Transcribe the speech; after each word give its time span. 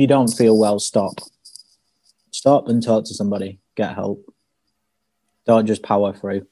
you 0.00 0.06
don't 0.06 0.28
feel 0.28 0.58
well, 0.58 0.78
stop. 0.78 1.20
Stop 2.30 2.68
and 2.68 2.82
talk 2.82 3.04
to 3.04 3.14
somebody. 3.14 3.60
Get 3.76 3.94
help. 3.94 4.24
Don't 5.46 5.66
just 5.66 5.82
power 5.82 6.12
through. 6.12 6.46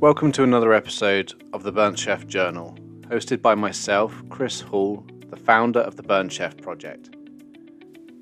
Welcome 0.00 0.32
to 0.32 0.42
another 0.42 0.72
episode 0.72 1.32
of 1.52 1.62
the 1.62 1.72
Burnt 1.72 1.98
Chef 1.98 2.26
Journal, 2.26 2.76
hosted 3.02 3.40
by 3.40 3.54
myself, 3.54 4.22
Chris 4.30 4.60
Hall, 4.60 5.06
the 5.28 5.36
founder 5.36 5.80
of 5.80 5.96
the 5.96 6.02
Burnt 6.02 6.32
Chef 6.32 6.56
Project. 6.56 7.10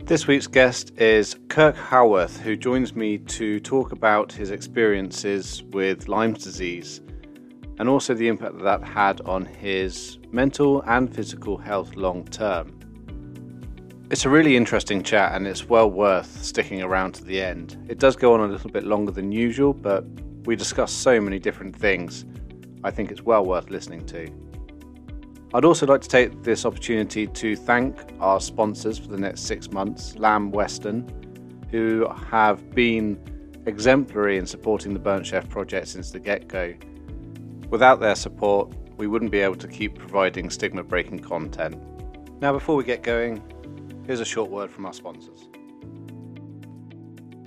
This 0.05 0.27
week's 0.27 0.47
guest 0.47 0.99
is 0.99 1.37
Kirk 1.49 1.77
Haworth, 1.77 2.39
who 2.39 2.57
joins 2.57 2.95
me 2.95 3.19
to 3.19 3.61
talk 3.61 3.93
about 3.93 4.33
his 4.33 4.51
experiences 4.51 5.63
with 5.71 6.09
Lyme's 6.09 6.43
disease 6.43 7.01
and 7.79 7.89
also 7.89 8.13
the 8.13 8.29
impact 8.29 8.59
that, 8.59 8.65
that 8.65 8.85
had 8.85 9.21
on 9.23 9.45
his 9.45 10.19
mental 10.33 10.83
and 10.83 11.15
physical 11.15 11.57
health 11.57 11.97
long 11.97 12.25
term. 12.27 12.80
It's 14.11 14.25
a 14.25 14.29
really 14.29 14.57
interesting 14.57 15.05
chat 15.05 15.37
and 15.37 15.47
it's 15.47 15.69
well 15.69 15.89
worth 15.89 16.43
sticking 16.43 16.83
around 16.83 17.13
to 17.13 17.25
the 17.25 17.41
end. 17.41 17.77
It 17.89 18.01
does 18.01 18.17
go 18.17 18.35
on 18.35 18.41
a 18.41 18.47
little 18.49 18.69
bit 18.69 18.83
longer 18.83 19.13
than 19.13 19.31
usual, 19.31 19.73
but 19.73 20.05
we 20.47 20.57
discuss 20.57 20.91
so 20.91 21.21
many 21.21 21.39
different 21.39 21.77
things. 21.77 22.25
I 22.83 22.91
think 22.91 23.13
it's 23.13 23.23
well 23.23 23.45
worth 23.45 23.71
listening 23.71 24.05
to. 24.07 24.29
I'd 25.55 25.65
also 25.65 25.87
like 25.87 26.01
to 26.01 26.09
take 26.09 26.43
this 26.43 26.67
opportunity 26.67 27.29
to 27.29 27.55
thank 27.55 27.97
our 28.19 28.41
sponsors 28.41 28.99
for 28.99 29.07
the 29.07 29.17
next 29.17 29.43
six 29.43 29.71
months, 29.71 30.17
Lamb 30.17 30.51
Weston, 30.51 31.09
who 31.71 32.09
have 32.09 32.69
been 32.75 33.17
exemplary 33.67 34.39
in 34.39 34.45
supporting 34.45 34.93
the 34.93 34.99
Burnt 34.99 35.25
Chef 35.25 35.49
project 35.49 35.87
since 35.87 36.11
the 36.11 36.19
get 36.19 36.49
go. 36.49 36.75
Without 37.69 38.01
their 38.01 38.17
support, 38.17 38.75
we 38.97 39.07
wouldn't 39.07 39.31
be 39.31 39.39
able 39.39 39.55
to 39.55 39.69
keep 39.69 39.97
providing 39.97 40.51
stigma 40.51 40.83
breaking 40.83 41.21
content. 41.21 41.81
Now, 42.41 42.53
before 42.53 42.75
we 42.75 42.83
get 42.83 43.05
going, 43.05 43.41
Here's 44.11 44.19
a 44.19 44.25
short 44.25 44.51
word 44.51 44.73
from 44.73 44.87
our 44.87 44.93
sponsors. 44.93 45.49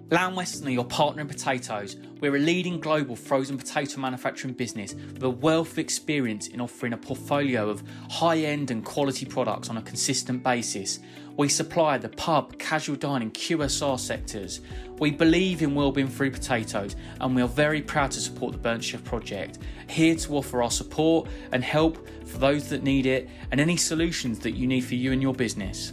Lamb 0.09 0.33
Weston 0.33 0.69
are 0.69 0.71
your 0.71 0.85
partner 0.85 1.21
in 1.21 1.27
potatoes. 1.27 1.97
We're 2.21 2.37
a 2.37 2.39
leading 2.39 2.79
global 2.79 3.17
frozen 3.17 3.57
potato 3.57 3.99
manufacturing 3.99 4.53
business 4.53 4.93
with 4.93 5.23
a 5.23 5.29
wealth 5.29 5.73
of 5.73 5.79
experience 5.79 6.47
in 6.47 6.61
offering 6.61 6.93
a 6.93 6.97
portfolio 6.97 7.69
of 7.69 7.83
high 8.09 8.37
end 8.37 8.71
and 8.71 8.85
quality 8.85 9.25
products 9.25 9.69
on 9.69 9.75
a 9.75 9.81
consistent 9.81 10.41
basis. 10.41 11.01
We 11.35 11.49
supply 11.49 11.97
the 11.97 12.07
pub, 12.07 12.57
casual 12.59 12.95
dining, 12.95 13.31
QSR 13.31 13.99
sectors. 13.99 14.61
We 14.99 15.11
believe 15.11 15.61
in 15.63 15.75
well-being 15.75 16.07
through 16.07 16.31
potatoes 16.31 16.95
and 17.19 17.35
we 17.35 17.41
are 17.41 17.47
very 17.49 17.81
proud 17.81 18.11
to 18.11 18.21
support 18.21 18.53
the 18.53 18.59
Burnt 18.59 18.85
Chef 18.85 19.03
project. 19.03 19.57
Here 19.89 20.15
to 20.15 20.37
offer 20.37 20.63
our 20.63 20.71
support 20.71 21.27
and 21.51 21.61
help 21.61 22.07
for 22.25 22.37
those 22.37 22.69
that 22.69 22.83
need 22.83 23.05
it 23.05 23.29
and 23.51 23.59
any 23.59 23.75
solutions 23.75 24.39
that 24.39 24.51
you 24.51 24.65
need 24.65 24.85
for 24.85 24.95
you 24.95 25.11
and 25.11 25.21
your 25.21 25.33
business. 25.33 25.91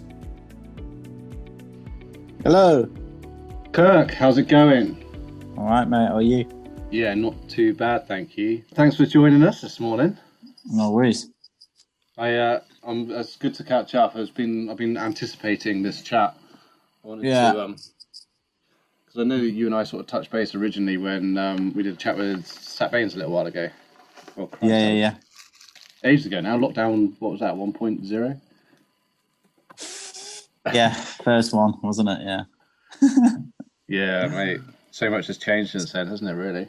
Hello. 2.44 2.88
Kirk, 3.72 4.12
how's 4.12 4.38
it 4.38 4.48
going? 4.48 4.96
All 5.56 5.66
right, 5.66 5.86
mate. 5.86 6.08
How 6.08 6.16
are 6.16 6.22
you? 6.22 6.46
Yeah, 6.91 7.14
not 7.14 7.34
too 7.48 7.74
bad, 7.74 8.08
thank 8.08 8.36
you. 8.36 8.62
Thanks 8.74 8.96
for 8.96 9.05
joining 9.06 9.42
us 9.42 9.60
this 9.60 9.78
morning. 9.78 10.16
No 10.64 10.91
worries. 10.91 11.28
I, 12.18 12.34
uh, 12.34 12.61
I'm, 12.83 13.11
it's 13.11 13.36
good 13.36 13.55
to 13.55 13.64
catch 13.64 13.94
up. 13.94 14.16
I've 14.16 14.34
been, 14.34 14.68
I've 14.70 14.77
been 14.77 14.96
anticipating 14.96 15.83
this 15.83 16.02
chat. 16.02 16.34
I 17.05 17.08
wanted 17.08 17.27
Yeah. 17.27 17.52
to, 17.52 17.61
um, 17.64 17.77
because 19.06 19.20
I 19.20 19.24
know 19.24 19.38
that 19.38 19.50
you 19.50 19.66
and 19.66 19.74
I 19.74 19.84
sort 19.84 20.00
of 20.00 20.06
touched 20.06 20.30
base 20.30 20.55
originally 20.55 20.96
when 20.96 21.36
um, 21.36 21.72
we 21.74 21.83
did 21.83 21.94
a 21.94 21.96
chat 21.96 22.16
with 22.16 22.46
Sat 22.46 22.91
Baines 22.91 23.14
a 23.14 23.18
little 23.18 23.33
while 23.33 23.46
ago. 23.46 23.68
Christ, 24.34 24.55
Yeah, 24.62 24.88
yeah, 24.88 24.92
yeah. 24.92 25.14
Ages 26.05 26.27
ago 26.27 26.41
now. 26.41 26.56
Lockdown, 26.58 27.12
what 27.18 27.33
was 27.33 27.41
that? 27.41 27.55
1.0? 27.55 28.41
Yeah, 30.72 30.92
first 30.92 31.53
one, 31.53 31.75
wasn't 31.83 32.11
it? 32.11 32.19
Yeah. 32.22 32.44
Yeah, 33.91 34.28
mate. 34.28 34.61
So 34.92 35.11
much 35.11 35.27
has 35.27 35.36
changed 35.36 35.72
since 35.72 35.91
then, 35.91 36.06
hasn't 36.06 36.30
it? 36.30 36.34
Really? 36.34 36.69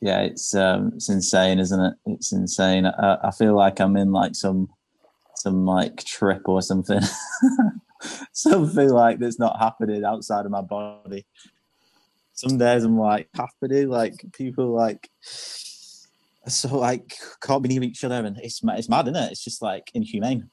Yeah, 0.00 0.22
it's 0.22 0.56
um, 0.56 0.92
it's 0.96 1.08
insane, 1.08 1.60
isn't 1.60 1.80
it? 1.80 1.94
It's 2.04 2.32
insane. 2.32 2.84
I, 2.84 3.18
I 3.22 3.30
feel 3.30 3.54
like 3.54 3.78
I'm 3.78 3.96
in 3.96 4.10
like 4.10 4.34
some 4.34 4.68
some 5.36 5.64
like 5.64 6.02
trip 6.02 6.42
or 6.48 6.62
something. 6.62 7.00
something 8.32 8.90
like 8.90 9.20
that's 9.20 9.38
not 9.38 9.60
happening 9.60 10.04
outside 10.04 10.46
of 10.46 10.50
my 10.50 10.62
body. 10.62 11.24
Some 12.32 12.58
days 12.58 12.82
I'm 12.82 12.98
like 12.98 13.28
happening, 13.32 13.88
like 13.88 14.24
people 14.32 14.74
like 14.74 15.08
so 15.22 16.76
like 16.76 17.14
can't 17.40 17.62
believe 17.62 17.84
each 17.84 18.02
other, 18.02 18.16
and 18.16 18.36
it's 18.38 18.60
it's 18.64 18.88
mad, 18.88 19.06
isn't 19.06 19.14
it? 19.16 19.30
It's 19.30 19.44
just 19.44 19.62
like 19.62 19.92
inhumane. 19.94 20.50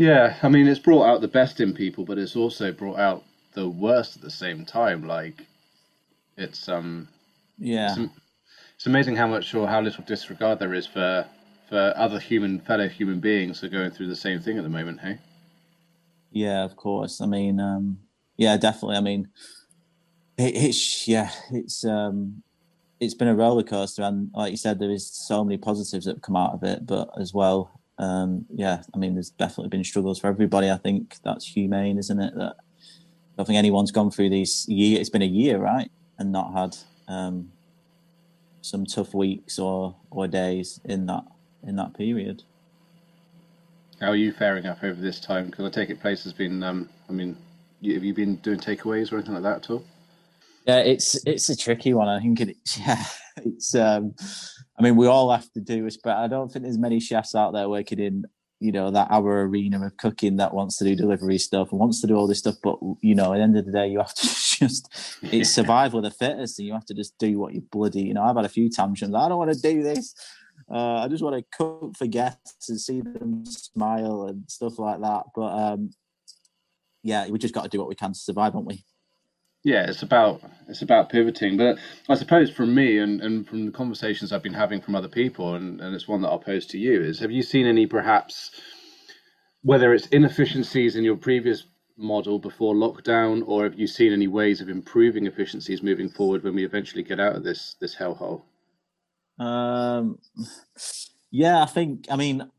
Yeah, 0.00 0.34
I 0.42 0.48
mean, 0.48 0.66
it's 0.66 0.80
brought 0.80 1.04
out 1.04 1.20
the 1.20 1.28
best 1.28 1.60
in 1.60 1.74
people, 1.74 2.06
but 2.06 2.16
it's 2.16 2.34
also 2.34 2.72
brought 2.72 2.98
out 2.98 3.22
the 3.52 3.68
worst 3.68 4.16
at 4.16 4.22
the 4.22 4.30
same 4.30 4.64
time. 4.64 5.06
Like, 5.06 5.44
it's 6.38 6.70
um, 6.70 7.06
Yeah, 7.58 7.98
it's, 7.98 8.10
it's 8.76 8.86
amazing 8.86 9.16
how 9.16 9.26
much 9.26 9.54
or 9.54 9.68
how 9.68 9.82
little 9.82 10.02
disregard 10.04 10.58
there 10.58 10.72
is 10.72 10.86
for 10.86 11.26
for 11.68 11.92
other 11.96 12.18
human 12.18 12.60
fellow 12.60 12.88
human 12.88 13.20
beings 13.20 13.60
who 13.60 13.66
are 13.66 13.70
going 13.70 13.90
through 13.90 14.06
the 14.06 14.16
same 14.16 14.40
thing 14.40 14.56
at 14.56 14.62
the 14.62 14.70
moment. 14.70 15.00
Hey, 15.00 15.18
Yeah, 16.30 16.64
of 16.64 16.76
course. 16.76 17.20
I 17.20 17.26
mean, 17.26 17.60
um, 17.60 17.98
yeah, 18.38 18.56
definitely. 18.56 18.96
I 18.96 19.02
mean, 19.02 19.28
it, 20.38 20.56
it's 20.56 21.06
yeah, 21.08 21.30
it's 21.52 21.84
um, 21.84 22.42
it's 23.00 23.12
been 23.12 23.28
a 23.28 23.36
roller 23.36 23.64
coaster, 23.64 24.00
and 24.04 24.30
like 24.32 24.50
you 24.50 24.56
said, 24.56 24.78
there 24.78 24.90
is 24.90 25.12
so 25.12 25.44
many 25.44 25.58
positives 25.58 26.06
that 26.06 26.16
have 26.16 26.22
come 26.22 26.36
out 26.36 26.54
of 26.54 26.62
it, 26.62 26.86
but 26.86 27.10
as 27.20 27.34
well, 27.34 27.79
um, 28.00 28.46
yeah, 28.54 28.82
I 28.94 28.98
mean, 28.98 29.12
there's 29.12 29.28
definitely 29.28 29.68
been 29.68 29.84
struggles 29.84 30.18
for 30.18 30.28
everybody. 30.28 30.70
I 30.70 30.78
think 30.78 31.18
that's 31.22 31.46
humane, 31.46 31.98
isn't 31.98 32.18
it? 32.18 32.34
That 32.34 32.56
I 32.58 33.36
don't 33.36 33.46
think 33.46 33.58
anyone's 33.58 33.90
gone 33.90 34.10
through 34.10 34.30
these 34.30 34.66
year. 34.68 34.98
It's 34.98 35.10
been 35.10 35.20
a 35.20 35.26
year, 35.26 35.58
right, 35.58 35.90
and 36.18 36.32
not 36.32 36.54
had 36.54 36.76
um, 37.08 37.52
some 38.62 38.86
tough 38.86 39.12
weeks 39.12 39.58
or 39.58 39.94
or 40.10 40.26
days 40.26 40.80
in 40.86 41.04
that 41.06 41.24
in 41.62 41.76
that 41.76 41.92
period. 41.92 42.42
how 44.00 44.08
are 44.08 44.16
you 44.16 44.32
faring 44.32 44.64
up 44.64 44.82
over 44.82 44.98
this 44.98 45.20
time? 45.20 45.50
Because 45.50 45.66
I 45.66 45.68
take 45.68 45.90
it 45.90 46.00
place 46.00 46.24
has 46.24 46.32
been. 46.32 46.62
Um, 46.62 46.88
I 47.06 47.12
mean, 47.12 47.36
have 47.84 48.02
you 48.02 48.14
been 48.14 48.36
doing 48.36 48.60
takeaways 48.60 49.12
or 49.12 49.16
anything 49.16 49.34
like 49.34 49.42
that 49.42 49.64
at 49.64 49.70
all? 49.70 49.84
Yeah, 50.66 50.78
it's 50.78 51.22
it's 51.26 51.50
a 51.50 51.56
tricky 51.56 51.92
one. 51.92 52.08
I 52.08 52.18
think 52.18 52.40
it's 52.40 52.78
yeah, 52.78 53.04
it's. 53.44 53.74
um 53.74 54.14
I 54.80 54.82
mean, 54.82 54.96
we 54.96 55.06
all 55.06 55.30
have 55.30 55.52
to 55.52 55.60
do 55.60 55.84
this, 55.84 55.98
but 55.98 56.16
I 56.16 56.26
don't 56.26 56.50
think 56.50 56.62
there's 56.62 56.78
many 56.78 57.00
chefs 57.00 57.34
out 57.34 57.52
there 57.52 57.68
working 57.68 57.98
in 57.98 58.24
you 58.60 58.72
know 58.72 58.90
that 58.90 59.08
our 59.10 59.42
arena 59.42 59.84
of 59.84 59.96
cooking 59.96 60.36
that 60.36 60.54
wants 60.54 60.76
to 60.76 60.84
do 60.84 60.94
delivery 60.94 61.38
stuff 61.38 61.70
and 61.70 61.80
wants 61.80 62.00
to 62.00 62.06
do 62.06 62.14
all 62.14 62.26
this 62.26 62.38
stuff. 62.38 62.56
But 62.62 62.78
you 63.02 63.14
know, 63.14 63.34
at 63.34 63.36
the 63.36 63.42
end 63.42 63.56
of 63.58 63.66
the 63.66 63.72
day, 63.72 63.88
you 63.88 63.98
have 63.98 64.14
to 64.14 64.26
just 64.58 64.88
it's 65.22 65.50
survival 65.50 65.98
of 65.98 66.04
the 66.04 66.10
fittest, 66.10 66.58
and 66.58 66.66
you 66.66 66.72
have 66.72 66.86
to 66.86 66.94
just 66.94 67.18
do 67.18 67.38
what 67.38 67.52
you 67.52 67.60
bloody. 67.70 68.02
You 68.02 68.14
know, 68.14 68.22
I've 68.22 68.36
had 68.36 68.46
a 68.46 68.50
few 68.50 68.70
tantrums. 68.70 69.14
I 69.14 69.28
don't 69.28 69.38
want 69.38 69.52
to 69.52 69.60
do 69.60 69.82
this. 69.82 70.14
Uh, 70.70 70.96
I 70.96 71.08
just 71.08 71.22
want 71.22 71.36
to 71.36 71.56
cook 71.56 71.94
for 71.98 72.06
guests 72.06 72.70
and 72.70 72.80
see 72.80 73.02
them 73.02 73.44
smile 73.44 74.28
and 74.28 74.44
stuff 74.48 74.78
like 74.78 75.00
that. 75.00 75.24
But 75.34 75.72
um, 75.72 75.90
yeah, 77.02 77.28
we 77.28 77.38
just 77.38 77.54
got 77.54 77.64
to 77.64 77.68
do 77.68 77.78
what 77.78 77.88
we 77.88 77.94
can 77.94 78.12
to 78.12 78.18
survive, 78.18 78.54
haven't 78.54 78.66
we? 78.66 78.84
Yeah, 79.64 79.88
it's 79.88 80.02
about 80.02 80.42
it's 80.68 80.82
about 80.82 81.10
pivoting. 81.10 81.56
But 81.56 81.78
I 82.08 82.14
suppose 82.14 82.50
from 82.50 82.74
me 82.74 82.98
and, 82.98 83.20
and 83.20 83.46
from 83.46 83.66
the 83.66 83.72
conversations 83.72 84.32
I've 84.32 84.42
been 84.42 84.54
having 84.54 84.80
from 84.80 84.94
other 84.94 85.08
people, 85.08 85.54
and, 85.54 85.80
and 85.80 85.94
it's 85.94 86.08
one 86.08 86.22
that 86.22 86.28
I'll 86.28 86.38
pose 86.38 86.66
to 86.68 86.78
you 86.78 87.02
is: 87.02 87.20
Have 87.20 87.30
you 87.30 87.42
seen 87.42 87.66
any 87.66 87.86
perhaps 87.86 88.50
whether 89.62 89.92
it's 89.92 90.06
inefficiencies 90.08 90.96
in 90.96 91.04
your 91.04 91.16
previous 91.16 91.64
model 91.96 92.38
before 92.38 92.74
lockdown, 92.74 93.42
or 93.46 93.64
have 93.64 93.78
you 93.78 93.86
seen 93.86 94.12
any 94.12 94.26
ways 94.26 94.60
of 94.60 94.68
improving 94.68 95.26
efficiencies 95.26 95.82
moving 95.82 96.08
forward 96.08 96.42
when 96.42 96.54
we 96.54 96.64
eventually 96.64 97.02
get 97.02 97.20
out 97.20 97.36
of 97.36 97.44
this 97.44 97.76
this 97.80 97.96
hellhole? 97.96 98.42
Um, 99.38 100.18
yeah, 101.30 101.62
I 101.62 101.66
think. 101.66 102.06
I 102.10 102.16
mean, 102.16 102.50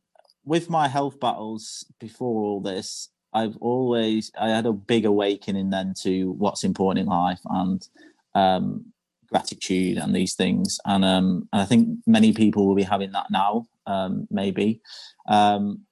with 0.45 0.69
my 0.69 0.87
health 0.87 1.19
battles 1.19 1.85
before 1.99 2.43
all 2.43 2.61
this, 2.61 3.09
I've 3.33 3.57
always 3.57 4.31
I 4.39 4.49
had 4.49 4.65
a 4.65 4.73
big 4.73 5.05
awakening 5.05 5.69
then 5.69 5.93
to 6.01 6.31
what's 6.33 6.63
important 6.63 7.05
in 7.05 7.09
life 7.09 7.39
and 7.49 7.87
um, 8.35 8.85
gratitude 9.29 9.97
and 9.97 10.15
these 10.15 10.35
things. 10.35 10.79
And 10.85 11.03
um, 11.05 11.47
and 11.53 11.61
I 11.61 11.65
think 11.65 11.99
many 12.05 12.33
people 12.33 12.67
will 12.67 12.75
be 12.75 12.83
having 12.83 13.11
that 13.13 13.31
now, 13.31 13.67
um, 13.87 14.27
maybe. 14.29 14.81
Um, 15.27 15.85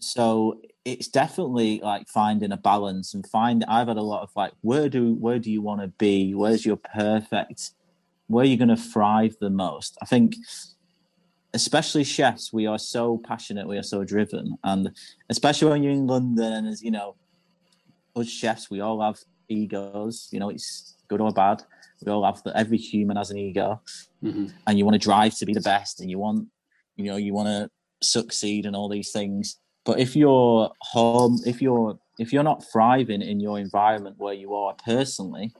so 0.00 0.60
it's 0.84 1.08
definitely 1.08 1.80
like 1.82 2.08
finding 2.08 2.52
a 2.52 2.56
balance 2.56 3.14
and 3.14 3.26
find. 3.26 3.64
I've 3.68 3.88
had 3.88 3.96
a 3.96 4.02
lot 4.02 4.22
of 4.22 4.30
like, 4.36 4.52
where 4.62 4.88
do 4.88 5.14
where 5.14 5.38
do 5.38 5.50
you 5.50 5.60
want 5.60 5.80
to 5.82 5.88
be? 5.88 6.34
Where's 6.34 6.64
your 6.64 6.76
perfect? 6.76 7.72
Where 8.28 8.44
are 8.44 8.48
you 8.48 8.56
going 8.56 8.68
to 8.68 8.76
thrive 8.76 9.36
the 9.40 9.50
most? 9.50 9.96
I 10.02 10.06
think 10.06 10.36
especially 11.54 12.04
chefs, 12.04 12.52
we 12.52 12.66
are 12.66 12.78
so 12.78 13.18
passionate, 13.18 13.66
we 13.66 13.78
are 13.78 13.82
so 13.82 14.04
driven, 14.04 14.56
and 14.64 14.90
especially 15.28 15.70
when 15.70 15.82
you're 15.82 15.92
in 15.92 16.06
London, 16.06 16.52
and 16.52 16.68
as 16.68 16.82
you 16.82 16.90
know, 16.90 17.16
us 18.16 18.28
chefs, 18.28 18.70
we 18.70 18.80
all 18.80 19.00
have 19.00 19.18
egos. 19.48 20.28
You 20.30 20.40
know, 20.40 20.50
it's 20.50 20.96
good 21.08 21.20
or 21.20 21.32
bad. 21.32 21.62
We 22.04 22.12
all 22.12 22.24
have 22.24 22.42
that. 22.44 22.56
Every 22.56 22.76
human 22.76 23.16
has 23.16 23.30
an 23.30 23.38
ego, 23.38 23.80
Mhm. 24.22 24.52
and 24.66 24.78
you 24.78 24.84
want 24.84 24.94
to 24.94 24.98
drive 24.98 25.34
to 25.36 25.46
be 25.46 25.54
the 25.54 25.60
best, 25.60 26.00
and 26.00 26.10
you 26.10 26.18
want, 26.18 26.48
you 26.96 27.04
know, 27.04 27.16
you 27.16 27.32
want 27.32 27.48
to 27.48 27.70
succeed 28.02 28.66
and 28.66 28.76
all 28.76 28.88
these 28.88 29.12
things. 29.12 29.58
but 29.84 29.98
if 29.98 30.14
you're 30.14 30.70
home, 30.82 31.40
if 31.46 31.62
you're 31.62 31.98
if 32.18 32.30
you're 32.30 32.42
not 32.42 32.62
thriving 32.62 33.22
in 33.22 33.40
your 33.40 33.58
environment 33.58 34.16
where 34.18 34.34
you 34.34 34.52
are 34.54 34.74
personally, 34.84 35.50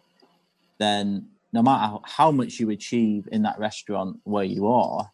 then 0.79 1.27
no 1.53 1.63
matter 1.63 1.97
how 2.05 2.31
much 2.31 2.61
you 2.61 2.69
achieve 2.69 3.27
in 3.33 3.43
that 3.43 3.59
restaurant 3.59 4.21
where 4.25 4.45
you 4.45 4.67
are, 4.67 5.11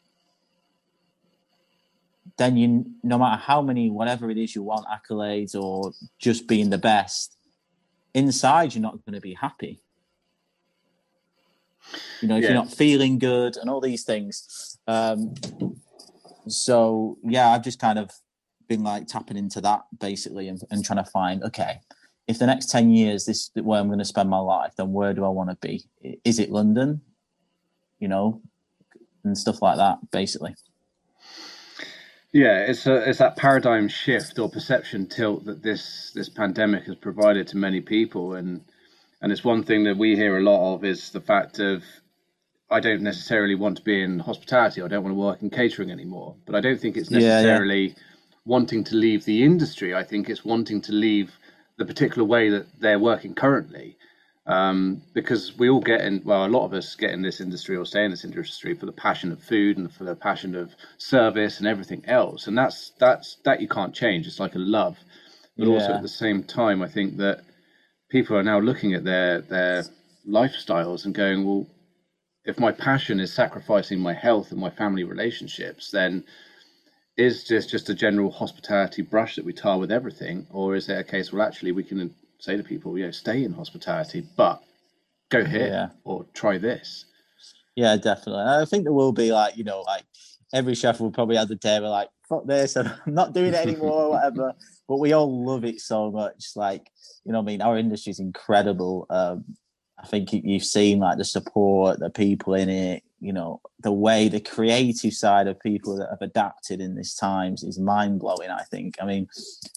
then 2.36 2.56
you 2.56 2.84
no 3.02 3.18
matter 3.18 3.40
how 3.40 3.62
many 3.62 3.90
whatever 3.90 4.30
it 4.30 4.38
is 4.38 4.54
you 4.54 4.62
want 4.62 4.86
accolades 4.86 5.54
or 5.54 5.92
just 6.18 6.46
being 6.46 6.70
the 6.70 6.78
best 6.78 7.36
inside 8.12 8.74
you're 8.74 8.82
not 8.82 9.04
going 9.04 9.14
to 9.14 9.20
be 9.20 9.34
happy. 9.34 9.80
You 12.20 12.28
know 12.28 12.36
if 12.36 12.42
yeah. 12.42 12.50
you're 12.50 12.58
not 12.58 12.72
feeling 12.72 13.18
good 13.18 13.56
and 13.56 13.68
all 13.70 13.80
these 13.80 14.04
things. 14.04 14.78
Um 14.86 15.34
so 16.48 17.18
yeah 17.22 17.50
i've 17.50 17.62
just 17.62 17.78
kind 17.78 17.98
of 17.98 18.10
been 18.68 18.82
like 18.82 19.06
tapping 19.06 19.36
into 19.36 19.60
that 19.60 19.82
basically 19.98 20.48
and, 20.48 20.60
and 20.70 20.84
trying 20.84 21.02
to 21.02 21.10
find 21.10 21.42
okay 21.42 21.80
if 22.26 22.38
the 22.38 22.46
next 22.46 22.70
10 22.70 22.90
years 22.90 23.26
this 23.26 23.50
is 23.54 23.62
where 23.62 23.80
i'm 23.80 23.88
going 23.88 23.98
to 23.98 24.04
spend 24.04 24.28
my 24.28 24.38
life 24.38 24.72
then 24.76 24.92
where 24.92 25.12
do 25.12 25.24
i 25.24 25.28
want 25.28 25.50
to 25.50 25.56
be 25.66 25.84
is 26.24 26.38
it 26.38 26.50
london? 26.50 27.00
You 27.98 28.08
know 28.08 28.42
and 29.24 29.36
stuff 29.36 29.62
like 29.62 29.76
that 29.76 29.98
basically 30.10 30.54
yeah, 32.34 32.64
it's 32.66 32.86
a 32.86 33.08
it's 33.08 33.20
that 33.20 33.36
paradigm 33.36 33.88
shift 33.88 34.40
or 34.40 34.50
perception 34.50 35.06
tilt 35.06 35.44
that 35.44 35.62
this 35.62 36.10
this 36.16 36.28
pandemic 36.28 36.84
has 36.86 36.96
provided 36.96 37.46
to 37.48 37.56
many 37.56 37.80
people, 37.80 38.34
and 38.34 38.62
and 39.22 39.32
it's 39.32 39.44
one 39.44 39.62
thing 39.62 39.84
that 39.84 39.96
we 39.96 40.16
hear 40.16 40.36
a 40.36 40.42
lot 40.42 40.74
of 40.74 40.84
is 40.84 41.10
the 41.12 41.20
fact 41.20 41.60
of 41.60 41.84
I 42.70 42.80
don't 42.80 43.02
necessarily 43.02 43.54
want 43.54 43.76
to 43.76 43.84
be 43.84 44.02
in 44.02 44.18
hospitality. 44.18 44.82
I 44.82 44.88
don't 44.88 45.04
want 45.04 45.14
to 45.14 45.20
work 45.20 45.42
in 45.42 45.50
catering 45.50 45.92
anymore. 45.92 46.34
But 46.44 46.56
I 46.56 46.60
don't 46.60 46.80
think 46.80 46.96
it's 46.96 47.10
necessarily 47.10 47.82
yeah, 47.82 47.94
yeah. 47.96 48.02
wanting 48.44 48.82
to 48.84 48.96
leave 48.96 49.24
the 49.24 49.44
industry. 49.44 49.94
I 49.94 50.02
think 50.02 50.28
it's 50.28 50.44
wanting 50.44 50.82
to 50.82 50.92
leave 50.92 51.38
the 51.78 51.84
particular 51.84 52.24
way 52.24 52.50
that 52.50 52.66
they're 52.80 52.98
working 52.98 53.34
currently 53.34 53.96
um, 54.46 55.02
because 55.14 55.56
we 55.56 55.68
all 55.70 55.80
get 55.80 56.02
in 56.02 56.22
well 56.24 56.44
a 56.44 56.48
lot 56.48 56.64
of 56.64 56.74
us 56.74 56.94
get 56.96 57.10
in 57.10 57.22
this 57.22 57.40
industry 57.40 57.76
or 57.76 57.86
stay 57.86 58.04
in 58.04 58.10
this 58.10 58.24
industry 58.24 58.74
for 58.74 58.86
the 58.86 58.92
passion 58.92 59.32
of 59.32 59.42
food 59.42 59.78
and 59.78 59.92
for 59.92 60.04
the 60.04 60.14
passion 60.14 60.54
of 60.54 60.74
service 60.98 61.58
and 61.58 61.66
everything 61.66 62.04
else. 62.06 62.46
And 62.46 62.56
that's 62.56 62.92
that's 62.98 63.36
that 63.44 63.60
you 63.60 63.68
can't 63.68 63.94
change. 63.94 64.26
It's 64.26 64.40
like 64.40 64.54
a 64.54 64.58
love. 64.58 64.98
But 65.56 65.68
yeah. 65.68 65.74
also 65.74 65.92
at 65.94 66.02
the 66.02 66.08
same 66.08 66.42
time 66.42 66.82
i 66.82 66.88
think 66.88 67.16
that 67.18 67.44
people 68.10 68.36
are 68.36 68.42
now 68.42 68.58
looking 68.58 68.92
at 68.94 69.04
their 69.04 69.40
their 69.40 69.84
lifestyles 70.28 71.04
and 71.04 71.14
going 71.14 71.44
well 71.44 71.66
if 72.44 72.58
my 72.58 72.72
passion 72.72 73.20
is 73.20 73.32
sacrificing 73.32 74.00
my 74.00 74.12
health 74.14 74.50
and 74.50 74.60
my 74.60 74.70
family 74.70 75.04
relationships 75.04 75.90
then 75.92 76.24
is 77.16 77.46
this 77.46 77.66
just 77.66 77.88
a 77.88 77.94
general 77.94 78.30
hospitality 78.30 79.02
brush 79.02 79.36
that 79.36 79.44
we 79.44 79.52
tar 79.52 79.78
with 79.78 79.92
everything? 79.92 80.46
Or 80.50 80.74
is 80.74 80.88
it 80.88 80.98
a 80.98 81.04
case 81.04 81.32
well 81.32 81.46
actually 81.46 81.72
we 81.72 81.84
can 81.84 82.14
say 82.44 82.56
to 82.56 82.62
people, 82.62 82.98
you 82.98 83.06
know, 83.06 83.10
stay 83.10 83.42
in 83.42 83.52
hospitality, 83.52 84.22
but 84.36 84.62
go 85.30 85.44
here 85.44 85.66
yeah. 85.66 85.88
or 86.04 86.26
try 86.34 86.58
this. 86.58 87.06
Yeah, 87.74 87.96
definitely. 87.96 88.44
I 88.44 88.64
think 88.66 88.84
there 88.84 88.92
will 88.92 89.12
be 89.12 89.32
like, 89.32 89.56
you 89.56 89.64
know, 89.64 89.80
like 89.80 90.04
every 90.52 90.74
chef 90.74 91.00
will 91.00 91.10
probably 91.10 91.36
have 91.36 91.48
the 91.48 91.56
day 91.56 91.80
where 91.80 91.88
like, 91.88 92.08
fuck 92.28 92.46
this, 92.46 92.76
I'm 92.76 92.92
not 93.06 93.32
doing 93.32 93.54
it 93.54 93.66
anymore 93.66 94.02
or 94.04 94.10
whatever. 94.10 94.52
But 94.86 94.98
we 94.98 95.12
all 95.12 95.44
love 95.44 95.64
it 95.64 95.80
so 95.80 96.10
much. 96.10 96.50
Like, 96.54 96.90
you 97.24 97.32
know, 97.32 97.38
I 97.38 97.42
mean, 97.42 97.62
our 97.62 97.78
industry 97.78 98.10
is 98.10 98.20
incredible. 98.20 99.06
Um, 99.08 99.44
I 99.98 100.06
think 100.06 100.32
you've 100.32 100.64
seen 100.64 100.98
like 100.98 101.16
the 101.16 101.24
support, 101.24 101.98
the 101.98 102.10
people 102.10 102.54
in 102.54 102.68
it, 102.68 103.02
you 103.24 103.32
know, 103.32 103.60
the 103.80 103.92
way 103.92 104.28
the 104.28 104.40
creative 104.40 105.14
side 105.14 105.48
of 105.48 105.58
people 105.58 105.96
that 105.96 106.10
have 106.10 106.20
adapted 106.20 106.80
in 106.80 106.94
this 106.94 107.14
times 107.14 107.62
is 107.62 107.78
mind 107.78 108.20
blowing. 108.20 108.50
I 108.50 108.64
think. 108.64 108.96
I 109.00 109.06
mean, 109.06 109.28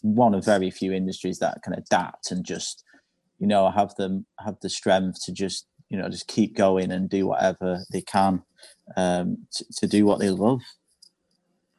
one 0.02 0.36
of 0.36 0.44
very 0.44 0.70
few 0.70 0.92
industries 0.92 1.40
that 1.40 1.64
can 1.64 1.74
adapt 1.74 2.32
and 2.32 2.46
just, 2.46 2.84
you 3.40 3.48
know, 3.48 3.72
have 3.72 3.96
them 3.96 4.26
have 4.44 4.60
the 4.62 4.70
strength 4.70 5.24
to 5.26 5.32
just, 5.32 5.66
you 5.90 5.98
know, 5.98 6.10
just 6.10 6.28
keep 6.28 6.58
going 6.58 6.92
and 6.92 7.10
do 7.10 7.26
whatever 7.26 7.80
they 7.90 8.02
can 8.02 8.44
um, 8.98 9.48
to, 9.54 9.66
to 9.78 9.88
do 9.88 10.06
what 10.06 10.20
they 10.20 10.30
love. 10.30 10.62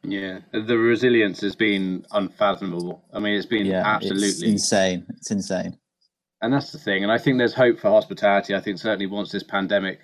Yeah, 0.03 0.39
the 0.53 0.79
resilience 0.79 1.43
has 1.43 1.55
been 1.55 2.07
unfathomable. 2.13 3.05
I 3.13 3.19
mean, 3.19 3.35
it's 3.35 3.47
been 3.47 3.67
yeah, 3.67 3.83
absolutely 3.85 4.29
it's 4.29 4.43
insane. 4.43 5.05
It's 5.11 5.31
insane. 5.31 5.77
And 6.41 6.55
that's 6.55 6.73
the 6.73 6.79
thing. 6.79 7.03
And 7.03 7.13
I 7.13 7.19
think 7.19 7.37
there's 7.37 7.53
hope 7.53 7.79
for 7.79 7.91
hospitality. 7.91 8.55
I 8.55 8.61
think 8.61 8.79
certainly 8.79 9.07
once 9.07 9.33
this 9.33 9.43
pandemic 9.43 9.99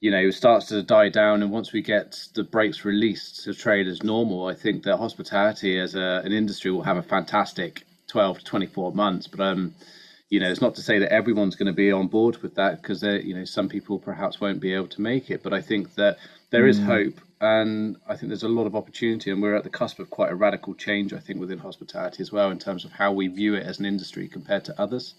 you 0.00 0.10
know 0.10 0.18
it 0.18 0.32
starts 0.32 0.66
to 0.66 0.82
die 0.82 1.08
down 1.08 1.42
and 1.42 1.50
once 1.50 1.72
we 1.72 1.82
get 1.82 2.18
the 2.34 2.44
breaks 2.44 2.84
released 2.84 3.44
to 3.44 3.54
trade 3.54 3.86
as 3.86 4.02
normal. 4.02 4.46
I 4.46 4.54
think 4.54 4.82
that 4.84 4.96
hospitality 4.98 5.78
as 5.78 5.94
a, 5.94 6.22
an 6.24 6.32
industry 6.32 6.70
will 6.70 6.82
have 6.82 6.98
a 6.98 7.02
fantastic 7.02 7.84
12 8.08 8.38
to 8.40 8.44
24 8.44 8.92
months 8.92 9.26
but 9.26 9.40
um 9.40 9.74
you 10.28 10.40
know 10.40 10.50
it's 10.50 10.60
not 10.60 10.74
to 10.74 10.82
say 10.82 10.98
that 10.98 11.12
everyone's 11.12 11.56
going 11.56 11.66
to 11.66 11.72
be 11.72 11.92
on 11.92 12.08
board 12.08 12.36
with 12.42 12.54
that 12.54 12.80
because 12.80 13.02
you 13.02 13.34
know 13.34 13.44
some 13.44 13.68
people 13.68 13.98
perhaps 13.98 14.40
won't 14.40 14.60
be 14.60 14.72
able 14.72 14.86
to 14.88 15.00
make 15.00 15.30
it 15.30 15.42
but 15.42 15.52
i 15.52 15.60
think 15.60 15.94
that 15.94 16.16
there 16.50 16.66
is 16.66 16.78
mm. 16.78 16.84
hope 16.84 17.20
and 17.40 17.96
i 18.08 18.16
think 18.16 18.28
there's 18.28 18.42
a 18.42 18.48
lot 18.48 18.66
of 18.66 18.74
opportunity 18.74 19.30
and 19.30 19.42
we're 19.42 19.54
at 19.54 19.64
the 19.64 19.70
cusp 19.70 19.98
of 19.98 20.08
quite 20.10 20.30
a 20.30 20.34
radical 20.34 20.74
change 20.74 21.12
i 21.12 21.18
think 21.18 21.38
within 21.38 21.58
hospitality 21.58 22.22
as 22.22 22.32
well 22.32 22.50
in 22.50 22.58
terms 22.58 22.84
of 22.84 22.92
how 22.92 23.12
we 23.12 23.28
view 23.28 23.54
it 23.54 23.66
as 23.66 23.78
an 23.78 23.84
industry 23.84 24.28
compared 24.28 24.64
to 24.64 24.80
others. 24.80 25.14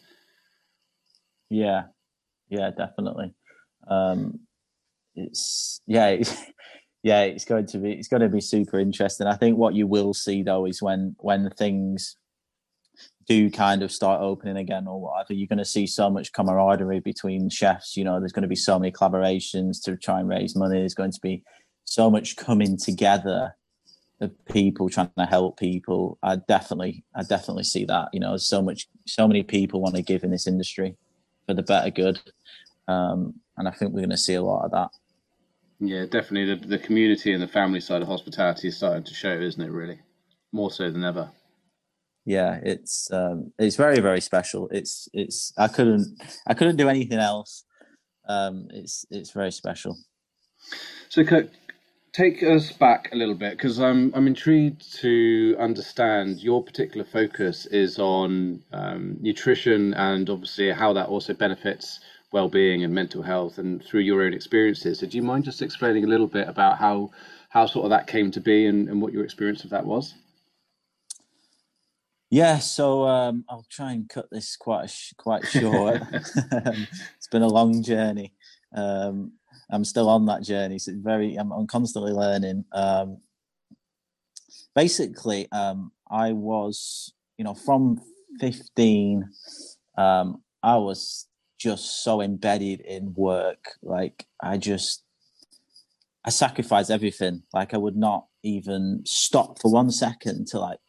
Yeah. 1.50 1.84
Yeah 2.50 2.72
definitely. 2.76 3.34
Um 3.90 4.47
it's 5.18 5.82
yeah, 5.86 6.08
it's, 6.10 6.36
yeah, 7.04 7.24
it's 7.24 7.46
going 7.46 7.66
to 7.68 7.78
be 7.78 7.92
it's 7.94 8.08
going 8.08 8.22
to 8.22 8.30
be 8.30 8.42
super 8.42 8.80
interesting. 8.80 9.28
I 9.28 9.36
think 9.36 9.58
what 9.58 9.76
you 9.76 9.88
will 9.88 10.14
see 10.14 10.44
though 10.44 10.66
is 10.66 10.82
when 10.82 11.16
when 11.20 11.50
things 11.52 12.16
do 13.28 13.52
kind 13.52 13.84
of 13.84 13.92
start 13.92 14.22
opening 14.22 14.58
again 14.58 14.88
or 14.88 15.02
whatever, 15.02 15.34
you're 15.34 15.48
going 15.48 15.58
to 15.58 15.66
see 15.66 15.86
so 15.86 16.10
much 16.10 16.32
camaraderie 16.32 17.02
between 17.02 17.50
chefs. 17.50 17.98
You 17.98 18.06
know, 18.06 18.20
there's 18.20 18.32
going 18.32 18.44
to 18.44 18.48
be 18.48 18.56
so 18.56 18.80
many 18.80 18.92
collaborations 18.92 19.84
to 19.84 19.98
try 19.98 20.22
and 20.22 20.30
raise 20.30 20.56
money. 20.56 20.80
There's 20.80 20.94
going 20.94 21.12
to 21.12 21.20
be 21.22 21.44
so 21.84 22.10
much 22.10 22.38
coming 22.38 22.78
together 22.78 23.56
of 24.22 24.32
people 24.46 24.90
trying 24.90 25.12
to 25.18 25.26
help 25.26 25.60
people. 25.60 26.18
I 26.24 26.38
definitely, 26.38 27.04
I 27.16 27.24
definitely 27.24 27.66
see 27.66 27.86
that. 27.86 28.10
You 28.14 28.22
know, 28.22 28.38
so 28.38 28.62
much, 28.62 28.88
so 29.06 29.28
many 29.28 29.44
people 29.44 29.82
want 29.82 29.96
to 29.96 30.02
give 30.02 30.24
in 30.24 30.32
this 30.32 30.48
industry 30.48 30.96
for 31.46 31.54
the 31.54 31.64
better 31.64 31.90
good, 31.90 32.20
um, 32.88 33.36
and 33.58 33.68
I 33.68 33.72
think 33.72 33.94
we're 33.94 34.02
going 34.02 34.10
to 34.12 34.18
see 34.18 34.36
a 34.36 34.42
lot 34.42 34.66
of 34.66 34.72
that. 34.72 34.90
Yeah, 35.80 36.06
definitely. 36.06 36.56
The, 36.56 36.68
the 36.68 36.80
community 36.80 37.34
and 37.34 37.42
the 37.44 37.48
family 37.48 37.80
side 37.82 38.02
of 38.02 38.08
hospitality 38.08 38.70
is 38.70 38.78
starting 38.78 39.04
to 39.04 39.14
show, 39.14 39.34
isn't 39.34 39.62
it? 39.62 39.72
Really, 39.72 40.00
more 40.52 40.72
so 40.72 40.92
than 40.92 41.04
ever. 41.04 41.32
Yeah, 42.26 42.60
it's 42.64 43.12
um, 43.12 43.54
it's 43.60 43.76
very 43.78 44.00
very 44.02 44.22
special. 44.22 44.68
It's 44.72 45.08
it's 45.14 45.54
I 45.58 45.68
couldn't 45.68 46.08
I 46.48 46.56
couldn't 46.56 46.78
do 46.78 46.90
anything 46.90 47.20
else. 47.20 47.64
Um, 48.28 48.68
it's 48.72 49.06
it's 49.12 49.32
very 49.32 49.52
special. 49.52 49.98
So, 51.10 51.24
Kirk, 51.24 51.50
take 52.14 52.44
us 52.44 52.72
back 52.72 53.10
a 53.14 53.16
little 53.16 53.36
bit 53.36 53.52
because 53.52 53.80
I'm 53.80 54.14
I'm 54.16 54.28
intrigued 54.28 54.94
to 55.02 55.56
understand 55.60 56.40
your 56.44 56.64
particular 56.64 57.06
focus 57.06 57.66
is 57.68 58.00
on 58.00 58.64
um, 58.74 59.18
nutrition 59.22 59.94
and 59.94 60.30
obviously 60.30 60.72
how 60.72 60.94
that 60.94 61.08
also 61.08 61.34
benefits 61.34 62.00
well-being 62.32 62.84
and 62.84 62.94
mental 62.94 63.22
health 63.22 63.58
and 63.58 63.84
through 63.84 64.02
your 64.02 64.24
own 64.24 64.34
experiences. 64.34 65.00
So 65.00 65.08
do 65.08 65.18
you 65.18 65.24
mind 65.24 65.46
just 65.46 65.62
explaining 65.62 66.04
a 66.04 66.08
little 66.08 66.28
bit 66.28 66.48
about 66.48 66.78
how 66.78 67.12
how 67.50 67.66
sort 67.66 67.86
of 67.86 67.92
that 67.92 68.08
came 68.08 68.30
to 68.32 68.42
be 68.42 68.66
and, 68.66 68.90
and 68.90 69.02
what 69.02 69.14
your 69.14 69.24
experience 69.24 69.64
of 69.64 69.70
that 69.70 69.86
was? 69.86 70.14
Yeah, 72.30 72.60
so 72.60 73.08
um, 73.08 73.46
I'll 73.48 73.66
try 73.70 73.94
and 73.94 74.10
cut 74.10 74.28
this 74.30 74.58
quite 74.58 74.94
quite 75.18 75.48
short. 75.48 76.02
it's 76.12 77.28
been 77.32 77.42
a 77.42 77.48
long 77.48 77.82
journey. 77.84 78.34
Um, 78.76 79.32
I'm 79.70 79.86
still 79.86 80.10
on 80.10 80.26
that 80.26 80.44
journey, 80.44 80.80
so 80.80 80.94
very. 80.96 81.36
I'm, 81.36 81.52
I'm 81.52 81.68
constantly 81.68 82.12
learning. 82.12 82.66
Um, 82.74 83.20
basically, 84.76 85.50
um, 85.52 85.92
I 86.10 86.34
was, 86.34 87.14
you 87.38 87.44
know, 87.46 87.54
from 87.54 88.00
15, 88.40 89.28
um, 89.98 90.42
I 90.62 90.78
was 90.78 91.28
just 91.58 92.04
so 92.04 92.22
embedded 92.22 92.82
in 92.82 93.14
work. 93.16 93.74
Like 93.82 94.28
I 94.42 94.58
just, 94.58 95.04
I 96.24 96.30
sacrifice 96.30 96.90
everything. 96.90 97.44
Like 97.54 97.74
I 97.74 97.78
would 97.78 97.96
not 97.96 98.26
even 98.44 99.02
stop 99.06 99.60
for 99.62 99.72
one 99.72 99.92
second 99.92 100.48
to 100.48 100.60
like 100.60 100.80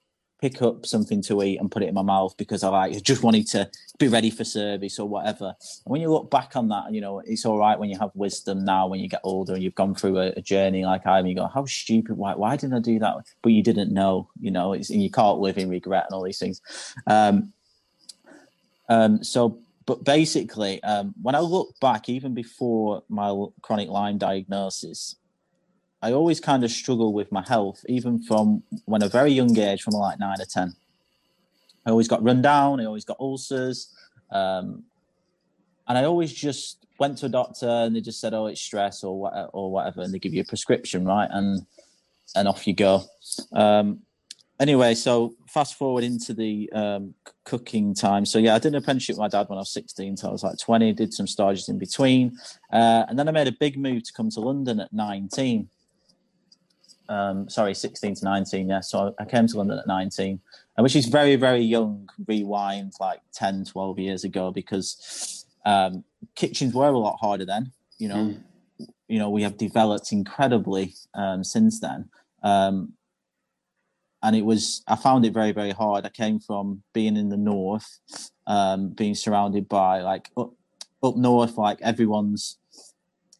pick 0.41 0.63
up 0.63 0.87
something 0.87 1.21
to 1.21 1.43
eat 1.43 1.59
and 1.59 1.71
put 1.71 1.83
it 1.83 1.89
in 1.89 1.95
my 1.95 2.03
mouth 2.03 2.37
because 2.37 2.63
I 2.63 2.69
like 2.69 3.03
just 3.03 3.23
wanted 3.23 3.47
to 3.49 3.69
be 3.99 4.09
ready 4.09 4.31
for 4.31 4.45
service 4.45 4.99
or 4.99 5.09
whatever. 5.09 5.47
And 5.47 5.91
when 5.91 6.01
you 6.01 6.11
look 6.11 6.31
back 6.31 6.55
on 6.55 6.69
that, 6.69 6.93
you 6.93 7.01
know, 7.01 7.21
it's 7.25 7.45
all 7.45 7.59
right 7.59 7.79
when 7.79 7.91
you 7.91 7.99
have 7.99 8.11
wisdom 8.15 8.65
now 8.65 8.87
when 8.87 9.01
you 9.01 9.09
get 9.09 9.21
older 9.25 9.55
and 9.55 9.63
you've 9.63 9.75
gone 9.75 9.95
through 9.95 10.19
a, 10.19 10.29
a 10.37 10.41
journey 10.41 10.85
like 10.85 11.07
I 11.07 11.19
am, 11.19 11.27
you 11.27 11.35
go, 11.35 11.49
How 11.49 11.65
stupid, 11.65 12.17
why 12.17 12.35
why 12.35 12.57
didn't 12.57 12.75
I 12.75 12.81
do 12.81 12.99
that? 13.01 13.17
But 13.43 13.53
you 13.53 13.63
didn't 13.63 13.93
know, 13.93 14.29
you 14.41 14.51
know, 14.51 14.73
and 14.73 14.89
you 14.89 15.11
can't 15.11 15.41
live 15.41 15.59
in 15.59 15.69
regret 15.69 16.07
and 16.09 16.15
all 16.15 16.23
these 16.23 16.39
things. 16.39 16.61
Um 17.07 17.53
um 18.89 19.25
so 19.25 19.59
but 19.89 20.05
basically, 20.05 20.83
um, 20.83 21.15
when 21.23 21.35
I 21.35 21.41
look 21.41 21.75
back, 21.81 22.11
even 22.11 22.35
before 22.35 23.05
my 23.09 23.47
chronic 23.63 23.89
Lyme 23.89 24.19
diagnosis, 24.19 25.17
I 26.03 26.13
always 26.13 26.41
kind 26.41 26.63
of 26.63 26.71
struggle 26.71 27.15
with 27.15 27.33
my 27.33 27.43
health, 27.43 27.87
even 27.89 28.23
from 28.23 28.63
when 28.85 29.03
a 29.03 29.09
very 29.09 29.31
young 29.31 29.59
age, 29.59 29.83
from 29.83 29.95
like 29.95 30.21
nine 30.21 30.43
or 30.43 30.45
ten. 30.45 30.75
I 31.87 31.91
always 31.91 32.07
got 32.07 32.23
run 32.23 32.43
down. 32.43 32.83
I 32.83 32.85
always 32.85 33.07
got 33.07 33.17
ulcers, 33.19 33.91
um, 34.31 34.85
and 35.89 35.97
I 35.97 36.05
always 36.05 36.35
just 36.35 36.85
went 36.99 37.17
to 37.19 37.27
a 37.27 37.31
doctor 37.31 37.67
and 37.67 37.97
they 37.97 38.03
just 38.03 38.21
said, 38.21 38.35
"Oh, 38.35 38.45
it's 38.45 38.61
stress 38.61 39.03
or 39.03 39.49
or 39.55 39.73
whatever," 39.73 40.03
and 40.03 40.13
they 40.13 40.19
give 40.19 40.35
you 40.35 40.43
a 40.43 40.51
prescription, 40.53 41.07
right? 41.07 41.31
And 41.33 41.65
and 42.37 42.47
off 42.47 42.67
you 42.67 42.75
go. 42.75 43.05
Um, 43.55 44.03
anyway, 44.61 44.95
so 44.95 45.35
fast 45.47 45.77
forward 45.77 46.05
into 46.05 46.35
the 46.35 46.71
um, 46.73 47.15
cooking 47.45 47.95
time. 47.95 48.27
So 48.27 48.39
yeah, 48.39 48.55
I 48.55 48.59
did 48.59 48.75
an 48.75 48.83
apprenticeship 48.83 49.15
with 49.15 49.21
my 49.21 49.29
dad 49.29 49.49
when 49.49 49.59
I 49.59 49.63
was 49.63 49.73
16 49.73 50.17
so 50.17 50.29
I 50.29 50.33
was 50.33 50.43
like 50.43 50.59
20. 50.59 50.93
Did 50.93 51.15
some 51.15 51.27
stages 51.27 51.69
in 51.69 51.79
between, 51.79 52.39
uh, 52.73 53.05
and 53.09 53.19
then 53.19 53.29
I 53.29 53.33
made 53.33 53.49
a 53.49 53.53
big 53.53 53.79
move 53.79 54.03
to 54.05 54.13
come 54.13 54.31
to 54.31 54.41
London 54.41 54.81
at 54.81 54.93
19. 54.93 55.69
Um, 57.09 57.49
sorry, 57.49 57.75
16 57.75 58.17
to 58.17 58.25
19. 58.25 58.69
Yeah, 58.69 58.81
so 58.81 59.15
I 59.19 59.25
came 59.25 59.47
to 59.47 59.57
London 59.57 59.79
at 59.79 59.87
19, 59.87 60.41
which 60.77 60.95
is 60.95 61.07
very, 61.07 61.37
very 61.37 61.63
young. 61.63 62.09
Rewind 62.27 62.93
like 63.01 63.21
10, 63.33 63.65
12 63.65 63.99
years 63.99 64.25
ago 64.25 64.51
because 64.51 65.47
um, 65.65 66.05
kitchens 66.35 66.75
were 66.75 66.89
a 66.89 66.99
lot 66.99 67.17
harder 67.17 67.47
then. 67.47 67.73
You 67.99 68.09
know, 68.09 68.17
Mm. 68.17 68.43
you 69.09 69.19
know 69.19 69.31
we 69.31 69.43
have 69.43 69.57
developed 69.57 70.13
incredibly 70.13 70.95
um, 71.15 71.43
since 71.43 71.81
then. 71.81 72.11
Um, 72.43 72.93
and 74.23 74.35
it 74.35 74.45
was 74.45 74.83
I 74.87 74.97
found 74.97 75.25
it 75.25 75.33
very 75.33 75.53
very 75.53 75.73
hard. 75.73 76.05
I 76.05 76.11
came 76.11 76.41
from 76.41 76.83
being 76.93 77.17
in 77.17 77.29
the 77.29 77.37
north, 77.37 78.01
um, 78.47 78.91
being 78.91 79.15
surrounded 79.15 79.69
by 79.69 80.01
like 80.01 80.31
up, 80.37 80.53
up 81.03 81.17
north, 81.17 81.57
like 81.57 81.81
everyone's. 81.83 82.59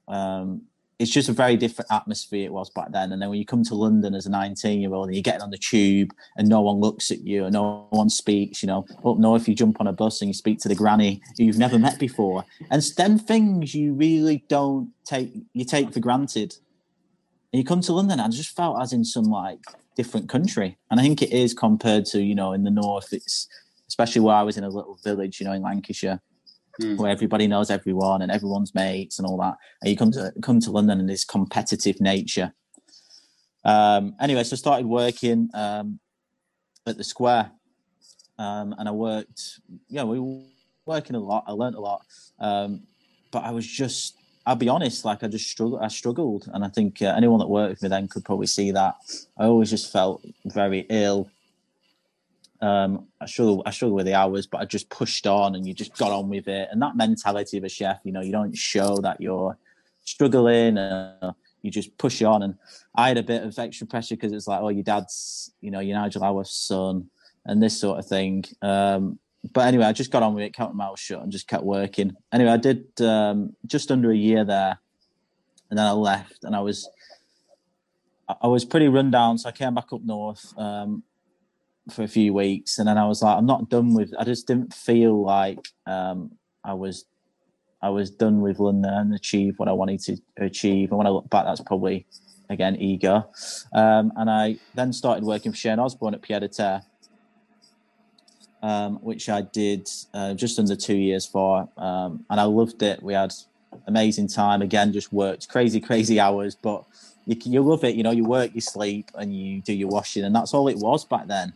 Um, 0.07 0.63
it's 0.99 1.11
just 1.13 1.29
a 1.29 1.33
very 1.33 1.57
different 1.57 1.91
atmosphere 1.93 2.45
it 2.45 2.53
was 2.53 2.71
back 2.71 2.91
then. 2.91 3.13
And 3.13 3.23
then 3.23 3.29
when 3.29 3.39
you 3.39 3.47
come 3.47 3.63
to 3.65 3.75
London 3.75 4.15
as 4.15 4.27
a 4.27 4.31
19 4.31 4.81
year 4.81 4.93
old 4.93 5.07
and 5.07 5.15
you're 5.15 5.23
getting 5.23 5.43
on 5.43 5.51
the 5.51 5.59
tube 5.59 6.11
and 6.37 6.49
no 6.49 6.61
one 6.61 6.79
looks 6.79 7.11
at 7.11 7.21
you 7.21 7.45
and 7.45 7.53
no 7.53 7.87
one 7.91 8.11
speaks, 8.11 8.63
you 8.63 8.67
know, 8.67 8.85
up 9.05 9.19
north 9.19 9.47
you 9.47 9.55
jump 9.55 9.81
on 9.81 9.87
a 9.87 9.93
bus 9.93 10.21
and 10.21 10.29
you 10.29 10.35
speak 10.35 10.59
to 10.61 10.69
the 10.69 10.75
granny 10.75 11.23
you've 11.37 11.59
never 11.59 11.79
met 11.79 11.99
before. 12.01 12.45
And 12.71 12.83
then 12.97 13.19
things 13.19 13.75
you 13.75 13.93
really 13.93 14.45
don't 14.49 14.93
take, 15.05 15.33
you 15.53 15.65
take 15.65 15.93
for 15.93 16.01
granted. 16.01 16.57
And 17.53 17.59
you 17.59 17.65
come 17.65 17.81
to 17.83 17.93
London 17.93 18.21
and 18.21 18.33
I 18.33 18.37
just 18.37 18.55
felt 18.55 18.81
as 18.81 18.93
in 18.93 19.05
some 19.05 19.25
like 19.25 19.61
different 19.97 20.29
country. 20.29 20.79
And 20.91 21.01
I 21.01 21.03
think 21.03 21.23
it 21.23 21.33
is 21.33 21.55
compared 21.55 22.05
to, 22.07 22.23
you 22.23 22.35
know, 22.35 22.53
in 22.53 22.65
the 22.65 22.71
north, 22.71 23.13
it's 23.13 23.49
especially 23.89 24.21
where 24.21 24.37
I 24.37 24.43
was 24.43 24.59
in 24.59 24.65
a 24.65 24.69
little 24.69 24.99
village, 25.03 25.41
you 25.41 25.47
know, 25.47 25.53
in 25.53 25.63
Lancashire, 25.63 26.21
Mm. 26.81 26.97
where 26.97 27.11
everybody 27.11 27.49
knows 27.49 27.71
everyone 27.71 28.23
and 28.23 28.31
everyone's 28.31 28.73
mates 28.73 29.19
and 29.19 29.27
all 29.27 29.37
that. 29.39 29.57
And 29.83 29.91
you 29.91 29.97
come 29.97 30.13
to 30.13 30.33
come 30.43 30.61
to 30.61 30.71
London 30.71 31.01
and 31.01 31.09
this 31.09 31.25
competitive 31.25 32.01
nature. 32.01 32.55
Um, 33.65 34.15
anyway, 34.21 34.45
so 34.45 34.55
I 34.55 34.59
started 34.59 34.87
working 34.87 35.51
um, 35.55 35.99
at 36.87 36.97
the 36.97 37.03
square. 37.03 37.51
Um, 38.39 38.77
and 38.79 38.89
I 38.89 38.93
worked, 38.93 39.59
yeah, 39.89 40.05
we 40.05 40.21
were 40.21 40.43
working 40.87 41.17
a 41.17 41.19
lot. 41.19 41.43
I 41.49 41.53
learned 41.53 41.75
a 41.75 41.81
lot. 41.81 42.03
Um, 42.39 42.85
but 43.33 43.43
I 43.43 43.51
was 43.51 43.67
just 43.67 44.15
I'll 44.49 44.57
be 44.57 44.71
honest, 44.71 45.05
like 45.05 45.23
I 45.23 45.29
just 45.29 45.51
struggled. 45.51 45.83
I 45.83 45.89
struggled, 45.89 46.49
and 46.55 46.65
I 46.65 46.69
think 46.69 47.03
uh, 47.03 47.13
anyone 47.15 47.39
that 47.39 47.49
worked 47.49 47.69
with 47.69 47.83
me 47.83 47.91
then 47.91 48.09
could 48.09 48.25
probably 48.25 48.47
see 48.47 48.71
that. 48.71 48.97
I 49.37 49.45
always 49.45 49.69
just 49.69 49.93
felt 49.93 50.25
very 50.47 50.87
ill. 50.89 51.29
Um, 52.63 53.09
I 53.21 53.27
struggle. 53.27 53.63
I 53.67 53.73
struggle 53.73 53.97
with 53.97 54.07
the 54.07 54.15
hours, 54.15 54.47
but 54.47 54.63
I 54.63 54.65
just 54.65 54.89
pushed 54.89 55.27
on, 55.27 55.55
and 55.55 55.69
you 55.69 55.75
just 55.75 55.99
got 55.99 56.13
on 56.13 56.31
with 56.31 56.49
it. 56.49 56.71
And 56.73 56.81
that 56.81 56.97
mentality 56.97 57.59
of 57.59 57.65
a 57.65 57.69
chef, 57.69 58.01
you 58.05 58.13
know, 58.13 58.23
you 58.23 58.33
don't 58.33 58.57
show 58.57 58.97
that 59.03 59.21
you're 59.21 59.59
struggling. 60.07 60.79
Uh, 60.79 61.35
you 61.61 61.71
just 61.71 61.99
push 61.99 62.23
on. 62.23 62.43
And 62.43 62.55
I 62.95 63.09
had 63.09 63.19
a 63.19 63.23
bit 63.23 63.43
of 63.43 63.59
extra 63.59 63.87
pressure 63.87 64.17
because 64.17 64.33
it's 64.33 64.49
like, 64.49 64.63
oh, 64.63 64.71
your 64.71 64.83
dad's, 64.83 65.53
you 65.61 65.71
know, 65.71 65.81
your 65.81 65.99
Nigel 65.99 66.23
Haworth's 66.23 66.57
son, 66.57 67.11
and 67.45 67.63
this 67.63 67.79
sort 67.79 67.99
of 67.99 68.07
thing. 68.07 68.47
Um, 68.63 69.19
but 69.53 69.67
anyway, 69.67 69.85
I 69.85 69.93
just 69.93 70.11
got 70.11 70.23
on 70.23 70.35
with 70.35 70.45
it, 70.45 70.55
kept 70.55 70.75
my 70.75 70.85
mouth 70.87 70.99
shut, 70.99 71.23
and 71.23 71.33
just 71.33 71.49
kept 71.49 71.65
working. 71.65 72.13
Anyway, 72.33 72.51
I 72.51 72.57
did 72.57 72.85
um, 73.01 73.55
just 73.67 73.91
under 73.91 74.11
a 74.11 74.17
year 74.17 74.45
there, 74.45 74.79
and 75.71 75.79
then 75.79 75.87
I 75.87 75.93
left, 75.93 76.45
and 76.45 76.55
I 76.55 76.61
was 76.61 76.89
I- 78.29 78.47
was 78.49 78.65
pretty 78.65 78.89
run 78.89 79.11
down, 79.11 79.39
so 79.39 79.49
I 79.49 79.53
came 79.53 79.75
back 79.75 79.93
up 79.93 80.03
north 80.05 80.53
um, 80.59 81.03
for 81.91 82.03
a 82.03 82.09
few 82.09 82.35
weeks, 82.35 82.79
and 82.79 82.87
then 82.87 82.99
I 82.99 83.07
was 83.07 83.23
like, 83.23 83.37
I'm 83.37 83.47
not 83.47 83.69
done 83.71 83.95
with. 83.95 84.13
I 84.19 84.25
just 84.25 84.47
didn't 84.47 84.75
feel 84.75 85.23
like 85.25 85.61
um, 85.87 86.33
I 86.65 86.75
was 86.75 87.05
I 87.81 87.91
was 87.91 88.11
done 88.11 88.41
with 88.41 88.59
London 88.59 88.93
and 88.93 89.15
achieved 89.15 89.59
what 89.59 89.69
I 89.69 89.73
wanted 89.73 90.01
to 90.01 90.17
achieve. 90.37 90.91
And 90.91 90.99
when 90.99 91.07
I 91.07 91.11
look 91.11 91.31
back, 91.31 91.45
that's 91.47 91.61
probably 91.61 92.07
again 92.51 92.77
ego. 92.77 93.31
Um, 93.73 94.13
and 94.17 94.29
I 94.29 94.57
then 94.75 94.93
started 94.93 95.25
working 95.25 95.53
for 95.53 95.59
Shane 95.59 95.79
Osborne 95.79 96.15
at 96.15 96.23
Pied 96.23 96.43
à 96.43 96.55
Terre 96.55 96.83
um, 98.63 98.97
which 98.97 99.29
I 99.29 99.43
did 99.43 99.89
uh, 100.15 100.35
just 100.35 100.59
under 100.59 100.77
two 100.77 100.97
years 100.97 101.27
for, 101.27 101.69
um, 101.77 102.25
and 102.31 102.41
I 102.41 102.45
loved 102.45 102.83
it. 102.83 103.03
We 103.03 103.15
had 103.15 103.33
amazing 103.87 104.29
time. 104.29 104.63
Again, 104.63 104.93
just 104.93 105.13
worked 105.13 105.49
crazy, 105.49 105.81
crazy 105.81 106.19
hours, 106.19 106.55
but 106.55 106.85
you 107.27 107.37
you 107.45 107.63
love 107.63 107.85
it. 107.85 107.95
You 107.95 108.03
know, 108.03 108.11
you 108.11 108.25
work, 108.25 108.55
you 108.55 108.61
sleep, 108.61 109.11
and 109.15 109.35
you 109.35 109.61
do 109.63 109.73
your 109.73 109.89
washing, 109.89 110.25
and 110.25 110.35
that's 110.35 110.55
all 110.55 110.69
it 110.69 110.79
was 110.79 111.05
back 111.05 111.27
then. 111.27 111.53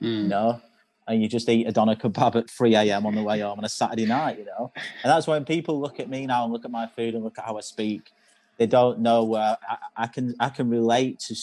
You 0.00 0.08
Mm. 0.08 0.28
know, 0.28 0.60
and 1.08 1.22
you 1.22 1.28
just 1.28 1.48
eat 1.48 1.66
a 1.66 1.72
doner 1.72 1.94
kebab 1.96 2.36
at 2.36 2.50
three 2.50 2.74
a.m. 2.74 3.06
on 3.06 3.14
the 3.14 3.22
way 3.22 3.40
home 3.40 3.58
on 3.58 3.64
a 3.64 3.68
Saturday 3.68 4.06
night. 4.06 4.38
You 4.38 4.44
know, 4.44 4.72
and 4.76 5.10
that's 5.10 5.26
when 5.26 5.44
people 5.44 5.80
look 5.80 5.98
at 5.98 6.08
me 6.08 6.26
now 6.26 6.44
and 6.44 6.52
look 6.52 6.64
at 6.64 6.70
my 6.70 6.86
food 6.86 7.14
and 7.14 7.24
look 7.24 7.38
at 7.38 7.44
how 7.44 7.56
I 7.56 7.60
speak. 7.60 8.12
They 8.58 8.66
don't 8.66 9.00
know 9.00 9.24
where 9.24 9.56
I, 9.68 9.76
I 9.96 10.06
can 10.06 10.34
I 10.38 10.48
can 10.50 10.68
relate 10.68 11.18
to 11.20 11.34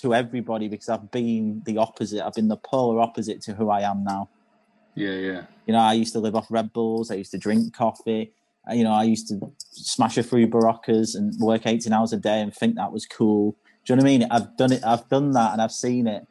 to 0.00 0.14
everybody 0.14 0.68
because 0.68 0.88
I've 0.88 1.10
been 1.10 1.62
the 1.64 1.78
opposite. 1.78 2.24
I've 2.24 2.34
been 2.34 2.48
the 2.48 2.56
polar 2.56 3.00
opposite 3.00 3.40
to 3.42 3.54
who 3.54 3.70
I 3.70 3.82
am 3.82 4.02
now. 4.02 4.28
Yeah, 4.96 5.12
yeah. 5.12 5.42
You 5.66 5.74
know, 5.74 5.80
I 5.80 5.92
used 5.92 6.12
to 6.14 6.20
live 6.20 6.34
off 6.34 6.46
Red 6.50 6.72
Bulls. 6.72 7.10
I 7.10 7.14
used 7.14 7.30
to 7.32 7.38
drink 7.38 7.74
coffee. 7.74 8.32
Uh, 8.68 8.74
You 8.74 8.82
know, 8.82 8.92
I 8.92 9.04
used 9.04 9.28
to 9.28 9.52
smash 9.70 10.16
a 10.18 10.22
few 10.22 10.48
Beroccas 10.48 11.14
and 11.14 11.38
work 11.38 11.66
18 11.66 11.92
hours 11.92 12.12
a 12.12 12.16
day 12.16 12.40
and 12.40 12.52
think 12.52 12.74
that 12.76 12.90
was 12.90 13.06
cool. 13.06 13.54
Do 13.84 13.92
you 13.92 13.96
know 13.96 14.02
what 14.02 14.08
I 14.08 14.18
mean? 14.18 14.28
I've 14.30 14.56
done 14.56 14.72
it. 14.72 14.82
I've 14.84 15.08
done 15.08 15.30
that 15.32 15.52
and 15.52 15.62
I've 15.62 15.70
seen 15.70 16.06
it. 16.06 16.26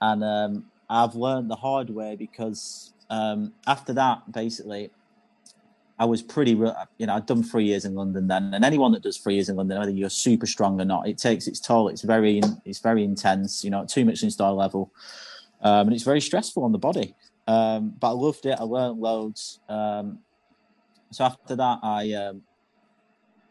And 0.00 0.22
um, 0.22 0.66
I've 0.88 1.14
learned 1.14 1.50
the 1.50 1.56
hard 1.56 1.90
way 1.90 2.14
because 2.14 2.92
um, 3.08 3.54
after 3.66 3.94
that, 3.94 4.30
basically, 4.30 4.90
I 5.98 6.04
was 6.04 6.22
pretty, 6.22 6.50
you 6.50 7.06
know, 7.06 7.14
I'd 7.14 7.26
done 7.26 7.42
three 7.42 7.64
years 7.64 7.84
in 7.84 7.94
London 7.94 8.28
then. 8.28 8.52
And 8.52 8.64
anyone 8.64 8.92
that 8.92 9.02
does 9.02 9.16
three 9.16 9.34
years 9.34 9.48
in 9.48 9.56
London, 9.56 9.78
whether 9.78 9.90
you're 9.90 10.10
super 10.10 10.46
strong 10.46 10.80
or 10.80 10.84
not, 10.84 11.08
it 11.08 11.16
takes 11.16 11.46
its 11.46 11.58
toll. 11.58 11.88
It's 11.88 12.02
very, 12.02 12.42
it's 12.64 12.80
very 12.80 13.02
intense, 13.02 13.64
you 13.64 13.70
know, 13.70 13.86
too 13.86 14.04
much 14.04 14.22
in 14.22 14.30
style 14.30 14.56
level. 14.56 14.92
Um, 15.62 15.86
and 15.86 15.94
it's 15.94 16.04
very 16.04 16.20
stressful 16.20 16.64
on 16.64 16.72
the 16.72 16.78
body. 16.78 17.14
Um, 17.46 17.94
but 17.98 18.08
I 18.08 18.12
loved 18.12 18.46
it. 18.46 18.58
I 18.58 18.62
learned 18.62 19.00
loads. 19.00 19.60
Um, 19.68 20.20
so 21.10 21.24
after 21.24 21.56
that, 21.56 21.78
I 21.82 22.12
um, 22.12 22.42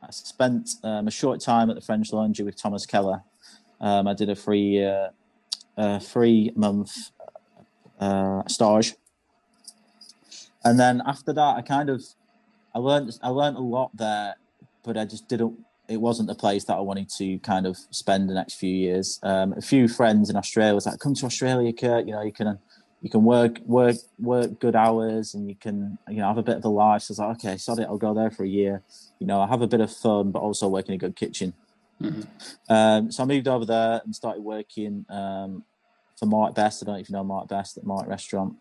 I 0.02 0.12
spent 0.12 0.72
um, 0.84 1.08
a 1.08 1.12
short 1.12 1.40
time 1.40 1.70
at 1.70 1.76
the 1.76 1.82
French 1.82 2.12
Laundry 2.12 2.44
with 2.44 2.62
Thomas 2.62 2.86
Keller. 2.86 3.24
Um, 3.80 4.08
I 4.08 4.14
did 4.14 4.30
a 4.30 4.36
free 4.36 4.84
uh, 4.84 6.00
three 6.00 6.52
month 6.56 7.12
uh, 8.00 8.46
stage, 8.48 8.96
and 10.66 10.80
then 10.80 11.02
after 11.06 11.32
that, 11.34 11.58
I 11.58 11.62
kind 11.62 11.90
of 11.90 12.04
I 12.74 12.80
learned 12.80 13.18
I 13.22 13.30
learned 13.30 13.58
a 13.58 13.62
lot 13.62 13.96
there, 13.96 14.36
but 14.84 14.98
I 14.98 15.06
just 15.06 15.28
didn't. 15.28 15.60
It 15.88 15.98
wasn't 15.98 16.30
the 16.30 16.36
place 16.36 16.64
that 16.66 16.76
I 16.76 16.80
wanted 16.80 17.10
to 17.18 17.40
kind 17.40 17.68
of 17.68 17.78
spend 17.92 18.30
the 18.30 18.34
next 18.34 18.56
few 18.56 18.74
years. 18.74 19.20
Um, 19.22 19.54
a 19.54 19.62
few 19.62 19.88
friends 19.88 20.30
in 20.30 20.36
Australia 20.36 20.74
was 20.74 20.86
like, 20.86 21.00
"Come 21.00 21.14
to 21.16 21.26
Australia, 21.26 21.72
Kirk. 21.74 22.08
You 22.08 22.14
know, 22.14 22.22
you 22.22 22.32
can 22.32 22.58
you 23.04 23.10
can 23.10 23.24
work 23.24 23.60
work 23.66 23.98
work 24.18 24.60
good 24.60 24.76
hours 24.76 25.36
and 25.36 25.48
you 25.48 25.56
can 25.56 25.98
you 26.10 26.18
know 26.18 26.28
have 26.28 26.40
a 26.40 26.44
bit 26.44 26.58
of 26.58 26.66
a 26.66 26.70
life." 26.70 27.04
So 27.04 27.12
I 27.12 27.14
was 27.14 27.20
like, 27.20 27.30
"Okay, 27.38 27.58
sod 27.58 27.80
it. 27.80 27.88
I'll 27.88 27.98
go 27.98 28.14
there 28.14 28.32
for 28.32 28.44
a 28.44 28.48
year. 28.48 28.82
You 29.20 29.28
know, 29.28 29.42
I 29.42 29.48
have 29.48 29.62
a 29.62 29.68
bit 29.68 29.82
of 29.82 29.92
fun, 29.92 30.32
but 30.32 30.40
also 30.40 30.68
work 30.70 30.88
in 30.88 30.96
a 30.96 30.98
good 30.98 31.16
kitchen." 31.16 31.54
Mhm. 32.02 32.28
Um, 32.70 33.12
so 33.12 33.24
I 33.24 33.26
moved 33.28 33.48
over 33.48 33.66
there 33.66 34.02
and 34.04 34.16
started 34.16 34.44
working 34.44 35.06
um, 35.10 35.64
for 36.18 36.26
Mark 36.26 36.56
Best. 36.56 36.82
I 36.82 36.86
don't 36.86 36.96
know 36.96 37.02
if 37.02 37.10
you 37.10 37.14
know 37.14 37.24
Mark 37.24 37.48
Best 37.48 37.78
at 37.78 37.86
Marque 37.86 38.08
Restaurant. 38.08 38.56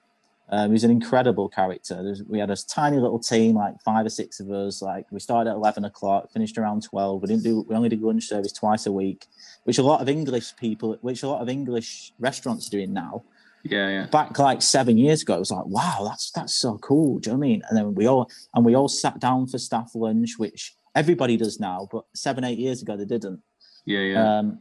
Um, 0.48 0.72
he's 0.72 0.84
an 0.84 0.90
incredible 0.90 1.48
character. 1.48 2.02
There's, 2.02 2.22
we 2.24 2.38
had 2.38 2.50
a 2.50 2.56
tiny 2.56 2.98
little 2.98 3.18
team, 3.18 3.56
like 3.56 3.80
five 3.82 4.04
or 4.04 4.10
six 4.10 4.38
of 4.38 4.50
us. 4.50 4.82
Like 4.82 5.06
we 5.10 5.18
started 5.18 5.50
at 5.50 5.56
eleven 5.56 5.84
o'clock, 5.84 6.30
finished 6.30 6.58
around 6.58 6.82
twelve. 6.82 7.22
We 7.22 7.28
didn't 7.28 7.44
do. 7.44 7.64
We 7.68 7.74
only 7.74 7.88
did 7.88 8.02
lunch 8.02 8.24
service 8.24 8.52
twice 8.52 8.86
a 8.86 8.92
week, 8.92 9.26
which 9.64 9.78
a 9.78 9.82
lot 9.82 10.02
of 10.02 10.08
English 10.08 10.56
people, 10.56 10.98
which 11.00 11.22
a 11.22 11.28
lot 11.28 11.40
of 11.40 11.48
English 11.48 12.12
restaurants 12.18 12.66
are 12.66 12.70
doing 12.70 12.92
now. 12.92 13.22
Yeah, 13.64 13.88
yeah. 13.88 14.06
Back 14.06 14.38
like 14.38 14.60
seven 14.60 14.98
years 14.98 15.22
ago, 15.22 15.36
it 15.36 15.38
was 15.38 15.52
like, 15.52 15.66
wow, 15.66 16.00
that's 16.04 16.30
that's 16.32 16.54
so 16.54 16.78
cool. 16.78 17.18
Do 17.18 17.30
you 17.30 17.34
know 17.34 17.38
what 17.38 17.44
I 17.44 17.48
mean? 17.48 17.62
And 17.68 17.78
then 17.78 17.94
we 17.94 18.06
all 18.06 18.30
and 18.54 18.64
we 18.64 18.74
all 18.74 18.88
sat 18.88 19.20
down 19.20 19.46
for 19.46 19.58
staff 19.58 19.90
lunch, 19.94 20.38
which 20.38 20.74
everybody 20.94 21.36
does 21.36 21.60
now, 21.60 21.88
but 21.92 22.04
seven 22.14 22.44
eight 22.44 22.58
years 22.58 22.82
ago 22.82 22.96
they 22.96 23.04
didn't. 23.04 23.40
Yeah, 23.84 24.00
yeah. 24.00 24.38
Um, 24.38 24.60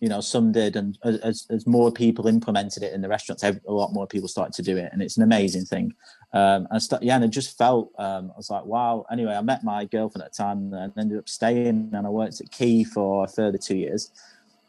you 0.00 0.08
know, 0.08 0.20
some 0.20 0.52
did, 0.52 0.76
and 0.76 0.96
as, 1.02 1.44
as 1.50 1.66
more 1.66 1.90
people 1.90 2.28
implemented 2.28 2.84
it 2.84 2.92
in 2.92 3.00
the 3.00 3.08
restaurants, 3.08 3.42
a 3.42 3.58
lot 3.66 3.92
more 3.92 4.06
people 4.06 4.28
started 4.28 4.54
to 4.54 4.62
do 4.62 4.76
it, 4.76 4.90
and 4.92 5.02
it's 5.02 5.16
an 5.16 5.24
amazing 5.24 5.64
thing. 5.64 5.92
Um, 6.32 6.68
and 6.70 6.80
st- 6.80 7.02
yeah, 7.02 7.16
and 7.16 7.24
it 7.24 7.30
just 7.30 7.58
felt, 7.58 7.90
um, 7.98 8.30
I 8.32 8.36
was 8.36 8.48
like, 8.48 8.64
wow. 8.64 9.06
Anyway, 9.10 9.34
I 9.34 9.40
met 9.40 9.64
my 9.64 9.86
girlfriend 9.86 10.24
at 10.24 10.32
the 10.32 10.36
time 10.36 10.72
and 10.72 10.92
ended 10.96 11.18
up 11.18 11.28
staying, 11.28 11.90
and 11.92 12.06
I 12.06 12.10
worked 12.10 12.40
at 12.40 12.52
Quay 12.52 12.84
for 12.84 13.24
a 13.24 13.28
further 13.28 13.58
two 13.58 13.76
years. 13.76 14.12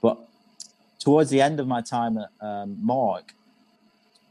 But 0.02 0.18
towards 0.98 1.30
the 1.30 1.42
end 1.42 1.60
of 1.60 1.68
my 1.68 1.82
time 1.82 2.18
at 2.18 2.30
um, 2.42 2.78
Marque, 2.82 3.36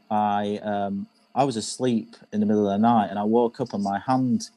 I 0.09 0.59
um, 0.63 1.07
I 1.35 1.43
was 1.43 1.55
asleep 1.55 2.15
in 2.33 2.39
the 2.39 2.45
middle 2.45 2.67
of 2.69 2.79
the 2.79 2.81
night, 2.81 3.09
and 3.09 3.19
I 3.19 3.23
woke 3.23 3.61
up 3.61 3.73
and 3.73 3.83
my 3.83 3.99
hand 3.99 4.49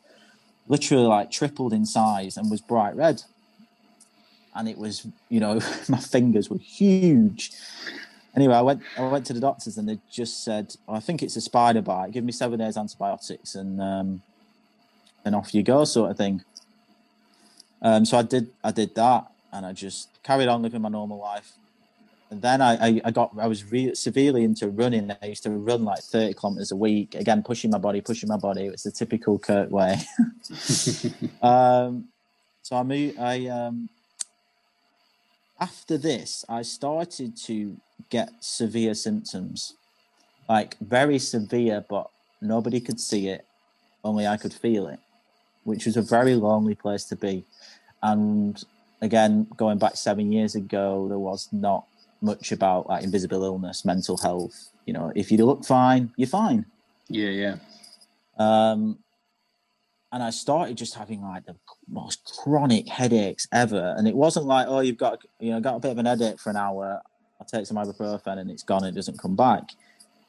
literally 0.68 1.04
like 1.04 1.30
tripled 1.30 1.72
in 1.72 1.84
size 1.84 2.36
and 2.36 2.50
was 2.50 2.60
bright 2.60 2.96
red. 2.96 3.22
And 4.54 4.68
it 4.68 4.78
was 4.78 5.06
you 5.28 5.40
know 5.40 5.60
my 5.88 5.98
fingers 5.98 6.50
were 6.50 6.58
huge. 6.58 7.52
Anyway 8.34 8.54
i 8.54 8.62
went 8.62 8.82
i 8.96 9.02
went 9.02 9.26
to 9.26 9.34
the 9.34 9.40
doctors 9.40 9.76
and 9.76 9.86
they 9.86 9.98
just 10.10 10.42
said 10.42 10.74
i 10.88 10.98
think 11.00 11.22
it's 11.22 11.36
a 11.36 11.40
spider 11.40 11.82
bite. 11.82 12.12
Give 12.12 12.24
me 12.24 12.32
seven 12.32 12.58
days 12.58 12.76
antibiotics 12.76 13.54
and 13.54 13.80
um 13.80 14.22
and 15.24 15.34
off 15.34 15.54
you 15.54 15.62
go 15.62 15.84
sort 15.84 16.10
of 16.10 16.16
thing. 16.16 16.42
Um 17.82 18.04
so 18.04 18.18
i 18.18 18.22
did 18.22 18.48
i 18.64 18.70
did 18.70 18.94
that 18.94 19.30
and 19.52 19.66
i 19.66 19.72
just 19.72 20.08
carried 20.22 20.48
on 20.48 20.62
living 20.62 20.80
my 20.80 20.88
normal 20.88 21.18
life 21.18 21.52
and 22.32 22.40
then 22.40 22.62
I, 22.62 22.86
I, 22.88 23.00
I 23.04 23.10
got 23.10 23.30
I 23.38 23.46
was 23.46 23.70
re- 23.70 23.94
severely 23.94 24.42
into 24.42 24.68
running. 24.70 25.14
I 25.22 25.26
used 25.26 25.42
to 25.42 25.50
run 25.50 25.84
like 25.84 26.00
thirty 26.00 26.32
kilometers 26.32 26.72
a 26.72 26.76
week. 26.76 27.14
Again, 27.14 27.42
pushing 27.42 27.70
my 27.70 27.76
body, 27.76 28.00
pushing 28.00 28.30
my 28.30 28.38
body. 28.38 28.64
It 28.64 28.72
was 28.72 28.84
the 28.84 28.90
typical 28.90 29.38
Kirk 29.38 29.70
way. 29.70 30.00
um, 31.42 32.08
so 32.62 32.76
I 32.76 32.82
moved. 32.84 33.18
I 33.18 33.48
um, 33.48 33.90
after 35.60 35.98
this, 35.98 36.42
I 36.48 36.62
started 36.62 37.36
to 37.44 37.76
get 38.08 38.30
severe 38.40 38.94
symptoms, 38.94 39.74
like 40.48 40.78
very 40.78 41.18
severe, 41.18 41.84
but 41.86 42.08
nobody 42.40 42.80
could 42.80 42.98
see 42.98 43.28
it, 43.28 43.44
only 44.02 44.26
I 44.26 44.38
could 44.38 44.54
feel 44.54 44.86
it, 44.86 45.00
which 45.64 45.84
was 45.84 45.98
a 45.98 46.02
very 46.02 46.34
lonely 46.34 46.76
place 46.76 47.04
to 47.04 47.16
be. 47.16 47.44
And 48.02 48.60
again, 49.02 49.48
going 49.54 49.76
back 49.76 49.96
seven 49.96 50.32
years 50.32 50.54
ago, 50.54 51.08
there 51.08 51.18
was 51.18 51.50
not 51.52 51.84
much 52.22 52.52
about 52.52 52.88
like 52.88 53.04
invisible 53.04 53.44
illness, 53.44 53.84
mental 53.84 54.16
health. 54.16 54.70
You 54.86 54.92
know, 54.92 55.12
if 55.14 55.30
you 55.30 55.44
look 55.44 55.64
fine, 55.64 56.12
you're 56.16 56.28
fine. 56.28 56.66
Yeah, 57.08 57.28
yeah. 57.28 57.56
Um, 58.38 58.98
and 60.12 60.22
I 60.22 60.30
started 60.30 60.76
just 60.76 60.94
having 60.94 61.22
like 61.22 61.46
the 61.46 61.56
most 61.88 62.38
chronic 62.42 62.86
headaches 62.86 63.48
ever. 63.52 63.94
And 63.96 64.06
it 64.06 64.14
wasn't 64.14 64.46
like, 64.46 64.66
oh, 64.68 64.80
you've 64.80 64.98
got 64.98 65.22
you 65.40 65.50
know 65.50 65.60
got 65.60 65.76
a 65.76 65.80
bit 65.80 65.92
of 65.92 65.98
an 65.98 66.06
headache 66.06 66.38
for 66.38 66.50
an 66.50 66.56
hour. 66.56 67.00
I'll 67.40 67.46
take 67.46 67.66
some 67.66 67.76
ibuprofen 67.76 68.38
and 68.38 68.50
it's 68.50 68.62
gone. 68.62 68.84
It 68.84 68.94
doesn't 68.94 69.18
come 69.18 69.34
back. 69.34 69.70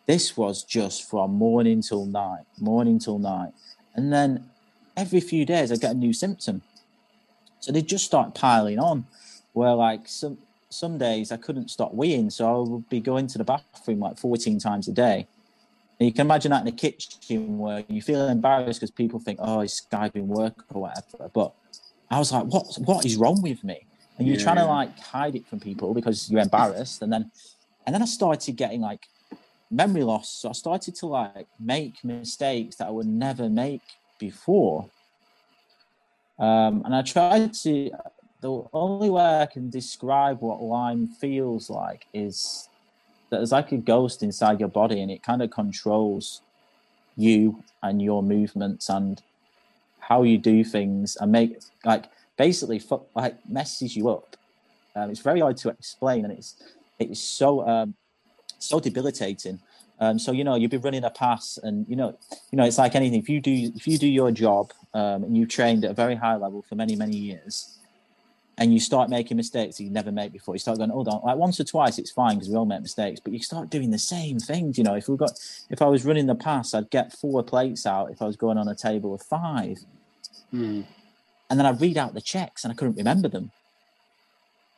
This 0.05 0.35
was 0.35 0.63
just 0.63 1.09
from 1.09 1.33
morning 1.33 1.81
till 1.81 2.05
night, 2.05 2.43
morning 2.59 2.97
till 2.99 3.19
night, 3.19 3.51
and 3.95 4.11
then 4.11 4.49
every 4.97 5.19
few 5.19 5.45
days 5.45 5.71
I 5.71 5.75
get 5.75 5.91
a 5.91 5.97
new 5.97 6.13
symptom. 6.13 6.61
So 7.59 7.71
they 7.71 7.81
just 7.81 8.05
start 8.05 8.35
piling 8.35 8.79
on. 8.79 9.05
Where 9.53 9.73
like 9.75 10.07
some 10.07 10.39
some 10.73 10.97
days 10.97 11.31
I 11.31 11.37
couldn't 11.37 11.69
stop 11.69 11.93
weeing, 11.95 12.31
so 12.31 12.47
I 12.47 12.69
would 12.69 12.89
be 12.89 12.99
going 12.99 13.27
to 13.27 13.37
the 13.37 13.43
bathroom 13.43 13.99
like 13.99 14.17
14 14.17 14.59
times 14.59 14.87
a 14.87 14.91
day 14.91 15.27
and 15.99 16.07
you 16.07 16.13
can 16.13 16.27
imagine 16.27 16.51
that 16.51 16.59
in 16.59 16.65
the 16.65 16.71
kitchen 16.71 17.57
where 17.59 17.83
you 17.87 18.01
feel 18.01 18.27
embarrassed 18.27 18.79
because 18.79 18.91
people 18.91 19.19
think, 19.19 19.39
oh, 19.41 19.61
he's 19.61 19.81
Skyping 19.81 20.25
work 20.25 20.65
or 20.73 20.81
whatever. 20.81 21.29
But 21.33 21.53
I 22.09 22.19
was 22.19 22.31
like, 22.31 22.45
what, 22.45 22.65
what 22.79 23.05
is 23.05 23.15
wrong 23.15 23.41
with 23.41 23.63
me? 23.63 23.85
And 24.17 24.27
you're 24.27 24.37
yeah. 24.37 24.43
trying 24.43 24.57
to 24.57 24.65
like 24.65 24.99
hide 24.99 25.35
it 25.35 25.47
from 25.47 25.59
people 25.59 25.93
because 25.93 26.29
you're 26.29 26.41
embarrassed. 26.41 27.01
And 27.01 27.13
then, 27.13 27.31
and 27.85 27.93
then 27.93 28.01
I 28.01 28.05
started 28.05 28.55
getting 28.55 28.81
like 28.81 29.07
memory 29.69 30.03
loss. 30.03 30.29
So 30.29 30.49
I 30.49 30.51
started 30.51 30.95
to 30.95 31.05
like 31.05 31.47
make 31.59 32.03
mistakes 32.03 32.75
that 32.77 32.87
I 32.87 32.91
would 32.91 33.07
never 33.07 33.47
make 33.47 33.81
before. 34.19 34.89
Um, 36.39 36.81
and 36.85 36.93
I 36.93 37.03
tried 37.03 37.53
to, 37.53 37.91
the 38.43 38.61
only 38.73 39.09
way 39.09 39.39
I 39.39 39.45
can 39.45 39.69
describe 39.69 40.41
what 40.41 40.61
Lyme 40.61 41.07
feels 41.07 41.69
like 41.69 42.07
is 42.13 42.67
that 43.29 43.37
there's 43.37 43.53
like 43.53 43.71
a 43.71 43.77
ghost 43.77 44.21
inside 44.21 44.59
your 44.59 44.67
body 44.67 45.01
and 45.01 45.09
it 45.09 45.23
kind 45.23 45.41
of 45.41 45.49
controls 45.49 46.41
you 47.15 47.63
and 47.81 48.01
your 48.01 48.21
movements 48.21 48.89
and 48.89 49.21
how 49.99 50.23
you 50.23 50.37
do 50.37 50.65
things 50.65 51.15
and 51.21 51.31
make 51.31 51.57
like 51.85 52.07
basically 52.37 52.81
like 53.15 53.37
messes 53.49 53.95
you 53.95 54.09
up. 54.09 54.35
Um, 54.93 55.09
it's 55.09 55.21
very 55.21 55.39
hard 55.39 55.55
to 55.57 55.69
explain 55.69 56.25
and 56.25 56.33
it's 56.33 56.61
it's 56.99 57.21
so 57.21 57.65
um, 57.65 57.95
so 58.59 58.81
debilitating. 58.81 59.61
Um, 60.01 60.19
so 60.19 60.33
you 60.33 60.43
know 60.43 60.55
you'll 60.55 60.69
be 60.69 60.75
running 60.75 61.05
a 61.05 61.09
pass 61.09 61.57
and 61.63 61.87
you 61.87 61.95
know 61.95 62.17
you 62.51 62.57
know 62.57 62.65
it's 62.65 62.77
like 62.77 62.93
anything. 62.93 63.21
If 63.21 63.29
you 63.29 63.39
do 63.39 63.71
if 63.73 63.87
you 63.87 63.97
do 63.97 64.07
your 64.07 64.31
job 64.31 64.73
um, 64.93 65.23
and 65.23 65.37
you've 65.37 65.47
trained 65.47 65.85
at 65.85 65.91
a 65.91 65.93
very 65.93 66.15
high 66.15 66.35
level 66.35 66.61
for 66.61 66.75
many 66.75 66.97
many 66.97 67.15
years 67.15 67.79
and 68.57 68.71
you 68.73 68.79
start 68.79 69.09
making 69.09 69.37
mistakes 69.37 69.79
you 69.79 69.89
never 69.89 70.11
made 70.11 70.31
before. 70.31 70.55
You 70.55 70.59
start 70.59 70.77
going, 70.77 70.91
hold 70.91 71.07
on, 71.07 71.21
like 71.23 71.37
once 71.37 71.59
or 71.59 71.63
twice, 71.63 71.97
it's 71.97 72.11
fine 72.11 72.35
because 72.35 72.49
we 72.49 72.55
all 72.55 72.65
make 72.65 72.81
mistakes. 72.81 73.19
But 73.19 73.33
you 73.33 73.39
start 73.39 73.69
doing 73.69 73.89
the 73.89 73.97
same 73.97 74.39
things. 74.39 74.77
You 74.77 74.83
know, 74.83 74.93
if 74.93 75.07
we 75.09 75.17
got, 75.17 75.31
if 75.69 75.81
I 75.81 75.87
was 75.87 76.05
running 76.05 76.27
the 76.27 76.35
pass, 76.35 76.73
I'd 76.73 76.89
get 76.89 77.13
four 77.13 77.41
plates 77.43 77.85
out. 77.85 78.11
If 78.11 78.21
I 78.21 78.25
was 78.25 78.35
going 78.35 78.57
on 78.57 78.67
a 78.67 78.75
table 78.75 79.11
with 79.11 79.23
five, 79.23 79.79
mm. 80.53 80.85
and 81.49 81.59
then 81.59 81.65
I'd 81.65 81.81
read 81.81 81.97
out 81.97 82.13
the 82.13 82.21
checks 82.21 82.63
and 82.63 82.71
I 82.71 82.75
couldn't 82.75 82.97
remember 82.97 83.27
them. 83.27 83.51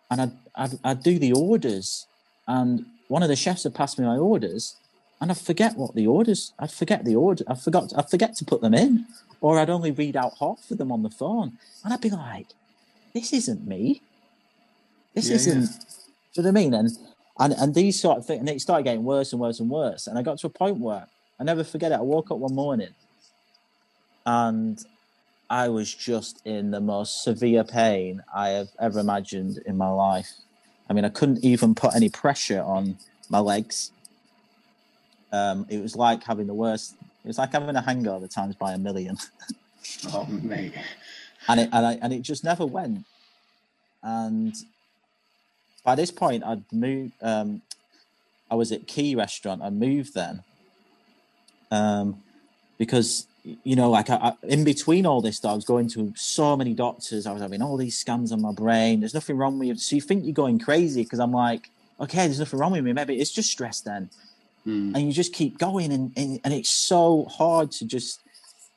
And 0.10 0.22
I'd, 0.22 0.32
I'd, 0.56 0.80
I'd 0.84 1.04
do 1.04 1.20
the 1.20 1.34
orders, 1.34 2.08
and 2.48 2.86
one 3.08 3.24
of 3.24 3.30
the 3.30 3.36
chefs 3.36 3.64
had 3.64 3.76
passed 3.76 4.00
me 4.00 4.06
my 4.06 4.18
orders, 4.18 4.78
and 5.20 5.32
I'd 5.32 5.38
forget 5.38 5.76
what 5.76 5.96
the 5.96 6.08
orders. 6.08 6.54
I'd 6.60 6.72
forget 6.72 7.04
the 7.04 7.16
order. 7.16 7.44
I 7.48 7.56
forgot. 7.56 7.92
I 7.98 8.04
forget 8.04 8.36
to 8.36 8.46
put 8.46 8.62
them 8.62 8.74
in, 8.74 9.06
or 9.42 9.60
I'd 9.60 9.70
only 9.70 9.92
read 9.92 10.16
out 10.16 10.34
half 10.40 10.72
of 10.72 10.78
them 10.78 10.94
on 10.94 11.04
the 11.04 11.10
phone, 11.10 11.58
and 11.84 11.94
I'd 11.94 12.02
be 12.02 12.10
like 12.10 12.48
this 13.16 13.32
isn't 13.32 13.66
me. 13.66 14.02
This 15.16 15.30
yeah, 15.30 15.36
isn't. 15.36 15.62
Yeah. 15.62 15.68
Do 15.68 16.42
you 16.42 16.44
know 16.44 16.50
what 16.50 16.60
I 16.60 16.64
mean? 16.64 16.74
And 16.74 16.90
and 17.40 17.54
and 17.54 17.74
these 17.74 18.00
sort 18.00 18.18
of 18.20 18.26
things, 18.26 18.42
and 18.42 18.50
it 18.50 18.62
started 18.62 18.84
getting 18.84 19.06
worse 19.06 19.32
and 19.32 19.42
worse 19.42 19.60
and 19.60 19.70
worse. 19.70 20.06
And 20.06 20.20
I 20.20 20.22
got 20.22 20.38
to 20.40 20.48
a 20.48 20.50
point 20.50 20.80
where 20.80 21.08
I 21.40 21.44
never 21.44 21.64
forget 21.64 21.94
it. 21.94 21.96
I 21.96 22.02
woke 22.02 22.30
up 22.30 22.38
one 22.38 22.54
morning, 22.54 22.94
and 24.26 24.84
I 25.50 25.70
was 25.70 25.92
just 25.94 26.46
in 26.46 26.72
the 26.72 26.82
most 26.82 27.24
severe 27.24 27.64
pain 27.64 28.22
I 28.36 28.50
have 28.50 28.68
ever 28.80 29.00
imagined 29.00 29.60
in 29.66 29.78
my 29.78 29.90
life. 29.90 30.30
I 30.90 30.94
mean, 30.94 31.06
I 31.06 31.10
couldn't 31.10 31.44
even 31.44 31.74
put 31.74 31.96
any 31.96 32.10
pressure 32.10 32.62
on 32.62 32.98
my 33.30 33.40
legs. 33.40 33.92
Um, 35.32 35.66
it 35.70 35.82
was 35.82 35.96
like 35.96 36.24
having 36.26 36.48
the 36.48 36.54
worst. 36.54 36.96
It 37.24 37.28
was 37.28 37.38
like 37.38 37.54
having 37.54 37.76
a 37.76 37.82
hangover 37.82 38.28
times 38.28 38.56
by 38.56 38.74
a 38.74 38.78
million. 38.78 39.18
oh 40.14 40.26
mate 40.26 40.74
and 41.48 41.60
it 41.60 41.70
and, 41.72 41.86
I, 41.86 41.94
and 42.02 42.14
it 42.14 42.22
just 42.22 42.44
never 42.44 42.66
went. 42.66 43.06
And 44.04 44.54
by 45.84 45.96
this 45.96 46.12
point, 46.12 46.44
I'd 46.44 46.64
moved. 46.72 47.14
Um, 47.22 47.62
I 48.50 48.56
was 48.56 48.72
at 48.72 48.88
Quay 48.88 49.16
Restaurant. 49.16 49.62
I 49.64 49.70
moved 49.70 50.14
then, 50.14 50.44
um, 51.72 52.22
because 52.78 53.28
you 53.64 53.76
know, 53.76 53.90
like 53.90 54.10
I, 54.10 54.16
I, 54.16 54.34
in 54.44 54.64
between 54.64 55.06
all 55.06 55.22
this, 55.22 55.44
I 55.46 55.54
was 55.54 55.66
going 55.66 55.88
to 55.90 56.14
so 56.16 56.56
many 56.58 56.74
doctors. 56.74 57.26
I 57.26 57.32
was 57.32 57.42
having 57.42 57.62
all 57.62 57.78
these 57.78 57.98
scans 57.98 58.32
on 58.32 58.42
my 58.42 58.52
brain. 58.52 59.00
There's 59.00 59.14
nothing 59.14 59.38
wrong 59.38 59.60
with 59.60 59.68
you. 59.68 59.78
So 59.78 59.96
you 59.96 60.02
think 60.02 60.26
you're 60.26 60.34
going 60.34 60.60
crazy 60.60 61.04
because 61.04 61.20
I'm 61.20 61.32
like, 61.32 61.70
okay, 62.00 62.26
there's 62.26 62.40
nothing 62.40 62.60
wrong 62.60 62.72
with 62.72 62.84
me. 62.84 62.94
Maybe 62.94 63.20
it's 63.20 63.32
just 63.32 63.52
stress 63.52 63.82
then. 63.82 64.10
Mm. 64.66 64.96
And 64.96 65.08
you 65.08 65.14
just 65.14 65.34
keep 65.34 65.60
going, 65.60 65.92
and, 65.92 66.12
and 66.18 66.40
and 66.44 66.54
it's 66.54 66.70
so 66.70 67.26
hard 67.26 67.72
to 67.74 67.86
just 67.86 68.22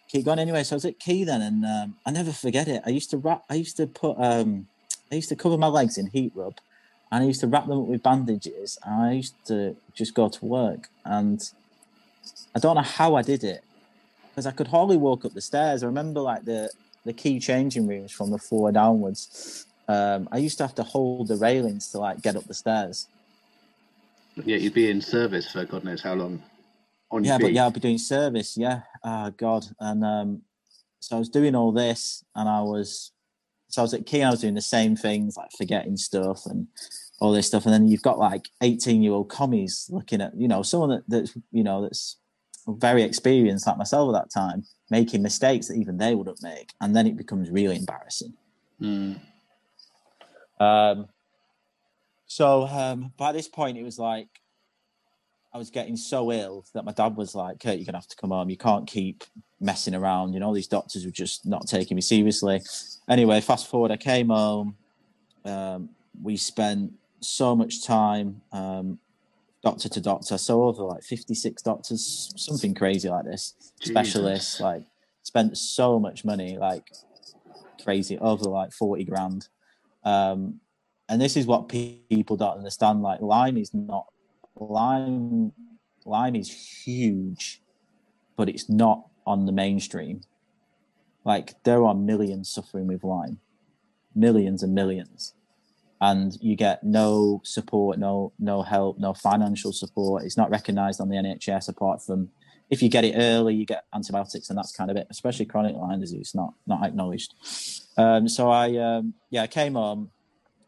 keep 0.09 0.25
going 0.25 0.39
anyway. 0.39 0.65
So 0.65 0.75
I 0.75 0.79
was 0.79 0.85
at 0.85 0.99
Quay 0.99 1.25
then, 1.25 1.43
and 1.43 1.65
um, 1.65 1.97
I 2.05 2.11
never 2.11 2.33
forget 2.33 2.69
it. 2.69 2.83
I 2.85 2.91
used 2.91 3.11
to 3.11 3.19
wrap. 3.19 3.45
I 3.49 3.55
used 3.55 3.77
to 3.77 3.87
put. 3.87 4.17
Um, 4.19 4.67
I 5.11 5.15
used 5.15 5.29
to 5.29 5.37
cover 5.37 5.57
my 5.57 5.69
legs 5.69 5.97
in 5.97 6.07
heat 6.09 6.33
rub, 6.35 6.57
and 7.13 7.23
I 7.23 7.27
used 7.27 7.41
to 7.41 7.47
wrap 7.47 7.67
them 7.67 7.79
up 7.79 7.87
with 7.87 8.03
bandages. 8.03 8.79
And 8.85 9.03
I 9.03 9.13
used 9.13 9.35
to 9.47 9.77
just 9.95 10.15
go 10.15 10.29
to 10.29 10.45
work, 10.45 10.89
and 11.05 11.41
I 12.55 12.59
don't 12.59 12.77
know 12.77 12.83
how 12.83 13.15
I 13.15 13.23
did 13.23 13.45
it 13.45 13.63
because 14.31 14.47
I 14.47 14.51
could 14.53 14.69
hardly 14.69 14.97
walk 14.97 15.25
up 15.25 15.35
the 15.35 15.41
stairs. 15.41 15.83
I 15.83 15.87
remember 15.87 16.21
like 16.21 16.45
the 16.45 16.71
the 17.05 17.13
Quay 17.13 17.39
changing 17.39 17.87
rooms 17.87 18.13
from 18.13 18.31
the 18.31 18.39
floor 18.39 18.73
downwards. 18.73 19.67
Um, 19.89 20.29
I 20.31 20.39
used 20.39 20.59
to 20.59 20.65
have 20.65 20.75
to 20.75 20.83
hold 20.83 21.29
the 21.29 21.37
railings 21.37 21.91
to 21.93 21.99
like 21.99 22.21
get 22.21 22.37
up 22.37 22.45
the 22.45 22.55
stairs. 22.55 23.09
Yeah, 24.45 24.57
you'd 24.57 24.75
be 24.75 24.91
in 24.91 25.01
service 25.01 25.51
for 25.51 25.65
God 25.65 25.85
knows 25.85 26.03
how 26.03 26.15
long 26.15 26.43
on 27.11 27.25
yeah, 27.25 27.39
but 27.39 27.53
yeah, 27.53 27.65
I'll 27.65 27.71
be 27.71 27.81
doing 27.81 27.99
service. 27.99 28.57
Yeah, 28.57 28.83
oh 29.03 29.31
god, 29.31 29.67
and 29.81 30.05
um, 30.05 30.43
so 31.01 31.17
I 31.17 31.19
was 31.19 31.29
doing 31.29 31.55
all 31.55 31.73
this, 31.73 32.25
and 32.35 32.49
I 32.49 32.61
was, 32.61 33.13
so 33.69 33.83
I 33.83 33.85
was 33.85 33.95
at 33.95 34.07
Quay, 34.07 34.23
I 34.23 34.31
was 34.31 34.41
doing 34.41 34.55
the 34.55 34.61
same 34.61 34.97
things 34.97 35.37
like 35.37 35.51
forgetting 35.57 35.97
stuff 35.97 36.47
and 36.47 36.67
all 37.21 37.33
this 37.33 37.47
stuff, 37.47 37.65
and 37.65 37.73
then 37.73 37.89
you've 37.89 38.03
got 38.03 38.19
like 38.19 38.49
eighteen-year-old 38.63 39.29
commis 39.29 39.89
looking 39.91 40.21
at, 40.21 40.37
you 40.37 40.49
know, 40.49 40.63
someone 40.63 40.91
that, 40.91 41.05
that's, 41.09 41.37
you 41.51 41.65
know, 41.65 41.83
that's 41.83 42.17
very 42.67 43.03
experienced 43.03 43.67
like 43.67 43.79
myself 43.79 44.15
at 44.15 44.21
that 44.21 44.31
time, 44.31 44.65
making 44.91 45.23
mistakes 45.23 45.69
that 45.69 45.77
even 45.77 45.99
they 45.99 46.15
wouldn't 46.15 46.43
make, 46.43 46.73
and 46.81 46.95
then 46.95 47.07
it 47.07 47.17
becomes 47.17 47.51
really 47.51 47.77
embarrassing. 47.77 48.35
Mm. 48.81 49.21
Um, 50.61 51.09
So 52.31 52.67
um, 52.67 53.13
by 53.17 53.33
this 53.33 53.49
point, 53.49 53.79
it 53.79 53.85
was 53.85 53.99
like 53.99 54.29
I 55.59 55.67
was 55.67 55.71
getting 55.71 55.97
so 55.97 56.31
ill 56.31 56.65
that 56.73 56.85
my 56.85 56.93
dad 56.93 57.17
was 57.17 57.35
like, 57.35 57.59
"Kirk, 57.59 57.75
you're 57.75 57.85
gonna 57.85 57.99
have 57.99 58.07
to 58.07 58.15
come 58.15 58.31
home. 58.31 58.49
You 58.49 58.57
can't 58.57 58.87
keep 58.87 59.25
messing 59.59 59.93
around." 59.93 60.33
You 60.33 60.39
know, 60.39 60.55
these 60.55 60.69
doctors 60.69 61.05
were 61.05 61.11
just 61.11 61.45
not 61.47 61.67
taking 61.67 61.97
me 61.97 62.01
seriously. 62.01 62.63
Anyway, 63.09 63.41
fast 63.41 63.67
forward, 63.67 63.91
I 63.91 63.97
came 63.97 64.29
home. 64.29 64.77
Um, 65.45 65.89
we 66.23 66.37
spent 66.37 66.93
so 67.19 67.57
much 67.57 67.85
time 67.85 68.41
um, 68.53 69.01
doctor 69.65 69.89
to 69.89 70.01
doctor. 70.01 70.39
So 70.39 70.63
over 70.63 70.85
like 70.85 71.03
56 71.03 71.61
doctors, 71.63 72.33
something 72.37 72.73
crazy 72.73 73.09
like 73.09 73.25
this. 73.25 73.55
Jesus. 73.81 73.91
Specialists, 73.91 74.61
like 74.61 74.85
spent 75.25 75.59
so 75.59 75.99
much 75.99 76.25
money, 76.25 76.57
like 76.57 76.89
crazy, 77.83 78.17
over 78.19 78.45
like 78.45 78.71
40 78.71 79.03
grand. 79.07 79.49
Um, 80.05 80.61
and 81.09 81.21
this 81.21 81.37
is 81.37 81.47
what 81.47 81.69
people 81.69 82.37
don't 82.37 82.59
understand. 82.59 83.03
Like 83.03 83.21
Lyme 83.21 83.57
is 83.57 83.75
not 83.75 84.07
Lyme. 84.61 85.53
Lyme 86.05 86.37
is 86.37 86.51
huge, 86.85 87.63
but 88.37 88.49
it's 88.49 88.69
not 88.69 89.07
on 89.27 89.47
the 89.47 89.53
mainstream. 89.53 90.23
Like 91.25 91.63
there 91.65 91.85
are 91.85 91.95
millions 91.95 92.49
suffering 92.51 92.87
with 92.87 93.05
Lyme, 93.05 93.41
millions 94.15 94.63
and 94.63 94.75
millions 94.75 95.35
and 96.01 96.37
you 96.41 96.57
get 96.57 96.85
no 96.85 97.41
support, 97.45 97.99
no 97.99 98.33
no 98.39 98.63
help, 98.63 98.99
no 98.99 99.15
financial 99.15 99.73
support. 99.73 100.25
It's 100.25 100.37
not 100.37 100.51
recognised 100.51 101.01
on 101.01 101.09
the 101.09 101.17
NHS 101.17 101.69
apart 101.69 102.03
from 102.03 102.31
if 102.71 102.83
you 102.83 102.89
get 102.89 103.05
it 103.05 103.15
early, 103.17 103.55
you 103.55 103.65
get 103.65 103.85
antibiotics, 103.95 104.51
and 104.51 104.59
that's 104.59 104.73
kind 104.73 104.91
of 104.91 104.97
it. 104.97 105.07
Especially 105.11 105.47
chronic 105.47 105.75
Lyme 105.75 106.01
disease, 106.01 106.33
not 106.35 106.55
not 106.67 106.85
acknowledged. 106.85 107.35
Um, 107.97 108.29
so 108.29 108.51
I 108.51 108.77
um, 108.77 109.15
yeah, 109.31 109.43
I 109.43 109.47
came 109.47 109.75
home, 109.75 110.11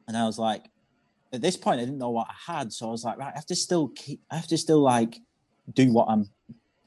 and 0.08 0.16
I 0.16 0.24
was 0.26 0.38
like, 0.38 0.64
at 1.32 1.40
this 1.40 1.56
point, 1.56 1.80
I 1.80 1.84
didn't 1.84 1.98
know 1.98 2.10
what 2.10 2.28
I 2.28 2.52
had, 2.52 2.72
so 2.72 2.88
I 2.88 2.90
was 2.90 3.04
like, 3.04 3.18
right, 3.18 3.32
I 3.32 3.36
have 3.38 3.46
to 3.46 3.56
still 3.56 3.88
keep, 3.88 4.20
I 4.30 4.36
have 4.36 4.48
to 4.48 4.58
still 4.58 4.80
like 4.80 5.20
do 5.72 5.92
what 5.92 6.08
I'm, 6.08 6.28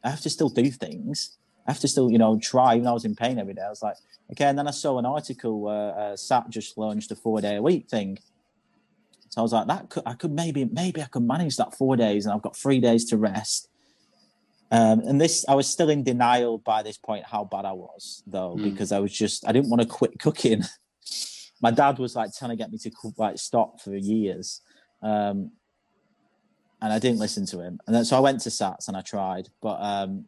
I 0.03 0.09
have 0.09 0.21
to 0.21 0.29
still 0.29 0.49
do 0.49 0.69
things. 0.69 1.37
I 1.65 1.71
have 1.71 1.79
to 1.79 1.87
still, 1.87 2.11
you 2.11 2.17
know, 2.17 2.37
try. 2.39 2.75
Even 2.75 2.87
I 2.87 2.91
was 2.91 3.05
in 3.05 3.15
pain 3.15 3.39
every 3.39 3.53
day, 3.53 3.61
I 3.61 3.69
was 3.69 3.81
like, 3.81 3.95
okay. 4.31 4.45
And 4.45 4.59
then 4.59 4.67
I 4.67 4.71
saw 4.71 4.99
an 4.99 5.05
article 5.05 5.61
where 5.61 5.97
uh, 5.97 6.17
Sat 6.17 6.49
just 6.49 6.77
launched 6.77 7.09
a 7.11 7.15
four 7.15 7.39
day 7.39 7.55
a 7.55 7.61
week 7.61 7.87
thing, 7.89 8.19
so 9.29 9.39
I 9.39 9.43
was 9.43 9.53
like, 9.53 9.67
that 9.67 9.89
could 9.89 10.03
I 10.05 10.13
could 10.13 10.31
maybe 10.31 10.65
maybe 10.65 11.01
I 11.01 11.05
could 11.05 11.23
manage 11.23 11.55
that 11.57 11.73
four 11.73 11.95
days, 11.95 12.25
and 12.25 12.33
I've 12.35 12.41
got 12.41 12.57
three 12.57 12.79
days 12.79 13.05
to 13.05 13.17
rest. 13.17 13.69
Um, 14.71 14.99
and 15.01 15.21
this, 15.21 15.45
I 15.47 15.53
was 15.55 15.67
still 15.67 15.89
in 15.89 16.03
denial 16.03 16.57
by 16.57 16.81
this 16.83 16.97
point 16.97 17.25
how 17.25 17.43
bad 17.43 17.63
I 17.63 17.73
was, 17.73 18.23
though, 18.25 18.55
Mm. 18.57 18.63
because 18.63 18.91
I 18.91 18.99
was 18.99 19.13
just 19.13 19.47
I 19.47 19.51
didn't 19.53 19.69
want 19.69 19.81
to 19.83 19.87
quit 19.87 20.19
cooking. 20.19 20.63
My 21.63 21.71
dad 21.71 21.97
was 21.97 22.13
like 22.13 22.35
trying 22.37 22.49
to 22.49 22.57
get 22.57 22.71
me 22.71 22.77
to 22.79 22.91
like 23.17 23.37
stop 23.37 23.79
for 23.79 23.95
years, 23.95 24.59
um, 25.01 25.49
and 26.81 26.91
I 26.91 26.99
didn't 26.99 27.19
listen 27.19 27.45
to 27.47 27.61
him. 27.61 27.79
And 27.87 27.95
then 27.95 28.03
so 28.03 28.17
I 28.17 28.19
went 28.19 28.41
to 28.41 28.49
Sats 28.49 28.89
and 28.89 28.97
I 28.97 29.01
tried, 29.01 29.47
but 29.61 29.77
um, 29.81 30.25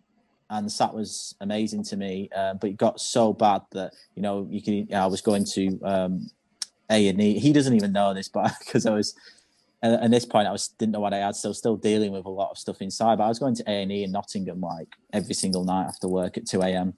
and 0.49 0.71
Sat 0.71 0.93
was 0.93 1.35
amazing 1.41 1.83
to 1.83 1.97
me, 1.97 2.29
uh, 2.33 2.53
but 2.53 2.69
it 2.69 2.77
got 2.77 3.01
so 3.01 3.33
bad 3.33 3.63
that 3.73 3.93
you 4.15 4.21
know 4.21 4.47
you 4.49 4.61
can. 4.61 4.87
I 4.93 5.07
was 5.07 5.19
going 5.19 5.43
to 5.55 5.77
um, 5.83 6.31
a 6.89 7.09
and 7.09 7.21
E. 7.21 7.37
He 7.37 7.51
doesn't 7.51 7.75
even 7.75 7.91
know 7.91 8.13
this, 8.13 8.29
but 8.29 8.53
because 8.59 8.85
I 8.85 8.91
was 8.91 9.13
at 9.83 10.09
this 10.09 10.25
point, 10.25 10.47
I 10.47 10.51
was 10.51 10.69
didn't 10.69 10.93
know 10.93 11.01
what 11.01 11.13
I 11.13 11.17
had, 11.17 11.35
so 11.35 11.51
still 11.51 11.75
dealing 11.75 12.13
with 12.13 12.25
a 12.25 12.29
lot 12.29 12.51
of 12.51 12.57
stuff 12.57 12.81
inside. 12.81 13.17
But 13.17 13.25
I 13.25 13.27
was 13.27 13.39
going 13.39 13.55
to 13.55 13.63
A 13.69 13.81
and 13.83 13.91
E 13.91 14.03
in 14.03 14.13
Nottingham 14.13 14.61
like 14.61 14.95
every 15.11 15.35
single 15.35 15.65
night 15.65 15.87
after 15.87 16.07
work 16.07 16.37
at 16.37 16.47
two 16.47 16.61
a.m. 16.61 16.93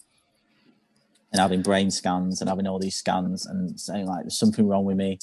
and 1.32 1.42
having 1.42 1.62
brain 1.62 1.92
scans 1.92 2.42
and 2.42 2.50
having 2.50 2.68
all 2.68 2.80
these 2.80 2.96
scans 2.96 3.46
and 3.46 3.80
saying 3.80 4.06
like 4.06 4.24
there's 4.24 4.40
something 4.40 4.68
wrong 4.68 4.86
with 4.86 4.98
me. 4.98 5.20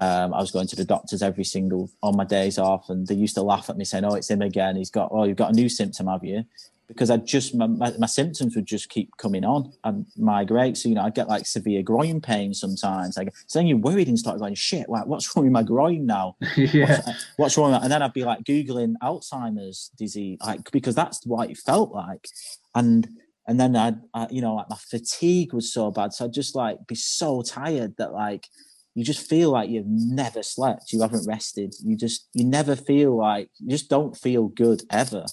Um, 0.00 0.34
I 0.34 0.40
was 0.40 0.50
going 0.50 0.66
to 0.68 0.76
the 0.76 0.84
doctors 0.84 1.22
every 1.22 1.44
single 1.44 1.88
on 2.02 2.16
my 2.16 2.24
days 2.24 2.58
off, 2.58 2.90
and 2.90 3.06
they 3.06 3.14
used 3.14 3.36
to 3.36 3.42
laugh 3.42 3.70
at 3.70 3.76
me 3.76 3.84
saying, 3.84 4.04
"Oh, 4.04 4.14
it's 4.14 4.30
him 4.30 4.42
again. 4.42 4.76
He's 4.76 4.90
got 4.90 5.10
oh, 5.12 5.24
you've 5.24 5.36
got 5.36 5.52
a 5.52 5.54
new 5.54 5.68
symptom, 5.68 6.08
have 6.08 6.24
you?" 6.24 6.44
Because 6.88 7.10
I 7.10 7.16
just 7.18 7.54
my, 7.54 7.68
my, 7.68 7.94
my 7.98 8.06
symptoms 8.06 8.56
would 8.56 8.66
just 8.66 8.88
keep 8.88 9.16
coming 9.16 9.44
on. 9.44 9.72
I'd 9.84 10.04
migrate, 10.18 10.76
so 10.76 10.88
you 10.88 10.96
know 10.96 11.02
I'd 11.02 11.14
get 11.14 11.28
like 11.28 11.46
severe 11.46 11.82
groin 11.82 12.20
pain 12.20 12.54
sometimes. 12.54 13.16
Like 13.16 13.32
so 13.46 13.60
then 13.60 13.68
you're 13.68 13.78
worried 13.78 14.08
and 14.08 14.18
start 14.18 14.40
going, 14.40 14.56
"Shit, 14.56 14.88
like 14.88 15.06
what's 15.06 15.34
wrong 15.36 15.44
with 15.44 15.52
my 15.52 15.62
groin 15.62 16.06
now?" 16.06 16.36
yeah. 16.56 17.00
what's 17.36 17.56
wrong? 17.56 17.72
And 17.72 17.90
then 17.92 18.02
I'd 18.02 18.12
be 18.12 18.24
like 18.24 18.42
googling 18.42 18.94
Alzheimer's 19.00 19.92
disease, 19.96 20.38
like 20.44 20.72
because 20.72 20.96
that's 20.96 21.24
what 21.24 21.50
it 21.50 21.56
felt 21.56 21.92
like, 21.92 22.26
and 22.74 23.08
and 23.46 23.60
then 23.60 23.76
I'd, 23.76 23.96
I, 24.14 24.26
you 24.30 24.40
know, 24.40 24.54
like 24.54 24.70
my 24.70 24.76
fatigue 24.76 25.52
was 25.52 25.72
so 25.72 25.90
bad, 25.90 26.12
so 26.12 26.24
I'd 26.24 26.32
just 26.32 26.54
like 26.54 26.78
be 26.86 26.94
so 26.94 27.42
tired 27.42 27.94
that 27.98 28.12
like 28.12 28.48
you 28.94 29.04
just 29.04 29.28
feel 29.28 29.50
like 29.50 29.70
you've 29.70 29.86
never 29.86 30.42
slept, 30.42 30.92
you 30.92 31.02
haven't 31.02 31.26
rested, 31.26 31.74
you 31.84 31.96
just 31.96 32.28
you 32.32 32.44
never 32.44 32.76
feel 32.76 33.16
like 33.16 33.48
you 33.58 33.68
just 33.68 33.90
don't 33.90 34.16
feel 34.16 34.48
good 34.48 34.82
ever, 34.90 35.26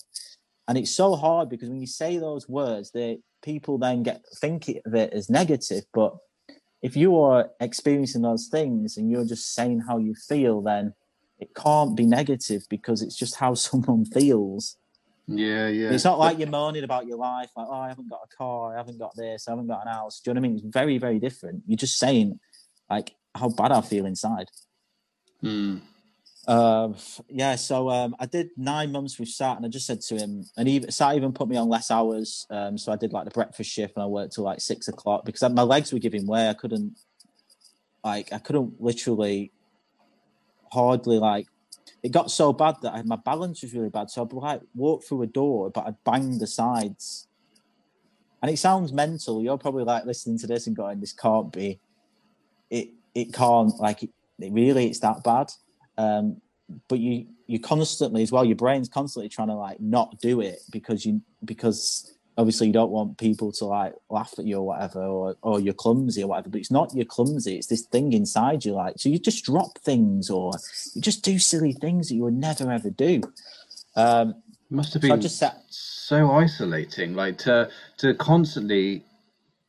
and 0.68 0.78
it's 0.78 0.96
so 0.96 1.16
hard 1.16 1.50
because 1.50 1.70
when 1.70 1.82
you 1.82 1.88
say 1.88 2.18
those 2.18 2.48
words, 2.50 2.92
they 2.92 3.20
people 3.42 3.78
then 3.78 4.04
get 4.04 4.24
think 4.40 4.70
of 4.86 4.94
it 4.96 5.14
as 5.14 5.30
negative, 5.30 5.84
but 5.94 6.16
if 6.82 6.96
you 6.96 7.20
are 7.20 7.50
experiencing 7.60 8.24
those 8.24 8.48
things 8.48 8.98
and 8.98 9.12
you're 9.12 9.26
just 9.26 9.54
saying 9.54 9.84
how 9.88 9.98
you 9.98 10.16
feel, 10.16 10.62
then 10.62 10.94
it 11.40 11.54
can't 11.56 11.96
be 11.96 12.06
negative 12.06 12.64
because 12.70 13.02
it's 13.02 13.16
just 13.16 13.36
how 13.36 13.54
someone 13.68 14.06
feels. 14.06 14.78
Yeah, 15.38 15.68
yeah. 15.68 15.92
It's 15.92 16.04
not 16.04 16.20
like 16.20 16.40
you're 16.40 16.50
moaning 16.50 16.84
about 16.84 17.08
your 17.08 17.18
life, 17.18 17.50
like, 17.56 17.68
oh, 17.70 17.74
I 17.74 17.90
haven't 17.90 18.10
got 18.10 18.22
a 18.24 18.36
car, 18.36 18.74
I 18.74 18.78
haven't 18.78 19.00
got 19.00 19.16
this, 19.16 19.48
I 19.48 19.52
haven't 19.52 19.68
got 19.68 19.86
an 19.86 19.92
house. 19.92 20.20
Do 20.20 20.30
you 20.30 20.34
know 20.34 20.42
what 20.42 20.46
I 20.46 20.50
mean? 20.50 20.58
It's 20.58 20.74
very, 20.74 20.98
very 20.98 21.20
different. 21.20 21.64
You're 21.68 21.78
just 21.78 21.98
saying, 21.98 22.40
like, 22.90 23.16
how 23.36 23.50
bad 23.50 23.72
I 23.72 23.82
feel 23.82 24.06
inside. 24.06 24.48
Hmm. 25.42 25.78
Um, 26.48 26.96
yeah, 27.30 27.56
so 27.56 27.90
um, 27.90 28.16
I 28.20 28.26
did 28.26 28.50
nine 28.58 28.92
months 28.92 29.20
with 29.20 29.30
Sat, 29.30 29.58
and 29.58 29.66
I 29.66 29.70
just 29.70 29.86
said 29.86 30.02
to 30.02 30.16
him, 30.16 30.46
and 30.58 30.68
even 30.68 30.92
Sat 30.92 31.16
even 31.16 31.34
put 31.34 31.48
me 31.48 31.58
on 31.58 31.70
less 31.70 31.92
hours. 31.92 32.48
Um, 32.50 32.78
so 32.78 32.92
I 32.92 32.96
did 32.96 33.14
like 33.14 33.26
the 33.26 33.32
breakfast 33.32 33.70
shift, 33.70 33.96
and 33.96 34.04
I 34.04 34.08
worked 34.08 34.34
till 34.34 34.44
like 34.44 34.60
six 34.60 34.88
o'clock 34.88 35.24
because 35.24 35.42
my 35.52 35.62
legs 35.62 35.94
were 35.94 36.00
giving 36.00 36.26
way. 36.26 36.50
I 36.50 36.54
couldn't, 36.54 36.98
like, 38.04 38.34
I 38.34 38.40
couldn't 38.40 38.82
literally, 38.82 39.52
hardly 40.72 41.20
like. 41.20 41.48
It 42.04 42.12
got 42.12 42.32
so 42.32 42.52
bad 42.52 42.76
that 42.82 42.94
I, 42.94 43.02
my 43.04 43.16
balance 43.16 43.62
was 43.62 43.74
really 43.74 43.90
bad. 43.90 44.10
So 44.10 44.24
I'd 44.24 44.34
like 44.34 44.62
walk 44.74 45.04
through 45.04 45.22
a 45.22 45.28
door, 45.28 45.70
but 45.70 45.86
I'd 45.86 46.04
bang 46.04 46.40
the 46.40 46.48
sides. 46.48 47.28
And 48.42 48.50
it 48.50 48.58
sounds 48.58 48.92
mental. 48.92 49.42
You're 49.42 49.58
probably 49.58 49.84
like 49.84 50.06
listening 50.06 50.40
to 50.40 50.48
this 50.48 50.66
and 50.66 50.76
going, 50.76 51.00
"This 51.00 51.14
can't 51.14 51.52
be." 51.52 51.80
It 52.72 52.90
it 53.14 53.34
can't 53.34 53.78
like 53.80 54.02
it, 54.04 54.10
it 54.40 54.52
really. 54.52 54.88
It's 54.88 55.00
that 55.00 55.24
bad 55.24 55.52
um, 55.98 56.42
but 56.88 57.00
you 57.00 57.28
you 57.48 57.60
constantly 57.60 58.24
as 58.24 58.32
well 58.32 58.46
your 58.46 58.56
brain's 58.56 58.88
constantly 58.90 59.30
trying 59.30 59.50
to 59.50 59.54
like 59.54 59.80
not 59.80 60.20
do 60.20 60.42
it 60.42 60.60
because 60.72 61.06
you 61.06 61.22
because 61.44 62.14
obviously 62.42 62.68
you 62.68 62.74
don't 62.74 62.92
want 62.92 63.18
people 63.20 63.54
to 63.54 63.66
like 63.66 63.94
laugh 64.12 64.34
at 64.40 64.46
you 64.46 64.58
or 64.58 64.68
whatever 64.68 65.02
or, 65.04 65.38
or 65.44 65.62
you're 65.62 65.76
clumsy 65.76 66.24
or 66.24 66.28
whatever 66.30 66.50
but 66.50 66.60
it's 66.62 66.72
not 66.72 66.92
you're 66.96 67.06
clumsy 67.06 67.58
it's 67.58 67.68
this 67.68 67.84
thing 67.84 68.14
inside 68.14 68.66
you 68.66 68.74
like 68.74 68.96
so 69.00 69.10
you 69.10 69.20
just 69.20 69.46
drop 69.46 69.80
things 69.80 70.30
or 70.32 70.62
you 70.96 71.02
just 71.02 71.24
do 71.26 71.40
silly 71.40 71.74
things 71.74 72.10
that 72.10 72.16
you 72.16 72.24
would 72.24 72.36
never 72.36 72.72
ever 72.72 72.92
do 72.92 73.24
um 73.98 74.36
Must 74.70 74.94
have 74.94 75.02
so 75.02 75.18
been 75.18 75.22
just 75.22 75.40
sat 75.40 75.62
so 75.70 76.32
isolating, 76.32 77.16
like 77.16 77.38
to 77.40 77.70
to 78.00 78.16
constantly 78.16 79.06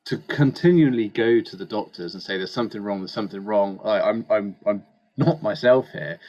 to 0.07 0.19
continually 0.29 1.09
go 1.09 1.41
to 1.41 1.57
the 1.57 1.67
doctors 1.67 2.15
and 2.15 2.23
say 2.23 2.39
there's 2.39 2.53
something 2.53 2.83
wrong, 2.83 3.01
there's 3.01 3.13
something 3.13 3.45
wrong. 3.45 3.81
I, 3.85 4.01
I'm 4.03 4.27
I'm 4.31 4.57
I'm 4.67 4.85
not 5.17 5.43
myself 5.43 5.89
here, 5.93 6.21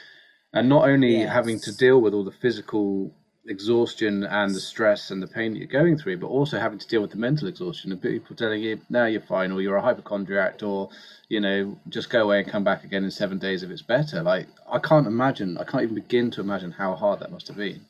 and 0.54 0.70
not 0.70 0.90
only 0.90 1.22
Yeah. 1.22 1.28
having 1.28 1.60
to 1.62 1.74
deal 1.74 2.02
with 2.02 2.14
all 2.14 2.26
the 2.26 2.32
physical 2.32 3.14
exhaustion 3.48 4.24
and 4.24 4.54
the 4.56 4.60
stress 4.60 5.12
and 5.12 5.22
the 5.22 5.28
pain 5.28 5.54
that 5.54 5.60
you're 5.60 5.68
going 5.68 5.98
through, 5.98 6.18
but 6.18 6.28
also 6.28 6.60
having 6.60 6.80
to 6.80 6.88
deal 6.88 7.02
with 7.02 7.12
the 7.12 7.18
mental 7.18 7.48
exhaustion 7.48 7.92
and 7.92 8.02
people 8.02 8.36
telling 8.36 8.62
you, 8.62 8.80
"Now 8.90 9.06
you're 9.06 9.22
fine," 9.22 9.52
or 9.52 9.62
"You're 9.62 9.78
a 9.78 9.82
hypochondriac," 9.82 10.62
or 10.64 10.90
you 11.30 11.40
know, 11.40 11.78
just 11.90 12.10
go 12.10 12.24
away 12.24 12.40
and 12.42 12.48
come 12.48 12.64
back 12.64 12.84
again 12.84 13.04
in 13.04 13.12
seven 13.12 13.40
days 13.40 13.64
if 13.64 13.72
it's 13.72 13.82
better. 13.82 14.22
Like 14.24 14.48
I 14.72 14.80
can't 14.80 15.08
imagine, 15.08 15.58
I 15.58 15.64
can't 15.66 15.84
even 15.84 15.96
begin 15.96 16.32
to 16.32 16.42
imagine 16.42 16.72
how 16.72 16.96
hard 16.96 17.20
that 17.22 17.32
must 17.32 17.48
have 17.48 17.58
been. 17.58 17.82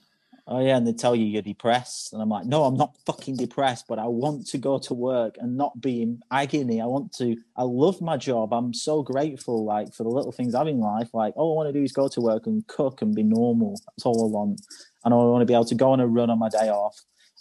oh 0.48 0.60
yeah 0.60 0.78
and 0.78 0.86
they 0.88 0.94
tell 0.94 1.16
you 1.16 1.26
you're 1.26 1.42
depressed 1.42 2.14
and 2.14 2.22
i'm 2.22 2.30
like 2.30 2.46
no 2.46 2.66
i'm 2.66 2.76
not 2.76 2.96
fucking 3.06 3.36
depressed 3.38 3.86
but 3.88 3.98
i 4.00 4.06
want 4.06 4.46
to 4.46 4.58
go 4.58 4.78
to 4.78 4.94
work 4.94 5.36
and 5.40 5.56
not 5.58 5.80
be 5.82 6.02
in 6.02 6.22
agony. 6.32 6.82
I 6.82 6.86
want 6.86 7.14
to 7.20 7.38
i 7.58 7.64
love 7.64 8.02
my 8.02 8.18
job. 8.18 8.54
I'm 8.54 8.74
so 8.74 9.04
grateful 9.04 9.66
like 9.66 9.94
for 9.94 10.04
the 10.04 10.10
little 10.10 10.34
things 10.34 10.56
i've 10.56 10.68
in 10.68 10.80
life. 10.82 11.10
Like 11.14 11.34
all 11.38 11.54
i 11.54 11.56
want 11.58 11.70
to 11.74 11.80
do 11.80 11.84
is 11.84 11.94
go 11.94 12.08
to 12.10 12.22
work 12.22 12.46
and 12.48 12.68
cook 12.68 13.02
and 13.02 13.16
be 13.16 13.24
normal. 13.24 13.80
That's 13.88 14.06
all 14.06 14.26
i 14.26 14.30
want 14.32 14.62
and 15.04 15.14
i 15.14 15.18
want 15.18 15.42
to 15.42 15.46
be 15.46 15.54
able 15.54 15.66
to 15.66 15.76
go 15.76 15.92
on 15.92 16.00
a 16.00 16.08
run 16.08 16.30
on 16.30 16.40
my 16.40 16.50
day 16.50 16.70
off 16.70 16.96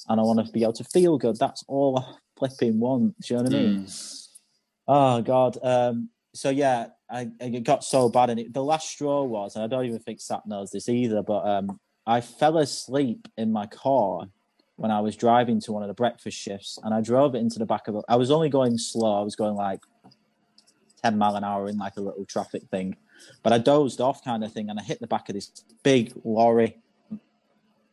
and 0.09 0.21
i 0.21 0.23
want 0.23 0.45
to 0.45 0.53
be 0.53 0.63
able 0.63 0.73
to 0.73 0.85
feel 0.85 1.19
good. 1.19 1.37
That's 1.39 1.65
all 1.69 1.99
i 1.99 2.15
flipping 2.39 2.81
want 2.81 3.15
do 3.21 3.35
you 3.35 3.37
know 3.39 3.43
what 3.45 3.53
i 3.53 3.57
mean? 3.57 3.87
Oh 4.89 5.23
god 5.23 5.59
um 5.63 6.09
so 6.35 6.51
yeah 6.51 6.87
I, 7.11 7.31
I 7.41 7.45
it 7.45 7.65
got 7.65 7.85
so 7.85 8.09
bad 8.09 8.31
and 8.31 8.41
it, 8.41 8.53
the 8.53 8.65
last 8.65 8.89
straw 8.89 9.23
was 9.23 9.55
and 9.55 9.65
i 9.65 9.67
don't 9.67 9.85
even 9.85 9.99
think 9.99 10.21
sat 10.21 10.47
knows 10.47 10.71
this 10.71 10.89
either 10.89 11.23
but 11.23 11.47
um 11.47 11.79
i 12.07 12.21
fell 12.21 12.59
asleep 12.59 13.29
in 13.37 13.53
my 13.53 13.67
car 13.67 14.27
when 14.77 14.91
i 14.91 15.01
was 15.01 15.15
driving 15.15 15.61
to 15.61 15.73
one 15.73 15.83
of 15.83 15.89
the 15.89 15.95
breakfast 15.95 16.39
shifts 16.39 16.79
and 16.83 16.95
i 16.95 17.01
drove 17.01 17.35
it 17.35 17.39
into 17.39 17.59
the 17.59 17.67
back 17.67 17.87
of 17.87 17.97
a, 17.97 18.03
i 18.09 18.17
was 18.17 18.31
only 18.31 18.49
going 18.49 18.79
slow 18.79 19.21
i 19.21 19.23
was 19.23 19.37
going 19.37 19.55
like 19.55 19.81
10 21.05 21.19
mile 21.19 21.37
an 21.37 21.45
hour 21.45 21.69
in 21.69 21.77
like 21.77 21.97
a 21.97 22.01
little 22.01 22.25
traffic 22.25 22.63
thing 22.71 22.97
But 23.43 23.53
I 23.53 23.59
dozed 23.59 24.01
off, 24.01 24.25
kind 24.25 24.45
of 24.45 24.53
thing, 24.53 24.71
and 24.71 24.79
I 24.79 24.83
hit 24.83 25.01
the 25.01 25.07
back 25.07 25.29
of 25.29 25.35
this 25.35 25.51
big 25.83 26.13
lorry, 26.25 26.77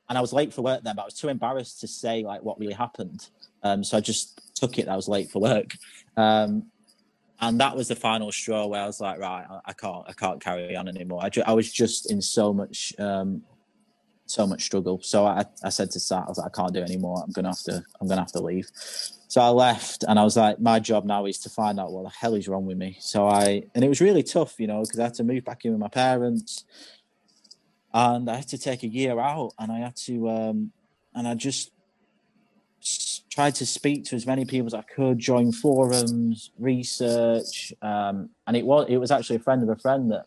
and 0.09 0.17
I 0.17 0.21
was 0.21 0.33
late 0.33 0.53
for 0.53 0.63
work 0.63 0.83
then. 0.83 0.95
But 0.95 1.03
I 1.03 1.05
was 1.05 1.13
too 1.13 1.29
embarrassed 1.29 1.79
to 1.81 1.87
say 1.87 2.23
like 2.23 2.43
what 2.43 2.59
really 2.59 2.73
happened, 2.73 3.29
um, 3.63 3.83
so 3.83 3.97
I 3.97 4.01
just 4.01 4.41
took 4.55 4.77
it. 4.77 4.85
That 4.87 4.93
i 4.93 4.95
was 4.95 5.07
late 5.07 5.29
for 5.29 5.39
work, 5.39 5.75
um, 6.17 6.65
and 7.41 7.59
that 7.59 7.75
was 7.75 7.87
the 7.87 7.95
final 7.95 8.31
straw 8.31 8.65
where 8.67 8.81
I 8.81 8.85
was 8.85 8.99
like, 8.99 9.19
right, 9.19 9.45
I, 9.49 9.59
I 9.65 9.73
can't, 9.73 10.03
I 10.07 10.13
can't 10.13 10.41
carry 10.41 10.75
on 10.75 10.87
anymore. 10.87 11.21
I, 11.23 11.29
ju- 11.29 11.43
I 11.45 11.53
was 11.53 11.71
just 11.71 12.11
in 12.11 12.21
so 12.21 12.51
much, 12.53 12.93
um, 12.99 13.43
so 14.25 14.45
much 14.45 14.63
struggle. 14.63 14.99
So 15.01 15.25
I, 15.25 15.45
I 15.63 15.69
said 15.69 15.89
to 15.91 15.99
Sat, 15.99 16.25
I 16.25 16.29
was 16.29 16.37
like, 16.37 16.47
I 16.47 16.61
can't 16.61 16.73
do 16.73 16.81
it 16.81 16.89
anymore. 16.89 17.23
I'm 17.23 17.31
gonna 17.31 17.49
have 17.49 17.63
to, 17.63 17.83
I'm 18.01 18.07
gonna 18.07 18.21
have 18.21 18.31
to 18.33 18.41
leave. 18.41 18.67
So 19.29 19.41
I 19.41 19.49
left, 19.49 20.03
and 20.07 20.19
I 20.19 20.23
was 20.23 20.35
like, 20.35 20.59
my 20.59 20.79
job 20.79 21.05
now 21.05 21.25
is 21.25 21.37
to 21.39 21.49
find 21.49 21.79
out 21.79 21.91
what 21.91 22.03
the 22.03 22.09
hell 22.09 22.33
is 22.33 22.47
wrong 22.47 22.65
with 22.65 22.77
me. 22.77 22.97
So 22.99 23.27
I, 23.27 23.63
and 23.75 23.85
it 23.85 23.89
was 23.89 24.01
really 24.01 24.23
tough, 24.23 24.59
you 24.59 24.67
know, 24.67 24.81
because 24.81 24.99
I 24.99 25.03
had 25.03 25.13
to 25.15 25.23
move 25.23 25.45
back 25.45 25.65
in 25.65 25.71
with 25.71 25.79
my 25.79 25.87
parents, 25.87 26.65
and 27.93 28.29
I 28.29 28.35
had 28.37 28.47
to 28.49 28.57
take 28.57 28.83
a 28.83 28.87
year 28.87 29.19
out, 29.19 29.53
and 29.59 29.71
I 29.71 29.79
had 29.79 29.95
to, 30.07 30.29
um, 30.29 30.71
and 31.15 31.27
I 31.27 31.35
just 31.35 31.71
tried 33.29 33.55
to 33.55 33.65
speak 33.65 34.05
to 34.05 34.15
as 34.15 34.25
many 34.25 34.45
people 34.45 34.67
as 34.67 34.73
I 34.73 34.81
could, 34.81 35.19
join 35.19 35.51
forums, 35.51 36.51
research, 36.59 37.73
um, 37.81 38.29
and 38.47 38.55
it 38.55 38.65
was 38.65 38.85
it 38.89 38.97
was 38.97 39.11
actually 39.11 39.37
a 39.37 39.39
friend 39.39 39.63
of 39.63 39.69
a 39.69 39.75
friend 39.75 40.11
that 40.11 40.25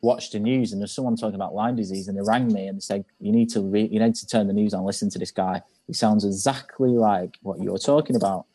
watched 0.00 0.32
the 0.32 0.38
news, 0.38 0.72
and 0.72 0.80
there's 0.80 0.92
someone 0.92 1.16
talking 1.16 1.34
about 1.34 1.54
Lyme 1.54 1.76
disease, 1.76 2.08
and 2.08 2.16
they 2.16 2.22
rang 2.22 2.52
me 2.52 2.66
and 2.66 2.82
said, 2.82 3.04
"You 3.20 3.32
need 3.32 3.50
to 3.50 3.60
re- 3.60 3.88
you 3.90 4.00
need 4.00 4.14
to 4.14 4.26
turn 4.26 4.46
the 4.46 4.52
news 4.52 4.74
on, 4.74 4.84
listen 4.84 5.10
to 5.10 5.18
this 5.18 5.30
guy. 5.30 5.62
He 5.86 5.92
sounds 5.92 6.24
exactly 6.24 6.90
like 6.90 7.36
what 7.42 7.60
you're 7.60 7.78
talking 7.78 8.16
about." 8.16 8.46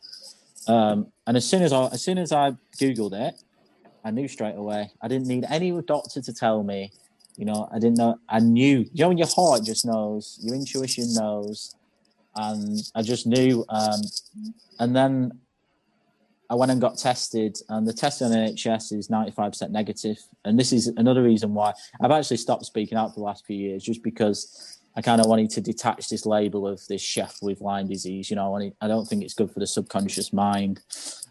Um, 0.66 1.08
and 1.26 1.36
as 1.36 1.44
soon 1.44 1.62
as 1.62 1.72
I 1.72 1.86
as 1.86 2.02
soon 2.02 2.18
as 2.18 2.32
I 2.32 2.52
googled 2.80 3.12
it, 3.12 3.34
I 4.04 4.10
knew 4.10 4.28
straight 4.28 4.56
away. 4.56 4.90
I 5.00 5.08
didn't 5.08 5.26
need 5.26 5.44
any 5.48 5.70
doctor 5.82 6.20
to 6.20 6.32
tell 6.32 6.62
me. 6.62 6.92
You 7.36 7.44
know, 7.46 7.68
I 7.72 7.78
didn't 7.78 7.98
know. 7.98 8.18
I 8.28 8.40
knew. 8.40 8.86
You 8.92 9.04
know, 9.04 9.08
when 9.08 9.18
your 9.18 9.28
heart 9.28 9.64
just 9.64 9.84
knows, 9.84 10.38
your 10.42 10.54
intuition 10.54 11.12
knows, 11.14 11.74
and 12.36 12.80
I 12.94 13.02
just 13.02 13.26
knew. 13.26 13.64
Um, 13.68 14.00
and 14.78 14.94
then 14.94 15.38
I 16.48 16.54
went 16.54 16.70
and 16.70 16.80
got 16.80 16.98
tested, 16.98 17.58
and 17.68 17.86
the 17.86 17.92
test 17.92 18.22
on 18.22 18.30
NHS 18.30 18.92
is 18.92 19.08
95% 19.08 19.70
negative. 19.70 20.18
And 20.44 20.58
this 20.58 20.72
is 20.72 20.88
another 20.88 21.22
reason 21.22 21.54
why 21.54 21.72
I've 22.00 22.10
actually 22.10 22.36
stopped 22.36 22.66
speaking 22.66 22.96
out 22.96 23.14
for 23.14 23.20
the 23.20 23.24
last 23.24 23.46
few 23.46 23.56
years, 23.56 23.82
just 23.82 24.02
because 24.02 24.78
I 24.96 25.02
kind 25.02 25.20
of 25.20 25.26
wanted 25.26 25.50
to 25.50 25.60
detach 25.60 26.08
this 26.08 26.26
label 26.26 26.68
of 26.68 26.86
this 26.86 27.02
chef 27.02 27.38
with 27.42 27.60
Lyme 27.60 27.88
disease. 27.88 28.30
You 28.30 28.36
know, 28.36 28.72
I, 28.80 28.86
don't 28.86 29.06
think 29.06 29.24
it's 29.24 29.34
good 29.34 29.50
for 29.50 29.58
the 29.58 29.66
subconscious 29.66 30.32
mind. 30.32 30.80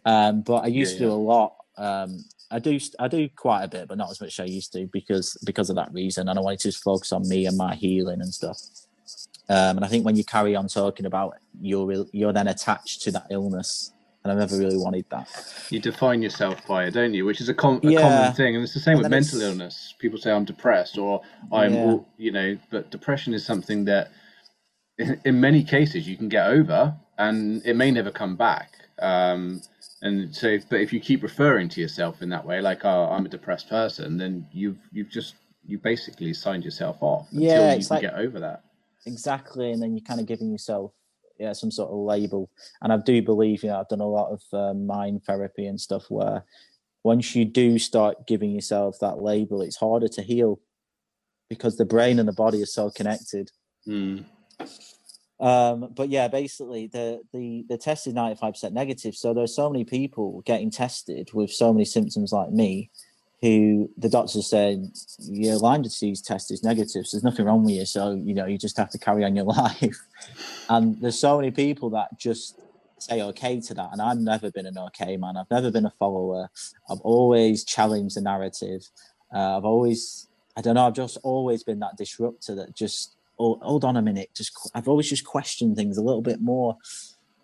Um, 0.06 0.42
but 0.42 0.63
I 0.63 0.68
used 0.68 0.94
Yeah, 0.94 1.00
to 1.00 1.06
do 1.06 1.12
a 1.12 1.13
lot. 1.13 1.56
Um, 1.78 2.26
I 2.54 2.60
do, 2.60 2.80
I 3.00 3.08
do 3.08 3.28
quite 3.36 3.63
a 3.63 3.68
bit, 3.68 3.88
but 3.88 3.98
not 3.98 4.12
as 4.12 4.22
much 4.22 4.39
as 4.39 4.44
I 4.44 4.46
used 4.48 4.72
to 4.74 4.88
because 4.94 5.38
because 5.46 5.70
of 5.70 5.76
that 5.76 5.92
reason. 5.94 6.30
And 6.30 6.38
I 6.38 6.42
wanted 6.42 6.60
to 6.60 6.68
just 6.70 6.84
focus 6.84 7.12
on 7.12 7.28
me 7.28 7.46
and 7.48 7.58
my 7.58 7.76
healing 7.76 8.22
and 8.22 8.34
stuff. 8.34 8.58
Um, 9.50 9.78
and 9.78 9.84
I 9.86 9.88
think 9.88 10.06
when 10.06 10.16
you 10.16 10.24
carry 10.24 10.56
on 10.56 10.68
talking 10.68 11.06
about 11.06 11.34
it, 11.36 11.42
you're 11.62 12.06
you're 12.13 12.32
then 12.34 12.48
attached 12.48 13.02
to 13.04 13.12
that 13.12 13.28
illness, 13.30 13.92
and 14.24 14.32
I've 14.32 14.38
never 14.38 14.58
really 14.58 14.78
wanted 14.78 15.06
that. 15.10 15.28
You 15.70 15.80
define 15.80 16.22
yourself 16.22 16.66
by 16.66 16.86
it, 16.86 16.92
don't 16.92 17.13
you? 17.13 17.26
Which 17.26 17.42
is 17.42 17.50
a, 17.50 17.54
com- 17.54 17.82
a 17.84 17.89
Yeah. 17.92 18.02
common 18.02 18.34
thing, 18.34 18.56
and 18.56 18.63
it's 18.63 18.74
the 18.74 18.80
same 18.80 18.94
And 18.94 19.04
with 19.04 19.12
mental 19.12 19.39
it's- 19.42 19.52
illness. 19.52 19.94
People 20.00 20.18
say 20.18 20.32
I'm 20.32 20.46
depressed 20.46 20.98
or 20.98 21.22
I'm, 21.52 21.74
Yeah. 21.74 21.98
you 22.18 22.32
know, 22.32 22.58
but 22.72 22.89
depression 22.89 23.34
is 23.34 23.46
something 23.46 23.84
that, 23.86 24.12
in, 24.98 25.20
in 25.26 25.42
many 25.42 25.62
cases, 25.63 26.08
you 26.08 26.16
can 26.16 26.30
get 26.30 26.48
over, 26.48 26.96
and 27.18 27.62
it 27.66 27.76
may 27.76 27.92
never 27.92 28.12
come 28.12 28.36
back. 28.38 28.70
Um, 29.00 29.62
and 30.04 30.36
so, 30.36 30.58
but 30.70 30.80
if 30.82 30.94
you 30.94 31.00
keep 31.00 31.24
referring 31.24 31.68
to 31.70 31.82
yourself 31.82 32.22
in 32.22 32.30
that 32.30 32.46
way, 32.46 32.62
like 32.62 32.86
oh, 32.86 33.08
I'm 33.12 33.26
a 33.26 33.30
depressed 33.30 33.70
person, 33.70 34.18
then 34.18 34.46
you've 34.52 34.78
you've 34.92 35.10
just 35.10 35.34
you 35.66 35.78
basically 35.80 36.34
signed 36.34 36.63
yourself 36.63 36.98
off 37.02 37.28
until 37.32 37.44
Yeah, 37.50 37.74
you 37.74 37.80
can 37.80 37.96
like- 37.96 38.02
get 38.02 38.13
over 38.16 38.39
that. 38.42 38.63
exactly 39.06 39.72
and 39.72 39.82
then 39.82 39.96
you're 39.96 40.06
kind 40.06 40.20
of 40.20 40.26
giving 40.28 40.52
yourself 40.52 40.92
yeah 41.39 41.52
some 41.54 41.72
sort 41.72 41.89
of 41.89 41.98
label 41.98 42.50
and 42.82 42.94
i 42.94 42.98
do 42.98 43.22
believe 43.22 43.63
you 43.63 43.70
know 43.70 43.80
i've 43.80 43.88
done 43.89 44.00
a 44.00 44.08
lot 44.20 44.30
of 44.32 44.42
um, 44.54 44.86
mind 44.88 45.22
therapy 45.26 45.66
and 45.66 45.82
stuff 45.82 46.04
where 46.10 46.46
once 47.04 47.36
you 47.36 47.44
do 47.44 47.78
start 47.80 48.28
giving 48.28 48.52
yourself 48.52 48.96
that 49.02 49.22
label 49.22 49.62
it's 49.62 49.76
harder 49.78 50.08
to 50.08 50.22
heal 50.22 50.60
because 51.50 51.76
the 51.76 51.84
brain 51.86 52.20
and 52.20 52.28
the 52.30 52.34
body 52.46 52.62
are 52.62 52.66
so 52.80 52.89
connected 52.89 53.50
Mm. 53.88 54.24
Um 55.44 55.90
but 55.94 56.10
yeah 56.10 56.28
basically 56.28 56.88
the 56.88 57.22
the 57.34 57.66
the 57.70 57.78
test 57.78 58.08
is 58.08 58.14
95% 58.14 58.72
negative 58.72 59.16
so 59.16 59.34
there's 59.34 59.56
so 59.56 59.70
many 59.70 59.84
people 59.84 60.42
getting 60.46 60.72
tested 60.72 61.30
with 61.34 61.52
so 61.52 61.74
many 61.74 61.86
symptoms 61.86 62.32
like 62.32 62.52
me 62.52 62.90
who 63.44 63.90
the 63.98 64.08
doctors 64.08 64.50
saying 64.50 64.90
your 65.20 65.58
Lyme 65.58 65.82
disease 65.82 66.22
test 66.22 66.50
is 66.50 66.64
negative, 66.64 67.06
so 67.06 67.18
there's 67.18 67.26
nothing 67.26 67.46
wrong 67.46 67.66
with 67.66 67.76
you. 67.76 67.86
So 67.86 68.14
you 68.14 68.34
know 68.34 68.46
you 68.46 68.58
just 68.58 68.78
have 68.78 68.90
to 68.92 68.98
carry 68.98 69.26
on 69.26 69.36
your 69.36 69.44
life. 69.60 70.00
And 70.70 71.00
there's 71.02 71.20
so 71.20 71.36
many 71.36 71.52
people 71.52 71.90
that 71.90 72.18
just 72.18 72.58
say 73.00 73.22
okay 73.22 73.60
to 73.60 73.74
that, 73.74 73.90
and 73.92 74.02
I've 74.02 74.18
never 74.18 74.50
been 74.50 74.66
an 74.66 74.78
okay 74.78 75.18
man. 75.18 75.36
I've 75.36 75.52
never 75.52 75.72
been 75.72 75.86
a 75.86 75.94
follower. 76.00 76.50
I've 76.90 77.02
always 77.02 77.66
challenged 77.66 78.16
the 78.16 78.22
narrative. 78.22 78.88
Uh, 79.36 79.58
I've 79.58 79.66
always, 79.66 80.30
I 80.56 80.62
don't 80.62 80.76
know, 80.76 80.88
I've 80.88 80.94
just 80.94 81.18
always 81.22 81.64
been 81.64 81.80
that 81.80 81.98
disruptor 81.98 82.56
that 82.56 82.74
just 82.78 83.18
oh, 83.44 83.60
hold 83.62 83.86
on 83.86 83.98
a 83.98 84.02
minute, 84.02 84.30
just 84.36 84.52
I've 84.74 84.88
always 84.88 85.10
just 85.10 85.26
questioned 85.26 85.76
things 85.76 85.98
a 85.98 86.04
little 86.04 86.22
bit 86.22 86.42
more. 86.42 86.78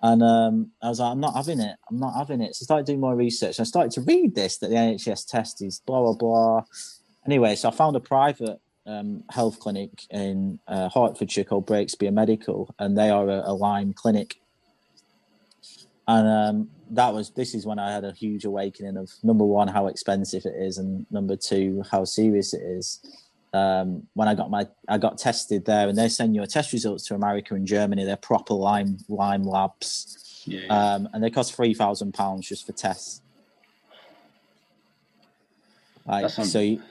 And 0.02 0.24
um, 0.24 0.72
I 0.82 0.88
was 0.88 1.00
like, 1.00 1.12
I'm 1.12 1.20
not 1.20 1.36
having 1.36 1.60
it. 1.60 1.76
I'm 1.90 2.00
not 2.00 2.16
having 2.16 2.42
it. 2.42 2.56
So 2.56 2.64
I 2.64 2.66
started 2.66 2.86
doing 2.86 3.02
more 3.02 3.16
research. 3.16 3.60
I 3.60 3.64
started 3.64 3.92
to 3.94 4.02
read 4.02 4.34
this 4.34 4.58
that 4.58 4.70
the 4.70 4.76
NHS 4.76 5.28
test 5.28 5.62
is 5.62 5.82
blah 5.86 6.02
blah 6.02 6.14
blah. 6.14 6.64
Anyway, 7.26 7.56
so 7.56 7.68
I 7.68 7.72
found 7.72 7.96
a 7.96 8.00
private 8.00 8.60
um, 8.86 9.24
health 9.30 9.60
clinic 9.60 9.90
in 10.10 10.60
uh, 10.68 10.90
Hertfordshire 10.90 11.44
called 11.44 11.68
Breakspear 11.68 12.14
Medical, 12.14 12.74
and 12.80 12.98
they 12.98 13.10
are 13.10 13.28
a, 13.28 13.42
a 13.46 13.54
Lyme 13.54 13.94
clinic. 13.94 14.40
And 16.08 16.28
um, 16.28 16.70
that 16.92 17.14
was 17.14 17.32
this 17.32 17.54
is 17.54 17.66
when 17.66 17.78
I 17.78 17.92
had 17.92 18.04
a 18.04 18.14
huge 18.14 18.46
awakening 18.46 18.98
of 18.98 19.12
number 19.22 19.46
one 19.46 19.68
how 19.68 19.88
expensive 19.88 20.46
it 20.46 20.56
is, 20.58 20.78
and 20.78 21.06
number 21.12 21.36
two 21.36 21.84
how 21.92 22.06
serious 22.06 22.54
it 22.54 22.62
is. 22.62 23.00
Um, 23.52 24.08
when 24.14 24.28
I 24.28 24.36
got 24.36 24.52
my 24.52 24.68
I 24.88 24.98
got 25.00 25.18
tested 25.18 25.66
there, 25.66 25.90
and 25.90 25.98
they 25.98 26.08
send 26.08 26.36
your 26.36 26.46
test 26.46 26.72
results 26.72 27.06
to 27.08 27.16
America 27.16 27.56
and 27.56 27.66
Germany. 27.66 28.06
They're 28.06 28.16
proper 28.16 28.54
Lyme 28.54 28.98
Lyme 29.08 29.44
labs 29.44 30.44
Yeah, 30.46 30.62
yeah. 30.62 30.94
um, 30.94 31.10
and 31.14 31.24
they 31.24 31.32
cost 31.32 31.56
three 31.56 31.74
thousand 31.74 32.14
pounds 32.14 32.48
just 32.48 32.66
for 32.66 32.74
tests. 32.74 33.22
Like 36.06 36.30
so, 36.32 36.60
you, 36.60 36.82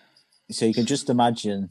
so 0.51 0.65
you 0.65 0.73
can 0.75 0.87
just 0.87 1.11
imagine, 1.11 1.71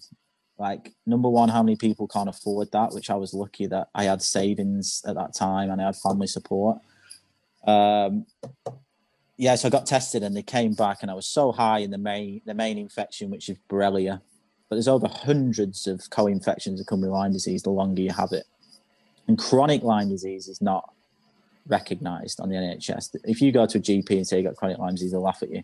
like 0.58 0.94
number 1.06 1.30
one, 1.30 1.48
how 1.48 1.64
many 1.64 1.78
people 1.78 2.08
can't 2.08 2.28
afford 2.28 2.72
that? 2.74 2.94
Which 2.94 3.10
I 3.10 3.16
was 3.16 3.34
lucky 3.34 3.68
that 3.68 3.88
I 3.96 4.04
had 4.04 4.22
savings 4.22 5.02
at 5.08 5.16
that 5.16 5.34
time 5.34 5.70
and 5.70 5.82
I 5.82 5.86
had 5.86 5.96
family 5.96 6.28
support. 6.28 6.80
Um, 7.66 8.26
yeah, 9.38 9.56
so 9.56 9.68
I 9.68 9.72
got 9.72 9.86
tested 9.86 10.24
and 10.24 10.36
they 10.36 10.44
came 10.44 10.74
back 10.74 11.00
and 11.02 11.12
I 11.12 11.14
was 11.14 11.28
so 11.28 11.52
high 11.52 11.80
in 11.80 11.92
the 11.92 11.98
main 11.98 12.42
the 12.46 12.54
main 12.54 12.78
infection, 12.78 13.30
which 13.30 13.50
is 13.50 13.58
Borrelia. 13.70 14.22
But 14.70 14.76
there's 14.76 14.88
over 14.88 15.08
hundreds 15.08 15.88
of 15.88 16.10
co-infections 16.10 16.80
that 16.80 16.88
come 16.88 17.02
with 17.02 17.10
Lyme 17.10 17.32
disease 17.32 17.64
the 17.64 17.70
longer 17.70 18.02
you 18.02 18.12
have 18.12 18.34
it. 18.34 18.46
And 19.28 19.38
chronic 19.38 19.84
Lyme 19.84 20.10
disease 20.10 20.48
is 20.48 20.62
not 20.62 20.94
recognised 21.68 22.40
on 22.40 22.50
the 22.50 22.56
NHS. 22.56 23.16
If 23.24 23.42
you 23.42 23.52
go 23.52 23.66
to 23.66 23.78
a 23.78 23.82
GP 23.82 24.10
and 24.12 24.28
say 24.28 24.38
you 24.38 24.44
got 24.44 24.56
chronic 24.56 24.78
Lyme 24.78 24.96
disease, 24.96 25.12
they'll 25.12 25.22
laugh 25.22 25.44
at 25.44 25.50
you. 25.50 25.64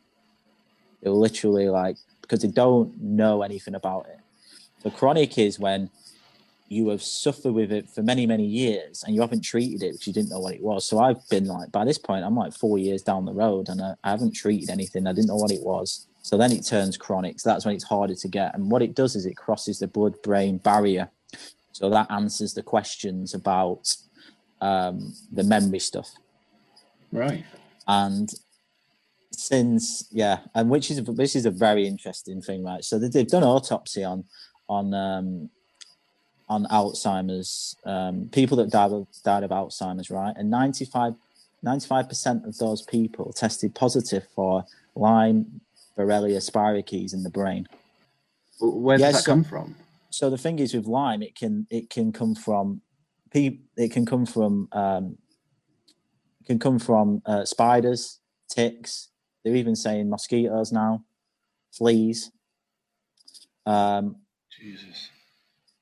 They'll 1.01 1.19
literally 1.19 1.69
like 1.69 1.97
because 2.21 2.41
they 2.41 2.47
don't 2.47 3.01
know 3.01 3.41
anything 3.41 3.75
about 3.75 4.07
it. 4.07 4.19
So 4.81 4.89
chronic 4.89 5.37
is 5.37 5.59
when 5.59 5.89
you 6.69 6.89
have 6.89 7.03
suffered 7.03 7.53
with 7.53 7.71
it 7.71 7.89
for 7.89 8.01
many, 8.01 8.25
many 8.25 8.45
years 8.45 9.03
and 9.03 9.13
you 9.13 9.21
haven't 9.21 9.41
treated 9.41 9.83
it 9.83 9.93
because 9.93 10.07
you 10.07 10.13
didn't 10.13 10.29
know 10.29 10.39
what 10.39 10.53
it 10.53 10.61
was. 10.61 10.85
So 10.85 10.99
I've 10.99 11.27
been 11.29 11.45
like, 11.45 11.71
by 11.71 11.85
this 11.85 11.97
point, 11.97 12.25
I'm 12.25 12.35
like 12.35 12.53
four 12.53 12.77
years 12.77 13.01
down 13.01 13.25
the 13.25 13.33
road 13.33 13.69
and 13.69 13.81
I, 13.81 13.95
I 14.03 14.11
haven't 14.11 14.31
treated 14.31 14.69
anything. 14.69 15.05
I 15.05 15.13
didn't 15.13 15.27
know 15.27 15.35
what 15.35 15.51
it 15.51 15.61
was. 15.61 16.07
So 16.23 16.37
then 16.37 16.53
it 16.53 16.65
turns 16.65 16.97
chronic. 16.97 17.39
So 17.39 17.49
that's 17.49 17.65
when 17.65 17.75
it's 17.75 17.83
harder 17.83 18.15
to 18.15 18.27
get. 18.27 18.55
And 18.55 18.71
what 18.71 18.81
it 18.81 18.95
does 18.95 19.15
is 19.15 19.25
it 19.25 19.35
crosses 19.35 19.79
the 19.79 19.87
blood 19.87 20.19
brain 20.23 20.57
barrier. 20.57 21.09
So 21.73 21.89
that 21.89 22.09
answers 22.09 22.53
the 22.53 22.63
questions 22.63 23.33
about 23.33 23.95
um, 24.61 25.13
the 25.31 25.43
memory 25.43 25.79
stuff. 25.79 26.09
right. 27.11 27.43
And 27.85 28.33
since 29.31 30.07
yeah, 30.11 30.39
and 30.55 30.69
which 30.69 30.89
is 30.89 31.03
this 31.03 31.35
is 31.35 31.45
a 31.45 31.51
very 31.51 31.85
interesting 31.85 32.41
thing, 32.41 32.63
right? 32.63 32.83
So 32.83 32.97
they, 32.97 33.09
they've 33.09 33.27
done 33.27 33.43
autopsy 33.43 34.03
on 34.03 34.23
on 34.69 34.93
um, 34.93 35.49
on 36.47 36.65
Alzheimer's 36.65 37.75
um, 37.85 38.29
people 38.31 38.55
that 38.57 38.69
died 38.69 38.91
of, 38.91 39.07
died 39.23 39.43
of 39.43 39.49
Alzheimer's, 39.49 40.09
right? 40.09 40.33
And 40.37 40.49
95 40.49 41.15
percent 42.07 42.45
of 42.45 42.57
those 42.57 42.81
people 42.83 43.33
tested 43.33 43.75
positive 43.75 44.25
for 44.33 44.65
Lyme, 44.95 45.61
Borrelia 45.97 46.37
spirochetes 46.37 47.13
in 47.13 47.23
the 47.23 47.29
brain. 47.29 47.67
Where 48.59 48.97
does 48.97 49.01
Yeah, 49.05 49.11
that 49.11 49.23
so- 49.23 49.31
come 49.31 49.43
from? 49.43 49.75
so 50.09 50.29
the 50.29 50.37
thing 50.37 50.59
is 50.59 50.73
with 50.73 50.85
Lyme, 50.85 51.21
it 51.23 51.35
can 51.35 51.65
it 51.69 51.89
can 51.89 52.11
come 52.11 52.35
from 52.35 52.81
it 53.33 53.91
can 53.91 54.05
come 54.05 54.25
from 54.27 54.67
um, 54.73 55.17
it 56.41 56.45
can 56.45 56.59
come 56.59 56.77
from 56.77 57.21
uh, 57.25 57.45
spiders, 57.45 58.19
ticks. 58.47 59.09
They're 59.43 59.55
even 59.55 59.75
saying 59.75 60.09
mosquitoes 60.09 60.71
now, 60.71 61.03
fleas. 61.71 62.31
Um, 63.65 64.17
Jesus. 64.61 65.09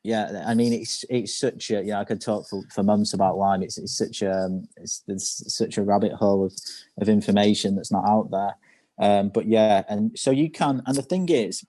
yeah, 0.04 0.44
I 0.48 0.54
mean, 0.54 0.72
it's 0.72 1.04
it's 1.10 1.38
such 1.38 1.72
a 1.72 1.84
yeah. 1.84 2.00
I 2.00 2.06
could 2.06 2.22
talk 2.22 2.48
for, 2.48 2.64
for 2.74 2.84
months 2.84 3.14
about 3.14 3.38
Lyme. 3.38 3.64
It's 3.64 3.78
it's 3.78 3.98
such 3.98 4.22
a 4.22 4.32
um, 4.32 4.64
it's 4.78 5.00
there's 5.08 5.54
such 5.54 5.78
a 5.78 5.84
rabbit 5.84 6.14
hole 6.14 6.46
of 6.46 6.54
of 7.02 7.10
information 7.10 7.76
that's 7.76 7.92
not 7.92 8.06
out 8.08 8.32
there. 8.32 8.56
Um, 9.02 9.30
but 9.30 9.48
yeah, 9.48 9.84
and 9.90 10.18
so 10.18 10.32
you 10.32 10.50
can. 10.50 10.82
And 10.86 10.96
the 10.96 11.02
thing 11.02 11.28
is, 11.30 11.66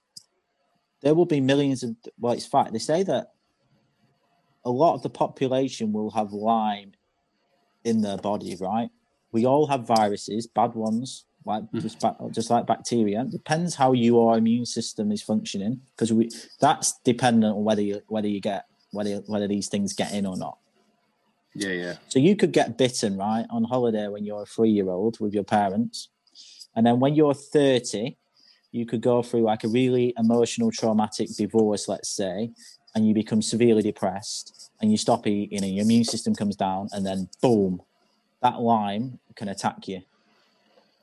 there 1.01 1.15
will 1.15 1.27
be 1.27 1.41
millions 1.41 1.83
of. 1.83 1.97
Well, 2.19 2.35
it's 2.35 2.47
fact. 2.47 2.73
They 2.73 2.79
say 2.79 3.03
that 3.05 3.33
a 4.65 4.71
lot 4.71 4.95
of 4.95 5.03
the 5.03 5.11
population 5.11 5.93
will 5.93 6.11
have 6.11 6.33
Lyme 6.33 6.93
in 7.85 8.03
their 8.03 8.19
body. 8.19 8.57
Right? 8.61 8.91
We 9.33 9.47
all 9.47 9.67
have 9.67 9.87
viruses, 9.87 10.47
bad 10.47 10.75
ones, 10.75 11.25
like 11.47 11.65
Mhm. 11.73 11.81
just 11.81 11.99
ba- 12.01 12.17
just 12.31 12.51
like 12.51 12.67
bacteria. 12.67 13.25
Depends 13.25 13.75
how 13.75 13.93
your 13.93 14.37
immune 14.37 14.67
system 14.67 15.11
is 15.11 15.23
functioning 15.23 15.81
because 15.97 16.13
we 16.13 16.31
that's 16.61 17.01
dependent 17.03 17.57
on 17.57 17.65
whether 17.65 17.83
you 17.83 18.03
whether 18.09 18.29
you 18.29 18.41
get 18.41 18.67
whether 18.93 19.17
whether 19.27 19.49
these 19.49 19.69
things 19.69 19.95
get 19.95 20.13
in 20.13 20.27
or 20.27 20.37
not. 20.37 20.59
Yeah, 21.55 21.71
yeah. 21.73 21.95
So 22.09 22.19
you 22.19 22.37
could 22.37 22.53
get 22.53 22.79
bitten 22.79 23.17
right 23.17 23.47
on 23.51 23.65
holiday 23.65 24.09
when 24.09 24.25
you're 24.25 24.43
a 24.43 24.47
three 24.47 24.71
year 24.71 24.91
old 24.91 25.19
with 25.19 25.35
your 25.35 25.45
parents, 25.45 26.09
and 26.75 26.87
then 26.87 27.01
when 27.01 27.15
you're 27.15 27.35
thirty, 27.35 28.17
you 28.71 28.87
could 28.87 29.01
go 29.01 29.23
through 29.23 29.43
like 29.43 29.65
a 29.65 29.69
really 29.69 30.15
emotional 30.17 30.71
traumatic 30.71 31.29
divorce, 31.37 31.89
let's 31.89 32.09
say, 32.09 32.51
and 32.95 33.07
you 33.07 33.15
become 33.15 33.43
severely 33.43 33.83
depressed 33.83 34.71
and 34.81 34.91
you 34.91 34.97
stop 34.97 35.27
eating 35.27 35.63
and 35.63 35.75
your 35.75 35.85
immune 35.85 36.05
system 36.05 36.35
comes 36.35 36.57
down, 36.57 36.89
and 36.93 37.07
then 37.07 37.29
boom, 37.41 37.81
that 38.43 38.61
Lyme 38.61 39.19
can 39.37 39.49
attack 39.49 39.87
you. 39.89 40.03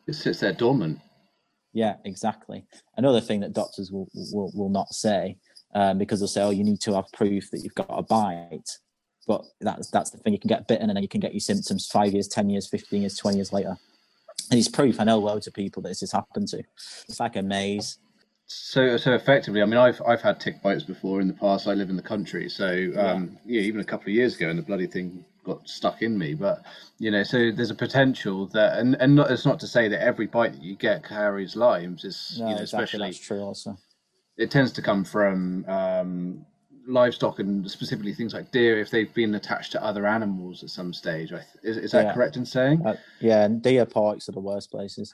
It 0.08 0.14
sits 0.14 0.40
there 0.40 0.54
dormant. 0.54 1.00
Yeah, 1.72 1.96
exactly. 2.04 2.66
Another 2.98 3.22
thing 3.22 3.40
that 3.42 3.54
doctors 3.54 3.92
will 3.92 4.10
will, 4.34 4.52
will 4.56 4.70
not 4.70 4.94
say 4.94 5.38
um, 5.76 5.98
because 5.98 6.20
they'll 6.20 6.28
say, 6.28 6.42
"Oh, 6.42 6.50
you 6.50 6.64
need 6.64 6.82
to 6.82 6.96
have 6.96 7.12
proof 7.14 7.52
that 7.52 7.60
you've 7.60 7.76
got 7.76 7.88
a 7.90 8.02
bite," 8.02 8.78
but 9.28 9.46
that's 9.62 9.90
that's 9.92 10.10
the 10.10 10.18
thing. 10.18 10.34
You 10.34 10.40
can 10.40 10.48
get 10.48 10.68
bitten, 10.68 10.90
and 10.90 10.98
then 10.98 11.04
you 11.04 11.10
can 11.10 11.20
get 11.20 11.34
your 11.34 11.40
symptoms 11.40 11.86
five 11.88 12.14
years, 12.14 12.28
ten 12.28 12.50
years, 12.50 12.68
fifteen 12.68 13.02
years, 13.02 13.18
twenty 13.18 13.38
years 13.38 13.54
later. 13.54 13.78
And 14.50 14.60
it's 14.60 14.68
proof. 14.68 15.00
I 15.00 15.04
know 15.04 15.20
loads 15.20 15.48
of 15.48 15.54
people 15.54 15.82
that 15.84 15.90
this 15.90 16.02
has 16.02 16.12
happened 16.12 16.48
to. 16.50 16.64
It's 17.08 17.20
like 17.20 17.36
a 17.36 17.42
maze. 17.42 17.98
So, 18.52 18.98
so 18.98 19.14
effectively, 19.14 19.62
I 19.62 19.66
mean, 19.66 19.78
I've 19.78 20.02
I've 20.08 20.22
had 20.22 20.40
tick 20.40 20.62
bites 20.64 20.84
before 20.84 21.22
in 21.22 21.28
the 21.28 21.36
past. 21.36 21.68
I 21.68 21.74
live 21.74 21.92
in 21.92 21.96
the 21.96 22.02
country, 22.02 22.50
so 22.50 22.92
um, 22.98 23.38
yeah, 23.46 23.62
even 23.62 23.80
a 23.80 23.84
couple 23.84 24.10
of 24.10 24.16
years 24.16 24.36
ago, 24.36 24.50
and 24.50 24.58
the 24.58 24.64
bloody 24.64 24.88
thing 24.88 25.24
got 25.44 25.70
stuck 25.70 26.02
in 26.02 26.18
me. 26.18 26.34
But 26.34 26.64
you 26.98 27.12
know, 27.12 27.22
so 27.22 27.52
there's 27.52 27.70
a 27.70 27.76
potential 27.76 28.48
that, 28.48 28.80
and 28.80 28.96
and 29.00 29.16
not, 29.16 29.30
it's 29.30 29.46
not 29.46 29.60
to 29.60 29.68
say 29.68 29.88
that 29.90 30.02
every 30.02 30.26
bite 30.26 30.54
that 30.54 30.64
you 30.64 30.76
get 30.76 31.04
carries 31.04 31.56
Lyme's. 31.56 32.04
It's 32.04 32.40
No, 32.40 32.50
you 32.50 32.56
know, 32.56 32.62
exactly. 32.62 32.84
especially 32.86 33.08
That's 33.10 33.20
true. 33.20 33.42
Also, 33.42 33.78
it 34.36 34.50
tends 34.50 34.72
to 34.74 34.82
come 34.82 35.06
from 35.06 35.66
um, 35.68 36.46
livestock 36.90 37.40
and 37.40 37.70
specifically 37.70 38.14
things 38.14 38.34
like 38.34 38.52
deer 38.52 38.80
if 38.80 38.90
they've 38.90 39.14
been 39.14 39.36
attached 39.36 39.72
to 39.74 39.84
other 39.84 40.06
animals 40.08 40.64
at 40.64 40.70
some 40.70 40.94
stage. 40.94 41.32
I 41.32 41.38
th- 41.38 41.48
Is, 41.64 41.78
is 41.78 41.92
that 41.92 42.06
Yeah. 42.08 42.14
correct 42.14 42.36
in 42.36 42.46
saying? 42.46 42.86
uh, 42.86 42.96
yeah, 43.20 43.46
and 43.46 43.62
deer 43.62 43.86
parks 43.86 44.28
are 44.28 44.34
the 44.34 44.40
worst 44.40 44.72
places. 44.72 45.14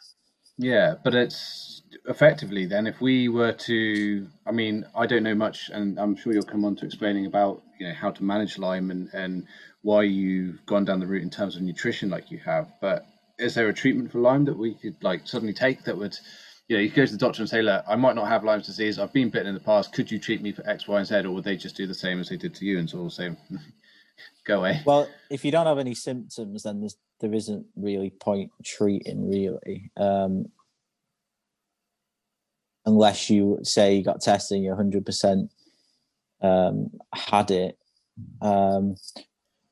Yeah, 0.57 0.95
but 1.03 1.13
it's 1.13 1.81
effectively 2.07 2.65
then 2.65 2.87
if 2.87 3.01
we 3.01 3.27
were 3.27 3.51
to, 3.51 4.27
I 4.45 4.51
mean, 4.51 4.85
I 4.95 5.05
don't 5.05 5.23
know 5.23 5.35
much, 5.35 5.69
and 5.69 5.99
I'm 5.99 6.15
sure 6.15 6.31
you'll 6.33 6.43
come 6.43 6.63
on 6.63 6.77
to 6.77 6.85
explaining 6.85 7.25
about 7.25 7.61
you 7.77 7.87
know 7.87 7.93
how 7.93 8.11
to 8.11 8.23
manage 8.23 8.57
Lyme 8.57 8.89
and 8.89 9.09
and 9.13 9.47
why 9.81 10.03
you've 10.03 10.65
gone 10.65 10.85
down 10.85 11.01
the 11.01 11.07
route 11.07 11.23
in 11.23 11.29
terms 11.29 11.55
of 11.57 11.61
nutrition 11.61 12.09
like 12.09 12.31
you 12.31 12.39
have. 12.39 12.71
But 12.79 13.05
is 13.37 13.53
there 13.53 13.67
a 13.67 13.73
treatment 13.73 14.13
for 14.13 14.19
Lyme 14.19 14.45
that 14.45 14.57
we 14.57 14.75
could 14.75 14.95
like 15.03 15.27
suddenly 15.27 15.53
take 15.53 15.83
that 15.83 15.97
would, 15.97 16.17
you 16.67 16.75
know, 16.75 16.81
you 16.81 16.89
go 16.89 17.05
to 17.05 17.11
the 17.11 17.17
doctor 17.17 17.41
and 17.41 17.49
say, 17.49 17.61
look, 17.61 17.83
I 17.87 17.95
might 17.95 18.15
not 18.15 18.27
have 18.27 18.43
Lyme's 18.43 18.65
disease. 18.65 18.97
I've 18.97 19.13
been 19.13 19.29
bitten 19.29 19.47
in 19.47 19.53
the 19.53 19.59
past. 19.59 19.93
Could 19.93 20.09
you 20.09 20.17
treat 20.17 20.41
me 20.41 20.51
for 20.51 20.67
X, 20.67 20.87
Y, 20.87 20.97
and 20.97 21.07
Z, 21.07 21.15
or 21.17 21.31
would 21.31 21.43
they 21.43 21.57
just 21.57 21.77
do 21.77 21.85
the 21.85 21.93
same 21.93 22.19
as 22.19 22.29
they 22.29 22.37
did 22.37 22.55
to 22.55 22.65
you 22.65 22.79
and 22.79 22.89
sort 22.89 23.05
of 23.05 23.13
say, 23.13 23.29
go 24.45 24.59
away? 24.59 24.81
Well, 24.85 25.07
if 25.29 25.45
you 25.45 25.51
don't 25.51 25.67
have 25.67 25.77
any 25.77 25.93
symptoms, 25.93 26.63
then 26.63 26.79
there's 26.79 26.97
there 27.21 27.33
isn't 27.33 27.65
really 27.75 28.09
point 28.09 28.51
treating 28.63 29.29
really, 29.29 29.89
um, 29.95 30.47
unless 32.85 33.29
you 33.29 33.59
say 33.63 33.95
you 33.95 34.03
got 34.03 34.21
tested 34.21 34.55
and 34.55 34.65
you're 34.65 34.75
hundred 34.75 35.05
percent 35.05 35.49
um, 36.41 36.89
had 37.13 37.51
it. 37.51 37.77
Um, 38.41 38.95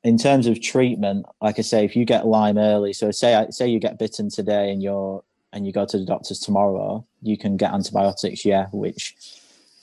in 0.03 0.17
terms 0.17 0.47
of 0.47 0.61
treatment, 0.61 1.25
like 1.41 1.59
I 1.59 1.63
say, 1.63 1.85
if 1.85 1.95
you 1.95 2.05
get 2.05 2.27
Lyme 2.27 2.57
early, 2.57 2.93
so 2.93 3.11
say 3.11 3.45
say 3.49 3.67
you 3.67 3.79
get 3.79 3.99
bitten 3.99 4.29
today 4.29 4.71
and 4.71 4.81
you're 4.81 5.23
and 5.53 5.65
you 5.65 5.71
go 5.71 5.85
to 5.85 5.97
the 5.97 6.05
doctors 6.05 6.39
tomorrow, 6.39 7.05
you 7.21 7.37
can 7.37 7.55
get 7.57 7.71
antibiotics, 7.73 8.43
yeah, 8.43 8.67
which 8.73 9.15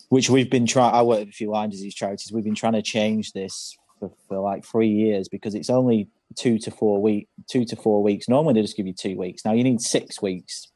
which 0.09 0.29
we've 0.29 0.51
been 0.51 0.67
trying. 0.67 0.93
I 0.93 1.03
work 1.03 1.21
with 1.21 1.29
a 1.29 1.33
few 1.33 1.51
Lyme 1.51 1.71
disease 1.71 1.95
charities. 1.95 2.33
We've 2.33 2.45
been 2.45 2.55
trying 2.57 2.73
to 2.73 2.83
change 2.83 3.33
this 3.33 3.77
for, 4.01 4.11
for 4.29 4.41
like 4.41 4.65
three 4.65 4.89
years 4.89 5.29
because 5.29 5.55
it's 5.55 5.71
only 5.71 6.09
two 6.35 6.59
to 6.59 6.71
four 6.71 7.01
week, 7.01 7.29
two 7.49 7.65
to 7.67 7.77
four 7.77 8.03
weeks. 8.03 8.29
Normally 8.29 8.55
they 8.55 8.63
just 8.63 8.77
give 8.77 8.89
you 8.89 8.93
two 8.93 9.17
weeks. 9.17 9.45
Now 9.45 9.53
you 9.53 9.63
need 9.63 9.81
six 9.81 10.21
weeks. 10.21 10.69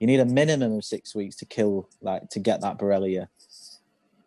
You 0.00 0.06
need 0.06 0.20
a 0.20 0.26
minimum 0.26 0.74
of 0.74 0.84
six 0.84 1.14
weeks 1.14 1.36
to 1.36 1.46
kill, 1.46 1.88
like 2.02 2.28
to 2.30 2.38
get 2.38 2.60
that 2.60 2.78
Borrelia, 2.78 3.28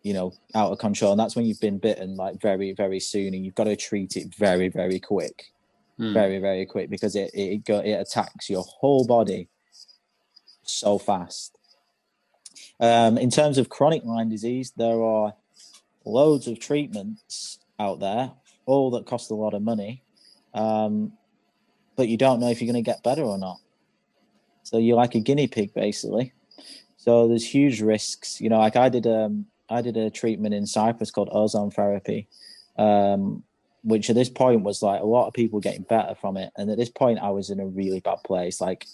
you 0.01 0.13
know, 0.13 0.33
out 0.55 0.71
of 0.71 0.79
control. 0.79 1.11
And 1.11 1.19
that's 1.19 1.35
when 1.35 1.45
you've 1.45 1.61
been 1.61 1.77
bitten 1.77 2.17
like 2.17 2.41
very, 2.41 2.73
very 2.73 2.99
soon, 2.99 3.33
and 3.33 3.45
you've 3.45 3.55
got 3.55 3.65
to 3.65 3.75
treat 3.75 4.17
it 4.17 4.33
very, 4.35 4.67
very 4.69 4.99
quick, 4.99 5.45
Hmm. 5.97 6.13
very, 6.13 6.39
very 6.39 6.65
quick 6.65 6.89
because 6.89 7.15
it 7.15 7.29
it 7.33 7.63
go 7.63 7.79
it 7.79 7.93
attacks 7.93 8.49
your 8.49 8.63
whole 8.63 9.05
body 9.05 9.47
so 10.71 10.97
fast. 10.97 11.57
Um, 12.79 13.17
in 13.17 13.29
terms 13.29 13.57
of 13.57 13.69
chronic 13.69 14.03
Lyme 14.03 14.29
disease, 14.29 14.73
there 14.75 15.01
are 15.01 15.33
loads 16.05 16.47
of 16.47 16.59
treatments 16.59 17.59
out 17.79 17.99
there, 17.99 18.31
all 18.65 18.91
that 18.91 19.05
cost 19.05 19.31
a 19.31 19.35
lot 19.35 19.53
of 19.53 19.61
money, 19.61 20.03
um, 20.53 21.13
but 21.95 22.07
you 22.07 22.17
don't 22.17 22.39
know 22.39 22.49
if 22.49 22.61
you're 22.61 22.71
going 22.71 22.83
to 22.83 22.89
get 22.89 23.03
better 23.03 23.23
or 23.23 23.37
not. 23.37 23.57
So 24.63 24.77
you're 24.77 24.97
like 24.97 25.15
a 25.15 25.19
guinea 25.19 25.47
pig, 25.47 25.73
basically. 25.73 26.33
So 26.97 27.27
there's 27.27 27.45
huge 27.45 27.81
risks. 27.81 28.39
You 28.39 28.49
know, 28.49 28.59
like 28.59 28.75
I 28.75 28.89
did, 28.89 29.07
um, 29.07 29.45
I 29.69 29.81
did 29.81 29.97
a 29.97 30.09
treatment 30.09 30.53
in 30.53 30.65
Cyprus 30.65 31.11
called 31.11 31.29
ozone 31.31 31.71
therapy, 31.71 32.27
um, 32.77 33.43
which 33.83 34.09
at 34.09 34.15
this 34.15 34.29
point 34.29 34.61
was 34.61 34.81
like 34.81 35.01
a 35.01 35.05
lot 35.05 35.27
of 35.27 35.33
people 35.33 35.59
getting 35.59 35.83
better 35.83 36.15
from 36.15 36.37
it. 36.37 36.51
And 36.55 36.69
at 36.69 36.77
this 36.77 36.89
point, 36.89 37.19
I 37.19 37.29
was 37.31 37.49
in 37.49 37.59
a 37.59 37.65
really 37.65 37.99
bad 37.99 38.19
place. 38.23 38.61
Like 38.61 38.85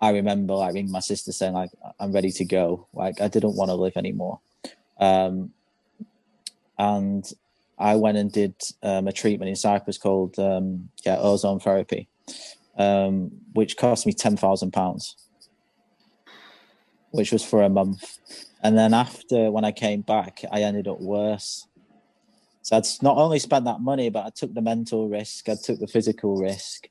I 0.00 0.10
remember 0.10 0.54
like 0.54 0.74
ringing 0.74 0.92
my 0.92 1.00
sister 1.00 1.32
saying 1.32 1.52
like 1.52 1.70
I'm 1.98 2.12
ready 2.12 2.32
to 2.32 2.44
go. 2.44 2.86
Like 2.94 3.20
I 3.20 3.28
didn't 3.28 3.56
want 3.56 3.68
to 3.68 3.74
live 3.74 3.96
anymore. 3.96 4.40
Um, 4.98 5.52
and 6.78 7.30
I 7.78 7.96
went 7.96 8.16
and 8.18 8.32
did 8.32 8.54
um, 8.82 9.08
a 9.08 9.12
treatment 9.12 9.48
in 9.48 9.56
Cyprus 9.56 9.98
called 9.98 10.38
um, 10.38 10.88
yeah 11.04 11.18
ozone 11.18 11.60
therapy, 11.60 12.08
um, 12.78 13.30
which 13.52 13.76
cost 13.76 14.06
me 14.06 14.12
ten 14.12 14.36
thousand 14.36 14.72
pounds, 14.72 15.16
which 17.10 17.32
was 17.32 17.44
for 17.44 17.62
a 17.62 17.68
month. 17.68 18.18
And 18.62 18.76
then 18.76 18.94
after 18.94 19.50
when 19.50 19.64
I 19.64 19.72
came 19.72 20.00
back, 20.02 20.42
I 20.50 20.62
ended 20.62 20.88
up 20.88 21.00
worse. 21.00 21.66
So 22.62 22.76
I'd 22.76 22.86
not 23.02 23.16
only 23.16 23.38
spent 23.38 23.64
that 23.64 23.80
money, 23.80 24.10
but 24.10 24.26
I 24.26 24.30
took 24.30 24.52
the 24.54 24.60
mental 24.60 25.08
risk, 25.08 25.48
I 25.48 25.56
took 25.56 25.78
the 25.78 25.86
physical 25.86 26.36
risk. 26.36 26.88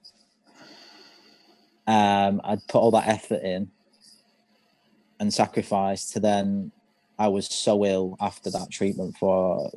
Um, 1.89 2.39
I'd 2.43 2.67
put 2.67 2.77
all 2.77 2.91
that 2.91 3.07
effort 3.07 3.41
in 3.41 3.71
and 5.19 5.33
sacrifice 5.33 6.11
to 6.11 6.19
then 6.19 6.71
I 7.17 7.29
was 7.29 7.47
so 7.47 7.83
ill 7.83 8.15
after 8.21 8.51
that 8.51 8.69
treatment 8.69 9.17
for 9.17 9.71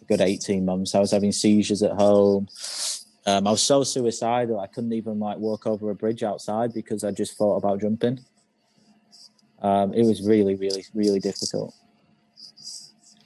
a 0.00 0.04
good 0.06 0.20
18 0.20 0.64
months. 0.64 0.96
I 0.96 0.98
was 0.98 1.12
having 1.12 1.30
seizures 1.30 1.80
at 1.84 1.92
home. 1.92 2.48
Um, 3.24 3.46
I 3.46 3.52
was 3.52 3.62
so 3.62 3.84
suicidal. 3.84 4.58
I 4.58 4.66
couldn't 4.66 4.94
even 4.94 5.20
like 5.20 5.38
walk 5.38 5.64
over 5.64 5.90
a 5.90 5.94
bridge 5.94 6.24
outside 6.24 6.74
because 6.74 7.04
I 7.04 7.12
just 7.12 7.38
thought 7.38 7.56
about 7.56 7.80
jumping. 7.80 8.18
Um, 9.62 9.94
it 9.94 10.04
was 10.04 10.26
really, 10.26 10.56
really, 10.56 10.84
really 10.92 11.20
difficult. 11.20 11.72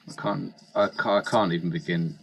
I 0.07 0.21
can't, 0.21 0.53
I 0.75 0.87
can't, 0.89 1.27
I 1.27 1.29
can't 1.31 1.51
even 1.51 1.71
begin 1.71 2.15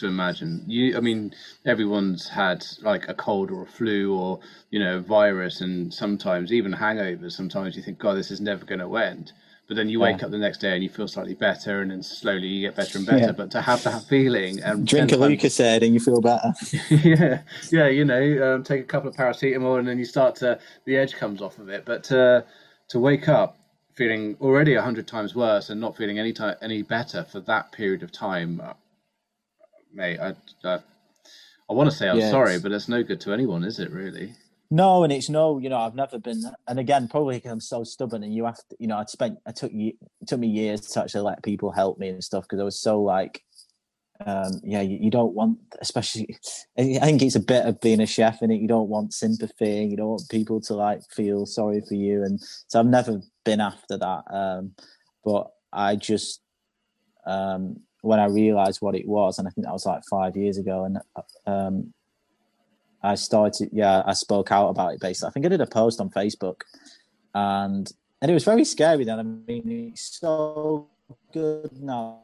to 0.00 0.06
imagine. 0.06 0.64
You, 0.66 0.96
I 0.96 1.00
mean, 1.00 1.34
everyone's 1.64 2.28
had 2.28 2.66
like 2.82 3.08
a 3.08 3.14
cold 3.14 3.50
or 3.50 3.62
a 3.62 3.66
flu 3.66 4.14
or 4.14 4.40
you 4.70 4.78
know, 4.78 4.96
a 4.96 5.00
virus, 5.00 5.60
and 5.60 5.92
sometimes 5.92 6.52
even 6.52 6.72
hangovers. 6.72 7.32
Sometimes 7.32 7.76
you 7.76 7.82
think, 7.82 7.98
God, 7.98 8.14
this 8.16 8.30
is 8.30 8.40
never 8.40 8.64
going 8.64 8.80
to 8.80 8.96
end. 8.96 9.32
But 9.68 9.76
then 9.76 9.88
you 9.88 10.00
wake 10.00 10.24
up 10.24 10.32
the 10.32 10.38
next 10.38 10.58
day 10.58 10.74
and 10.74 10.82
you 10.82 10.88
feel 10.88 11.06
slightly 11.06 11.34
better, 11.34 11.80
and 11.80 11.92
then 11.92 12.02
slowly 12.02 12.48
you 12.48 12.66
get 12.66 12.74
better 12.74 12.98
and 12.98 13.06
better. 13.06 13.26
Yeah. 13.26 13.32
But 13.32 13.52
to 13.52 13.60
have 13.60 13.84
that 13.84 14.02
feeling 14.02 14.60
and 14.60 14.84
Drink 14.86 15.12
a 15.12 15.16
10 15.16 15.20
times- 15.20 15.42
Lucozade 15.42 15.82
and 15.82 15.94
you 15.94 16.00
feel 16.00 16.20
better. 16.20 16.52
yeah, 16.90 17.42
yeah, 17.70 17.86
you 17.86 18.04
know, 18.04 18.56
um, 18.56 18.64
take 18.64 18.80
a 18.80 18.84
couple 18.84 19.08
of 19.08 19.14
paracetamol 19.14 19.78
and 19.78 19.86
then 19.86 19.96
you 19.96 20.04
start 20.04 20.34
to 20.36 20.58
the 20.86 20.96
edge 20.96 21.14
comes 21.14 21.40
off 21.40 21.60
of 21.60 21.68
it. 21.68 21.84
But 21.84 22.02
to 22.04 22.44
to 22.88 22.98
wake 22.98 23.28
up 23.28 23.58
feeling 23.94 24.36
already 24.40 24.74
a 24.74 24.82
hundred 24.82 25.06
times 25.06 25.36
worse 25.36 25.70
and 25.70 25.80
not 25.80 25.96
feeling 25.96 26.18
any 26.18 26.32
time 26.32 26.56
any 26.60 26.82
better 26.82 27.22
for 27.22 27.38
that 27.40 27.70
period 27.70 28.02
of 28.02 28.10
time, 28.10 28.60
uh, 28.60 28.72
mate, 29.92 30.18
I 30.18 30.34
uh, 30.64 30.80
I 31.68 31.72
want 31.72 31.90
to 31.90 31.96
say 31.96 32.08
I'm 32.08 32.18
Yeah, 32.18 32.30
sorry, 32.30 32.50
it's- 32.50 32.62
but 32.62 32.72
it's 32.72 32.88
no 32.88 33.02
good 33.02 33.20
to 33.22 33.32
anyone, 33.32 33.64
is 33.64 33.78
it? 33.78 33.90
Really? 33.90 34.34
No, 34.72 35.02
and 35.02 35.12
it's 35.12 35.28
no, 35.28 35.58
you 35.58 35.68
know, 35.68 35.78
I've 35.78 35.96
never 35.96 36.18
been, 36.20 36.42
and 36.68 36.78
again, 36.78 37.08
probably 37.08 37.36
because 37.38 37.50
I'm 37.50 37.60
so 37.60 37.82
stubborn, 37.82 38.22
and 38.22 38.32
you 38.32 38.44
have 38.44 38.56
to, 38.68 38.76
you 38.78 38.86
know, 38.86 38.98
I'd 38.98 39.10
spent, 39.10 39.38
I 39.44 39.50
took 39.50 39.72
you, 39.72 39.94
it 40.20 40.28
took 40.28 40.38
me 40.38 40.46
years 40.46 40.80
to 40.82 41.02
actually 41.02 41.22
let 41.22 41.42
people 41.42 41.72
help 41.72 41.98
me 41.98 42.08
and 42.08 42.22
stuff 42.22 42.44
because 42.44 42.60
I 42.60 42.64
was 42.64 42.78
so 42.80 43.02
like, 43.02 43.42
um, 44.24 44.60
yeah, 44.62 44.80
you, 44.80 44.98
you, 45.00 45.10
don't 45.10 45.34
want, 45.34 45.58
especially, 45.80 46.36
I 46.78 46.98
think 47.00 47.20
it's 47.22 47.34
a 47.34 47.40
bit 47.40 47.66
of 47.66 47.80
being 47.80 48.00
a 48.00 48.06
chef 48.06 48.42
in 48.42 48.52
it. 48.52 48.60
You 48.60 48.68
don't 48.68 48.88
want 48.88 49.12
sympathy, 49.12 49.86
you 49.86 49.96
don't 49.96 50.08
want 50.10 50.28
people 50.28 50.60
to 50.60 50.74
like 50.74 51.00
feel 51.10 51.46
sorry 51.46 51.80
for 51.80 51.94
you, 51.94 52.22
and 52.22 52.38
so 52.68 52.78
I've 52.78 52.86
never 52.86 53.20
been 53.44 53.60
after 53.60 53.96
that. 53.98 54.22
Um, 54.32 54.72
but 55.24 55.50
I 55.72 55.96
just, 55.96 56.42
um, 57.26 57.80
when 58.02 58.18
I 58.18 58.26
realised 58.26 58.80
what 58.80 58.94
it 58.94 59.06
was, 59.06 59.38
and 59.38 59.46
I 59.46 59.50
think 59.50 59.66
that 59.66 59.72
was 59.72 59.86
like 59.86 60.02
five 60.10 60.36
years 60.36 60.58
ago, 60.58 60.84
and 60.84 60.98
um, 61.46 61.92
I 63.02 63.14
started, 63.14 63.70
yeah, 63.72 64.02
I 64.06 64.12
spoke 64.12 64.52
out 64.52 64.68
about 64.68 64.94
it 64.94 65.00
basically. 65.00 65.28
I 65.28 65.32
think 65.32 65.46
I 65.46 65.48
did 65.48 65.60
a 65.60 65.66
post 65.66 66.00
on 66.00 66.10
Facebook, 66.10 66.62
and 67.34 67.90
and 68.22 68.30
it 68.30 68.34
was 68.34 68.44
very 68.44 68.64
scary 68.64 69.04
then. 69.04 69.18
I 69.18 69.22
mean, 69.22 69.90
it's 69.92 70.18
so 70.20 70.88
good 71.32 71.70
now. 71.80 72.20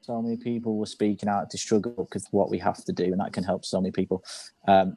So 0.00 0.20
many 0.20 0.36
people 0.36 0.76
were 0.76 0.86
speaking 0.86 1.28
out 1.28 1.50
to 1.50 1.58
struggle 1.58 2.04
because 2.04 2.26
what 2.30 2.50
we 2.50 2.58
have 2.58 2.84
to 2.84 2.92
do, 2.92 3.04
and 3.04 3.20
that 3.20 3.32
can 3.32 3.44
help 3.44 3.64
so 3.64 3.80
many 3.80 3.92
people. 3.92 4.24
Um, 4.68 4.96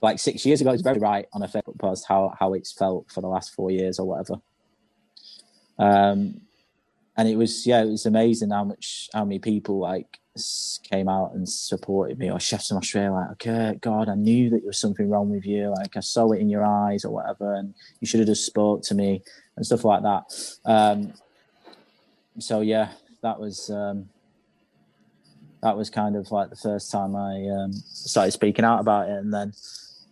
like 0.00 0.18
six 0.18 0.46
years 0.46 0.60
ago, 0.60 0.70
it's 0.70 0.82
very 0.82 0.98
right 0.98 1.26
on 1.32 1.42
a 1.42 1.48
Facebook 1.48 1.78
post 1.78 2.06
how 2.08 2.34
how 2.38 2.54
it's 2.54 2.72
felt 2.72 3.10
for 3.10 3.20
the 3.20 3.28
last 3.28 3.54
four 3.54 3.70
years 3.70 3.98
or 3.98 4.06
whatever. 4.06 4.40
Um, 5.78 6.40
and 7.18 7.28
it 7.28 7.36
was 7.36 7.66
yeah, 7.66 7.82
it 7.82 7.90
was 7.90 8.06
amazing 8.06 8.50
how 8.50 8.64
much 8.64 9.10
how 9.12 9.24
many 9.24 9.40
people 9.40 9.80
like 9.80 10.20
came 10.90 11.08
out 11.08 11.32
and 11.34 11.48
supported 11.48 12.16
me, 12.16 12.30
or 12.30 12.38
chefs 12.38 12.70
in 12.70 12.76
Australia, 12.76 13.10
like, 13.10 13.30
okay, 13.32 13.76
God, 13.80 14.08
I 14.08 14.14
knew 14.14 14.50
that 14.50 14.58
there 14.58 14.68
was 14.68 14.78
something 14.78 15.10
wrong 15.10 15.30
with 15.30 15.44
you. 15.44 15.74
Like, 15.76 15.96
I 15.96 16.00
saw 16.00 16.30
it 16.30 16.40
in 16.40 16.48
your 16.48 16.64
eyes 16.64 17.04
or 17.04 17.12
whatever, 17.12 17.54
and 17.54 17.74
you 17.98 18.06
should 18.06 18.20
have 18.20 18.28
just 18.28 18.46
spoke 18.46 18.82
to 18.82 18.94
me 18.94 19.20
and 19.56 19.66
stuff 19.66 19.84
like 19.84 20.02
that. 20.02 20.22
Um, 20.64 21.12
so 22.38 22.60
yeah, 22.60 22.90
that 23.22 23.40
was 23.40 23.68
um, 23.68 24.08
that 25.60 25.76
was 25.76 25.90
kind 25.90 26.14
of 26.14 26.30
like 26.30 26.50
the 26.50 26.56
first 26.56 26.92
time 26.92 27.16
I 27.16 27.48
um, 27.48 27.72
started 27.72 28.30
speaking 28.30 28.64
out 28.64 28.78
about 28.78 29.08
it, 29.08 29.18
and 29.18 29.34
then 29.34 29.52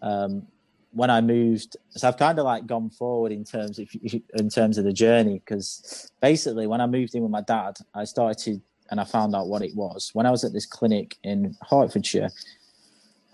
um, 0.02 0.48
when 0.97 1.11
I 1.11 1.20
moved, 1.20 1.76
so 1.90 2.09
I've 2.09 2.16
kind 2.16 2.38
of 2.38 2.47
like 2.47 2.66
gone 2.66 2.88
forward 2.88 3.30
in 3.30 3.44
terms 3.44 3.78
of 3.78 3.86
in 4.34 4.49
terms 4.49 4.78
of 4.78 4.84
the 4.84 4.94
journey 4.94 5.40
because 5.40 6.11
basically 6.22 6.66
when 6.66 6.80
I 6.80 6.86
moved 6.86 7.14
in 7.14 7.22
with 7.22 7.30
my 7.30 7.42
dad, 7.42 7.76
I 7.94 8.05
started 8.05 8.62
and 8.90 8.99
I 8.99 9.05
found 9.05 9.36
out 9.36 9.49
what 9.49 9.61
it 9.61 9.74
was 9.74 10.11
when 10.14 10.24
I 10.24 10.30
was 10.30 10.42
at 10.42 10.55
this 10.55 10.64
clinic 10.64 11.18
in 11.22 11.55
Hertfordshire. 11.68 12.30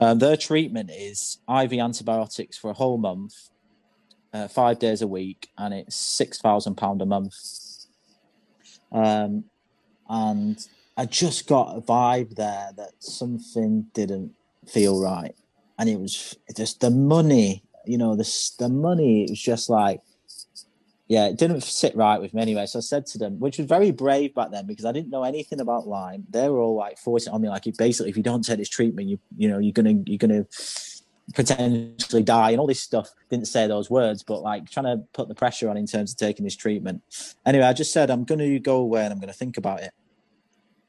Um, 0.00 0.18
their 0.18 0.36
treatment 0.36 0.90
is 0.90 1.38
IV 1.48 1.74
antibiotics 1.74 2.58
for 2.58 2.70
a 2.70 2.74
whole 2.74 2.98
month, 2.98 3.50
uh, 4.32 4.48
five 4.48 4.80
days 4.80 5.00
a 5.00 5.06
week, 5.06 5.50
and 5.56 5.72
it's 5.72 5.94
six 5.94 6.40
thousand 6.40 6.74
pound 6.74 7.00
a 7.00 7.06
month. 7.06 7.34
Um, 8.90 9.44
and 10.08 10.58
I 10.96 11.06
just 11.06 11.46
got 11.46 11.76
a 11.76 11.80
vibe 11.80 12.34
there 12.34 12.70
that 12.76 12.94
something 12.98 13.86
didn't 13.94 14.32
feel 14.66 15.00
right, 15.00 15.36
and 15.82 15.90
it 15.90 15.98
was 15.98 16.36
just 16.56 16.80
the 16.80 16.90
money. 16.90 17.64
You 17.84 17.98
know, 17.98 18.14
the 18.14 18.52
the 18.60 18.68
money. 18.68 19.24
It 19.24 19.30
was 19.30 19.40
just 19.40 19.68
like 19.68 20.00
yeah, 21.08 21.26
it 21.26 21.36
didn't 21.36 21.62
sit 21.62 21.96
right 21.96 22.20
with 22.20 22.32
me 22.32 22.40
anyway. 22.40 22.66
So 22.66 22.78
I 22.78 22.82
said 22.82 23.04
to 23.06 23.18
them, 23.18 23.40
which 23.40 23.58
was 23.58 23.66
very 23.66 23.90
brave 23.90 24.32
back 24.32 24.52
then 24.52 24.66
because 24.66 24.84
I 24.84 24.92
didn't 24.92 25.10
know 25.10 25.24
anything 25.24 25.60
about 25.60 25.88
Lyme. 25.88 26.24
They 26.30 26.48
were 26.48 26.60
all 26.60 26.76
like 26.76 26.98
forcing 26.98 27.32
on 27.32 27.42
me, 27.42 27.48
like 27.48 27.64
basically, 27.76 28.10
if 28.10 28.16
you 28.16 28.22
don't 28.22 28.42
take 28.42 28.58
this 28.58 28.68
treatment, 28.68 29.08
you 29.08 29.18
you 29.36 29.48
know 29.48 29.58
you're 29.58 29.72
gonna 29.72 29.94
you're 30.06 30.18
gonna 30.18 30.46
potentially 31.34 32.22
die 32.22 32.52
and 32.52 32.60
all 32.60 32.68
this 32.68 32.80
stuff. 32.80 33.10
Didn't 33.28 33.48
say 33.48 33.66
those 33.66 33.90
words, 33.90 34.22
but 34.22 34.40
like 34.40 34.70
trying 34.70 34.86
to 34.86 35.02
put 35.12 35.26
the 35.26 35.34
pressure 35.34 35.68
on 35.68 35.76
in 35.76 35.86
terms 35.86 36.12
of 36.12 36.16
taking 36.16 36.44
this 36.44 36.56
treatment. 36.56 37.02
Anyway, 37.44 37.64
I 37.64 37.72
just 37.72 37.92
said 37.92 38.08
I'm 38.08 38.22
gonna 38.22 38.60
go 38.60 38.76
away 38.76 39.02
and 39.02 39.12
I'm 39.12 39.18
gonna 39.18 39.32
think 39.32 39.56
about 39.56 39.80
it. 39.82 39.90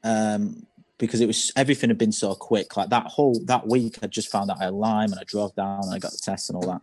Um, 0.04 0.68
because 0.98 1.20
it 1.20 1.26
was 1.26 1.52
everything 1.56 1.90
had 1.90 1.98
been 1.98 2.12
so 2.12 2.34
quick. 2.34 2.76
Like 2.76 2.90
that 2.90 3.06
whole 3.06 3.40
that 3.46 3.66
week, 3.66 3.98
I 4.02 4.06
just 4.06 4.30
found 4.30 4.50
out 4.50 4.60
I 4.60 4.64
had 4.64 4.74
Lyme 4.74 5.12
and 5.12 5.18
I 5.20 5.24
drove 5.24 5.54
down 5.54 5.84
and 5.84 5.94
I 5.94 5.98
got 5.98 6.12
the 6.12 6.18
tests 6.18 6.48
and 6.48 6.56
all 6.56 6.70
that. 6.72 6.82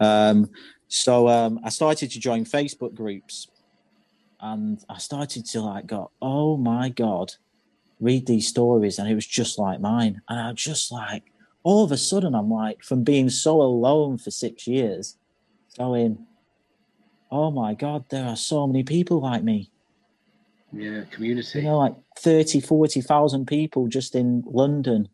Um, 0.00 0.50
so 0.88 1.28
um, 1.28 1.60
I 1.64 1.70
started 1.70 2.10
to 2.10 2.20
join 2.20 2.44
Facebook 2.44 2.94
groups, 2.94 3.48
and 4.40 4.84
I 4.88 4.98
started 4.98 5.46
to 5.46 5.60
like 5.62 5.86
go, 5.86 6.10
oh 6.20 6.56
my 6.56 6.90
god, 6.90 7.32
read 8.00 8.26
these 8.26 8.48
stories, 8.48 8.98
and 8.98 9.08
it 9.08 9.14
was 9.14 9.26
just 9.26 9.58
like 9.58 9.80
mine, 9.80 10.20
and 10.28 10.38
I 10.38 10.52
just 10.52 10.92
like 10.92 11.24
all 11.64 11.84
of 11.84 11.92
a 11.92 11.96
sudden 11.96 12.34
I'm 12.34 12.50
like 12.50 12.82
from 12.82 13.04
being 13.04 13.30
so 13.30 13.62
alone 13.62 14.18
for 14.18 14.30
six 14.30 14.66
years, 14.66 15.16
going, 15.78 16.26
oh 17.30 17.50
my 17.50 17.72
god, 17.72 18.04
there 18.10 18.26
are 18.26 18.36
so 18.36 18.66
many 18.66 18.82
people 18.82 19.20
like 19.20 19.42
me. 19.42 19.71
Yeah, 20.72 21.02
community. 21.10 21.60
You 21.60 21.66
know, 21.66 21.78
like 21.78 21.94
30, 22.18 22.60
40,000 22.60 23.46
people 23.46 23.88
just 23.88 24.14
in 24.14 24.42
London, 24.46 25.08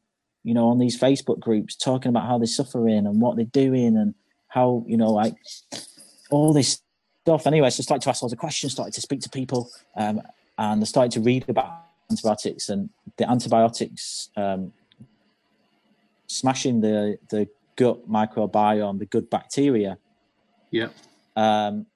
you 0.45 0.55
know, 0.55 0.69
on 0.69 0.79
these 0.79 0.99
Facebook 0.99 1.41
groups 1.41 1.75
talking 1.75 2.11
about 2.11 2.27
how 2.27 2.39
they're 2.39 2.47
suffering 2.47 3.07
and 3.07 3.21
what 3.21 3.37
they're 3.37 3.45
doing 3.45 3.97
and 3.97 4.15
how 4.49 4.85
you 4.87 4.97
know 4.97 5.11
like 5.11 5.35
all 6.31 6.53
this 6.53 6.81
stuff. 7.23 7.47
Anyway, 7.47 7.71
so 7.71 7.81
I 7.81 7.85
started 7.85 8.03
to 8.03 8.11
ask 8.11 8.23
lots 8.23 8.33
of 8.33 8.39
questions, 8.39 8.73
started 8.73 8.95
to 8.95 9.01
speak 9.01 9.21
to 9.21 9.29
people, 9.29 9.71
um, 9.97 10.23
and 10.57 10.81
I 10.81 10.85
started 10.85 11.13
to 11.13 11.21
read 11.21 11.49
about 11.49 11.85
antibiotics 12.11 12.69
and 12.69 12.89
the 13.17 13.31
antibiotics 13.31 14.31
um, 14.37 14.73
smashing 16.27 16.81
the 16.81 17.19
the 17.31 17.49
gut 17.77 18.09
microbiome, 18.09 18.99
the 18.99 19.07
good 19.07 19.29
bacteria. 19.29 19.99
Yeah. 20.71 20.89
Um, 21.37 21.87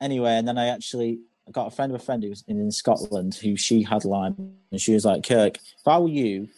anyway, 0.00 0.32
and 0.32 0.46
then 0.48 0.58
I 0.58 0.66
actually 0.68 1.20
got 1.52 1.66
a 1.66 1.70
friend 1.70 1.92
of 1.92 2.00
a 2.00 2.04
friend 2.04 2.22
who 2.22 2.30
was 2.30 2.44
in, 2.48 2.58
in 2.58 2.70
Scotland 2.70 3.34
who 3.34 3.56
she 3.56 3.82
had 3.82 4.04
Lyme, 4.04 4.54
and 4.70 4.80
she 4.80 4.94
was 4.94 5.04
like, 5.04 5.26
"Kirk, 5.26 5.56
if 5.56 5.86
I 5.86 5.98
were 5.98 6.08
you, 6.08 6.48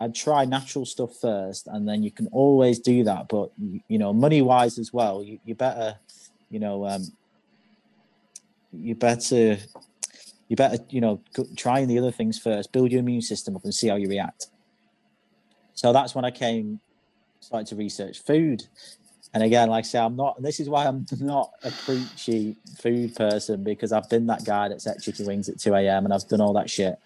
I'd 0.00 0.14
try 0.14 0.46
natural 0.46 0.86
stuff 0.86 1.14
first, 1.20 1.66
and 1.66 1.86
then 1.86 2.02
you 2.02 2.10
can 2.10 2.26
always 2.28 2.78
do 2.78 3.04
that. 3.04 3.28
But 3.28 3.50
you 3.58 3.98
know, 3.98 4.14
money 4.14 4.40
wise 4.40 4.78
as 4.78 4.92
well, 4.92 5.22
you, 5.22 5.38
you 5.44 5.54
better, 5.54 5.98
you 6.48 6.58
know, 6.58 6.86
um, 6.86 7.06
you 8.72 8.94
better, 8.94 9.58
you 10.48 10.56
better, 10.56 10.78
you 10.88 11.02
know, 11.02 11.20
trying 11.54 11.86
the 11.86 11.98
other 11.98 12.10
things 12.10 12.38
first. 12.38 12.72
Build 12.72 12.90
your 12.90 13.00
immune 13.00 13.20
system 13.20 13.56
up 13.56 13.64
and 13.64 13.74
see 13.74 13.88
how 13.88 13.96
you 13.96 14.08
react. 14.08 14.46
So 15.74 15.92
that's 15.92 16.14
when 16.14 16.24
I 16.24 16.30
came, 16.30 16.80
started 17.40 17.66
to 17.68 17.76
research 17.76 18.20
food. 18.20 18.66
And 19.32 19.42
again, 19.42 19.68
like 19.68 19.84
I 19.84 19.86
say, 19.86 19.98
I'm 19.98 20.16
not. 20.16 20.42
This 20.42 20.60
is 20.60 20.68
why 20.68 20.86
I'm 20.86 21.06
not 21.20 21.52
a 21.62 21.70
preachy 21.70 22.56
food 22.80 23.14
person 23.14 23.62
because 23.62 23.92
I've 23.92 24.08
been 24.08 24.26
that 24.26 24.44
guy 24.44 24.68
that's 24.68 24.86
at 24.86 25.02
chicken 25.02 25.26
wings 25.26 25.48
at 25.48 25.60
2 25.60 25.74
a.m. 25.74 26.04
and 26.04 26.12
I've 26.12 26.26
done 26.28 26.40
all 26.40 26.52
that 26.54 26.68
shit. 26.68 26.98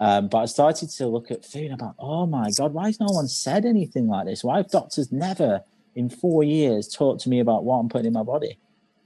Um, 0.00 0.28
but 0.28 0.38
I 0.38 0.44
started 0.46 0.90
to 0.90 1.06
look 1.08 1.30
at 1.30 1.44
food 1.44 1.72
I'm 1.72 1.78
like, 1.78 1.94
oh 1.98 2.24
my 2.26 2.50
God, 2.56 2.72
why 2.72 2.86
has 2.86 3.00
no 3.00 3.06
one 3.06 3.26
said 3.26 3.64
anything 3.64 4.06
like 4.06 4.26
this? 4.26 4.44
Why 4.44 4.58
have 4.58 4.70
doctors 4.70 5.10
never 5.10 5.62
in 5.96 6.08
four 6.08 6.44
years 6.44 6.86
talked 6.86 7.22
to 7.22 7.28
me 7.28 7.40
about 7.40 7.64
what 7.64 7.78
I'm 7.78 7.88
putting 7.88 8.06
in 8.06 8.12
my 8.12 8.22
body? 8.22 8.58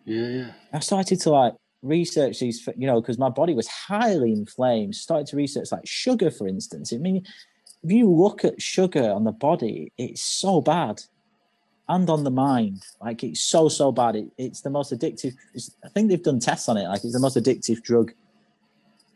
Yeah, 0.04 0.26
yeah. 0.26 0.52
I 0.72 0.80
started 0.80 1.20
to 1.20 1.30
like 1.30 1.54
research 1.82 2.40
these, 2.40 2.66
you 2.76 2.86
know, 2.86 3.00
because 3.00 3.18
my 3.18 3.30
body 3.30 3.54
was 3.54 3.68
highly 3.68 4.32
inflamed. 4.32 4.94
Started 4.94 5.26
to 5.28 5.36
research 5.36 5.72
like 5.72 5.86
sugar, 5.86 6.30
for 6.30 6.46
instance. 6.46 6.92
I 6.92 6.98
mean, 6.98 7.24
if 7.82 7.90
you 7.90 8.10
look 8.10 8.44
at 8.44 8.60
sugar 8.60 9.10
on 9.10 9.24
the 9.24 9.32
body, 9.32 9.92
it's 9.96 10.22
so 10.22 10.60
bad. 10.60 11.02
And 11.88 12.08
on 12.08 12.24
the 12.24 12.30
mind, 12.30 12.84
like 13.00 13.24
it's 13.24 13.42
so 13.42 13.68
so 13.68 13.92
bad. 13.92 14.16
It, 14.16 14.26
it's 14.38 14.60
the 14.60 14.70
most 14.70 14.92
addictive. 14.92 15.34
I 15.84 15.88
think 15.88 16.08
they've 16.08 16.22
done 16.22 16.40
tests 16.40 16.68
on 16.68 16.76
it. 16.76 16.84
Like 16.84 17.04
it's 17.04 17.12
the 17.12 17.18
most 17.18 17.36
addictive 17.36 17.82
drug 17.82 18.12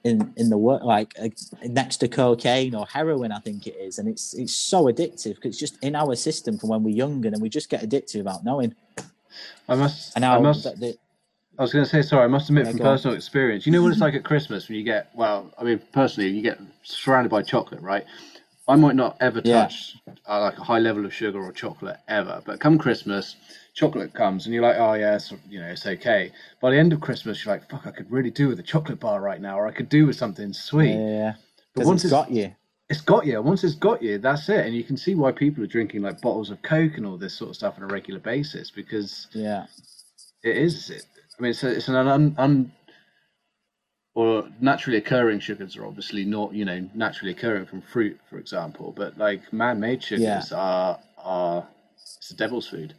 in 0.07 0.33
in 0.37 0.51
the 0.51 0.59
work 0.59 0.83
like 0.85 1.13
uh, 1.21 1.29
next 1.65 1.97
to 1.97 2.07
cocaine 2.07 2.75
or 2.75 2.87
heroin 2.87 3.33
i 3.33 3.41
think 3.41 3.67
it 3.67 3.75
is 3.77 3.99
and 3.99 4.09
it's 4.09 4.35
it's 4.35 4.55
so 4.55 4.85
addictive 4.85 5.35
because 5.35 5.49
it's 5.51 5.59
just 5.59 5.83
in 5.83 5.97
our 5.97 6.15
system 6.15 6.57
from 6.57 6.69
when 6.69 6.85
we're 6.85 6.95
younger 6.95 7.29
and 7.29 7.43
we 7.43 7.49
just 7.49 7.69
get 7.69 7.83
addicted 7.83 8.19
without 8.19 8.45
knowing 8.45 8.73
i 9.69 9.75
must 9.75 10.15
and 10.15 10.25
i 10.25 10.39
must 10.39 10.63
the, 10.79 10.97
I 11.59 11.63
was 11.63 11.73
going 11.73 11.87
to 11.87 11.91
say, 11.91 12.03
sorry, 12.03 12.25
I 12.25 12.27
must 12.27 12.51
admit 12.51 12.67
from 12.69 12.79
personal 12.79 13.13
on. 13.13 13.17
experience. 13.17 13.65
You 13.65 13.73
know 13.73 13.83
what 13.83 13.91
it's 13.91 14.01
like 14.01 14.13
at 14.13 14.25
Christmas 14.25 14.69
when 14.69 14.77
you 14.77 14.85
get, 14.85 15.11
well, 15.15 15.51
I 15.59 15.65
mean, 15.65 15.81
personally, 15.91 16.29
you 16.29 16.43
get 16.43 16.61
surrounded 16.83 17.31
by 17.31 17.41
chocolate, 17.41 17.81
right? 17.81 18.05
I 18.69 18.75
might 18.77 18.97
not 18.97 19.17
ever 19.21 19.41
touch 19.41 19.97
yeah. 20.07 20.15
uh, 20.29 20.41
like 20.41 20.59
a 20.59 20.65
high 20.65 20.81
level 20.81 21.07
of 21.07 21.15
sugar 21.15 21.41
or 21.41 21.53
chocolate 21.53 21.99
ever, 22.09 22.43
but 22.45 22.59
come 22.59 22.79
Christmas, 22.79 23.37
chocolate 23.75 24.13
comes 24.13 24.47
and 24.47 24.55
you're 24.55 24.63
like, 24.63 24.77
oh 24.77 24.95
yeah, 24.95 25.15
it's, 25.15 25.33
you 25.49 25.61
know, 25.61 25.69
it's 25.69 25.87
okay. 25.87 26.33
By 26.61 26.71
the 26.71 26.79
end 26.79 26.93
of 26.93 27.01
Christmas, 27.01 27.45
you're 27.45 27.55
like, 27.55 27.71
fuck, 27.71 27.87
I 27.87 27.93
could 27.93 28.11
really 28.11 28.31
do 28.31 28.49
with 28.49 28.59
a 28.59 28.65
chocolate 28.65 28.99
bar 28.99 29.21
right 29.21 29.41
now, 29.41 29.59
or 29.59 29.69
I 29.69 29.73
could 29.73 29.89
do 29.89 30.07
with 30.07 30.17
something 30.17 30.53
sweet. 30.53 30.97
Yeah, 30.97 31.35
but 31.75 31.87
once 31.87 32.05
it's, 32.05 32.13
it's 32.13 32.13
got 32.13 32.31
you, 32.31 32.55
it's 32.89 33.01
got 33.01 33.27
you. 33.27 33.41
Once 33.41 33.63
it's 33.63 33.75
got 33.75 34.03
you, 34.03 34.19
that's 34.19 34.49
it. 34.49 34.67
And 34.67 34.75
you 34.75 34.83
can 34.83 34.97
see 34.97 35.15
why 35.15 35.31
people 35.31 35.63
are 35.63 35.69
drinking 35.69 36.03
like 36.03 36.21
bottles 36.21 36.51
of 36.51 36.61
Coke 36.63 36.97
and 36.97 37.07
all 37.07 37.17
this 37.17 37.35
sort 37.35 37.51
of 37.51 37.57
stuff 37.57 37.75
on 37.77 37.85
a 37.85 37.87
regular 37.87 38.21
basis 38.21 38.71
because 38.71 39.29
yeah, 39.33 39.67
it 40.43 40.57
is. 40.57 40.91
It, 40.91 41.07
I 41.39 41.43
mean, 41.43 41.51
it's 41.51 41.63
a, 41.63 41.77
it's 41.77 41.89
an 41.89 41.97
un, 41.97 42.35
un 42.39 42.73
or 44.17 44.49
naturally 44.61 44.97
occurring 44.97 45.39
sugars 45.39 45.77
are 45.77 45.85
obviously 45.85 46.25
not, 46.25 46.55
you 46.55 46.65
know, 46.65 46.89
naturally 46.95 47.33
occurring 47.33 47.67
from 47.67 47.83
fruit, 47.83 48.19
for 48.31 48.39
example. 48.39 48.91
But 48.97 49.19
like 49.19 49.53
man-made 49.53 50.03
sugars 50.03 50.51
yeah. 50.51 50.57
are 50.57 50.99
are 51.19 51.69
it's 52.01 52.29
the 52.31 52.35
devil's 52.35 52.67
food. 52.67 52.95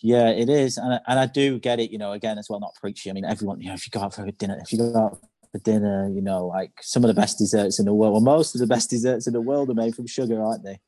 Yeah, 0.00 0.30
it 0.30 0.48
is, 0.48 0.78
and 0.78 0.94
I, 0.94 1.00
and 1.08 1.18
I 1.18 1.26
do 1.26 1.58
get 1.58 1.80
it. 1.80 1.90
You 1.90 1.98
know, 1.98 2.12
again 2.12 2.38
as 2.38 2.48
well, 2.48 2.60
not 2.60 2.76
preachy. 2.80 3.10
I 3.10 3.12
mean, 3.12 3.24
everyone. 3.24 3.60
You 3.60 3.68
know, 3.68 3.74
if 3.74 3.84
you 3.84 3.90
go 3.90 4.00
out 4.00 4.14
for 4.14 4.24
a 4.24 4.30
dinner, 4.30 4.60
if 4.62 4.72
you 4.72 4.78
go 4.78 4.96
out 4.96 5.18
for 5.50 5.58
dinner, 5.58 6.08
you 6.08 6.22
know, 6.22 6.46
like 6.46 6.70
some 6.80 7.02
of 7.02 7.08
the 7.08 7.20
best 7.20 7.38
desserts 7.38 7.80
in 7.80 7.84
the 7.84 7.94
world, 7.94 8.14
or 8.14 8.20
most 8.20 8.54
of 8.54 8.60
the 8.60 8.66
best 8.68 8.90
desserts 8.90 9.26
in 9.26 9.32
the 9.32 9.40
world 9.40 9.70
are 9.70 9.74
made 9.74 9.96
from 9.96 10.06
sugar, 10.06 10.40
aren't 10.40 10.62
they? 10.62 10.78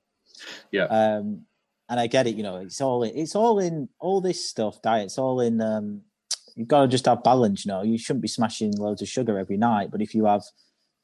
Yeah. 0.71 0.85
Um, 0.85 1.45
and 1.89 1.99
I 1.99 2.07
get 2.07 2.29
it. 2.29 2.37
You 2.37 2.45
know, 2.45 2.59
it's 2.59 2.81
all 2.81 3.03
it's 3.03 3.35
all 3.35 3.59
in 3.59 3.89
all 3.99 4.21
this 4.21 4.49
stuff. 4.49 4.81
diets 4.81 5.19
all 5.19 5.41
in. 5.41 5.61
Um, 5.61 6.03
you've 6.61 6.69
got 6.69 6.83
to 6.83 6.89
just 6.89 7.07
have 7.07 7.23
balance. 7.23 7.65
You 7.65 7.73
know, 7.73 7.83
you 7.83 7.97
shouldn't 7.97 8.21
be 8.21 8.29
smashing 8.29 8.73
loads 8.77 9.01
of 9.01 9.09
sugar 9.09 9.39
every 9.39 9.57
night. 9.57 9.91
But 9.91 10.03
if 10.03 10.15
you 10.15 10.27
have, 10.27 10.43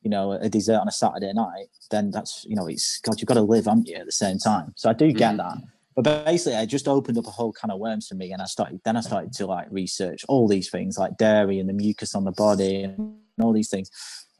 you 0.02 0.11
know, 0.11 0.32
a 0.32 0.50
dessert 0.50 0.80
on 0.80 0.86
a 0.86 0.92
Saturday 0.92 1.32
night, 1.32 1.68
then 1.90 2.11
that's 2.11 2.44
you 2.46 2.54
know, 2.54 2.66
it's 2.66 3.00
God. 3.00 3.18
You've 3.18 3.26
got 3.28 3.34
to 3.34 3.40
live, 3.42 3.64
haven't 3.64 3.88
you, 3.88 3.96
at 3.96 4.04
the 4.04 4.12
same 4.12 4.38
time? 4.38 4.74
So 4.76 4.90
I 4.90 4.92
do 4.92 5.11
get 5.12 5.32
Mhm. 5.32 5.38
that. 5.38 5.57
But 5.96 6.26
basically, 6.26 6.59
I 6.59 6.66
just 6.66 6.86
opened 6.86 7.16
up 7.16 7.26
a 7.26 7.30
whole 7.30 7.52
can 7.52 7.70
of 7.70 7.78
worms 7.80 8.07
for 8.07 8.16
me, 8.16 8.30
and 8.32 8.42
I 8.42 8.44
started. 8.44 8.82
Then 8.84 8.98
I 8.98 9.00
started 9.00 9.32
to 9.32 9.46
like 9.46 9.66
research 9.70 10.26
all 10.28 10.46
these 10.46 10.68
things, 10.68 10.98
like 10.98 11.16
dairy 11.16 11.59
and 11.59 11.70
the 11.70 11.72
mucus 11.72 12.14
on 12.14 12.24
the 12.24 12.32
body, 12.32 12.82
and 12.82 13.18
all 13.40 13.54
these 13.54 13.70
things. 13.70 13.90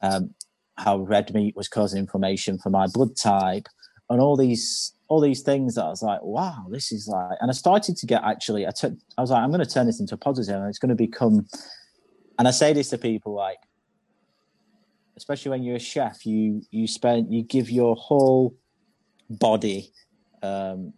Um, 0.03 0.35
how 0.77 0.99
red 0.99 1.33
meat 1.33 1.57
was 1.57 1.69
causing 1.69 1.99
inflammation 1.99 2.59
for 2.59 2.69
my 2.69 2.87
blood 2.89 3.17
type, 3.17 3.69
and 4.11 4.21
all 4.21 4.37
these 4.37 4.93
all 5.09 5.21
these 5.21 5.43
things 5.43 5.77
that 5.77 5.85
I 5.85 5.89
was 5.89 6.03
like, 6.03 6.23
wow, 6.23 6.67
this 6.69 6.91
is 6.93 7.09
like. 7.09 7.39
And 7.41 7.51
I 7.51 7.55
started 7.55 7.97
to 7.97 8.07
get 8.07 8.23
actually. 8.25 8.67
I 8.67 8.71
took. 8.71 8.93
I 9.17 9.21
was 9.21 9.31
like, 9.31 9.43
I'm 9.43 9.51
going 9.51 9.65
to 9.65 9.71
turn 9.71 9.87
this 9.87 10.01
into 10.01 10.15
a 10.15 10.19
positive, 10.19 10.57
and 10.57 10.69
it's 10.69 10.79
going 10.79 10.91
to 10.91 10.97
become. 10.97 11.47
And 12.39 12.47
I 12.47 12.51
say 12.51 12.73
this 12.73 12.91
to 12.91 12.99
people 12.99 13.35
like, 13.35 13.59
especially 15.17 15.51
when 15.51 15.63
you're 15.63 15.77
a 15.77 15.81
chef, 15.81 16.27
you 16.27 16.63
you 16.71 16.87
spend 16.87 17.33
you 17.33 17.43
give 17.43 17.71
your 17.71 17.97
whole 17.97 18.55
body 19.31 19.93
um, 20.43 20.93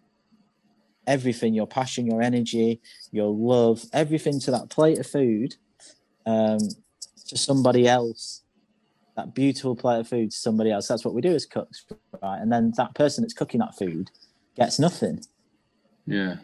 everything 1.07 1.55
your 1.55 1.67
passion 1.67 2.07
your 2.07 2.21
energy 2.21 2.81
your 3.13 3.29
love 3.29 3.85
everything 3.93 4.39
to 4.41 4.51
that 4.51 4.69
plate 4.69 4.99
of 4.99 5.07
food 5.07 5.55
um, 6.27 6.59
to 7.27 7.37
somebody 7.37 7.89
else 7.89 8.43
that 9.19 9.35
beautiful 9.35 9.75
plate 9.75 9.99
of 9.99 10.07
food 10.09 10.31
to 10.31 10.37
somebody 10.37 10.71
else 10.71 10.87
that's 10.87 11.05
what 11.05 11.13
we 11.13 11.21
do 11.21 11.35
as 11.35 11.45
cooks 11.45 11.85
right 12.23 12.39
and 12.41 12.53
then 12.53 12.73
that 12.77 12.95
person 12.95 13.23
that's 13.25 13.35
cooking 13.35 13.59
that 13.59 13.77
food 13.77 14.11
gets 14.57 14.79
nothing 14.79 15.21
Yeah. 16.07 16.37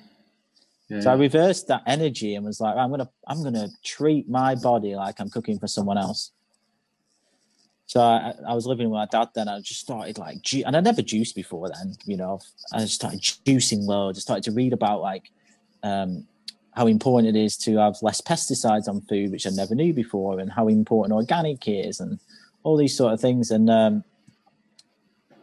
Yeah. 0.89 1.01
so 1.01 1.11
i 1.13 1.15
reversed 1.15 1.69
that 1.69 1.83
energy 1.87 2.35
and 2.35 2.45
was 2.45 2.61
like 2.61 2.77
i'm 2.77 2.91
gonna 2.91 3.09
i'm 3.29 3.43
gonna 3.45 3.69
treat 3.85 4.29
my 4.29 4.57
body 4.57 4.97
like 4.97 5.21
i'm 5.21 5.31
cooking 5.31 5.59
for 5.61 5.69
someone 5.69 5.99
else 5.99 6.33
so 7.87 8.01
I, 8.01 8.35
I 8.49 8.55
was 8.55 8.67
living 8.67 8.89
with 8.89 8.97
my 8.97 9.07
dad 9.07 9.29
then. 9.35 9.47
I 9.47 9.61
just 9.61 9.81
started 9.81 10.17
like, 10.17 10.41
ju- 10.41 10.63
and 10.67 10.75
I 10.75 10.81
never 10.81 11.03
juiced 11.03 11.35
before 11.35 11.69
then. 11.69 11.95
You 12.07 12.17
know, 12.17 12.41
I 12.73 12.79
just 12.81 12.95
started 12.95 13.21
juicing 13.21 13.83
loads. 13.83 14.19
I 14.19 14.21
started 14.21 14.45
to 14.45 14.53
read 14.53 14.73
about 14.73 15.03
like 15.03 15.31
um, 15.83 16.27
how 16.73 16.87
important 16.87 17.37
it 17.37 17.39
is 17.39 17.59
to 17.59 17.77
have 17.77 17.97
less 18.01 18.23
pesticides 18.23 18.89
on 18.89 19.03
food, 19.03 19.31
which 19.33 19.47
I 19.47 19.51
never 19.51 19.75
knew 19.75 19.93
before, 19.93 20.41
and 20.41 20.51
how 20.51 20.69
important 20.69 21.13
organic 21.13 21.69
is, 21.69 22.01
and 22.01 22.19
all 22.65 22.77
these 22.77 22.97
sort 22.97 23.13
of 23.13 23.21
things. 23.21 23.51
And 23.51 23.71
um, 23.71 24.05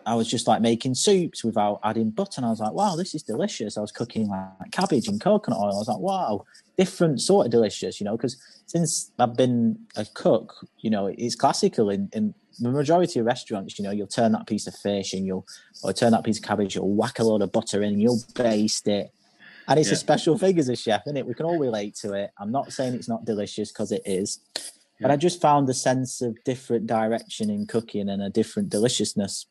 I 0.05 0.15
was 0.15 0.27
just 0.27 0.47
like 0.47 0.61
making 0.61 0.95
soups 0.95 1.43
without 1.43 1.79
adding 1.83 2.09
butter, 2.09 2.33
and 2.37 2.45
I 2.45 2.49
was 2.49 2.59
like, 2.59 2.73
wow, 2.73 2.95
this 2.95 3.15
is 3.15 3.23
delicious. 3.23 3.77
I 3.77 3.81
was 3.81 3.91
cooking 3.91 4.27
like 4.27 4.71
cabbage 4.71 5.07
and 5.07 5.21
coconut 5.21 5.59
oil. 5.59 5.75
I 5.75 5.77
was 5.77 5.87
like, 5.87 5.99
wow, 5.99 6.45
different 6.77 7.21
sort 7.21 7.45
of 7.45 7.51
delicious, 7.51 8.01
you 8.01 8.05
know, 8.05 8.17
because 8.17 8.35
since 8.65 9.11
I've 9.19 9.37
been 9.37 9.79
a 9.95 10.05
cook, 10.13 10.67
you 10.79 10.89
know, 10.89 11.05
it's 11.07 11.35
classical 11.35 11.89
in, 11.89 12.09
in 12.13 12.33
the 12.59 12.69
majority 12.69 13.19
of 13.19 13.25
restaurants, 13.25 13.77
you 13.77 13.83
know, 13.83 13.91
you'll 13.91 14.07
turn 14.07 14.31
that 14.33 14.47
piece 14.47 14.67
of 14.67 14.75
fish 14.75 15.13
and 15.13 15.25
you'll 15.25 15.45
or 15.83 15.93
turn 15.93 16.11
that 16.11 16.23
piece 16.23 16.37
of 16.37 16.43
cabbage, 16.43 16.75
you'll 16.75 16.93
whack 16.93 17.19
a 17.19 17.23
load 17.23 17.41
of 17.41 17.51
butter 17.51 17.81
in 17.81 17.93
and 17.93 18.01
you'll 18.01 18.21
baste 18.35 18.87
it. 18.87 19.11
And 19.67 19.79
it's 19.79 19.89
Yeah. 19.89 19.93
a 19.93 19.97
special 19.97 20.37
thing 20.37 20.57
as 20.59 20.69
a 20.69 20.75
chef, 20.75 21.03
isn't 21.05 21.17
it? 21.17 21.25
We 21.25 21.33
can 21.33 21.45
all 21.45 21.57
relate 21.57 21.95
to 21.97 22.13
it. 22.13 22.31
I'm 22.37 22.51
not 22.51 22.71
saying 22.71 22.93
it's 22.93 23.07
not 23.07 23.25
delicious 23.25 23.71
because 23.71 23.91
it 23.91 24.01
is. 24.05 24.39
But 25.01 25.09
Yeah. 25.09 25.13
I 25.13 25.17
just 25.17 25.41
found 25.41 25.67
a 25.69 25.73
sense 25.73 26.21
of 26.21 26.37
different 26.43 26.85
direction 26.87 27.49
in 27.49 27.65
cooking 27.65 28.09
and 28.09 28.21
a 28.21 28.29
different 28.29 28.69
deliciousness. 28.69 29.47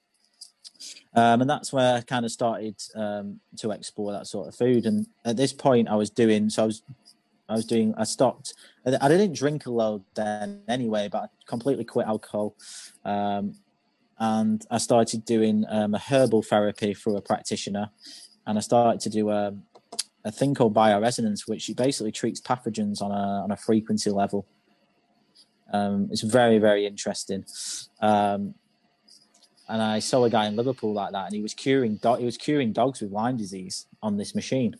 Um, 1.14 1.40
and 1.42 1.50
that's 1.50 1.72
where 1.72 1.96
I 1.96 2.00
kind 2.02 2.24
of 2.24 2.30
started 2.30 2.76
um, 2.94 3.40
to 3.58 3.72
explore 3.72 4.12
that 4.12 4.26
sort 4.26 4.48
of 4.48 4.54
food. 4.54 4.86
And 4.86 5.06
at 5.24 5.36
this 5.36 5.52
point, 5.52 5.88
I 5.88 5.96
was 5.96 6.10
doing 6.10 6.48
so. 6.50 6.62
I 6.62 6.66
was, 6.66 6.82
I 7.48 7.54
was 7.54 7.66
doing. 7.66 7.94
I 7.96 8.04
stopped. 8.04 8.54
I 8.86 9.08
didn't 9.08 9.34
drink 9.34 9.66
a 9.66 9.70
load 9.70 10.04
then 10.14 10.62
anyway, 10.68 11.08
but 11.10 11.22
I 11.24 11.26
completely 11.46 11.84
quit 11.84 12.06
alcohol. 12.06 12.54
Um, 13.04 13.56
and 14.18 14.64
I 14.70 14.78
started 14.78 15.24
doing 15.24 15.64
um, 15.68 15.94
a 15.94 15.98
herbal 15.98 16.42
therapy 16.42 16.94
through 16.94 17.16
a 17.16 17.22
practitioner, 17.22 17.90
and 18.46 18.56
I 18.56 18.60
started 18.60 19.00
to 19.00 19.10
do 19.10 19.30
a, 19.30 19.52
a 20.24 20.30
thing 20.30 20.54
called 20.54 20.74
bioresonance, 20.74 21.48
which 21.48 21.70
basically 21.76 22.12
treats 22.12 22.40
pathogens 22.40 23.02
on 23.02 23.10
a 23.10 23.42
on 23.44 23.50
a 23.50 23.56
frequency 23.56 24.10
level. 24.10 24.46
Um, 25.72 26.08
it's 26.10 26.22
very 26.22 26.58
very 26.58 26.86
interesting. 26.86 27.44
Um, 28.00 28.54
and 29.68 29.80
I 29.80 30.00
saw 30.00 30.24
a 30.24 30.30
guy 30.30 30.46
in 30.46 30.56
Liverpool 30.56 30.92
like 30.92 31.12
that, 31.12 31.26
and 31.26 31.34
he 31.34 31.40
was 31.42 31.54
curing 31.54 31.96
do- 31.96 32.16
he 32.16 32.24
was 32.24 32.36
curing 32.36 32.72
dogs 32.72 33.00
with 33.00 33.12
Lyme 33.12 33.36
disease 33.36 33.86
on 34.02 34.16
this 34.16 34.34
machine. 34.34 34.74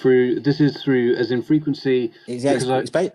Through 0.00 0.40
this 0.40 0.60
is 0.60 0.82
through 0.82 1.14
as 1.16 1.30
in 1.30 1.42
frequency 1.42 2.12
It's, 2.26 2.44
yeah, 2.44 2.52
it's, 2.52 2.66
I- 2.66 2.78
it's 2.80 2.90
ba- 2.90 3.12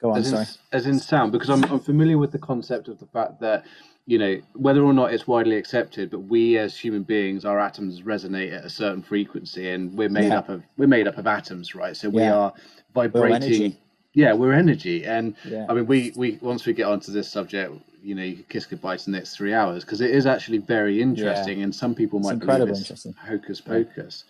go 0.00 0.10
on, 0.12 0.18
as 0.18 0.28
in, 0.28 0.32
sorry. 0.34 0.46
as 0.72 0.86
in 0.86 0.98
sound 0.98 1.30
because 1.30 1.50
I'm, 1.50 1.62
I'm 1.64 1.78
familiar 1.78 2.16
with 2.16 2.32
the 2.32 2.38
concept 2.38 2.88
of 2.88 2.98
the 2.98 3.06
fact 3.06 3.38
that 3.40 3.64
you 4.06 4.18
know 4.18 4.40
whether 4.54 4.82
or 4.82 4.94
not 4.94 5.12
it's 5.12 5.26
widely 5.26 5.56
accepted 5.56 6.10
but 6.10 6.20
we 6.20 6.56
as 6.56 6.74
human 6.78 7.02
beings 7.02 7.44
our 7.44 7.60
atoms 7.60 8.00
resonate 8.00 8.56
at 8.56 8.64
a 8.64 8.70
certain 8.70 9.02
frequency 9.02 9.68
and 9.70 9.92
we're 9.92 10.08
made 10.08 10.28
Yeah. 10.28 10.38
up 10.38 10.48
of 10.48 10.62
we're 10.78 10.86
made 10.86 11.06
up 11.06 11.18
of 11.18 11.26
atoms 11.26 11.74
right 11.74 11.94
so 11.94 12.08
we 12.08 12.22
Yeah. 12.22 12.34
are 12.34 12.52
vibrating. 12.94 13.76
Yeah 14.16 14.32
we're 14.32 14.52
energy 14.52 15.04
and 15.06 15.36
Yeah. 15.44 15.66
i 15.68 15.74
mean 15.74 15.86
we 15.86 16.12
we 16.16 16.38
once 16.42 16.66
we 16.66 16.72
get 16.72 16.86
onto 16.86 17.12
this 17.12 17.30
subject 17.30 17.72
you 18.02 18.14
know 18.16 18.22
you 18.24 18.36
could 18.36 18.48
kiss 18.48 18.66
goodbye 18.66 18.96
to 18.96 19.04
the 19.04 19.10
next 19.12 19.36
three 19.36 19.54
hours 19.54 19.84
because 19.84 20.00
it 20.00 20.10
is 20.10 20.26
actually 20.26 20.58
very 20.58 21.00
interesting 21.00 21.62
and 21.62 21.72
some 21.74 21.94
people 21.94 22.18
It's 22.18 22.26
might 22.26 22.34
incredibly 22.34 22.72
believe 22.72 22.80
it's 22.80 22.90
interesting. 22.90 23.14
hocus 23.14 23.60
pocus 23.60 24.24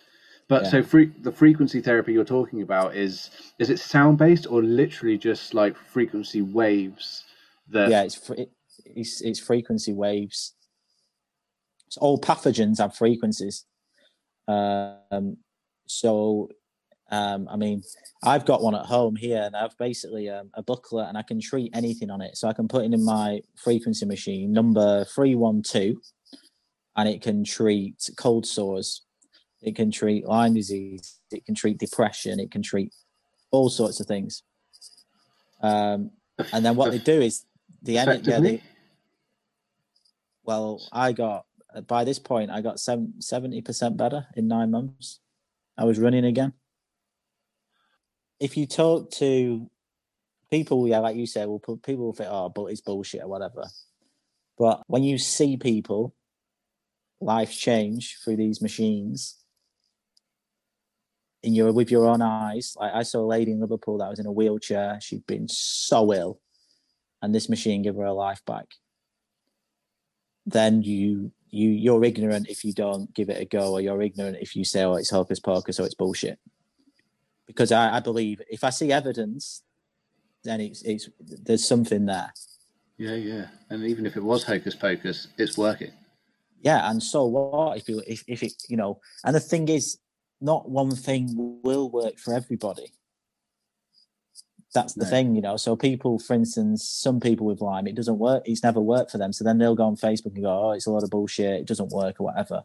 but 0.49 0.63
Yeah. 0.63 0.69
so 0.71 0.83
free, 0.83 1.11
the 1.23 1.31
frequency 1.31 1.81
therapy 1.81 2.13
you're 2.13 2.23
talking 2.23 2.61
about 2.61 2.95
is 2.95 3.29
is 3.59 3.69
it 3.69 3.79
sound 3.79 4.17
based 4.17 4.47
or 4.49 4.61
literally 4.63 5.17
just 5.17 5.53
like 5.53 5.75
frequency 5.75 6.41
waves 6.41 7.23
that 7.69 7.89
yeah, 7.89 8.03
it's, 8.03 8.29
it, 8.29 8.51
it's 8.85 9.21
it's 9.21 9.39
frequency 9.39 9.93
waves. 9.93 10.53
So 11.89 12.01
all 12.01 12.19
pathogens 12.19 12.79
have 12.79 12.95
frequencies. 12.95 13.65
Um, 14.47 15.37
so, 15.85 16.49
um, 17.09 17.47
I 17.49 17.55
mean, 17.55 17.83
I've 18.23 18.45
got 18.45 18.61
one 18.61 18.75
at 18.75 18.85
home 18.85 19.15
here, 19.15 19.41
and 19.43 19.55
I've 19.55 19.77
basically 19.77 20.29
um, 20.29 20.49
a 20.53 20.61
booklet, 20.61 21.07
and 21.07 21.17
I 21.17 21.21
can 21.21 21.39
treat 21.39 21.75
anything 21.75 22.09
on 22.09 22.21
it. 22.21 22.35
So 22.35 22.47
I 22.47 22.53
can 22.53 22.67
put 22.67 22.83
it 22.83 22.93
in 22.93 23.03
my 23.03 23.41
frequency 23.55 24.05
machine 24.05 24.51
number 24.51 25.05
three 25.05 25.35
one 25.35 25.61
two, 25.61 26.01
and 26.95 27.07
it 27.07 27.21
can 27.21 27.43
treat 27.43 28.09
cold 28.17 28.45
sores. 28.45 29.03
It 29.61 29.75
can 29.75 29.89
treat 29.89 30.25
Lyme 30.25 30.53
disease. 30.53 31.19
It 31.31 31.45
can 31.45 31.55
treat 31.55 31.77
depression. 31.77 32.39
It 32.39 32.51
can 32.51 32.61
treat 32.61 32.93
all 33.51 33.69
sorts 33.69 33.99
of 33.99 34.07
things. 34.07 34.43
Um, 35.61 36.11
and 36.53 36.63
then 36.65 36.75
what 36.75 36.91
they 36.91 36.99
do 36.99 37.21
is 37.21 37.45
the 37.81 37.97
energy. 37.97 38.29
Yeah, 38.29 38.39
they, 38.39 38.61
well, 40.43 40.81
I 40.91 41.13
got 41.13 41.45
by 41.87 42.03
this 42.03 42.19
point 42.19 42.51
I 42.51 42.61
got 42.61 42.79
seventy 42.79 43.61
percent 43.61 43.97
better 43.97 44.27
in 44.35 44.47
nine 44.47 44.71
months. 44.71 45.19
I 45.77 45.85
was 45.85 45.99
running 45.99 46.25
again. 46.25 46.53
If 48.39 48.57
you 48.57 48.67
talk 48.67 49.11
to 49.11 49.69
people, 50.51 50.87
yeah, 50.87 50.99
like 50.99 51.15
you 51.15 51.25
said, 51.25 51.47
well, 51.47 51.59
people 51.59 52.05
will 52.05 52.13
think, 52.13 52.29
"Oh, 52.31 52.49
but 52.49 52.65
it's 52.65 52.81
bullshit" 52.81 53.23
or 53.23 53.27
whatever. 53.27 53.65
But 54.57 54.83
when 54.87 55.03
you 55.03 55.17
see 55.17 55.57
people, 55.57 56.15
life 57.19 57.51
change 57.51 58.17
through 58.23 58.37
these 58.37 58.61
machines, 58.61 59.37
and 61.43 61.55
you're 61.55 61.73
with 61.73 61.91
your 61.91 62.05
own 62.07 62.21
eyes. 62.21 62.75
Like 62.79 62.93
I 62.93 63.03
saw 63.03 63.21
a 63.21 63.25
lady 63.25 63.51
in 63.51 63.59
Liverpool 63.59 63.97
that 63.99 64.09
was 64.09 64.19
in 64.19 64.25
a 64.25 64.31
wheelchair. 64.31 64.99
She'd 65.01 65.25
been 65.27 65.47
so 65.47 66.13
ill, 66.13 66.39
and 67.21 67.33
this 67.33 67.49
machine 67.49 67.81
gave 67.83 67.95
her 67.95 68.03
her 68.03 68.11
life 68.11 68.43
back. 68.45 68.67
Then 70.45 70.81
you 70.81 71.31
you 71.49 71.69
you're 71.69 72.03
ignorant 72.03 72.49
if 72.49 72.63
you 72.63 72.73
don't 72.73 73.13
give 73.13 73.29
it 73.29 73.41
a 73.41 73.45
go, 73.45 73.73
or 73.73 73.81
you're 73.81 74.01
ignorant 74.01 74.37
if 74.41 74.55
you 74.55 74.63
say, 74.63 74.83
"Oh, 74.83 74.95
it's 74.95 75.09
hocus 75.09 75.39
pocus," 75.39 75.79
or 75.79 75.85
it's 75.85 75.95
bullshit. 75.95 76.39
Because 77.47 77.71
I, 77.71 77.97
I 77.97 77.99
believe 78.01 78.41
if 78.49 78.63
I 78.63 78.69
see 78.69 78.91
evidence, 78.91 79.63
then 80.43 80.61
it's 80.61 80.81
it's 80.83 81.09
there's 81.19 81.65
something 81.67 82.05
there. 82.05 82.31
yeah 82.97 83.15
yeah 83.15 83.45
and 83.69 83.83
even 83.85 84.05
if 84.05 84.15
it 84.17 84.23
was 84.23 84.43
hocus 84.43 84.75
pocus 84.75 85.27
it's 85.37 85.57
working 85.57 85.91
yeah 86.61 86.89
and 86.89 87.01
so 87.01 87.25
what 87.25 87.77
if 87.77 87.87
you 87.89 88.01
if, 88.07 88.23
if 88.27 88.41
it 88.43 88.53
you 88.69 88.77
know 88.77 88.99
and 89.25 89.35
the 89.35 89.39
thing 89.39 89.67
is 89.69 89.97
not 90.41 90.69
one 90.69 90.91
thing 90.91 91.23
will 91.63 91.89
work 91.89 92.17
for 92.17 92.33
everybody 92.33 92.87
that's 94.73 94.93
the 94.93 95.03
No. 95.05 95.09
thing 95.09 95.35
you 95.35 95.41
know 95.41 95.57
so 95.57 95.75
people 95.75 96.17
for 96.19 96.33
instance 96.33 96.87
some 96.87 97.19
people 97.19 97.45
with 97.45 97.61
lyme 97.61 97.87
it 97.87 97.95
doesn't 97.95 98.19
work 98.19 98.43
it's 98.45 98.63
never 98.63 98.79
worked 98.79 99.11
for 99.11 99.17
them 99.17 99.33
so 99.33 99.43
then 99.43 99.57
they'll 99.57 99.75
go 99.75 99.85
on 99.91 99.95
facebook 99.95 100.33
and 100.35 100.43
go 100.43 100.55
oh 100.67 100.71
it's 100.71 100.87
a 100.87 100.91
lot 100.91 101.03
of 101.03 101.09
bullshit 101.09 101.61
it 101.61 101.67
doesn't 101.67 101.91
work 101.91 102.15
or 102.19 102.25
whatever 102.25 102.63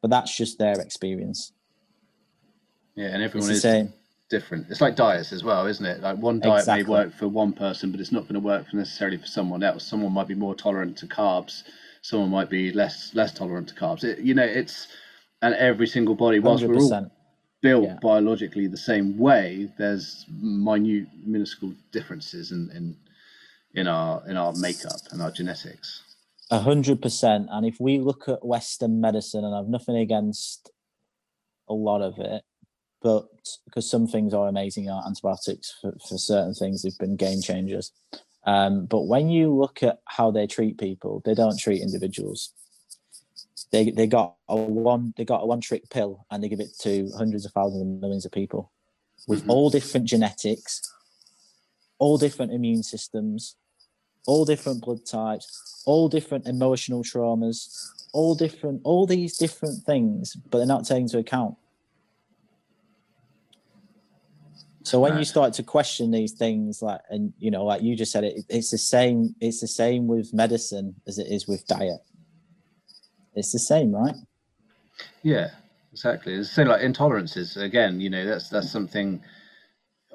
but 0.00 0.10
that's 0.10 0.36
just 0.36 0.58
their 0.58 0.78
experience. 0.80 1.52
Yeah, 2.94 3.06
and 3.14 3.22
everyone 3.22 3.48
It's 3.50 3.56
is 3.58 3.62
the 3.62 3.68
same. 3.68 3.92
Different. 4.28 4.66
It's 4.70 4.80
like 4.80 4.96
diets 4.96 5.32
as 5.32 5.42
well, 5.42 5.66
isn't 5.66 5.84
it? 5.84 6.00
Like 6.00 6.18
one 6.18 6.40
diet 6.40 6.60
Exactly. 6.60 6.84
may 6.84 6.88
work 6.90 7.12
for 7.14 7.28
one 7.28 7.52
person, 7.52 7.90
but 7.90 8.00
it's 8.00 8.12
not 8.12 8.22
going 8.22 8.34
to 8.34 8.40
work 8.40 8.68
for 8.68 8.76
necessarily 8.76 9.16
for 9.16 9.26
someone 9.26 9.62
else. 9.62 9.84
Someone 9.84 10.12
might 10.12 10.28
be 10.28 10.34
more 10.34 10.54
tolerant 10.54 10.96
to 10.98 11.06
carbs. 11.06 11.62
Someone 12.02 12.30
might 12.30 12.50
be 12.50 12.72
less 12.72 13.14
less 13.14 13.32
tolerant 13.32 13.68
to 13.68 13.74
carbs. 13.74 14.04
It, 14.04 14.20
you 14.20 14.34
know, 14.34 14.44
it's 14.44 14.88
and 15.42 15.54
every 15.54 15.86
single 15.86 16.14
body, 16.14 16.38
whilst 16.40 16.62
Hundred 16.62 16.76
we're 16.76 16.82
all 16.82 17.10
built 17.62 17.84
Yeah. 17.84 17.98
biologically 18.00 18.66
the 18.68 18.76
same 18.76 19.18
way, 19.18 19.72
there's 19.78 20.26
minute, 20.28 21.08
minuscule 21.24 21.74
differences 21.92 22.52
in, 22.52 22.70
in 22.74 22.96
in 23.74 23.86
our 23.88 24.22
in 24.28 24.36
our 24.36 24.52
makeup 24.54 25.00
and 25.10 25.20
our 25.22 25.30
genetics. 25.30 26.02
A 26.50 26.58
hundred 26.58 27.02
percent. 27.02 27.48
And 27.50 27.66
if 27.66 27.76
we 27.80 27.98
look 27.98 28.28
at 28.28 28.44
Western 28.44 29.00
medicine, 29.00 29.44
and 29.44 29.54
I've 29.54 29.68
nothing 29.68 29.96
against 29.96 30.70
a 31.68 31.74
lot 31.74 32.00
of 32.00 32.18
it, 32.18 32.42
but 33.02 33.28
because 33.64 33.88
some 33.88 34.06
things 34.06 34.34
are 34.34 34.48
amazing, 34.48 34.88
are 34.90 35.04
antibiotics 35.06 35.74
for, 35.80 35.92
for 36.08 36.18
certain 36.18 36.54
things, 36.54 36.82
they've 36.82 36.98
been 36.98 37.16
game 37.16 37.40
changers. 37.40 37.92
Um, 38.44 38.86
but 38.86 39.02
when 39.02 39.28
you 39.28 39.54
look 39.54 39.82
at 39.82 40.00
how 40.06 40.30
they 40.30 40.46
treat 40.46 40.78
people, 40.78 41.22
they 41.24 41.34
don't 41.34 41.58
treat 41.58 41.82
individuals. 41.82 42.52
They 43.70 43.90
they 43.90 44.06
got 44.06 44.36
a 44.48 44.56
one 44.56 45.12
they 45.16 45.24
got 45.24 45.42
a 45.42 45.46
one 45.46 45.60
trick 45.60 45.90
pill 45.90 46.24
and 46.30 46.42
they 46.42 46.48
give 46.48 46.60
it 46.60 46.78
to 46.80 47.10
hundreds 47.16 47.44
of 47.44 47.52
thousands 47.52 47.82
and 47.82 48.00
millions 48.00 48.24
of 48.24 48.32
people 48.32 48.72
with 49.26 49.44
Mhm. 49.44 49.50
all 49.50 49.68
different 49.68 50.06
genetics, 50.06 50.80
all 51.98 52.16
different 52.16 52.52
immune 52.52 52.82
systems, 52.82 53.56
all 54.26 54.44
different 54.46 54.80
blood 54.82 55.04
types, 55.04 55.82
all 55.84 56.08
different 56.08 56.46
emotional 56.46 57.02
traumas, 57.02 57.90
all 58.12 58.34
different 58.34 58.80
all 58.84 59.06
these 59.06 59.36
different 59.36 59.84
things, 59.84 60.34
but 60.48 60.58
they're 60.58 60.66
not 60.66 60.86
taken 60.86 61.02
into 61.02 61.18
account. 61.18 61.56
So 64.88 64.98
when 65.00 65.18
you 65.18 65.24
start 65.24 65.52
to 65.54 65.62
question 65.62 66.10
these 66.10 66.32
things, 66.32 66.80
like 66.80 67.02
and 67.10 67.34
you 67.38 67.50
know, 67.50 67.62
like 67.62 67.82
you 67.82 67.94
just 67.94 68.10
said, 68.10 68.24
it 68.24 68.44
it's 68.48 68.70
the 68.70 68.78
same. 68.78 69.34
It's 69.38 69.60
the 69.60 69.68
same 69.68 70.06
with 70.06 70.32
medicine 70.32 70.94
as 71.06 71.18
it 71.18 71.26
is 71.26 71.46
with 71.46 71.66
diet. 71.66 72.00
It's 73.34 73.52
the 73.52 73.58
same, 73.58 73.94
right? 73.94 74.14
Yeah, 75.22 75.50
exactly. 75.92 76.32
It's 76.32 76.48
the 76.48 76.54
same 76.54 76.68
like 76.68 76.80
intolerances. 76.80 77.62
Again, 77.62 78.00
you 78.00 78.08
know, 78.08 78.24
that's 78.24 78.48
that's 78.48 78.70
something. 78.70 79.22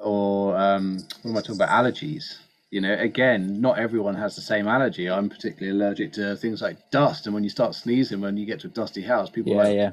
Or 0.02 0.56
um, 0.56 0.98
what 1.22 1.30
am 1.30 1.36
I 1.36 1.40
talking 1.40 1.54
about? 1.54 1.68
Allergies. 1.68 2.38
You 2.72 2.80
know, 2.80 2.94
again, 2.94 3.60
not 3.60 3.78
everyone 3.78 4.16
has 4.16 4.34
the 4.34 4.42
same 4.42 4.66
allergy. 4.66 5.08
I'm 5.08 5.28
particularly 5.28 5.78
allergic 5.78 6.12
to 6.14 6.34
things 6.34 6.60
like 6.60 6.90
dust, 6.90 7.26
and 7.26 7.34
when 7.34 7.44
you 7.44 7.50
start 7.50 7.76
sneezing, 7.76 8.20
when 8.20 8.36
you 8.36 8.44
get 8.44 8.58
to 8.60 8.66
a 8.66 8.70
dusty 8.70 9.02
house, 9.02 9.30
people 9.30 9.52
Yeah, 9.52 9.60
are 9.60 9.64
like, 9.64 9.76
yeah. 9.76 9.92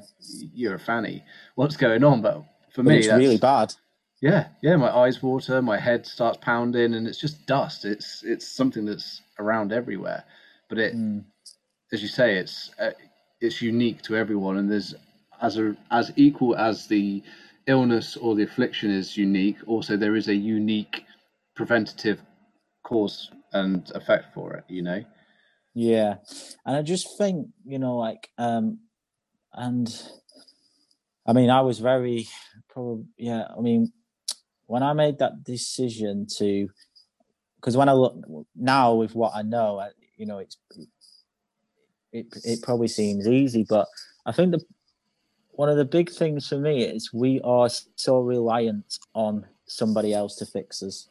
"You're 0.56 0.76
a 0.76 0.80
fanny. 0.80 1.24
What's 1.54 1.78
going 1.78 2.04
on?" 2.04 2.24
But 2.24 2.38
for 2.74 2.82
But 2.82 2.86
me, 2.86 2.98
it's 2.98 3.08
that's, 3.08 3.20
really 3.20 3.38
bad. 3.38 3.76
Yeah, 4.22 4.50
yeah. 4.62 4.76
My 4.78 4.96
eyes 4.96 5.24
water, 5.24 5.62
my 5.62 5.80
head 5.80 6.06
starts 6.06 6.40
pounding, 6.42 6.94
and 6.96 7.08
it's 7.08 7.20
just 7.20 7.46
dust. 7.48 7.86
It's 7.86 8.24
it's 8.24 8.48
something 8.48 8.86
that's 8.86 9.22
around 9.40 9.74
everywhere. 9.74 10.26
But 10.70 10.80
it, 10.80 10.96
Mm. 10.96 11.26
as 11.94 12.02
you 12.02 12.10
say, 12.10 12.38
it's 12.38 12.72
uh, 12.80 12.92
it's 13.42 13.62
unique 13.62 14.02
to 14.04 14.18
everyone, 14.18 14.58
and 14.58 14.72
there's 14.72 14.96
as 15.42 15.58
a 15.58 15.76
as 15.92 16.12
equal 16.18 16.56
as 16.58 16.88
the 16.88 17.24
illness 17.68 18.18
or 18.18 18.36
the 18.36 18.44
affliction 18.44 18.92
is 18.92 19.18
unique. 19.18 19.58
Also, 19.68 19.98
there 19.98 20.16
is 20.16 20.28
a 20.30 20.36
unique 20.36 21.06
preventative 21.56 22.22
cause 22.84 23.32
and 23.54 23.92
effect 23.96 24.34
for 24.34 24.56
it. 24.56 24.66
You 24.70 24.84
know. 24.84 25.04
Yeah, 25.76 26.16
and 26.66 26.78
I 26.78 26.82
just 26.84 27.18
think 27.18 27.50
you 27.66 27.80
know, 27.80 27.98
like, 27.98 28.30
um, 28.38 28.80
and 29.54 29.88
I 31.28 31.34
mean, 31.34 31.50
I 31.50 31.62
was 31.62 31.80
very 31.80 32.28
probably, 32.70 33.06
yeah. 33.18 33.48
I 33.58 33.62
mean, 33.62 33.94
when 34.72 34.84
I 34.84 34.94
made 34.94 35.20
that 35.20 35.44
decision 35.44 36.26
to, 36.38 36.70
because 37.58 37.76
when 37.76 37.90
I 37.90 37.92
look 37.92 38.16
now 38.56 38.94
with 38.94 39.14
what 39.16 39.34
I 39.36 39.42
know, 39.42 39.80
I, 39.80 39.90
you 40.16 40.26
know, 40.26 40.38
it's 40.38 40.56
it 42.14 42.28
it 42.46 42.62
probably 42.62 42.88
seems 42.88 43.28
easy, 43.28 43.66
but 43.68 43.86
I 44.26 44.32
think 44.32 44.52
the 44.52 44.62
one 45.52 45.68
of 45.68 45.76
the 45.76 45.84
big 45.84 46.10
things 46.10 46.48
for 46.48 46.58
me 46.58 46.84
is 46.84 47.12
we 47.12 47.42
are 47.42 47.68
so 47.96 48.22
reliant 48.22 48.98
on 49.14 49.46
somebody 49.68 50.14
else 50.14 50.38
to 50.38 50.46
fix 50.46 50.82
us. 50.82 51.10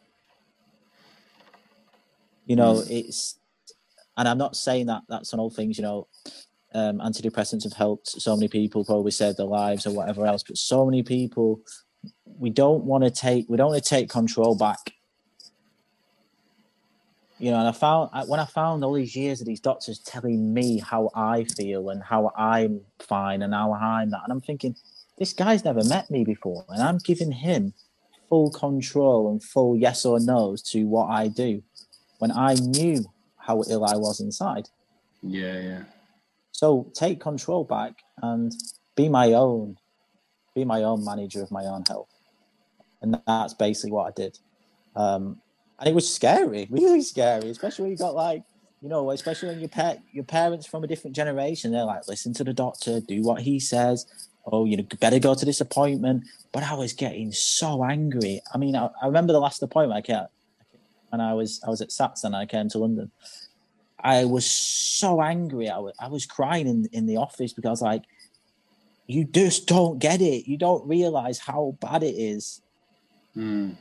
You 2.47 2.57
know, 2.57 2.83
it's 2.89 3.39
and 4.17 4.27
I'm 4.27 4.39
not 4.39 4.57
saying 4.57 4.87
that 4.87 5.03
that's 5.11 5.35
on 5.35 5.41
all 5.41 5.51
things, 5.51 5.77
you 5.77 5.83
know, 5.83 6.09
um, 6.73 6.99
antidepressants 7.01 7.65
have 7.65 7.75
helped 7.75 8.09
so 8.09 8.37
many 8.37 8.49
people 8.49 8.87
probably 8.87 9.11
save 9.11 9.37
their 9.37 9.45
lives 9.45 9.87
or 9.87 9.93
whatever 9.93 10.25
else, 10.25 10.43
but 10.43 10.57
so 10.57 10.87
many 10.87 11.03
people, 11.03 11.61
we 12.39 12.51
don't 12.51 12.85
want 12.85 13.05
to 13.05 13.11
take, 13.11 13.47
we 13.49 13.57
don't 13.57 13.71
want 13.71 13.83
to 13.83 13.89
take 13.89 14.09
control 14.09 14.55
back. 14.55 14.95
You 17.39 17.51
know, 17.51 17.59
and 17.59 17.69
I 17.69 17.73
found 17.73 18.11
when 18.29 18.39
I 18.39 18.45
found 18.45 18.85
all 18.85 18.93
these 18.93 19.17
years 19.17 19.41
of 19.41 19.47
these 19.47 19.61
doctors 19.61 19.99
telling 19.99 20.53
me 20.53 20.79
how 20.79 21.11
I 21.15 21.45
feel 21.45 21.89
and 21.89 22.03
how 22.03 22.33
I'm 22.37 22.83
fine 22.99 23.41
and 23.41 23.55
how 23.55 23.73
I'm 23.73 24.11
that, 24.11 24.21
and 24.25 24.33
I'm 24.33 24.43
thinking, 24.43 24.77
this 25.17 25.33
guy's 25.33 25.65
never 25.65 25.83
met 25.85 26.11
me 26.11 26.23
before, 26.23 26.67
and 26.69 26.83
I'm 26.83 26.99
giving 26.99 27.33
him 27.33 27.73
full 28.29 28.51
control 28.51 29.31
and 29.31 29.43
full 29.43 29.75
yes 29.77 30.05
or 30.05 30.21
no's 30.21 30.61
to 30.63 30.85
what 30.85 31.07
I 31.07 31.29
do 31.29 31.63
when 32.19 32.31
I 32.31 32.55
knew 32.55 33.07
how 33.39 33.63
ill 33.69 33.87
I 33.87 33.97
was 33.97 34.21
inside. 34.21 34.69
Yeah, 35.23 35.61
yeah. 35.61 35.83
So 36.53 36.91
take 36.95 37.21
control 37.21 37.65
back 37.65 37.95
and 38.23 38.53
be 38.97 39.09
my 39.09 39.33
own, 39.33 39.79
be 40.55 40.65
my 40.65 40.83
own 40.83 41.05
manager 41.05 41.43
of 41.43 41.51
my 41.51 41.65
own 41.65 41.85
health. 41.87 42.09
And 43.03 43.21
that's 43.27 43.55
basically 43.55 43.93
what 43.93 44.07
I 44.07 44.11
did. 44.11 44.39
Um, 44.97 45.41
and 45.79 45.89
it 45.89 45.95
was 45.95 46.13
scary, 46.13 46.69
really 46.71 47.03
scary, 47.03 47.51
especially 47.51 47.85
when 47.85 47.93
you 47.93 47.99
got 47.99 48.15
like, 48.15 48.43
you 48.83 48.89
know, 48.89 49.11
especially 49.11 49.51
when 49.51 49.61
your 49.61 49.69
pet, 49.69 50.03
your 50.13 50.25
parents 50.25 50.67
from 50.67 50.85
a 50.85 50.87
different 50.87 51.15
generation, 51.15 51.71
they're 51.71 51.85
like, 51.85 52.09
listen 52.09 52.33
to 52.35 52.45
the 52.45 52.53
doctor, 52.53 53.01
do 53.01 53.23
what 53.23 53.43
he 53.43 53.61
says. 53.61 54.07
Oh, 54.47 54.65
you 54.65 54.77
know, 54.77 54.85
better 55.01 55.19
go 55.19 55.35
to 55.35 55.45
this 55.45 55.61
appointment. 55.61 56.25
But 56.51 56.63
I 56.63 56.75
was 56.75 56.95
getting 56.95 57.31
so 57.31 57.85
angry. 57.85 58.41
I 58.53 58.59
mean, 58.59 58.75
I, 58.75 58.89
I 59.03 59.07
remember 59.07 59.35
the 59.35 59.41
last 59.41 59.63
appointment 59.63 59.99
I 59.99 60.01
came, 60.01 60.27
and 61.13 61.21
I 61.21 61.35
was 61.35 61.61
I 61.65 61.69
was 61.69 61.83
at 61.83 61.91
SATS 61.91 62.25
and 62.25 62.35
I 62.35 62.47
came 62.47 62.69
to 62.71 62.79
London. 62.79 63.11
I 64.03 64.25
was 64.25 64.47
so 64.47 65.21
angry. 65.21 65.69
I 65.69 65.79
was, 65.79 65.95
I 66.01 66.09
was 66.09 66.25
crying 66.25 66.67
in, 66.67 66.89
in 66.93 67.07
the 67.07 67.19
office 67.19 67.53
because 67.53 67.83
like, 67.83 68.05
you 69.11 69.25
just 69.25 69.67
don't 69.67 69.99
get 69.99 70.21
it. 70.21 70.49
You 70.49 70.57
don't 70.57 70.87
realize 70.87 71.39
how 71.39 71.77
bad 71.81 72.03
it 72.03 72.15
is. 72.15 72.63
Mm. 73.37 73.77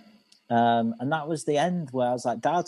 Um, 0.50 0.96
and 1.00 1.12
that 1.12 1.28
was 1.28 1.46
the 1.46 1.58
end 1.58 1.90
where 1.92 2.10
I 2.10 2.14
was 2.14 2.26
like, 2.26 2.42
Dad, 2.42 2.66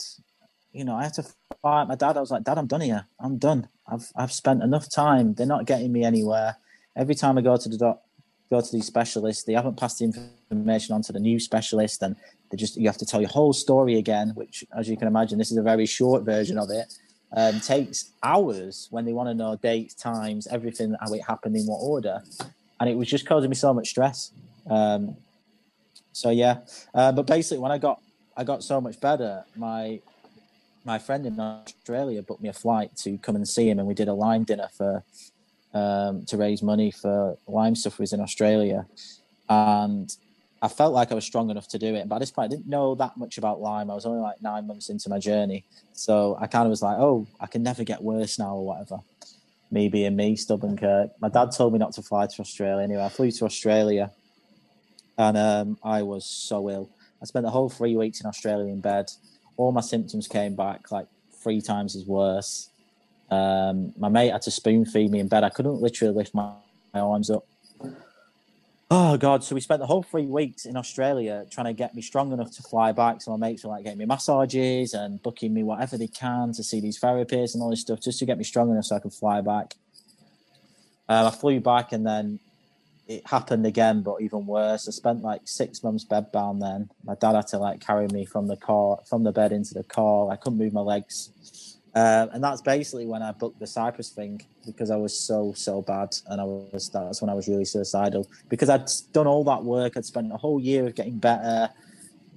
you 0.72 0.84
know, 0.84 0.96
I 0.96 1.04
had 1.04 1.14
to 1.16 1.26
fight 1.62 1.88
my 1.88 1.96
dad. 1.96 2.18
I 2.18 2.22
was 2.22 2.32
like, 2.32 2.44
Dad, 2.44 2.58
I'm 2.58 2.68
done 2.68 2.82
here. 2.82 3.06
I'm 3.20 3.38
done. 3.38 3.68
I've 3.88 4.08
I've 4.16 4.32
spent 4.32 4.64
enough 4.64 4.90
time. 4.94 5.34
They're 5.34 5.48
not 5.48 5.66
getting 5.66 5.92
me 5.92 6.04
anywhere. 6.04 6.58
Every 6.96 7.16
time 7.16 7.38
I 7.38 7.42
go 7.42 7.58
to 7.58 7.70
the 7.70 7.78
doc, 7.78 8.02
go 8.50 8.62
to 8.62 8.72
these 8.72 8.86
specialists, 8.86 9.44
they 9.44 9.54
haven't 9.54 9.78
passed 9.78 10.00
the 10.00 10.30
information 10.52 10.94
on 10.94 11.02
to 11.04 11.14
the 11.14 11.20
new 11.20 11.40
specialist, 11.40 12.04
and 12.04 12.16
they 12.50 12.58
just 12.58 12.78
you 12.78 12.88
have 12.88 12.98
to 12.98 13.06
tell 13.06 13.22
your 13.22 13.30
whole 13.30 13.54
story 13.54 13.98
again. 13.98 14.34
Which, 14.36 14.64
as 14.78 14.88
you 14.88 14.98
can 14.98 15.08
imagine, 15.08 15.40
this 15.40 15.52
is 15.52 15.58
a 15.58 15.64
very 15.64 15.86
short 15.86 16.24
version 16.24 16.58
of 16.58 16.70
it. 16.70 16.94
Um, 17.34 17.62
takes 17.62 18.12
hours 18.22 18.88
when 18.92 19.06
they 19.06 19.14
want 19.14 19.30
to 19.30 19.34
know 19.34 19.56
dates, 19.56 19.94
times, 19.94 20.48
everything, 20.48 20.96
how 21.00 21.14
it 21.14 21.22
happened 21.26 21.56
in 21.56 21.66
what 21.66 21.78
order, 21.78 22.22
and 22.80 22.90
it 22.90 22.98
was 22.98 23.08
just 23.08 23.26
causing 23.26 23.50
me 23.50 23.56
so 23.56 23.74
much 23.74 23.88
stress. 23.88 24.32
Um, 24.70 25.16
so 26.12 26.30
yeah, 26.30 26.58
uh, 26.94 27.14
but 27.14 27.26
basically, 27.28 27.60
when 27.60 27.72
I 27.72 27.78
got 27.78 28.02
I 28.36 28.44
got 28.44 28.64
so 28.64 28.82
much 28.82 29.00
better, 29.00 29.46
my 29.56 30.02
my 30.84 31.00
friend 31.00 31.26
in 31.26 31.40
Australia 31.40 32.22
booked 32.22 32.42
me 32.42 32.50
a 32.50 32.54
flight 32.54 32.96
to 32.98 33.18
come 33.20 33.36
and 33.36 33.48
see 33.48 33.70
him, 33.70 33.80
and 33.80 33.88
we 33.88 33.94
did 33.94 34.08
a 34.08 34.14
Lyme 34.14 34.44
dinner 34.44 34.68
for 34.76 35.04
um, 35.74 36.26
to 36.26 36.38
raise 36.38 36.62
money 36.62 36.92
for 36.92 37.38
Lyme 37.48 37.76
sufferers 37.76 38.14
in 38.14 38.20
Australia. 38.20 38.86
And 39.48 40.14
I 40.62 40.68
felt 40.68 40.94
like 40.94 41.12
I 41.12 41.16
was 41.16 41.26
strong 41.26 41.50
enough 41.50 41.68
to 41.70 41.80
do 41.80 41.96
it. 41.96 42.08
But 42.08 42.16
at 42.16 42.20
this 42.20 42.32
point, 42.32 42.52
I 42.52 42.56
didn't 42.56 42.68
know 42.68 42.94
that 42.96 43.18
much 43.18 43.38
about 43.38 43.62
Lyme. 43.62 43.90
I 43.90 43.96
was 43.96 44.06
only 44.06 44.22
like 44.22 44.42
nine 44.42 44.68
months 44.68 44.90
into 44.90 45.10
my 45.10 45.18
journey, 45.18 45.66
so 45.94 46.38
I 46.40 46.48
kind 46.48 46.66
of 46.66 46.70
was 46.70 46.82
like, 46.82 46.98
"Oh, 47.00 47.28
I 47.40 47.48
can 47.48 47.64
never 47.64 47.84
get 47.84 48.04
worse 48.04 48.38
now, 48.38 48.56
or 48.56 48.66
whatever." 48.66 49.00
Me 49.72 49.90
being 49.90 50.16
me, 50.16 50.36
stubborn 50.36 50.78
Kirk. 50.78 51.12
My 51.20 51.30
dad 51.30 51.52
told 51.52 51.74
me 51.74 51.80
not 51.80 51.94
to 51.94 52.02
fly 52.02 52.28
to 52.28 52.42
Australia. 52.42 52.84
Anyway, 52.84 53.04
I 53.04 53.10
flew 53.10 53.32
to 53.32 53.46
Australia, 53.46 54.12
and 55.18 55.38
um, 55.38 55.78
I 55.84 56.04
was 56.04 56.26
so 56.26 56.70
ill. 56.70 56.90
I 57.22 57.26
spent 57.26 57.46
the 57.46 57.52
whole 57.52 57.70
three 57.70 57.96
weeks 57.96 58.22
in 58.22 58.28
Australia 58.28 58.72
in 58.72 58.82
bed. 58.82 59.12
All 59.58 59.72
my 59.72 59.82
symptoms 59.82 60.28
came 60.28 60.56
back 60.56 60.92
like 60.92 61.08
three 61.42 61.62
times 61.62 61.96
as 61.96 62.06
worse. 62.06 62.70
Um, 63.30 63.94
my 63.98 64.10
mate 64.10 64.32
had 64.32 64.42
to 64.44 64.52
spoon 64.52 64.86
feed 64.86 65.10
me 65.10 65.20
in 65.20 65.28
bed. 65.28 65.44
I 65.44 65.50
couldn't 65.50 65.82
literally 65.82 66.14
lift 66.14 66.34
my, 66.34 66.52
my 66.94 67.00
arms 67.00 67.30
up. 67.30 67.46
Oh 68.94 69.16
god! 69.16 69.42
So 69.42 69.56
we 69.56 69.62
spent 69.62 69.80
the 69.80 69.86
whole 69.88 70.04
three 70.04 70.26
weeks 70.26 70.66
in 70.66 70.76
Australia 70.76 71.46
trying 71.50 71.68
to 71.68 71.74
get 71.74 71.96
me 71.96 72.02
strong 72.02 72.34
enough 72.34 72.52
to 72.58 72.62
fly 72.62 72.92
back. 72.92 73.22
So 73.22 73.32
my 73.32 73.48
mates 73.48 73.64
were 73.64 73.70
like 73.70 73.86
getting 73.86 74.00
me 74.00 74.06
massages 74.06 74.94
and 74.94 75.24
booking 75.24 75.54
me 75.54 75.64
whatever 75.64 75.98
they 75.98 76.08
can 76.08 76.52
to 76.52 76.62
see 76.62 76.82
these 76.82 77.00
therapists 77.00 77.54
and 77.54 77.64
all 77.64 77.70
this 77.70 77.80
stuff 77.80 78.02
just 78.02 78.20
to 78.20 78.26
get 78.26 78.38
me 78.38 78.44
strong 78.44 78.70
enough 78.70 78.84
so 78.84 78.98
I 78.98 79.00
could 79.00 79.14
fly 79.14 79.40
back. 79.40 79.76
Uh, 81.08 81.32
I 81.32 81.38
flew 81.38 81.62
back 81.62 81.94
and 81.94 82.06
then 82.06 82.42
it 83.08 83.26
happened 83.26 83.66
again, 83.66 84.02
but 84.02 84.22
even 84.22 84.46
worse. 84.46 84.90
I 84.90 84.92
spent 84.92 85.22
like 85.22 85.44
six 85.46 85.82
months 85.84 86.04
bedbound. 86.04 86.60
Then 86.60 86.90
my 87.06 87.16
dad 87.16 87.36
had 87.36 87.48
to 87.48 87.60
like 87.60 87.80
carry 87.80 88.10
me 88.10 88.26
from 88.26 88.48
the 88.48 88.58
car, 88.58 89.00
from 89.08 89.24
the 89.24 89.32
bed 89.32 89.54
into 89.54 89.74
the 89.74 89.86
car. 89.86 90.30
I 90.30 90.36
couldn't 90.36 90.60
move 90.60 90.74
my 90.74 90.82
legs, 90.82 91.30
uh, 91.94 92.28
and 92.32 92.44
that's 92.44 92.62
basically 92.62 93.06
when 93.06 93.22
I 93.22 93.32
booked 93.34 93.60
the 93.60 93.68
Cyprus 93.68 94.10
thing 94.10 94.42
because 94.66 94.92
I 94.92 94.96
was 94.96 95.18
so 95.18 95.54
so 95.56 95.82
bad, 95.82 96.16
and 96.28 96.40
I 96.40 96.44
was 96.44 96.90
that's 96.90 97.22
when 97.22 97.30
I 97.30 97.34
was 97.34 97.48
really 97.48 97.66
suicidal 97.66 98.30
because 98.50 98.70
I'd 98.70 98.90
done 99.12 99.28
all 99.28 99.44
that 99.46 99.64
work. 99.64 99.98
I'd 99.98 100.06
spent 100.06 100.32
a 100.32 100.38
whole 100.38 100.60
year 100.60 100.88
of 100.88 100.96
getting 100.96 101.18
better, 101.18 101.70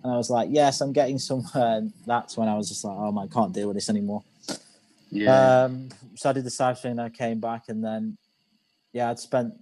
and 0.03 0.13
I 0.13 0.17
was 0.17 0.31
like, 0.31 0.49
yes, 0.51 0.81
I'm 0.81 0.93
getting 0.93 1.19
somewhere. 1.19 1.77
And 1.79 1.93
that's 2.07 2.37
when 2.37 2.49
I 2.49 2.57
was 2.57 2.69
just 2.69 2.85
like, 2.85 2.97
oh 2.99 3.13
my, 3.13 3.25
I 3.25 3.27
can't 3.29 3.53
deal 3.53 3.69
with 3.69 3.77
this 3.77 3.89
anymore. 3.89 4.25
Yeah. 5.11 5.65
Um, 5.65 5.91
so 6.17 6.31
I 6.31 6.33
did 6.33 6.45
the 6.45 6.51
Cyprus 6.51 6.83
thing, 6.83 6.93
and 6.93 7.01
I 7.01 7.09
came 7.11 7.39
back, 7.39 7.65
and 7.69 7.85
then 7.85 8.19
yeah, 8.93 9.11
I'd 9.11 9.21
spent 9.21 9.55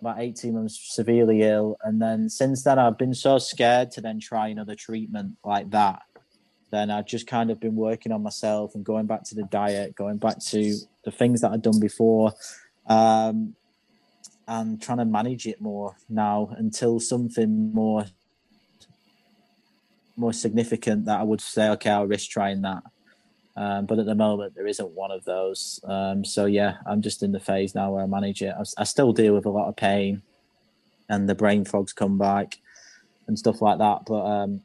about 0.00 0.20
18 0.20 0.54
months 0.54 0.94
severely 0.94 1.42
ill. 1.42 1.76
And 1.82 2.00
then 2.00 2.28
since 2.28 2.62
then, 2.62 2.78
I've 2.78 2.98
been 2.98 3.14
so 3.14 3.38
scared 3.38 3.90
to 3.92 4.02
then 4.02 4.20
try 4.20 4.48
another 4.48 4.74
treatment 4.74 5.36
like 5.44 5.70
that. 5.70 6.02
Then 6.74 6.90
I've 6.90 7.06
just 7.06 7.28
kind 7.28 7.52
of 7.52 7.60
been 7.60 7.76
working 7.76 8.10
on 8.10 8.20
myself 8.24 8.74
and 8.74 8.84
going 8.84 9.06
back 9.06 9.22
to 9.26 9.36
the 9.36 9.44
diet, 9.44 9.94
going 9.94 10.16
back 10.16 10.40
to 10.46 10.76
the 11.04 11.12
things 11.12 11.40
that 11.40 11.52
I'd 11.52 11.62
done 11.62 11.78
before, 11.78 12.32
um, 12.88 13.54
and 14.48 14.82
trying 14.82 14.98
to 14.98 15.04
manage 15.04 15.46
it 15.46 15.60
more 15.60 15.94
now 16.08 16.52
until 16.58 16.98
something 16.98 17.72
more 17.72 18.06
more 20.16 20.32
significant 20.32 21.04
that 21.04 21.20
I 21.20 21.22
would 21.22 21.40
say, 21.40 21.68
okay, 21.70 21.90
I'll 21.90 22.08
risk 22.08 22.28
trying 22.30 22.62
that. 22.62 22.82
Um, 23.56 23.86
but 23.86 24.00
at 24.00 24.06
the 24.06 24.16
moment, 24.16 24.56
there 24.56 24.66
isn't 24.66 24.90
one 24.90 25.12
of 25.12 25.24
those. 25.24 25.78
Um, 25.84 26.24
so 26.24 26.46
yeah, 26.46 26.78
I'm 26.86 27.02
just 27.02 27.22
in 27.22 27.30
the 27.30 27.38
phase 27.38 27.76
now 27.76 27.92
where 27.92 28.02
I 28.02 28.06
manage 28.06 28.42
it. 28.42 28.52
I, 28.58 28.64
I, 28.78 28.84
still 28.84 29.12
deal 29.12 29.32
with 29.32 29.46
a 29.46 29.50
lot 29.50 29.68
of 29.68 29.76
pain, 29.76 30.22
and 31.08 31.28
the 31.28 31.36
brain 31.36 31.64
fogs 31.64 31.92
come 31.92 32.18
back, 32.18 32.58
and 33.28 33.38
stuff 33.38 33.62
like 33.62 33.78
that. 33.78 34.06
But 34.06 34.24
um, 34.24 34.62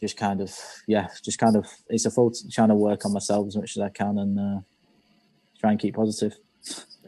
just 0.00 0.16
kind 0.16 0.40
of 0.40 0.54
yeah, 0.86 1.08
just 1.22 1.38
kind 1.38 1.56
of 1.56 1.66
it's 1.88 2.06
a 2.06 2.10
full 2.10 2.32
trying 2.50 2.68
to 2.68 2.74
work 2.74 3.04
on 3.04 3.12
myself 3.12 3.46
as 3.46 3.56
much 3.56 3.76
as 3.76 3.82
I 3.82 3.90
can 3.90 4.18
and 4.18 4.38
uh, 4.38 4.60
try 5.58 5.70
and 5.70 5.80
keep 5.80 5.94
positive, 5.94 6.34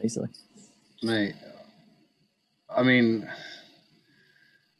basically. 0.01 0.29
Mate, 1.01 1.35
I 2.69 2.83
mean, 2.83 3.29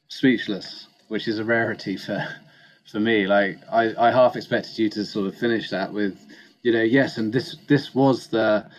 speechless, 0.08 0.88
which 1.08 1.28
is 1.28 1.40
a 1.40 1.44
rarity 1.44 1.98
for 1.98 2.26
for 2.92 3.00
me. 3.00 3.26
Like 3.26 3.58
I, 3.72 3.94
I 3.98 4.12
half 4.12 4.36
expected 4.36 4.78
you 4.78 4.90
to 4.92 5.06
sort 5.06 5.28
of 5.28 5.36
finish 5.36 5.70
that 5.72 5.92
with, 5.92 6.18
you 6.62 6.72
know, 6.72 6.84
yes, 6.84 7.18
and 7.18 7.34
this 7.34 7.58
this 7.68 7.96
was 7.96 8.28
the 8.28 8.70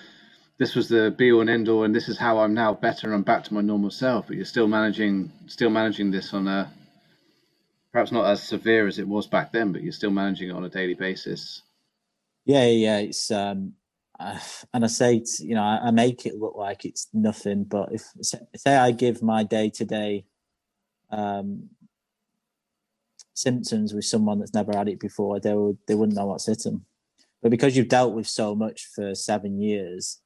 this 0.58 0.76
was 0.76 0.88
the 0.88 1.12
be 1.16 1.32
all 1.32 1.40
and 1.40 1.50
end 1.50 1.68
all, 1.68 1.82
and 1.82 1.94
this 1.94 2.08
is 2.08 2.16
how 2.16 2.38
I'm 2.38 2.54
now 2.54 2.74
better 2.74 3.08
and 3.08 3.14
I'm 3.14 3.22
back 3.22 3.42
to 3.44 3.54
my 3.54 3.60
normal 3.60 3.90
self. 3.90 4.28
But 4.28 4.36
you're 4.36 4.44
still 4.44 4.68
managing 4.68 5.32
still 5.48 5.70
managing 5.70 6.12
this 6.12 6.32
on 6.32 6.46
a 6.46 6.72
perhaps 7.94 8.10
not 8.10 8.26
as 8.26 8.42
severe 8.42 8.88
as 8.88 8.98
it 8.98 9.06
was 9.06 9.28
back 9.28 9.52
then, 9.52 9.70
but 9.70 9.84
you're 9.84 9.92
still 9.92 10.10
managing 10.10 10.48
it 10.48 10.52
on 10.52 10.64
a 10.64 10.68
daily 10.68 10.94
basis. 10.94 11.62
Yeah, 12.44 12.66
yeah, 12.66 12.98
it's 12.98 13.30
um, 13.30 13.74
uh, 14.18 14.36
and 14.74 14.84
I 14.84 14.88
say, 14.88 15.22
you 15.38 15.54
know, 15.54 15.62
I, 15.62 15.78
I, 15.86 15.90
make 15.92 16.26
it 16.26 16.34
look 16.34 16.56
like 16.56 16.84
it's 16.84 17.06
nothing, 17.14 17.62
but 17.62 17.92
if 17.92 18.02
say 18.56 18.76
I 18.76 18.90
give 18.90 19.22
my 19.22 19.44
day 19.44 19.70
to 19.70 19.84
day 19.84 20.24
symptoms 23.32 23.94
with 23.94 24.04
someone 24.04 24.40
that's 24.40 24.54
never 24.54 24.76
had 24.76 24.88
it 24.88 24.98
before, 24.98 25.38
they 25.38 25.54
would 25.54 25.78
they 25.86 25.94
wouldn't 25.94 26.18
know 26.18 26.26
what's 26.26 26.46
hit 26.46 26.64
them. 26.64 26.84
But 27.42 27.52
because 27.52 27.76
you've 27.76 27.88
dealt 27.88 28.12
with 28.12 28.26
so 28.26 28.56
much 28.56 28.86
for 28.92 29.14
seven 29.14 29.60
years, 29.60 30.20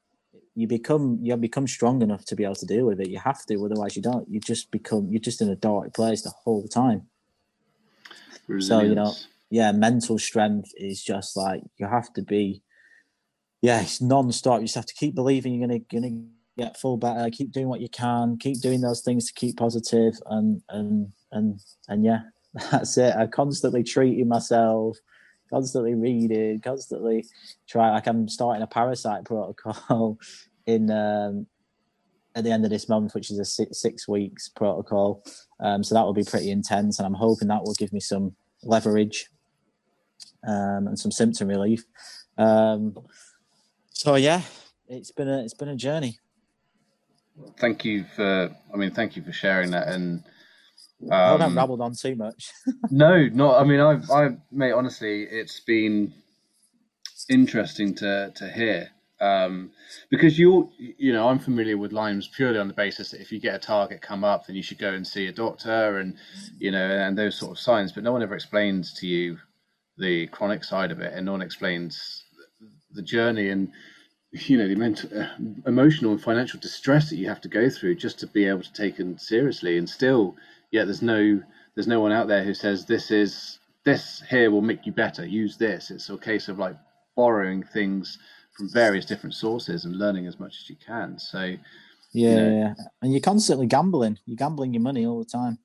you 0.54 0.66
become 0.66 1.18
you 1.20 1.36
become 1.36 1.66
strong 1.66 2.00
enough 2.00 2.24
to 2.26 2.34
be 2.34 2.44
able 2.44 2.54
to 2.54 2.66
deal 2.66 2.86
with 2.86 2.98
it. 2.98 3.10
You 3.10 3.18
have 3.18 3.44
to, 3.44 3.62
otherwise 3.62 3.94
you 3.94 4.00
don't. 4.00 4.26
You 4.30 4.40
just 4.40 4.70
become 4.70 5.08
you're 5.10 5.20
just 5.20 5.42
in 5.42 5.50
a 5.50 5.56
dark 5.56 5.92
place 5.92 6.22
the 6.22 6.30
whole 6.30 6.66
time. 6.66 7.08
So 8.58 8.80
you 8.80 8.94
know, 8.94 9.14
yeah, 9.50 9.72
mental 9.72 10.18
strength 10.18 10.70
is 10.76 11.02
just 11.02 11.36
like 11.36 11.62
you 11.78 11.86
have 11.86 12.12
to 12.14 12.22
be. 12.22 12.62
Yeah, 13.60 13.82
it's 13.82 14.00
non-stop. 14.00 14.60
You 14.60 14.66
just 14.66 14.76
have 14.76 14.86
to 14.86 14.94
keep 14.94 15.14
believing 15.14 15.54
you're 15.54 15.66
gonna 15.66 15.80
gonna 15.80 16.22
get 16.56 16.78
full 16.78 16.96
better. 16.96 17.28
Keep 17.30 17.52
doing 17.52 17.68
what 17.68 17.80
you 17.80 17.88
can. 17.88 18.36
Keep 18.38 18.60
doing 18.60 18.80
those 18.80 19.02
things 19.02 19.26
to 19.26 19.32
keep 19.34 19.56
positive, 19.56 20.14
and 20.26 20.62
and 20.68 21.12
and 21.32 21.60
and 21.88 22.04
yeah, 22.04 22.20
that's 22.70 22.96
it. 22.98 23.14
I'm 23.16 23.30
constantly 23.30 23.82
treating 23.82 24.28
myself, 24.28 24.96
constantly 25.50 25.94
reading, 25.94 26.60
constantly 26.60 27.26
trying. 27.68 27.94
Like 27.94 28.06
I'm 28.06 28.28
starting 28.28 28.62
a 28.62 28.66
parasite 28.66 29.24
protocol 29.24 30.18
in 30.66 30.90
um, 30.90 31.46
at 32.38 32.44
the 32.44 32.52
end 32.52 32.64
of 32.64 32.70
this 32.70 32.88
month, 32.88 33.14
which 33.14 33.30
is 33.30 33.38
a 33.38 33.44
six, 33.44 33.82
six 33.82 34.06
weeks 34.08 34.48
protocol. 34.48 35.24
Um, 35.60 35.82
so 35.82 35.94
that 35.94 36.04
will 36.04 36.14
be 36.14 36.24
pretty 36.24 36.50
intense, 36.50 36.98
and 36.98 37.06
I'm 37.06 37.14
hoping 37.14 37.48
that 37.48 37.64
will 37.64 37.74
give 37.74 37.92
me 37.92 38.00
some 38.00 38.36
leverage 38.62 39.28
um, 40.46 40.86
and 40.86 40.98
some 40.98 41.10
symptom 41.10 41.48
relief. 41.48 41.84
Um, 42.38 42.96
so 43.90 44.14
yeah, 44.14 44.42
it's 44.86 45.10
been 45.10 45.28
a 45.28 45.42
it's 45.42 45.54
been 45.54 45.68
a 45.68 45.76
journey. 45.76 46.18
Thank 47.58 47.84
you 47.84 48.04
for. 48.14 48.54
I 48.72 48.76
mean, 48.76 48.92
thank 48.92 49.16
you 49.16 49.22
for 49.22 49.32
sharing 49.32 49.72
that 49.72 49.88
and 49.88 50.22
um, 51.02 51.12
I 51.12 51.30
haven't 51.30 51.54
rabbled 51.54 51.80
on 51.80 51.94
too 51.94 52.14
much. 52.16 52.50
no, 52.90 53.28
not. 53.28 53.60
I 53.60 53.64
mean, 53.64 53.80
I've, 53.80 54.10
I, 54.10 54.30
mate. 54.50 54.72
Honestly, 54.72 55.24
it's 55.24 55.60
been 55.60 56.12
interesting 57.28 57.94
to 57.96 58.32
to 58.34 58.50
hear 58.50 58.90
um, 59.20 59.70
because 60.10 60.38
you, 60.38 60.70
you 60.78 61.12
know, 61.12 61.28
I'm 61.28 61.38
familiar 61.38 61.76
with 61.76 61.92
Lyme's 61.92 62.28
purely 62.28 62.58
on 62.58 62.68
the 62.68 62.74
basis 62.74 63.10
that 63.10 63.20
if 63.20 63.32
you 63.32 63.40
get 63.40 63.54
a 63.54 63.58
target 63.58 64.02
come 64.02 64.24
up, 64.24 64.46
then 64.46 64.56
you 64.56 64.62
should 64.62 64.78
go 64.78 64.92
and 64.92 65.06
see 65.06 65.26
a 65.26 65.32
doctor, 65.32 65.98
and 65.98 66.16
you 66.58 66.70
know, 66.70 66.78
and 66.78 67.16
those 67.16 67.36
sort 67.36 67.52
of 67.52 67.58
signs. 67.58 67.92
But 67.92 68.04
no 68.04 68.12
one 68.12 68.22
ever 68.22 68.34
explains 68.34 68.94
to 69.00 69.06
you 69.06 69.38
the 69.96 70.26
chronic 70.28 70.64
side 70.64 70.92
of 70.92 71.00
it, 71.00 71.12
and 71.14 71.26
no 71.26 71.32
one 71.32 71.42
explains 71.42 72.24
the 72.92 73.02
journey 73.02 73.50
and 73.50 73.70
you 74.32 74.56
know 74.56 74.68
the 74.68 74.74
mental, 74.74 75.10
uh, 75.18 75.26
emotional 75.66 76.12
and 76.12 76.22
financial 76.22 76.58
distress 76.60 77.10
that 77.10 77.16
you 77.16 77.28
have 77.28 77.40
to 77.40 77.48
go 77.48 77.68
through 77.68 77.94
just 77.94 78.18
to 78.18 78.26
be 78.26 78.46
able 78.46 78.62
to 78.62 78.72
take 78.72 78.98
it 78.98 79.20
seriously 79.20 79.78
and 79.78 79.88
still 79.88 80.34
yet 80.70 80.86
there's 80.86 81.02
no 81.02 81.40
there's 81.74 81.86
no 81.86 82.00
one 82.00 82.12
out 82.12 82.28
there 82.28 82.42
who 82.42 82.54
says 82.54 82.86
this 82.86 83.10
is 83.10 83.58
this 83.84 84.22
here 84.28 84.50
will 84.50 84.60
make 84.60 84.84
you 84.84 84.92
better. 84.92 85.24
Use 85.26 85.56
this. 85.56 85.90
It's 85.90 86.10
a 86.10 86.18
case 86.18 86.48
of 86.48 86.58
like 86.58 86.76
borrowing 87.16 87.62
things 87.62 88.18
from 88.58 88.68
various 88.68 89.04
different 89.06 89.34
sources 89.34 89.84
and 89.84 89.96
learning 89.96 90.26
as 90.26 90.40
much 90.40 90.56
as 90.60 90.68
you 90.68 90.76
can. 90.84 91.18
So 91.18 91.54
yeah, 92.12 92.28
you 92.28 92.34
know, 92.34 92.58
yeah. 92.58 92.74
and 93.00 93.12
you're 93.12 93.20
constantly 93.20 93.66
gambling. 93.66 94.18
You're 94.26 94.36
gambling 94.36 94.74
your 94.74 94.82
money 94.82 95.06
all 95.06 95.20
the 95.20 95.30
time. 95.30 95.58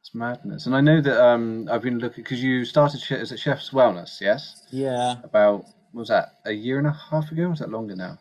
It's 0.00 0.12
madness. 0.12 0.66
And 0.66 0.74
I 0.74 0.80
know 0.80 1.00
that 1.00 1.24
um, 1.24 1.68
I've 1.70 1.82
been 1.82 2.00
looking 2.00 2.24
because 2.24 2.42
you 2.42 2.64
started 2.64 3.00
as 3.12 3.30
a 3.30 3.36
Chef's 3.36 3.70
Wellness, 3.70 4.20
yes? 4.20 4.66
Yeah. 4.72 5.16
About 5.22 5.66
was 5.92 6.08
that 6.08 6.40
a 6.44 6.52
year 6.52 6.78
and 6.78 6.88
a 6.88 6.98
half 7.10 7.30
ago? 7.30 7.48
was 7.48 7.60
that 7.60 7.70
longer 7.70 7.94
now? 7.94 8.18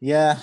Yeah, 0.00 0.38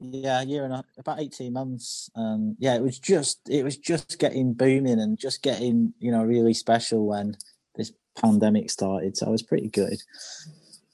yeah, 0.00 0.40
a 0.40 0.44
year 0.44 0.64
and 0.64 0.72
a, 0.72 0.84
about 0.96 1.20
eighteen 1.20 1.52
months. 1.52 2.08
Um, 2.14 2.56
yeah, 2.58 2.76
it 2.76 2.82
was 2.82 2.98
just 2.98 3.40
it 3.50 3.64
was 3.64 3.76
just 3.76 4.18
getting 4.18 4.54
booming 4.54 5.00
and 5.00 5.18
just 5.18 5.42
getting 5.42 5.92
you 5.98 6.12
know 6.12 6.22
really 6.22 6.54
special 6.54 7.06
when 7.06 7.36
this 7.74 7.92
pandemic 8.16 8.70
started. 8.70 9.16
So 9.16 9.26
I 9.26 9.30
was 9.30 9.42
pretty 9.42 9.68
good. 9.68 10.00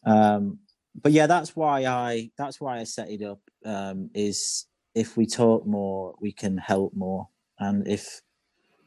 Um, 0.06 0.58
but 1.02 1.12
yeah, 1.12 1.26
that's 1.26 1.54
why 1.56 1.86
I 1.86 2.30
that's 2.36 2.60
why 2.60 2.78
I 2.78 2.84
set 2.84 3.10
it 3.10 3.22
up. 3.22 3.40
Um, 3.64 4.10
is 4.14 4.66
if 4.94 5.16
we 5.16 5.26
talk 5.26 5.66
more, 5.66 6.14
we 6.20 6.32
can 6.32 6.56
help 6.58 6.94
more, 6.94 7.28
and 7.58 7.86
if 7.86 8.22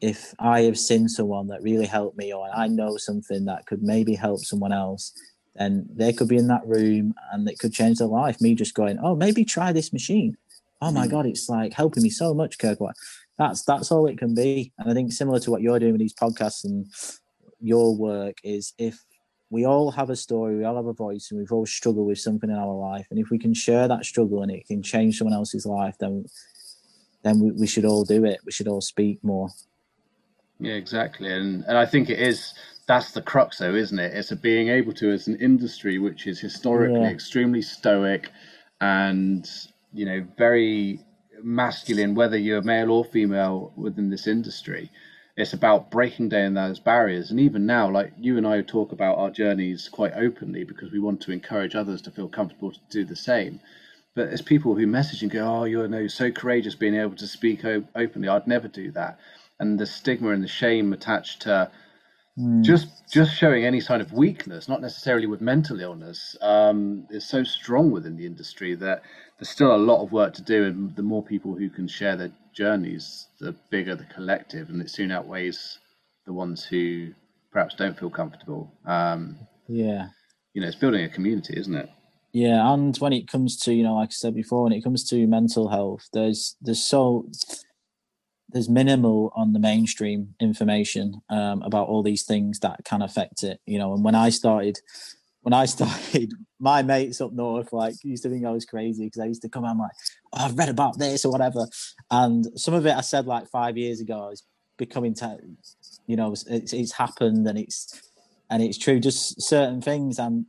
if 0.00 0.34
I 0.38 0.62
have 0.62 0.78
seen 0.78 1.08
someone 1.08 1.46
that 1.48 1.62
really 1.62 1.86
helped 1.86 2.18
me, 2.18 2.32
or 2.32 2.48
I 2.52 2.66
know 2.66 2.96
something 2.96 3.44
that 3.44 3.66
could 3.66 3.82
maybe 3.82 4.14
help 4.14 4.40
someone 4.40 4.72
else, 4.72 5.12
then 5.54 5.86
they 5.94 6.12
could 6.12 6.28
be 6.28 6.36
in 6.36 6.48
that 6.48 6.66
room 6.66 7.14
and 7.32 7.48
it 7.48 7.58
could 7.58 7.72
change 7.72 7.98
their 7.98 8.08
life. 8.08 8.40
Me 8.40 8.54
just 8.54 8.74
going, 8.74 8.98
oh, 9.02 9.14
maybe 9.14 9.44
try 9.44 9.72
this 9.72 9.92
machine. 9.92 10.36
Oh 10.80 10.90
my 10.90 11.06
mm. 11.06 11.10
god, 11.10 11.26
it's 11.26 11.48
like 11.48 11.72
helping 11.72 12.02
me 12.02 12.10
so 12.10 12.34
much, 12.34 12.58
Kirkwat. 12.58 12.94
That's 13.38 13.62
that's 13.62 13.92
all 13.92 14.06
it 14.06 14.18
can 14.18 14.34
be. 14.34 14.72
And 14.78 14.90
I 14.90 14.94
think 14.94 15.12
similar 15.12 15.38
to 15.40 15.50
what 15.50 15.62
you're 15.62 15.78
doing 15.78 15.92
with 15.92 16.00
these 16.00 16.14
podcasts 16.14 16.64
and 16.64 16.86
your 17.60 17.96
work 17.96 18.38
is 18.42 18.74
if 18.78 19.04
we 19.52 19.66
all 19.66 19.90
have 19.90 20.08
a 20.08 20.16
story, 20.16 20.56
we 20.56 20.64
all 20.64 20.76
have 20.76 20.86
a 20.86 20.94
voice, 20.94 21.30
and 21.30 21.38
we've 21.38 21.52
all 21.52 21.66
struggled 21.66 22.06
with 22.06 22.18
something 22.18 22.48
in 22.48 22.56
our 22.56 22.74
life. 22.74 23.06
And 23.10 23.20
if 23.20 23.28
we 23.28 23.38
can 23.38 23.52
share 23.52 23.86
that 23.86 24.06
struggle 24.06 24.42
and 24.42 24.50
it 24.50 24.66
can 24.66 24.82
change 24.82 25.18
someone 25.18 25.34
else's 25.34 25.66
life, 25.66 25.94
then 26.00 26.24
then 27.22 27.38
we, 27.38 27.52
we 27.52 27.66
should 27.66 27.84
all 27.84 28.02
do 28.02 28.24
it. 28.24 28.40
We 28.46 28.50
should 28.50 28.66
all 28.66 28.80
speak 28.80 29.22
more. 29.22 29.50
Yeah, 30.58 30.72
exactly. 30.72 31.30
And 31.30 31.64
and 31.68 31.76
I 31.76 31.84
think 31.84 32.08
it 32.08 32.18
is 32.18 32.54
that's 32.86 33.12
the 33.12 33.22
crux 33.22 33.58
though 33.58 33.74
isn't 33.74 34.00
it 34.00 34.12
it's 34.12 34.32
a 34.32 34.36
being 34.36 34.68
able 34.68 34.92
to 34.92 35.12
as 35.12 35.28
an 35.28 35.36
industry 35.36 35.98
which 35.98 36.26
is 36.26 36.40
historically 36.40 37.00
yeah. 37.00 37.10
extremely 37.10 37.62
stoic 37.62 38.30
and 38.80 39.48
you 39.92 40.04
know 40.04 40.26
very 40.36 41.00
masculine 41.44 42.14
whether 42.16 42.36
you're 42.36 42.60
male 42.62 42.90
or 42.90 43.04
female 43.04 43.72
within 43.76 44.10
this 44.10 44.26
industry 44.26 44.90
it's 45.42 45.52
about 45.54 45.90
breaking 45.90 46.30
down 46.30 46.54
those 46.54 46.80
barriers 46.80 47.30
and 47.30 47.40
even 47.40 47.66
now 47.66 47.90
like 47.90 48.12
you 48.18 48.38
and 48.38 48.46
i 48.46 48.62
talk 48.62 48.92
about 48.92 49.18
our 49.18 49.30
journeys 49.30 49.88
quite 49.90 50.14
openly 50.14 50.64
because 50.64 50.92
we 50.92 51.00
want 51.00 51.20
to 51.20 51.32
encourage 51.32 51.74
others 51.76 52.02
to 52.02 52.10
feel 52.10 52.28
comfortable 52.28 52.72
to 52.72 52.80
do 52.90 53.04
the 53.04 53.16
same 53.16 53.60
but 54.14 54.28
it's 54.28 54.42
people 54.42 54.74
who 54.74 54.86
message 54.86 55.22
and 55.22 55.30
go, 55.30 55.44
"Oh, 55.44 55.64
you're 55.64 55.88
no 55.88 56.06
so 56.06 56.30
courageous 56.30 56.74
being 56.74 56.94
able 56.94 57.16
to 57.16 57.26
speak 57.26 57.64
op- 57.64 57.88
openly. 57.94 58.28
I'd 58.28 58.46
never 58.46 58.68
do 58.68 58.90
that." 58.92 59.18
And 59.58 59.78
the 59.78 59.86
stigma 59.86 60.30
and 60.30 60.42
the 60.42 60.48
shame 60.48 60.92
attached 60.92 61.42
to 61.42 61.70
mm. 62.38 62.62
just 62.62 62.88
just 63.10 63.34
showing 63.34 63.64
any 63.64 63.80
sign 63.80 64.00
of 64.00 64.12
weakness, 64.12 64.68
not 64.68 64.82
necessarily 64.82 65.26
with 65.26 65.40
mental 65.40 65.80
illness, 65.80 66.36
um, 66.42 67.06
is 67.10 67.24
so 67.26 67.44
strong 67.44 67.90
within 67.90 68.16
the 68.16 68.26
industry 68.26 68.74
that 68.74 69.02
there's 69.38 69.48
still 69.48 69.74
a 69.74 69.76
lot 69.76 70.02
of 70.02 70.12
work 70.12 70.34
to 70.34 70.42
do. 70.42 70.64
And 70.64 70.94
the 70.96 71.02
more 71.02 71.22
people 71.22 71.54
who 71.56 71.70
can 71.70 71.88
share 71.88 72.16
their 72.16 72.32
journeys, 72.52 73.28
the 73.40 73.54
bigger 73.70 73.94
the 73.94 74.04
collective, 74.04 74.68
and 74.68 74.80
it 74.80 74.90
soon 74.90 75.10
outweighs 75.10 75.78
the 76.26 76.32
ones 76.32 76.64
who 76.64 77.12
perhaps 77.50 77.74
don't 77.74 77.98
feel 77.98 78.10
comfortable. 78.10 78.72
Um, 78.86 79.38
yeah, 79.68 80.08
you 80.54 80.60
know, 80.60 80.68
it's 80.68 80.76
building 80.76 81.04
a 81.04 81.08
community, 81.08 81.58
isn't 81.58 81.74
it? 81.74 81.90
Yeah, 82.32 82.72
and 82.72 82.96
when 82.96 83.12
it 83.12 83.28
comes 83.28 83.56
to 83.58 83.74
you 83.74 83.82
know, 83.82 83.94
like 83.94 84.08
I 84.08 84.12
said 84.12 84.34
before, 84.34 84.64
when 84.64 84.72
it 84.72 84.82
comes 84.82 85.04
to 85.10 85.26
mental 85.26 85.68
health, 85.68 86.08
there's 86.12 86.56
there's 86.60 86.82
so 86.82 87.28
there's 88.48 88.68
minimal 88.68 89.32
on 89.34 89.52
the 89.52 89.58
mainstream 89.58 90.34
information 90.40 91.22
um, 91.30 91.62
about 91.62 91.88
all 91.88 92.02
these 92.02 92.22
things 92.22 92.58
that 92.60 92.84
can 92.84 93.02
affect 93.02 93.42
it. 93.42 93.60
You 93.66 93.78
know, 93.78 93.94
and 93.94 94.04
when 94.04 94.14
I 94.14 94.30
started, 94.30 94.78
when 95.40 95.52
I 95.52 95.64
started, 95.66 96.32
my 96.62 96.82
mates 96.82 97.20
up 97.20 97.32
north 97.32 97.72
like 97.72 97.94
used 98.04 98.22
to 98.22 98.30
think 98.30 98.46
I 98.46 98.50
was 98.50 98.64
crazy 98.64 99.06
because 99.06 99.20
I 99.20 99.26
used 99.26 99.42
to 99.42 99.48
come 99.48 99.64
out 99.64 99.76
like, 99.76 99.90
oh, 100.32 100.44
I've 100.44 100.56
read 100.56 100.68
about 100.68 100.98
this 100.98 101.24
or 101.24 101.32
whatever, 101.32 101.66
and 102.10 102.46
some 102.58 102.72
of 102.72 102.86
it 102.86 102.96
I 102.96 103.00
said 103.02 103.26
like 103.26 103.48
five 103.48 103.76
years 103.76 104.00
ago 104.00 104.30
is 104.30 104.44
becoming, 104.78 105.14
te- 105.14 105.36
you 106.06 106.16
know, 106.16 106.32
it's, 106.32 106.72
it's 106.72 106.92
happened 106.92 107.46
and 107.46 107.58
it's 107.58 108.00
and 108.48 108.62
it's 108.62 108.78
true. 108.78 109.00
Just 109.00 109.42
certain 109.42 109.80
things 109.80 110.18
and 110.18 110.46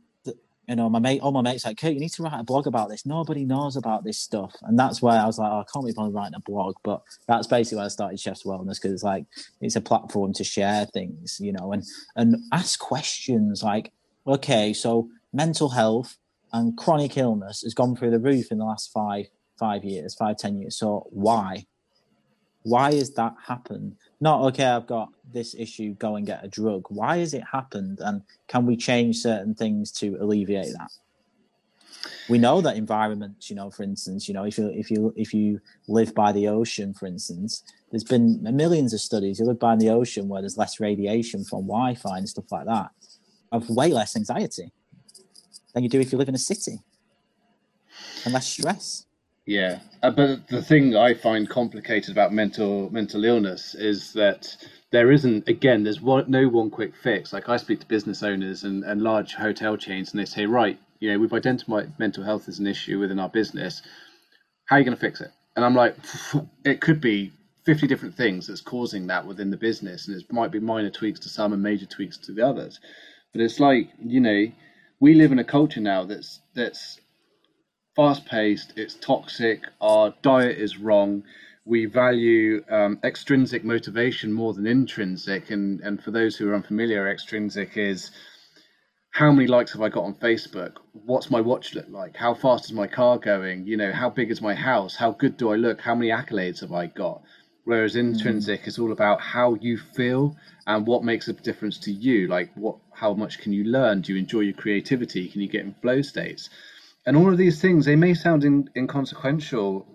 you 0.68 0.76
know, 0.76 0.88
my 0.88 0.98
mate, 0.98 1.20
all 1.20 1.32
my 1.32 1.42
mates 1.42 1.66
like, 1.66 1.78
Kirk, 1.78 1.92
you 1.92 2.00
need 2.00 2.12
to 2.12 2.22
write 2.22 2.40
a 2.40 2.42
blog 2.42 2.66
about 2.66 2.88
this. 2.88 3.04
Nobody 3.04 3.44
knows 3.44 3.76
about 3.76 4.02
this 4.02 4.18
stuff. 4.18 4.54
And 4.62 4.78
that's 4.78 5.02
why 5.02 5.16
I 5.16 5.26
was 5.26 5.38
like, 5.38 5.50
oh, 5.52 5.60
I 5.60 5.64
can't 5.70 5.84
be 5.84 5.92
bothered 5.92 6.14
writing 6.14 6.34
a 6.34 6.40
blog. 6.40 6.76
But 6.82 7.02
that's 7.28 7.46
basically 7.46 7.78
why 7.78 7.84
I 7.84 7.88
started 7.88 8.18
Chef's 8.18 8.44
Wellness 8.44 8.76
because 8.80 8.92
it's 8.92 9.02
like, 9.02 9.26
it's 9.60 9.76
a 9.76 9.82
platform 9.82 10.32
to 10.32 10.44
share 10.44 10.86
things, 10.86 11.38
you 11.38 11.52
know, 11.52 11.72
and, 11.72 11.84
and 12.16 12.36
ask 12.52 12.78
questions 12.78 13.62
like, 13.62 13.92
okay, 14.26 14.72
so 14.72 15.08
mental 15.34 15.70
health 15.70 16.16
and 16.52 16.76
chronic 16.78 17.18
illness 17.18 17.62
has 17.62 17.74
gone 17.74 17.96
through 17.96 18.12
the 18.12 18.20
roof 18.20 18.50
in 18.52 18.58
the 18.58 18.64
last 18.64 18.92
five, 18.92 19.26
five 19.58 19.84
years, 19.84 20.14
five, 20.14 20.38
ten 20.38 20.56
years. 20.56 20.76
So 20.76 21.06
why? 21.10 21.66
Why 22.62 22.94
has 22.94 23.10
that 23.14 23.34
happened? 23.46 23.96
Not 24.20 24.40
okay, 24.48 24.64
I've 24.64 24.86
got 24.86 25.08
this 25.30 25.54
issue, 25.54 25.94
go 25.94 26.16
and 26.16 26.24
get 26.24 26.44
a 26.44 26.48
drug. 26.48 26.86
Why 26.88 27.18
has 27.18 27.34
it 27.34 27.42
happened? 27.52 27.98
And 28.00 28.22
can 28.48 28.64
we 28.64 28.76
change 28.76 29.18
certain 29.18 29.54
things 29.54 29.90
to 29.92 30.16
alleviate 30.20 30.72
that? 30.78 30.90
We 32.28 32.38
know 32.38 32.60
that 32.60 32.76
environments, 32.76 33.50
you 33.50 33.56
know, 33.56 33.70
for 33.70 33.82
instance, 33.82 34.28
you 34.28 34.34
know, 34.34 34.44
if 34.44 34.56
you 34.56 34.68
if 34.68 34.90
you 34.90 35.12
if 35.16 35.34
you 35.34 35.60
live 35.88 36.14
by 36.14 36.32
the 36.32 36.48
ocean, 36.48 36.94
for 36.94 37.06
instance, 37.06 37.64
there's 37.90 38.04
been 38.04 38.42
millions 38.42 38.94
of 38.94 39.00
studies. 39.00 39.40
You 39.40 39.46
live 39.46 39.58
by 39.58 39.76
the 39.76 39.90
ocean 39.90 40.28
where 40.28 40.40
there's 40.40 40.56
less 40.56 40.80
radiation 40.80 41.44
from 41.44 41.62
Wi-Fi 41.62 42.18
and 42.18 42.28
stuff 42.28 42.50
like 42.50 42.66
that, 42.66 42.90
of 43.52 43.68
way 43.68 43.88
less 43.88 44.16
anxiety 44.16 44.72
than 45.74 45.82
you 45.82 45.88
do 45.88 46.00
if 46.00 46.12
you 46.12 46.18
live 46.18 46.28
in 46.28 46.34
a 46.34 46.38
city, 46.38 46.80
and 48.24 48.32
less 48.32 48.46
stress. 48.46 49.06
Yeah, 49.46 49.80
uh, 50.02 50.10
but 50.10 50.48
the 50.48 50.62
thing 50.62 50.96
I 50.96 51.12
find 51.12 51.48
complicated 51.48 52.10
about 52.10 52.32
mental 52.32 52.90
mental 52.90 53.24
illness 53.24 53.74
is 53.74 54.14
that 54.14 54.56
there 54.90 55.12
isn't 55.12 55.48
again 55.48 55.84
there's 55.84 56.00
one, 56.00 56.30
no 56.30 56.48
one 56.48 56.70
quick 56.70 56.94
fix. 56.96 57.32
Like 57.32 57.48
I 57.48 57.58
speak 57.58 57.80
to 57.80 57.86
business 57.86 58.22
owners 58.22 58.64
and, 58.64 58.84
and 58.84 59.02
large 59.02 59.34
hotel 59.34 59.76
chains, 59.76 60.12
and 60.12 60.20
they 60.20 60.24
say, 60.24 60.46
right, 60.46 60.78
you 61.00 61.12
know, 61.12 61.18
we've 61.18 61.32
identified 61.32 61.98
mental 61.98 62.24
health 62.24 62.48
as 62.48 62.58
an 62.58 62.66
issue 62.66 62.98
within 62.98 63.18
our 63.18 63.28
business. 63.28 63.82
How 64.66 64.76
are 64.76 64.78
you 64.78 64.84
going 64.86 64.96
to 64.96 65.00
fix 65.00 65.20
it? 65.20 65.30
And 65.56 65.64
I'm 65.64 65.74
like, 65.74 65.96
it 66.64 66.80
could 66.80 67.00
be 67.00 67.32
50 67.64 67.86
different 67.86 68.16
things 68.16 68.46
that's 68.46 68.62
causing 68.62 69.06
that 69.08 69.26
within 69.26 69.50
the 69.50 69.56
business, 69.58 70.08
and 70.08 70.18
it 70.18 70.32
might 70.32 70.52
be 70.52 70.60
minor 70.60 70.90
tweaks 70.90 71.20
to 71.20 71.28
some 71.28 71.52
and 71.52 71.62
major 71.62 71.86
tweaks 71.86 72.16
to 72.18 72.32
the 72.32 72.46
others. 72.46 72.80
But 73.32 73.42
it's 73.42 73.60
like 73.60 73.90
you 74.02 74.20
know, 74.20 74.46
we 75.00 75.14
live 75.14 75.32
in 75.32 75.38
a 75.38 75.44
culture 75.44 75.80
now 75.80 76.04
that's 76.04 76.40
that's 76.54 77.00
fast 77.96 78.26
paced, 78.26 78.72
it's 78.76 78.94
toxic, 78.94 79.64
our 79.80 80.14
diet 80.22 80.58
is 80.58 80.78
wrong. 80.78 81.22
We 81.64 81.86
value 81.86 82.62
um, 82.68 82.98
extrinsic 83.02 83.64
motivation 83.64 84.32
more 84.32 84.52
than 84.52 84.66
intrinsic. 84.66 85.50
And, 85.50 85.80
and 85.80 86.02
for 86.02 86.10
those 86.10 86.36
who 86.36 86.50
are 86.50 86.54
unfamiliar, 86.54 87.08
extrinsic 87.08 87.76
is 87.76 88.10
how 89.10 89.30
many 89.30 89.46
likes 89.46 89.72
have 89.72 89.80
I 89.80 89.88
got 89.88 90.04
on 90.04 90.14
Facebook? 90.14 90.72
What's 90.92 91.30
my 91.30 91.40
watch 91.40 91.74
look 91.74 91.86
like? 91.88 92.16
How 92.16 92.34
fast 92.34 92.66
is 92.66 92.72
my 92.72 92.86
car 92.88 93.16
going? 93.16 93.66
You 93.66 93.76
know, 93.76 93.92
how 93.92 94.10
big 94.10 94.30
is 94.30 94.42
my 94.42 94.54
house? 94.54 94.96
How 94.96 95.12
good 95.12 95.36
do 95.36 95.52
I 95.52 95.56
look? 95.56 95.80
How 95.80 95.94
many 95.94 96.10
accolades 96.10 96.60
have 96.60 96.72
I 96.72 96.86
got? 96.86 97.22
Whereas 97.64 97.96
intrinsic 97.96 98.62
mm. 98.62 98.68
is 98.68 98.78
all 98.78 98.92
about 98.92 99.20
how 99.20 99.54
you 99.54 99.78
feel 99.78 100.36
and 100.66 100.86
what 100.86 101.02
makes 101.02 101.28
a 101.28 101.32
difference 101.32 101.78
to 101.80 101.92
you. 101.92 102.28
Like 102.28 102.50
what, 102.54 102.76
how 102.92 103.14
much 103.14 103.38
can 103.38 103.52
you 103.52 103.64
learn? 103.64 104.02
Do 104.02 104.12
you 104.12 104.18
enjoy 104.18 104.40
your 104.40 104.54
creativity? 104.54 105.28
Can 105.28 105.40
you 105.40 105.48
get 105.48 105.64
in 105.64 105.74
flow 105.80 106.02
states? 106.02 106.50
And 107.06 107.16
all 107.16 107.30
of 107.30 107.38
these 107.38 107.60
things, 107.60 107.84
they 107.84 107.96
may 107.96 108.14
sound 108.14 108.44
in, 108.44 108.70
inconsequential 108.76 109.86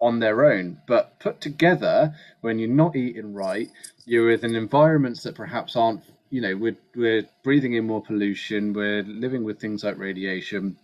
on 0.00 0.20
their 0.20 0.44
own, 0.44 0.80
but 0.86 1.18
put 1.18 1.40
together, 1.40 2.14
when 2.40 2.58
you're 2.58 2.68
not 2.68 2.94
eating 2.94 3.34
right, 3.34 3.68
you're 4.06 4.28
within 4.28 4.54
environments 4.54 5.24
that 5.24 5.34
perhaps 5.34 5.74
aren't, 5.74 6.02
you 6.30 6.40
know, 6.40 6.56
we're, 6.56 6.76
we're 6.94 7.28
breathing 7.42 7.74
in 7.74 7.86
more 7.86 8.02
pollution, 8.02 8.72
we're 8.72 9.02
living 9.02 9.42
with 9.42 9.60
things 9.60 9.82
like 9.82 9.98
radiation, 9.98 10.76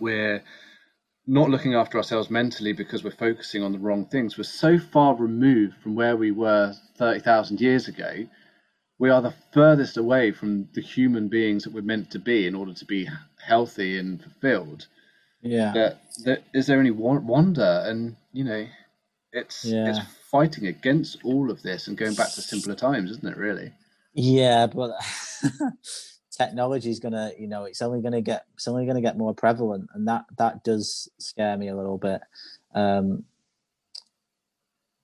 we're 0.00 0.42
not 1.28 1.50
looking 1.50 1.74
after 1.74 1.98
ourselves 1.98 2.30
mentally 2.30 2.72
because 2.72 3.04
we're 3.04 3.10
focusing 3.10 3.62
on 3.62 3.72
the 3.72 3.78
wrong 3.78 4.06
things. 4.06 4.38
We're 4.38 4.44
so 4.44 4.78
far 4.78 5.14
removed 5.14 5.76
from 5.82 5.94
where 5.94 6.16
we 6.16 6.30
were 6.30 6.74
30,000 6.96 7.60
years 7.60 7.86
ago. 7.86 8.26
We 8.98 9.10
are 9.10 9.20
the 9.20 9.34
furthest 9.52 9.98
away 9.98 10.32
from 10.32 10.68
the 10.72 10.80
human 10.80 11.28
beings 11.28 11.64
that 11.64 11.74
we're 11.74 11.82
meant 11.82 12.10
to 12.12 12.18
be 12.18 12.46
in 12.46 12.54
order 12.54 12.72
to 12.72 12.84
be 12.86 13.08
healthy 13.46 13.98
and 13.98 14.20
fulfilled. 14.22 14.86
Yeah. 15.42 15.72
That, 15.72 16.00
that 16.24 16.44
is 16.54 16.66
there 16.66 16.80
any 16.80 16.90
wonder? 16.90 17.84
And 17.86 18.16
you 18.32 18.44
know, 18.44 18.66
it's 19.32 19.64
yeah. 19.64 19.90
it's 19.90 20.00
fighting 20.30 20.66
against 20.66 21.18
all 21.24 21.50
of 21.50 21.62
this 21.62 21.86
and 21.86 21.96
going 21.96 22.14
back 22.14 22.32
to 22.32 22.40
simpler 22.40 22.74
times, 22.74 23.10
isn't 23.10 23.28
it? 23.28 23.36
Really. 23.36 23.72
Yeah, 24.14 24.66
but 24.66 24.92
technology 26.38 26.90
is 26.90 27.00
gonna, 27.00 27.32
you 27.38 27.48
know, 27.48 27.64
it's 27.64 27.82
only 27.82 28.00
gonna 28.00 28.22
get 28.22 28.46
it's 28.54 28.68
only 28.68 28.86
gonna 28.86 29.00
get 29.00 29.18
more 29.18 29.34
prevalent, 29.34 29.90
and 29.94 30.06
that 30.08 30.24
that 30.38 30.64
does 30.64 31.08
scare 31.18 31.56
me 31.56 31.68
a 31.68 31.76
little 31.76 31.98
bit, 31.98 32.20
um, 32.74 33.24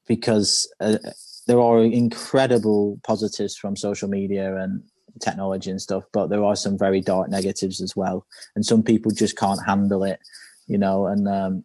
because 0.07 0.73
uh, 0.81 0.99
there 1.47 1.61
are 1.61 1.81
incredible 1.83 3.01
positives 3.03 3.57
from 3.57 3.77
social 3.77 4.09
media 4.09 4.57
and 4.57 4.83
technology 5.21 5.71
and 5.71 5.83
stuff, 5.83 6.05
but 6.13 6.29
there 6.29 6.45
are 6.45 6.57
some 6.57 6.79
very 6.79 7.01
dark 7.01 7.29
negatives 7.29 7.81
as 7.81 7.95
well. 7.97 8.27
And 8.55 8.65
some 8.65 8.83
people 8.83 9.11
just 9.13 9.37
can't 9.37 9.65
handle 9.67 10.05
it, 10.05 10.21
you 10.67 10.79
know, 10.79 11.07
and 11.07 11.29
um 11.29 11.65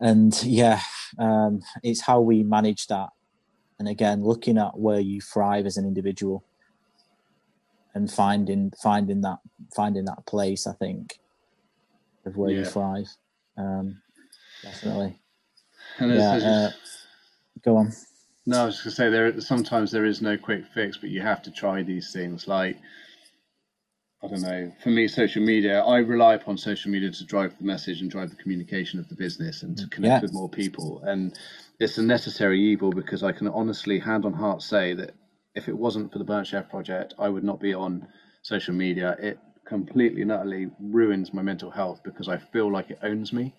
and 0.00 0.42
yeah, 0.42 0.80
um 1.18 1.60
it's 1.82 2.00
how 2.00 2.20
we 2.20 2.42
manage 2.42 2.86
that. 2.88 3.10
And 3.78 3.88
again, 3.88 4.22
looking 4.22 4.58
at 4.58 4.78
where 4.78 5.00
you 5.00 5.20
thrive 5.20 5.64
as 5.66 5.78
an 5.78 5.86
individual 5.86 6.44
and 7.94 8.10
finding 8.10 8.72
finding 8.82 9.20
that 9.22 9.38
finding 9.74 10.04
that 10.04 10.26
place, 10.26 10.66
I 10.66 10.72
think, 10.72 11.18
of 12.24 12.36
where 12.36 12.50
yeah. 12.50 12.58
you 12.60 12.64
thrive. 12.64 13.08
Um 13.56 14.02
definitely. 14.62 15.18
And 15.98 16.14
yeah, 16.14 16.32
uh, 16.32 16.70
go 17.64 17.76
on. 17.76 17.92
No, 18.46 18.62
I 18.62 18.64
was 18.66 18.76
going 18.78 18.90
to 18.90 18.96
say 18.96 19.10
there. 19.10 19.40
Sometimes 19.40 19.92
there 19.92 20.06
is 20.06 20.22
no 20.22 20.38
quick 20.38 20.64
fix, 20.72 20.96
but 20.96 21.10
you 21.10 21.20
have 21.20 21.42
to 21.42 21.50
try 21.50 21.82
these 21.82 22.12
things. 22.12 22.48
Like 22.48 22.76
I 24.22 24.28
don't 24.28 24.42
know. 24.42 24.70
For 24.82 24.90
me, 24.90 25.08
social 25.08 25.42
media, 25.42 25.80
I 25.80 25.98
rely 25.98 26.34
upon 26.34 26.58
social 26.58 26.90
media 26.90 27.10
to 27.10 27.24
drive 27.24 27.56
the 27.56 27.64
message 27.64 28.02
and 28.02 28.10
drive 28.10 28.30
the 28.30 28.36
communication 28.36 29.00
of 29.00 29.08
the 29.08 29.14
business 29.14 29.62
and 29.62 29.76
to 29.78 29.86
connect 29.88 30.10
yeah. 30.10 30.20
with 30.20 30.34
more 30.34 30.48
people. 30.48 31.00
And 31.04 31.38
it's 31.78 31.96
a 31.96 32.02
necessary 32.02 32.60
evil 32.60 32.90
because 32.90 33.22
I 33.22 33.32
can 33.32 33.48
honestly, 33.48 33.98
hand 33.98 34.26
on 34.26 34.34
heart, 34.34 34.60
say 34.60 34.92
that 34.94 35.14
if 35.54 35.68
it 35.68 35.76
wasn't 35.76 36.12
for 36.12 36.18
the 36.18 36.24
Burnt 36.24 36.46
Chef 36.46 36.68
project, 36.68 37.14
I 37.18 37.28
would 37.28 37.44
not 37.44 37.60
be 37.60 37.74
on 37.74 38.06
social 38.42 38.74
media. 38.74 39.16
It 39.18 39.38
completely 39.64 40.22
and 40.22 40.32
utterly 40.32 40.68
ruins 40.80 41.32
my 41.32 41.42
mental 41.42 41.70
health 41.70 42.00
because 42.02 42.28
I 42.28 42.38
feel 42.38 42.70
like 42.70 42.90
it 42.90 42.98
owns 43.02 43.32
me. 43.32 43.54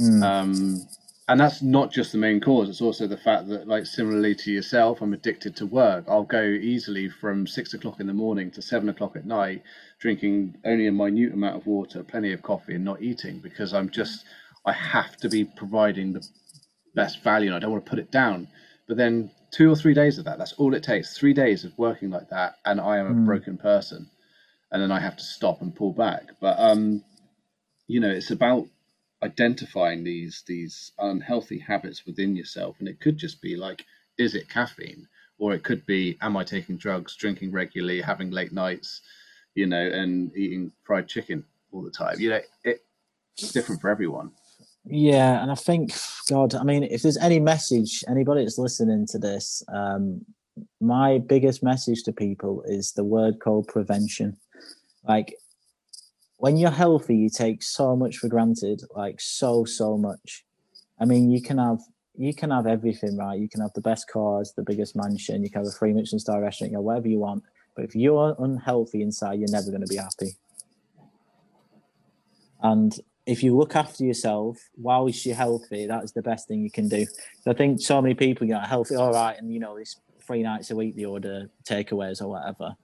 Mm. 0.00 0.22
Um, 0.22 0.88
and 1.28 1.38
that's 1.38 1.60
not 1.60 1.92
just 1.92 2.12
the 2.12 2.18
main 2.18 2.40
cause 2.40 2.68
it's 2.68 2.80
also 2.80 3.06
the 3.06 3.16
fact 3.16 3.48
that 3.48 3.68
like 3.68 3.84
similarly 3.84 4.34
to 4.34 4.50
yourself 4.50 5.00
i'm 5.02 5.12
addicted 5.12 5.54
to 5.54 5.66
work 5.66 6.04
i'll 6.08 6.22
go 6.22 6.42
easily 6.42 7.08
from 7.08 7.46
six 7.46 7.74
o'clock 7.74 8.00
in 8.00 8.06
the 8.06 8.12
morning 8.12 8.50
to 8.50 8.62
seven 8.62 8.88
o'clock 8.88 9.14
at 9.14 9.26
night 9.26 9.62
drinking 10.00 10.56
only 10.64 10.86
a 10.86 10.92
minute 10.92 11.32
amount 11.32 11.56
of 11.56 11.66
water 11.66 12.02
plenty 12.02 12.32
of 12.32 12.42
coffee 12.42 12.74
and 12.74 12.84
not 12.84 13.02
eating 13.02 13.38
because 13.38 13.74
i'm 13.74 13.90
just 13.90 14.24
i 14.64 14.72
have 14.72 15.16
to 15.16 15.28
be 15.28 15.44
providing 15.44 16.12
the 16.12 16.26
best 16.94 17.22
value 17.22 17.48
and 17.48 17.56
i 17.56 17.58
don't 17.58 17.72
want 17.72 17.84
to 17.84 17.90
put 17.90 17.98
it 17.98 18.10
down 18.10 18.48
but 18.86 18.96
then 18.96 19.30
two 19.50 19.70
or 19.70 19.76
three 19.76 19.94
days 19.94 20.18
of 20.18 20.24
that. 20.24 20.38
That's 20.38 20.52
all 20.54 20.74
it 20.74 20.82
takes. 20.82 21.16
Three 21.16 21.32
days 21.32 21.64
of 21.64 21.76
working 21.78 22.10
like 22.10 22.28
that 22.30 22.56
and 22.64 22.80
i 22.80 22.98
am 22.98 23.06
a 23.06 23.14
mm. 23.14 23.24
broken 23.24 23.56
person 23.56 24.08
and 24.70 24.82
then 24.82 24.92
i 24.92 25.00
have 25.00 25.16
to 25.16 25.24
stop 25.24 25.62
and 25.62 25.74
pull 25.74 25.92
back. 25.92 26.24
But 26.40 26.58
um 26.58 27.02
you 27.86 28.00
know 28.00 28.10
it's 28.10 28.30
about 28.30 28.66
identifying 29.22 30.04
these 30.04 30.44
these 30.46 30.92
unhealthy 30.98 31.58
habits 31.58 32.06
within 32.06 32.36
yourself 32.36 32.76
and 32.78 32.88
it 32.88 33.00
could 33.00 33.16
just 33.16 33.40
be 33.42 33.56
like 33.56 33.84
is 34.18 34.34
it 34.34 34.48
caffeine? 34.48 35.06
Or 35.40 35.54
it 35.54 35.62
could 35.62 35.86
be 35.86 36.18
am 36.20 36.36
i 36.36 36.44
taking 36.44 36.76
drugs 36.76 37.16
drinking 37.16 37.52
regularly 37.52 38.00
having 38.00 38.30
late 38.30 38.52
nights 38.52 39.02
you 39.54 39.66
know 39.66 39.80
and 39.80 40.36
eating 40.36 40.72
fried 40.84 41.08
chicken 41.08 41.44
all 41.72 41.82
the 41.82 41.90
time? 41.90 42.20
You 42.20 42.30
know 42.30 42.40
it, 42.64 42.84
it's 43.36 43.52
different 43.52 43.80
for 43.80 43.88
everyone 43.90 44.32
yeah 44.90 45.42
and 45.42 45.50
i 45.50 45.54
think 45.54 45.92
god 46.28 46.54
i 46.54 46.62
mean 46.62 46.82
if 46.82 47.02
there's 47.02 47.18
any 47.18 47.38
message 47.38 48.02
anybody 48.08 48.42
that's 48.42 48.58
listening 48.58 49.06
to 49.06 49.18
this 49.18 49.62
um 49.72 50.24
my 50.80 51.18
biggest 51.18 51.62
message 51.62 52.02
to 52.02 52.12
people 52.12 52.62
is 52.66 52.92
the 52.92 53.04
word 53.04 53.38
called 53.40 53.68
prevention 53.68 54.36
like 55.06 55.34
when 56.38 56.56
you're 56.56 56.70
healthy, 56.70 57.16
you 57.16 57.28
take 57.28 57.62
so 57.62 57.96
much 57.96 58.16
for 58.16 58.28
granted, 58.28 58.82
like 58.94 59.20
so 59.20 59.64
so 59.64 59.98
much. 59.98 60.44
I 61.00 61.04
mean, 61.04 61.30
you 61.30 61.42
can 61.42 61.58
have 61.58 61.80
you 62.16 62.34
can 62.34 62.50
have 62.50 62.66
everything, 62.66 63.16
right? 63.16 63.38
You 63.38 63.48
can 63.48 63.60
have 63.60 63.72
the 63.74 63.80
best 63.80 64.08
cars, 64.08 64.52
the 64.56 64.62
biggest 64.62 64.96
mansion, 64.96 65.42
you 65.42 65.50
can 65.50 65.62
have 65.62 65.68
a 65.68 65.76
three 65.76 65.92
Michelin 65.92 66.18
star 66.20 66.40
restaurant, 66.40 66.72
you 66.72 66.78
know, 66.78 66.82
whatever 66.82 67.08
you 67.08 67.18
want. 67.18 67.42
But 67.76 67.84
if 67.84 67.94
you're 67.94 68.34
unhealthy 68.38 69.02
inside, 69.02 69.38
you're 69.38 69.50
never 69.50 69.70
going 69.70 69.82
to 69.82 69.86
be 69.86 69.96
happy. 69.96 70.36
And 72.60 72.98
if 73.28 73.42
you 73.42 73.54
look 73.54 73.76
after 73.76 74.04
yourself 74.04 74.58
while 74.74 75.06
you're 75.06 75.34
healthy, 75.34 75.84
eh, 75.84 75.86
that's 75.86 76.12
the 76.12 76.22
best 76.22 76.48
thing 76.48 76.62
you 76.62 76.70
can 76.70 76.88
do. 76.88 77.06
I 77.46 77.52
think 77.52 77.80
so 77.80 78.00
many 78.00 78.14
people, 78.14 78.46
know, 78.46 78.58
healthy, 78.58 78.96
all 78.96 79.12
right, 79.12 79.36
and 79.38 79.52
you 79.52 79.60
know, 79.60 79.76
these 79.76 79.96
three 80.26 80.42
nights 80.42 80.70
a 80.70 80.76
week 80.76 80.96
they 80.96 81.04
order 81.04 81.50
takeaways 81.64 82.22
or 82.22 82.28
whatever. 82.28 82.74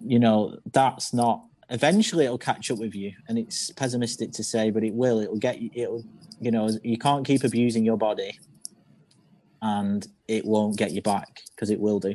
You 0.00 0.18
know, 0.18 0.58
that's 0.72 1.14
not 1.14 1.44
eventually 1.70 2.24
it'll 2.24 2.38
catch 2.38 2.70
up 2.70 2.78
with 2.78 2.94
you 2.94 3.12
and 3.28 3.38
it's 3.38 3.72
pessimistic 3.72 4.30
to 4.30 4.44
say 4.44 4.70
but 4.70 4.84
it 4.84 4.94
will 4.94 5.18
it'll 5.18 5.36
get 5.36 5.60
you 5.60 5.68
it'll 5.74 6.04
you 6.40 6.52
know 6.52 6.70
you 6.84 6.96
can't 6.96 7.26
keep 7.26 7.42
abusing 7.42 7.84
your 7.84 7.96
body 7.96 8.38
and 9.62 10.06
it 10.28 10.44
won't 10.44 10.76
get 10.76 10.92
you 10.92 11.02
back 11.02 11.42
because 11.50 11.70
it 11.70 11.80
will 11.80 11.98
do 11.98 12.14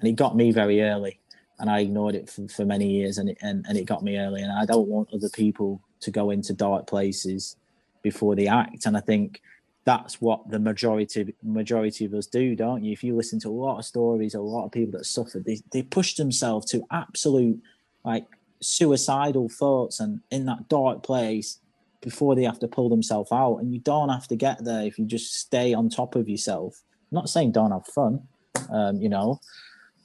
and 0.00 0.08
it 0.08 0.16
got 0.16 0.34
me 0.34 0.50
very 0.50 0.82
early 0.82 1.20
and 1.60 1.70
i 1.70 1.78
ignored 1.78 2.16
it 2.16 2.28
for, 2.28 2.48
for 2.48 2.64
many 2.64 2.90
years 2.90 3.18
and 3.18 3.28
it, 3.28 3.38
and, 3.40 3.64
and 3.68 3.78
it 3.78 3.84
got 3.84 4.02
me 4.02 4.18
early 4.18 4.42
and 4.42 4.50
i 4.50 4.66
don't 4.66 4.88
want 4.88 5.08
other 5.14 5.28
people 5.28 5.80
to 6.02 6.10
go 6.10 6.30
into 6.30 6.52
dark 6.52 6.86
places 6.86 7.56
before 8.02 8.34
they 8.34 8.46
act 8.46 8.86
and 8.86 8.96
i 8.96 9.00
think 9.00 9.40
that's 9.84 10.20
what 10.20 10.48
the 10.48 10.58
majority 10.58 11.34
majority 11.42 12.04
of 12.04 12.14
us 12.14 12.26
do 12.26 12.54
don't 12.54 12.84
you 12.84 12.92
if 12.92 13.02
you 13.02 13.16
listen 13.16 13.38
to 13.38 13.48
a 13.48 13.50
lot 13.50 13.78
of 13.78 13.84
stories 13.84 14.34
a 14.34 14.40
lot 14.40 14.64
of 14.64 14.72
people 14.72 14.96
that 14.98 15.04
suffered 15.04 15.44
they, 15.44 15.60
they 15.72 15.82
push 15.82 16.14
themselves 16.14 16.66
to 16.66 16.84
absolute 16.90 17.60
like 18.04 18.26
suicidal 18.60 19.48
thoughts 19.48 20.00
and 20.00 20.20
in 20.30 20.46
that 20.46 20.68
dark 20.68 21.02
place 21.02 21.58
before 22.02 22.34
they 22.34 22.42
have 22.42 22.58
to 22.58 22.68
pull 22.68 22.88
themselves 22.88 23.30
out. 23.32 23.58
And 23.58 23.72
you 23.72 23.80
don't 23.80 24.08
have 24.08 24.28
to 24.28 24.36
get 24.36 24.64
there 24.64 24.82
if 24.82 24.98
you 24.98 25.06
just 25.06 25.34
stay 25.34 25.72
on 25.72 25.88
top 25.88 26.14
of 26.14 26.28
yourself. 26.28 26.82
I'm 27.10 27.16
not 27.16 27.28
saying 27.28 27.52
don't 27.52 27.70
have 27.70 27.86
fun, 27.86 28.26
um, 28.70 29.00
you 29.00 29.08
know, 29.08 29.40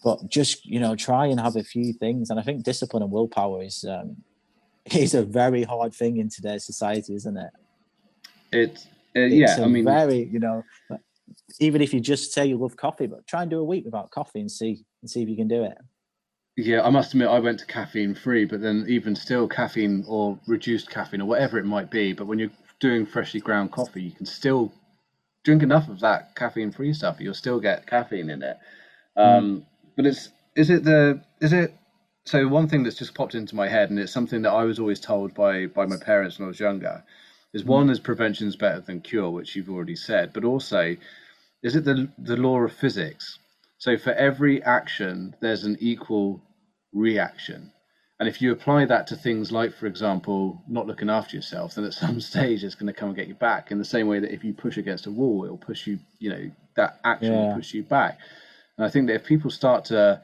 but 0.03 0.29
just 0.29 0.65
you 0.65 0.79
know 0.79 0.95
try 0.95 1.25
and 1.25 1.39
have 1.39 1.55
a 1.55 1.63
few 1.63 1.93
things. 1.93 2.29
And 2.29 2.39
I 2.39 2.43
think 2.43 2.63
discipline 2.63 3.03
and 3.03 3.11
willpower 3.11 3.63
is 3.63 3.83
um, 3.83 4.15
is 4.95 5.13
a 5.13 5.23
very 5.23 5.63
hard 5.63 5.93
thing 5.93 6.17
in 6.17 6.29
today's 6.29 6.65
society, 6.65 7.15
isn't 7.15 7.37
it? 7.37 7.51
It, 8.51 8.87
uh, 9.15 9.19
yeah, 9.21 9.57
I 9.61 9.67
mean, 9.67 9.85
very 9.85 10.25
you 10.25 10.39
know. 10.39 10.63
Even 11.59 11.81
if 11.81 11.93
you 11.93 11.99
just 11.99 12.33
say 12.33 12.45
you 12.45 12.57
love 12.57 12.77
coffee, 12.77 13.07
but 13.07 13.25
try 13.27 13.41
and 13.41 13.51
do 13.51 13.59
a 13.59 13.63
week 13.63 13.85
without 13.85 14.11
coffee 14.11 14.39
and 14.39 14.51
see 14.51 14.83
and 15.01 15.09
see 15.09 15.21
if 15.21 15.29
you 15.29 15.35
can 15.35 15.47
do 15.47 15.63
it. 15.63 15.77
Yeah, 16.55 16.81
I 16.81 16.89
must 16.89 17.13
admit, 17.13 17.27
I 17.27 17.39
went 17.39 17.59
to 17.59 17.65
caffeine 17.67 18.15
free, 18.15 18.45
but 18.45 18.61
then 18.61 18.85
even 18.89 19.15
still, 19.15 19.47
caffeine 19.47 20.03
or 20.07 20.39
reduced 20.47 20.89
caffeine 20.89 21.21
or 21.21 21.25
whatever 21.25 21.59
it 21.59 21.65
might 21.65 21.91
be. 21.91 22.13
But 22.13 22.25
when 22.25 22.39
you're 22.39 22.49
doing 22.79 23.05
freshly 23.05 23.39
ground 23.39 23.71
coffee, 23.71 24.01
you 24.01 24.11
can 24.11 24.25
still 24.25 24.73
drink 25.43 25.61
enough 25.61 25.87
of 25.87 25.99
that 25.99 26.35
caffeine 26.35 26.71
free 26.71 26.93
stuff. 26.93 27.17
You'll 27.19 27.35
still 27.35 27.59
get 27.59 27.85
caffeine 27.85 28.29
in 28.29 28.41
it. 28.41 28.57
Um, 29.15 29.25
mm. 29.27 29.65
But 29.95 30.07
it's 30.07 30.29
is 30.55 30.69
it 30.69 30.83
the 30.83 31.21
is 31.41 31.53
it 31.53 31.73
so 32.27 32.47
one 32.47 32.67
thing 32.67 32.83
that's 32.83 32.97
just 32.97 33.15
popped 33.15 33.35
into 33.35 33.55
my 33.55 33.67
head, 33.69 33.89
and 33.89 33.97
it's 33.97 34.11
something 34.11 34.41
that 34.41 34.51
I 34.51 34.65
was 34.65 34.79
always 34.79 34.99
told 34.99 35.33
by 35.33 35.67
by 35.67 35.85
my 35.85 35.97
parents 35.97 36.37
when 36.37 36.45
I 36.45 36.49
was 36.49 36.59
younger, 36.59 37.03
is 37.53 37.63
mm. 37.63 37.67
one 37.67 37.89
is 37.89 37.99
prevention 37.99 38.47
is 38.47 38.55
better 38.57 38.81
than 38.81 39.01
cure, 39.01 39.29
which 39.29 39.55
you've 39.55 39.69
already 39.69 39.95
said, 39.95 40.33
but 40.33 40.43
also 40.43 40.97
is 41.63 41.75
it 41.75 41.85
the 41.85 42.09
the 42.17 42.35
law 42.35 42.59
of 42.59 42.73
physics? 42.73 43.39
So 43.77 43.97
for 43.97 44.11
every 44.13 44.61
action, 44.63 45.35
there's 45.39 45.63
an 45.63 45.77
equal 45.79 46.41
reaction. 46.93 47.71
And 48.19 48.27
if 48.27 48.41
you 48.41 48.51
apply 48.51 48.85
that 48.85 49.05
to 49.07 49.15
things 49.15 49.51
like, 49.51 49.73
for 49.73 49.85
example, 49.85 50.63
not 50.67 50.87
looking 50.87 51.09
after 51.09 51.35
yourself, 51.35 51.75
then 51.75 51.85
at 51.85 51.93
some 52.05 52.19
stage 52.19 52.63
it's 52.63 52.75
going 52.75 52.87
to 52.87 52.99
come 52.99 53.09
and 53.09 53.17
get 53.17 53.27
you 53.27 53.35
back. 53.35 53.71
In 53.71 53.77
the 53.77 53.85
same 53.85 54.07
way 54.07 54.19
that 54.19 54.33
if 54.33 54.43
you 54.43 54.53
push 54.53 54.77
against 54.77 55.05
a 55.05 55.11
wall, 55.11 55.45
it'll 55.45 55.57
push 55.57 55.87
you, 55.87 55.99
you 56.19 56.29
know, 56.29 56.51
that 56.75 56.99
action 57.03 57.33
yeah. 57.33 57.47
will 57.47 57.55
push 57.55 57.73
you 57.73 57.83
back. 57.83 58.19
And 58.77 58.85
I 58.85 58.89
think 58.89 59.07
that 59.07 59.15
if 59.15 59.23
people 59.23 59.51
start 59.51 59.85
to, 59.85 60.21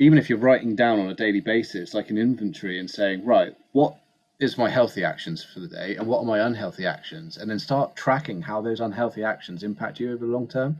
even 0.00 0.18
if 0.18 0.30
you're 0.30 0.38
writing 0.38 0.74
down 0.74 0.98
on 0.98 1.08
a 1.08 1.14
daily 1.14 1.40
basis, 1.40 1.92
like 1.94 2.08
an 2.10 2.16
inventory 2.18 2.80
and 2.80 2.90
saying, 2.90 3.24
right, 3.24 3.54
what 3.72 3.96
is 4.40 4.56
my 4.56 4.70
healthy 4.70 5.04
actions 5.04 5.44
for 5.44 5.60
the 5.60 5.68
day 5.68 5.96
and 5.96 6.06
what 6.08 6.20
are 6.20 6.24
my 6.24 6.40
unhealthy 6.40 6.86
actions? 6.86 7.36
And 7.36 7.50
then 7.50 7.58
start 7.58 7.96
tracking 7.96 8.40
how 8.40 8.62
those 8.62 8.80
unhealthy 8.80 9.22
actions 9.22 9.62
impact 9.62 10.00
you 10.00 10.12
over 10.12 10.24
the 10.26 10.32
long 10.32 10.48
term. 10.48 10.78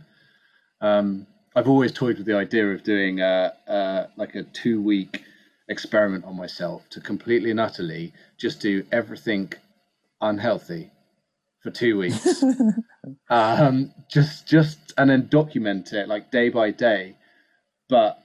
Um, 0.81 1.27
I've 1.55 1.69
always 1.69 1.93
toyed 1.93 2.17
with 2.17 2.27
the 2.27 2.37
idea 2.37 2.67
of 2.73 2.83
doing 2.83 3.21
a, 3.21 3.53
a 3.67 4.09
like 4.17 4.37
a 4.37 4.45
two 4.45 4.81
week 4.81 5.23
experiment 5.69 6.25
on 6.25 6.37
myself 6.37 6.89
to 6.91 7.01
completely 7.01 7.51
and 7.51 7.61
utterly 7.61 8.15
just 8.39 8.61
do 8.61 8.85
everything 8.91 9.53
unhealthy 10.23 10.91
for 11.63 11.71
two 11.71 11.99
weeks. 11.99 12.43
um, 13.31 13.93
just 14.09 14.47
just 14.47 14.95
and 14.97 15.11
then 15.11 15.29
document 15.29 15.93
it 15.93 16.09
like 16.09 16.31
day 16.31 16.49
by 16.49 16.71
day. 16.71 17.17
But 17.89 18.23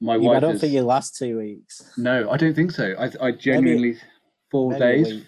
my 0.00 0.16
yeah, 0.16 0.28
wife. 0.28 0.36
I 0.36 0.40
don't 0.40 0.54
is, 0.54 0.60
think 0.60 0.72
you 0.72 0.82
last 0.82 1.16
two 1.16 1.38
weeks. 1.38 1.92
No, 1.96 2.30
I 2.30 2.36
don't 2.36 2.54
think 2.54 2.72
so. 2.72 2.94
I 2.98 3.26
I 3.26 3.32
genuinely 3.32 3.92
maybe, 3.92 4.00
four 4.50 4.70
maybe 4.70 4.80
days. 4.80 5.24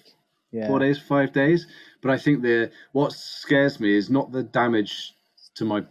Yeah. 0.51 0.67
Four 0.69 0.81
days, 0.81 0.99
five 0.99 1.33
days. 1.33 1.67
But 2.03 2.11
I 2.11 2.19
think 2.19 2.43
the 2.43 2.71
what 2.93 3.13
scares 3.13 3.81
me 3.81 3.97
is 3.97 4.11
not 4.11 4.33
the 4.33 4.43
damage 4.43 5.15
to 5.55 5.65
my 5.65 5.85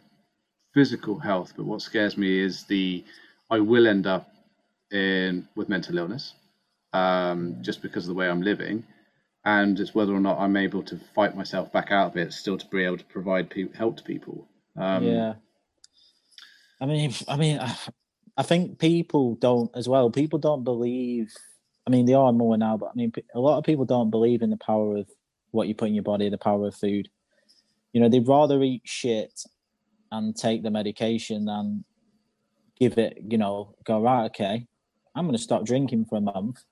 physical 0.73 1.19
health, 1.19 1.53
but 1.55 1.65
what 1.65 1.81
scares 1.81 2.17
me 2.17 2.39
is 2.39 2.63
the 2.65 3.03
I 3.49 3.59
will 3.59 3.87
end 3.87 4.07
up 4.07 4.29
in 4.91 5.47
with 5.55 5.69
mental 5.69 5.97
illness 5.97 6.33
um, 6.93 7.57
just 7.61 7.81
because 7.81 8.03
of 8.03 8.09
the 8.09 8.13
way 8.13 8.29
I'm 8.29 8.41
living, 8.41 8.83
and 9.45 9.79
it's 9.79 9.95
whether 9.95 10.13
or 10.13 10.19
not 10.19 10.39
I'm 10.39 10.57
able 10.57 10.83
to 10.83 10.99
fight 11.15 11.35
myself 11.35 11.71
back 11.71 11.91
out 11.91 12.11
of 12.11 12.17
it, 12.17 12.33
still 12.33 12.57
to 12.57 12.65
be 12.67 12.83
able 12.83 12.97
to 12.97 13.05
provide 13.05 13.49
pe- 13.49 13.73
help 13.73 13.97
to 13.97 14.03
people. 14.03 14.47
Um, 14.77 15.03
yeah, 15.03 15.33
I 16.79 16.85
mean, 16.85 17.13
I 17.27 17.35
mean, 17.35 17.59
I 18.41 18.43
think 18.43 18.79
people 18.79 19.35
don't 19.35 19.69
as 19.75 19.87
well. 19.87 20.09
People 20.09 20.39
don't 20.39 20.63
believe. 20.63 21.31
I 21.85 21.91
mean, 21.91 22.07
they 22.07 22.15
are 22.15 22.33
more 22.33 22.57
now, 22.57 22.75
but 22.75 22.87
I 22.87 22.95
mean, 22.95 23.13
a 23.35 23.39
lot 23.39 23.59
of 23.59 23.63
people 23.63 23.85
don't 23.85 24.09
believe 24.09 24.41
in 24.41 24.49
the 24.49 24.57
power 24.57 24.97
of 24.97 25.07
what 25.51 25.67
you 25.67 25.75
put 25.75 25.89
in 25.89 25.93
your 25.93 26.03
body, 26.03 26.27
the 26.27 26.39
power 26.39 26.65
of 26.65 26.73
food. 26.73 27.07
You 27.93 28.01
know, 28.01 28.09
they'd 28.09 28.27
rather 28.27 28.63
eat 28.63 28.81
shit 28.83 29.43
and 30.11 30.35
take 30.35 30.63
the 30.63 30.71
medication 30.71 31.47
and 31.47 31.83
give 32.79 32.97
it, 32.97 33.19
you 33.29 33.37
know, 33.37 33.75
go 33.83 34.01
right, 34.01 34.25
okay, 34.25 34.65
I'm 35.13 35.25
going 35.25 35.37
to 35.37 35.43
stop 35.43 35.63
drinking 35.63 36.05
for 36.05 36.15
a 36.15 36.21
month. 36.21 36.63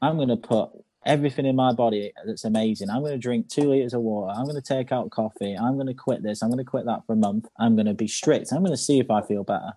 I'm 0.00 0.16
going 0.16 0.28
to 0.28 0.36
put 0.38 0.70
everything 1.04 1.44
in 1.44 1.56
my 1.56 1.74
body 1.74 2.10
that's 2.24 2.46
amazing. 2.46 2.88
I'm 2.88 3.00
going 3.00 3.12
to 3.12 3.18
drink 3.18 3.50
two 3.50 3.68
liters 3.68 3.92
of 3.92 4.00
water. 4.00 4.32
I'm 4.34 4.46
going 4.46 4.56
to 4.56 4.62
take 4.62 4.92
out 4.92 5.10
coffee. 5.10 5.54
I'm 5.54 5.74
going 5.74 5.88
to 5.88 5.94
quit 5.94 6.22
this. 6.22 6.42
I'm 6.42 6.48
going 6.48 6.64
to 6.64 6.70
quit 6.70 6.86
that 6.86 7.04
for 7.06 7.12
a 7.12 7.16
month. 7.16 7.48
I'm 7.58 7.76
going 7.76 7.84
to 7.84 7.92
be 7.92 8.08
strict. 8.08 8.50
I'm 8.50 8.60
going 8.60 8.70
to 8.70 8.78
see 8.78 8.98
if 8.98 9.10
I 9.10 9.20
feel 9.20 9.44
better. 9.44 9.74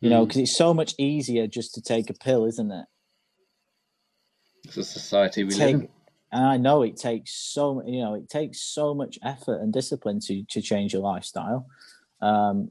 You 0.00 0.08
know, 0.08 0.24
because 0.24 0.36
hmm. 0.36 0.42
it's 0.42 0.56
so 0.56 0.72
much 0.72 0.94
easier 0.98 1.46
just 1.46 1.74
to 1.74 1.82
take 1.82 2.08
a 2.08 2.14
pill, 2.14 2.46
isn't 2.46 2.70
it? 2.70 2.86
It's 4.64 4.76
a 4.78 4.84
society 4.84 5.44
we 5.44 5.50
take, 5.50 5.74
live 5.74 5.82
in 5.82 5.88
and 6.32 6.44
I 6.44 6.56
know 6.56 6.82
it 6.82 6.96
takes 6.96 7.32
so 7.32 7.82
you 7.86 8.00
know 8.00 8.14
it 8.14 8.28
takes 8.28 8.60
so 8.60 8.94
much 8.94 9.18
effort 9.22 9.60
and 9.60 9.72
discipline 9.72 10.20
to 10.20 10.44
to 10.50 10.62
change 10.62 10.92
your 10.92 11.02
lifestyle. 11.02 11.66
Um, 12.20 12.70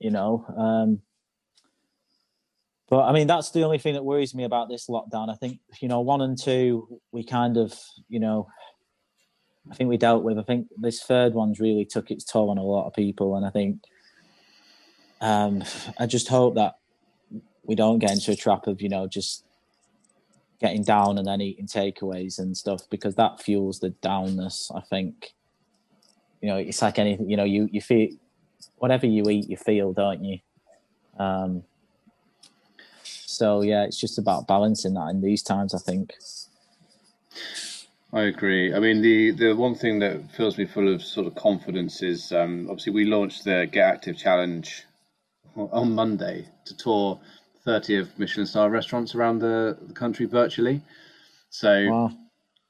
you 0.00 0.10
know, 0.10 0.44
um, 0.56 1.00
but 2.88 3.04
I 3.04 3.12
mean 3.12 3.26
that's 3.26 3.50
the 3.50 3.62
only 3.62 3.78
thing 3.78 3.94
that 3.94 4.04
worries 4.04 4.34
me 4.34 4.44
about 4.44 4.68
this 4.68 4.88
lockdown. 4.88 5.30
I 5.30 5.36
think 5.36 5.60
you 5.80 5.88
know 5.88 6.00
one 6.00 6.20
and 6.20 6.40
two 6.40 7.00
we 7.12 7.24
kind 7.24 7.56
of 7.56 7.72
you 8.08 8.20
know 8.20 8.48
I 9.70 9.74
think 9.74 9.88
we 9.88 9.96
dealt 9.96 10.24
with. 10.24 10.38
I 10.38 10.42
think 10.42 10.68
this 10.76 11.02
third 11.02 11.34
one's 11.34 11.60
really 11.60 11.84
took 11.84 12.10
its 12.10 12.24
toll 12.24 12.50
on 12.50 12.58
a 12.58 12.62
lot 12.62 12.86
of 12.86 12.94
people, 12.94 13.36
and 13.36 13.46
I 13.46 13.50
think 13.50 13.80
um, 15.20 15.62
I 15.98 16.06
just 16.06 16.28
hope 16.28 16.54
that 16.54 16.74
we 17.64 17.74
don't 17.74 17.98
get 17.98 18.12
into 18.12 18.32
a 18.32 18.36
trap 18.36 18.66
of 18.66 18.82
you 18.82 18.88
know 18.88 19.06
just 19.06 19.44
getting 20.60 20.82
down 20.82 21.18
and 21.18 21.26
then 21.26 21.40
eating 21.40 21.66
takeaways 21.66 22.38
and 22.38 22.56
stuff 22.56 22.82
because 22.90 23.14
that 23.16 23.42
fuels 23.42 23.80
the 23.80 23.90
downness. 24.02 24.74
I 24.74 24.80
think. 24.80 25.34
You 26.40 26.50
know, 26.50 26.56
it's 26.56 26.82
like 26.82 26.98
anything. 26.98 27.30
You 27.30 27.36
know, 27.36 27.44
you 27.44 27.68
you 27.72 27.80
feel 27.80 28.08
whatever 28.76 29.06
you 29.06 29.28
eat, 29.30 29.48
you 29.48 29.56
feel, 29.56 29.92
don't 29.92 30.22
you? 30.24 30.38
Um, 31.18 31.62
so 33.02 33.62
yeah, 33.62 33.84
it's 33.84 33.98
just 33.98 34.18
about 34.18 34.46
balancing 34.46 34.94
that 34.94 35.08
in 35.08 35.20
these 35.22 35.42
times. 35.42 35.74
I 35.74 35.78
think. 35.78 36.12
I 38.12 38.22
agree. 38.22 38.72
I 38.72 38.78
mean, 38.78 39.02
the, 39.02 39.32
the 39.32 39.56
one 39.56 39.74
thing 39.74 39.98
that 39.98 40.30
fills 40.30 40.56
me 40.56 40.66
full 40.66 40.92
of 40.92 41.02
sort 41.02 41.26
of 41.26 41.34
confidence 41.34 42.00
is 42.00 42.30
um, 42.30 42.68
obviously 42.70 42.92
we 42.92 43.06
launched 43.06 43.42
the 43.42 43.68
Get 43.72 43.92
Active 43.92 44.16
Challenge 44.16 44.84
on 45.56 45.94
Monday 45.94 46.48
to 46.66 46.76
tour 46.76 47.20
30 47.64 47.96
of 47.96 48.18
Michelin 48.18 48.46
star 48.46 48.70
restaurants 48.70 49.14
around 49.14 49.38
the, 49.38 49.78
the 49.86 49.92
country 49.92 50.26
virtually. 50.26 50.82
So 51.50 51.86
wow. 51.90 52.10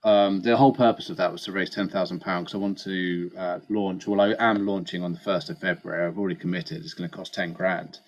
um, 0.04 0.42
the 0.42 0.56
whole 0.56 0.74
purpose 0.74 1.10
of 1.10 1.16
that 1.16 1.32
was 1.32 1.44
to 1.44 1.52
raise 1.52 1.74
£10,000 1.74 2.18
because 2.18 2.54
I 2.54 2.58
want 2.58 2.78
to 2.84 3.30
uh, 3.36 3.58
launch, 3.68 4.06
well, 4.06 4.20
I 4.20 4.34
am 4.38 4.66
launching 4.66 5.02
on 5.02 5.12
the 5.12 5.18
1st 5.18 5.50
of 5.50 5.58
February. 5.58 6.06
I've 6.06 6.18
already 6.18 6.36
committed. 6.36 6.78
It's 6.78 6.94
going 6.94 7.08
to 7.08 7.16
cost 7.16 7.34
10 7.34 7.52
grand 7.52 7.98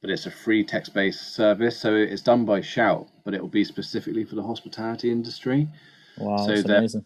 but 0.00 0.10
it's 0.10 0.26
a 0.26 0.30
free 0.30 0.64
text 0.64 0.94
based 0.94 1.34
service. 1.34 1.78
So 1.78 1.94
it's 1.94 2.22
done 2.22 2.44
by 2.44 2.60
Shout, 2.60 3.08
but 3.24 3.34
it 3.34 3.40
will 3.40 3.48
be 3.48 3.64
specifically 3.64 4.24
for 4.24 4.36
the 4.36 4.42
hospitality 4.42 5.10
industry. 5.10 5.68
Wow, 6.18 6.36
so 6.46 6.54
that's 6.54 6.68
amazing. 6.68 7.04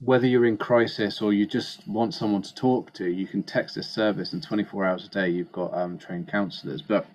Whether 0.00 0.26
you're 0.26 0.44
in 0.44 0.56
crisis 0.56 1.22
or 1.22 1.32
you 1.32 1.46
just 1.46 1.86
want 1.86 2.14
someone 2.14 2.42
to 2.42 2.54
talk 2.54 2.92
to, 2.94 3.06
you 3.08 3.26
can 3.26 3.42
text 3.42 3.74
this 3.74 3.88
service, 3.88 4.32
and 4.32 4.42
24 4.42 4.84
hours 4.84 5.04
a 5.06 5.08
day 5.08 5.30
you've 5.30 5.52
got 5.52 5.72
um, 5.72 5.98
trained 5.98 6.28
counsellors. 6.28 6.82
But 6.82 7.06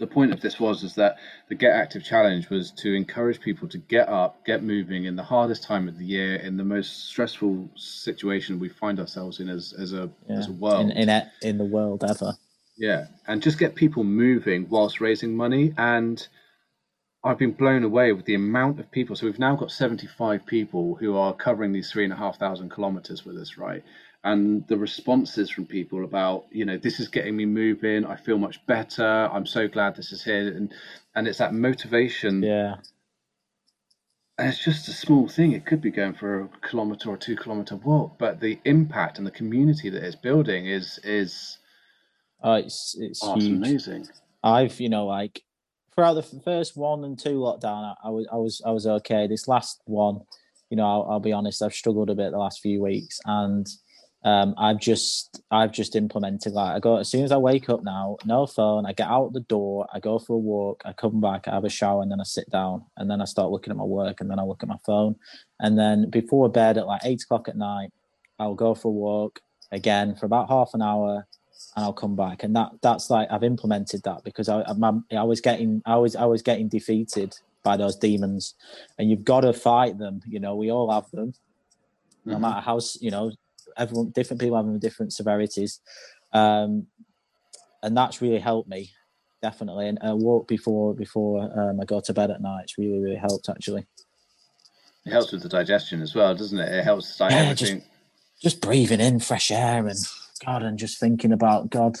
the 0.00 0.06
point 0.06 0.32
of 0.32 0.40
this 0.40 0.58
was 0.58 0.82
is 0.82 0.94
that 0.94 1.18
the 1.48 1.54
Get 1.54 1.72
Active 1.72 2.02
Challenge 2.02 2.48
was 2.48 2.72
to 2.78 2.94
encourage 2.94 3.38
people 3.40 3.68
to 3.68 3.78
get 3.78 4.08
up, 4.08 4.44
get 4.46 4.62
moving 4.62 5.04
in 5.04 5.14
the 5.14 5.22
hardest 5.22 5.62
time 5.62 5.88
of 5.88 5.98
the 5.98 6.04
year, 6.04 6.36
in 6.36 6.56
the 6.56 6.64
most 6.64 7.08
stressful 7.08 7.68
situation 7.76 8.58
we 8.58 8.70
find 8.70 8.98
ourselves 8.98 9.38
in 9.38 9.48
as, 9.48 9.74
as 9.78 9.92
a 9.92 10.10
yeah. 10.28 10.38
as 10.38 10.48
a 10.48 10.52
world 10.52 10.90
in 10.90 11.08
in, 11.08 11.30
in 11.42 11.58
the 11.58 11.64
world 11.64 12.02
ever. 12.08 12.32
Yeah, 12.78 13.08
and 13.26 13.42
just 13.42 13.58
get 13.58 13.74
people 13.74 14.02
moving 14.02 14.66
whilst 14.70 15.02
raising 15.02 15.36
money. 15.36 15.74
And 15.76 16.26
I've 17.24 17.38
been 17.38 17.52
blown 17.52 17.84
away 17.84 18.12
with 18.12 18.24
the 18.26 18.34
amount 18.34 18.80
of 18.80 18.90
people. 18.90 19.16
So 19.16 19.26
we've 19.26 19.38
now 19.38 19.56
got 19.56 19.70
75 19.70 20.46
people 20.46 20.96
who 20.96 21.16
are 21.16 21.34
covering 21.34 21.72
these 21.72 21.92
three 21.92 22.04
and 22.04 22.12
a 22.12 22.16
half 22.16 22.38
thousand 22.38 22.70
kilometers 22.70 23.24
with 23.26 23.36
us, 23.36 23.58
right? 23.58 23.84
And 24.24 24.66
the 24.68 24.78
responses 24.78 25.50
from 25.50 25.66
people 25.66 26.04
about, 26.04 26.46
you 26.50 26.64
know, 26.64 26.78
this 26.78 27.00
is 27.00 27.08
getting 27.08 27.36
me 27.36 27.46
moving. 27.46 28.06
I 28.06 28.16
feel 28.16 28.38
much 28.38 28.64
better. 28.66 29.28
I'm 29.32 29.46
so 29.46 29.68
glad 29.68 29.96
this 29.96 30.12
is 30.12 30.24
here. 30.24 30.48
And 30.48 30.72
and 31.14 31.28
it's 31.28 31.38
that 31.38 31.54
motivation. 31.54 32.42
Yeah. 32.42 32.76
And 34.38 34.48
it's 34.48 34.64
just 34.64 34.88
a 34.88 34.92
small 34.92 35.28
thing. 35.28 35.52
It 35.52 35.66
could 35.66 35.82
be 35.82 35.90
going 35.90 36.14
for 36.14 36.42
a 36.42 36.48
kilometer 36.62 37.10
or 37.10 37.16
two 37.18 37.36
kilometer 37.36 37.76
walk, 37.76 38.18
but 38.18 38.40
the 38.40 38.58
impact 38.64 39.18
and 39.18 39.26
the 39.26 39.30
community 39.32 39.90
that 39.90 40.02
it's 40.04 40.16
building 40.16 40.66
is 40.66 40.98
is 41.04 41.58
Oh, 42.42 42.54
it's 42.54 42.96
it's 42.98 43.22
oh, 43.22 43.34
huge. 43.34 43.56
amazing. 43.56 44.08
I've 44.42 44.80
you 44.80 44.88
know 44.88 45.06
like 45.06 45.42
throughout 46.00 46.14
the 46.14 46.40
first 46.40 46.78
one 46.78 47.04
and 47.04 47.18
two 47.18 47.40
lockdown, 47.40 47.94
I, 48.02 48.08
I, 48.08 48.10
was 48.10 48.26
I 48.32 48.36
was 48.36 48.62
I 48.64 48.70
was 48.70 48.86
okay. 48.86 49.26
This 49.26 49.46
last 49.46 49.82
one, 49.84 50.22
you 50.70 50.78
know, 50.78 50.86
I'll, 50.86 51.06
I'll, 51.10 51.20
be 51.20 51.30
honest, 51.30 51.62
I've 51.62 51.74
struggled 51.74 52.08
a 52.08 52.14
bit 52.14 52.30
the 52.30 52.38
last 52.38 52.62
few 52.62 52.80
weeks, 52.80 53.20
and 53.26 53.68
um, 54.24 54.54
I've 54.56 54.80
just 54.80 55.42
I've 55.50 55.72
just 55.72 55.96
implemented 55.96 56.54
like 56.54 56.74
I 56.74 56.78
go 56.78 56.96
as 56.96 57.10
soon 57.10 57.22
as 57.22 57.32
I 57.32 57.36
wake 57.36 57.68
up 57.68 57.84
now, 57.84 58.16
no 58.24 58.46
phone. 58.46 58.86
I 58.86 58.94
get 58.94 59.08
out 59.08 59.34
the 59.34 59.40
door, 59.40 59.86
I 59.92 60.00
go 60.00 60.18
for 60.18 60.36
a 60.36 60.38
walk, 60.38 60.80
I 60.86 60.94
come 60.94 61.20
back, 61.20 61.46
I 61.46 61.52
have 61.52 61.66
a 61.66 61.68
shower, 61.68 62.00
and 62.00 62.10
then 62.10 62.20
I 62.20 62.24
sit 62.24 62.48
down, 62.48 62.86
and 62.96 63.10
then 63.10 63.20
I 63.20 63.26
start 63.26 63.50
looking 63.50 63.70
at 63.70 63.76
my 63.76 63.84
work, 63.84 64.22
and 64.22 64.30
then 64.30 64.38
I 64.38 64.44
look 64.44 64.62
at 64.62 64.70
my 64.70 64.78
phone, 64.86 65.16
and 65.58 65.78
then 65.78 66.08
before 66.08 66.48
bed 66.48 66.78
at 66.78 66.86
like 66.86 67.02
eight 67.04 67.22
o'clock 67.22 67.46
at 67.46 67.58
night, 67.58 67.90
I'll 68.38 68.54
go 68.54 68.74
for 68.74 68.88
a 68.88 68.90
walk 68.90 69.40
again 69.70 70.16
for 70.16 70.24
about 70.24 70.48
half 70.48 70.70
an 70.72 70.80
hour 70.80 71.26
and 71.76 71.84
I'll 71.84 71.92
come 71.92 72.16
back. 72.16 72.42
And 72.42 72.54
that 72.56 72.70
that's 72.82 73.10
like 73.10 73.28
I've 73.30 73.44
implemented 73.44 74.02
that 74.04 74.24
because 74.24 74.48
I 74.48 74.62
I'm, 74.62 75.04
I 75.12 75.22
was 75.22 75.40
getting 75.40 75.82
I 75.86 75.96
was 75.96 76.16
I 76.16 76.24
was 76.24 76.42
getting 76.42 76.68
defeated 76.68 77.34
by 77.62 77.76
those 77.76 77.96
demons, 77.96 78.54
and 78.98 79.10
you've 79.10 79.24
got 79.24 79.42
to 79.42 79.52
fight 79.52 79.98
them. 79.98 80.22
You 80.26 80.40
know, 80.40 80.56
we 80.56 80.70
all 80.70 80.90
have 80.90 81.10
them, 81.10 81.34
no 82.24 82.34
mm-hmm. 82.34 82.42
matter 82.42 82.60
how 82.60 82.80
you 83.00 83.10
know 83.10 83.32
everyone 83.76 84.10
different 84.10 84.40
people 84.40 84.56
have 84.56 84.66
them 84.66 84.78
different 84.78 85.12
severities, 85.12 85.80
um, 86.32 86.86
and 87.82 87.96
that's 87.96 88.22
really 88.22 88.40
helped 88.40 88.68
me 88.68 88.90
definitely. 89.42 89.88
And 89.88 89.98
a 90.02 90.14
walk 90.14 90.48
before 90.48 90.94
before 90.94 91.42
um, 91.42 91.80
I 91.80 91.84
go 91.84 92.00
to 92.00 92.12
bed 92.12 92.30
at 92.30 92.42
night, 92.42 92.64
it's 92.64 92.78
really 92.78 93.00
really 93.00 93.16
helped 93.16 93.48
actually. 93.48 93.86
It 95.06 95.12
helps 95.12 95.32
with 95.32 95.42
the 95.42 95.48
digestion 95.48 96.02
as 96.02 96.14
well, 96.14 96.34
doesn't 96.34 96.58
it? 96.58 96.72
It 96.72 96.84
helps 96.84 97.18
yeah, 97.18 97.54
Just, 97.54 97.76
just 98.38 98.60
breathing 98.60 99.00
in 99.00 99.18
fresh 99.18 99.50
air 99.50 99.86
and 99.86 99.98
God, 100.44 100.62
and 100.62 100.78
just 100.78 100.98
thinking 100.98 101.32
about 101.32 101.70
God, 101.70 101.98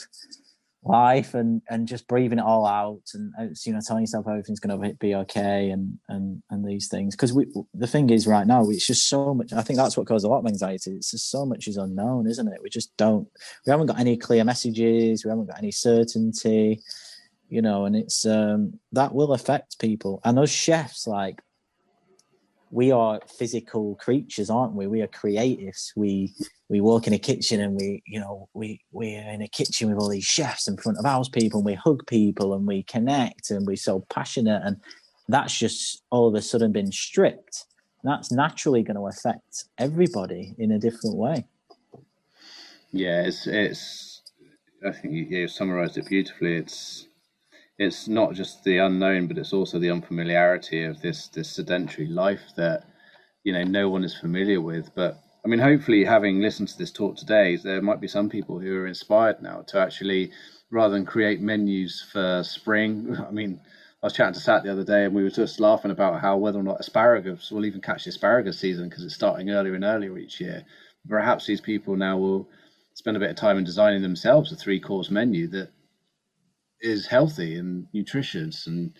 life, 0.82 1.34
and 1.34 1.62
and 1.68 1.86
just 1.86 2.08
breathing 2.08 2.38
it 2.38 2.44
all 2.44 2.66
out, 2.66 3.02
and 3.14 3.32
uh, 3.38 3.46
you 3.64 3.72
know, 3.72 3.80
telling 3.86 4.02
yourself 4.02 4.26
everything's 4.28 4.60
going 4.60 4.80
to 4.80 4.94
be 4.96 5.14
okay, 5.14 5.70
and 5.70 5.98
and 6.08 6.42
and 6.50 6.66
these 6.66 6.88
things. 6.88 7.14
Because 7.14 7.32
we, 7.32 7.46
the 7.74 7.86
thing 7.86 8.10
is, 8.10 8.26
right 8.26 8.46
now, 8.46 8.68
it's 8.68 8.86
just 8.86 9.08
so 9.08 9.34
much. 9.34 9.52
I 9.52 9.62
think 9.62 9.78
that's 9.78 9.96
what 9.96 10.06
causes 10.06 10.24
a 10.24 10.28
lot 10.28 10.40
of 10.40 10.46
anxiety. 10.46 10.92
It's 10.92 11.10
just 11.10 11.30
so 11.30 11.44
much 11.44 11.68
is 11.68 11.76
unknown, 11.76 12.26
isn't 12.26 12.48
it? 12.48 12.62
We 12.62 12.70
just 12.70 12.96
don't. 12.96 13.28
We 13.66 13.70
haven't 13.70 13.86
got 13.86 14.00
any 14.00 14.16
clear 14.16 14.44
messages. 14.44 15.24
We 15.24 15.30
haven't 15.30 15.46
got 15.46 15.58
any 15.58 15.72
certainty. 15.72 16.80
You 17.48 17.62
know, 17.62 17.84
and 17.84 17.96
it's 17.96 18.24
um 18.24 18.78
that 18.92 19.14
will 19.14 19.32
affect 19.32 19.80
people. 19.80 20.20
And 20.24 20.38
those 20.38 20.52
chefs, 20.52 21.06
like 21.06 21.42
we 22.70 22.92
are 22.92 23.20
physical 23.26 23.96
creatures, 23.96 24.48
aren't 24.48 24.74
we? 24.74 24.86
We 24.86 25.02
are 25.02 25.08
creatives. 25.08 25.90
We 25.96 26.32
we 26.68 26.80
walk 26.80 27.08
in 27.08 27.12
a 27.12 27.18
kitchen 27.18 27.60
and 27.60 27.74
we, 27.74 28.02
you 28.06 28.20
know, 28.20 28.48
we 28.54 28.80
we're 28.92 29.28
in 29.28 29.42
a 29.42 29.48
kitchen 29.48 29.90
with 29.90 29.98
all 29.98 30.08
these 30.08 30.24
chefs 30.24 30.68
in 30.68 30.76
front 30.76 30.98
of 30.98 31.04
house 31.04 31.28
people 31.28 31.60
and 31.60 31.66
we 31.66 31.74
hug 31.74 32.06
people 32.06 32.54
and 32.54 32.66
we 32.66 32.84
connect 32.84 33.50
and 33.50 33.66
we're 33.66 33.76
so 33.76 34.06
passionate 34.08 34.62
and 34.64 34.76
that's 35.28 35.56
just 35.56 36.02
all 36.10 36.28
of 36.28 36.34
a 36.34 36.42
sudden 36.42 36.72
been 36.72 36.92
stripped. 36.92 37.66
That's 38.04 38.32
naturally 38.32 38.82
going 38.82 38.96
to 38.96 39.06
affect 39.06 39.64
everybody 39.78 40.54
in 40.58 40.70
a 40.70 40.78
different 40.78 41.16
way. 41.16 41.46
Yeah, 42.92 43.22
it's 43.22 43.46
it's. 43.46 44.22
I 44.86 44.92
think 44.92 45.12
you, 45.12 45.24
you 45.24 45.48
summarised 45.48 45.98
it 45.98 46.08
beautifully. 46.08 46.56
It's 46.56 47.06
it's 47.80 48.08
not 48.08 48.34
just 48.34 48.62
the 48.62 48.76
unknown, 48.76 49.26
but 49.26 49.38
it's 49.38 49.54
also 49.54 49.78
the 49.78 49.90
unfamiliarity 49.90 50.84
of 50.84 51.00
this 51.00 51.28
this 51.28 51.48
sedentary 51.48 52.06
life 52.06 52.42
that 52.56 52.84
you 53.42 53.54
know 53.54 53.64
no 53.64 53.88
one 53.88 54.04
is 54.04 54.14
familiar 54.14 54.60
with. 54.60 54.94
But 54.94 55.18
I 55.42 55.48
mean, 55.48 55.60
hopefully, 55.60 56.04
having 56.04 56.40
listened 56.42 56.68
to 56.68 56.78
this 56.78 56.92
talk 56.92 57.16
today, 57.16 57.56
there 57.56 57.80
might 57.80 58.00
be 58.00 58.06
some 58.06 58.28
people 58.28 58.58
who 58.60 58.76
are 58.76 58.86
inspired 58.86 59.40
now 59.40 59.62
to 59.68 59.78
actually, 59.78 60.30
rather 60.70 60.92
than 60.92 61.06
create 61.06 61.40
menus 61.40 62.04
for 62.12 62.42
spring. 62.44 63.16
I 63.28 63.30
mean, 63.30 63.58
I 64.02 64.06
was 64.06 64.12
chatting 64.12 64.34
to 64.34 64.40
Sat 64.40 64.62
the 64.62 64.72
other 64.72 64.84
day, 64.84 65.06
and 65.06 65.14
we 65.14 65.22
were 65.22 65.30
just 65.30 65.58
laughing 65.58 65.90
about 65.90 66.20
how 66.20 66.36
whether 66.36 66.58
or 66.60 66.62
not 66.62 66.80
asparagus 66.80 67.50
will 67.50 67.64
even 67.64 67.80
catch 67.80 68.04
the 68.04 68.10
asparagus 68.10 68.58
season 68.58 68.90
because 68.90 69.04
it's 69.04 69.14
starting 69.14 69.48
earlier 69.48 69.74
and 69.74 69.84
earlier 69.84 70.18
each 70.18 70.38
year. 70.38 70.66
Perhaps 71.08 71.46
these 71.46 71.62
people 71.62 71.96
now 71.96 72.18
will 72.18 72.46
spend 72.92 73.16
a 73.16 73.20
bit 73.20 73.30
of 73.30 73.36
time 73.36 73.56
in 73.56 73.64
designing 73.64 74.02
themselves 74.02 74.52
a 74.52 74.56
three 74.56 74.80
course 74.80 75.10
menu 75.10 75.48
that 75.48 75.70
is 76.80 77.06
healthy 77.06 77.56
and 77.56 77.86
nutritious 77.92 78.66
and 78.66 78.92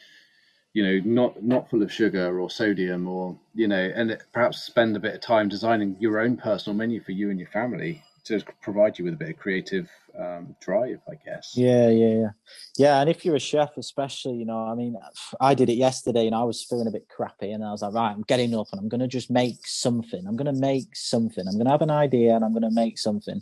you 0.72 0.83
know 0.83 1.01
not 1.05 1.43
not 1.43 1.68
full 1.68 1.83
of 1.83 1.93
sugar 1.93 2.41
or 2.41 2.49
sodium 2.49 3.09
or 3.09 3.37
you 3.55 3.66
know 3.66 3.93
and 3.95 4.16
perhaps 4.33 4.62
spend 4.62 4.97
a 4.97 5.01
bit 5.01 5.14
of 5.14 5.20
time 5.20 5.49
designing 5.49 5.97
your 5.99 6.20
own 6.20 6.37
personal 6.37 6.76
menu 6.76 7.03
for 7.03 7.12
you 7.12 7.31
and 7.31 7.39
your 7.39 7.49
family 7.49 8.02
to 8.23 8.40
provide 8.61 8.98
you 8.98 9.05
with 9.05 9.15
a 9.15 9.16
bit 9.16 9.31
of 9.31 9.36
creative 9.39 9.90
um, 10.19 10.55
drive 10.61 11.01
i 11.11 11.15
guess. 11.24 11.55
Yeah 11.57 11.89
yeah 11.89 12.15
yeah. 12.15 12.28
Yeah 12.77 13.01
and 13.01 13.11
if 13.11 13.24
you're 13.24 13.36
a 13.36 13.40
chef 13.40 13.77
especially 13.77 14.36
you 14.36 14.44
know 14.44 14.59
i 14.59 14.74
mean 14.74 14.94
i 15.40 15.55
did 15.55 15.70
it 15.70 15.74
yesterday 15.74 16.27
and 16.27 16.35
i 16.35 16.44
was 16.44 16.62
feeling 16.62 16.86
a 16.86 16.93
bit 16.93 17.09
crappy 17.09 17.51
and 17.51 17.65
i 17.65 17.70
was 17.73 17.82
like 17.82 17.94
right 17.94 18.12
i'm 18.12 18.23
getting 18.23 18.55
up 18.55 18.66
and 18.73 18.81
i'm 18.81 18.89
going 18.89 19.01
to 19.01 19.09
just 19.09 19.31
make 19.31 19.66
something. 19.66 20.27
I'm 20.27 20.36
going 20.36 20.55
to 20.55 20.61
make 20.61 20.94
something. 20.94 21.47
I'm 21.48 21.55
going 21.55 21.65
to 21.65 21.73
have 21.73 21.82
an 21.82 21.90
idea 21.90 22.36
and 22.36 22.44
i'm 22.44 22.52
going 22.52 22.62
to 22.62 22.70
make 22.70 22.98
something. 22.98 23.40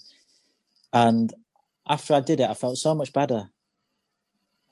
And 0.92 1.34
after 1.88 2.14
i 2.14 2.20
did 2.20 2.40
it 2.40 2.48
i 2.48 2.54
felt 2.54 2.78
so 2.78 2.94
much 2.94 3.12
better 3.12 3.50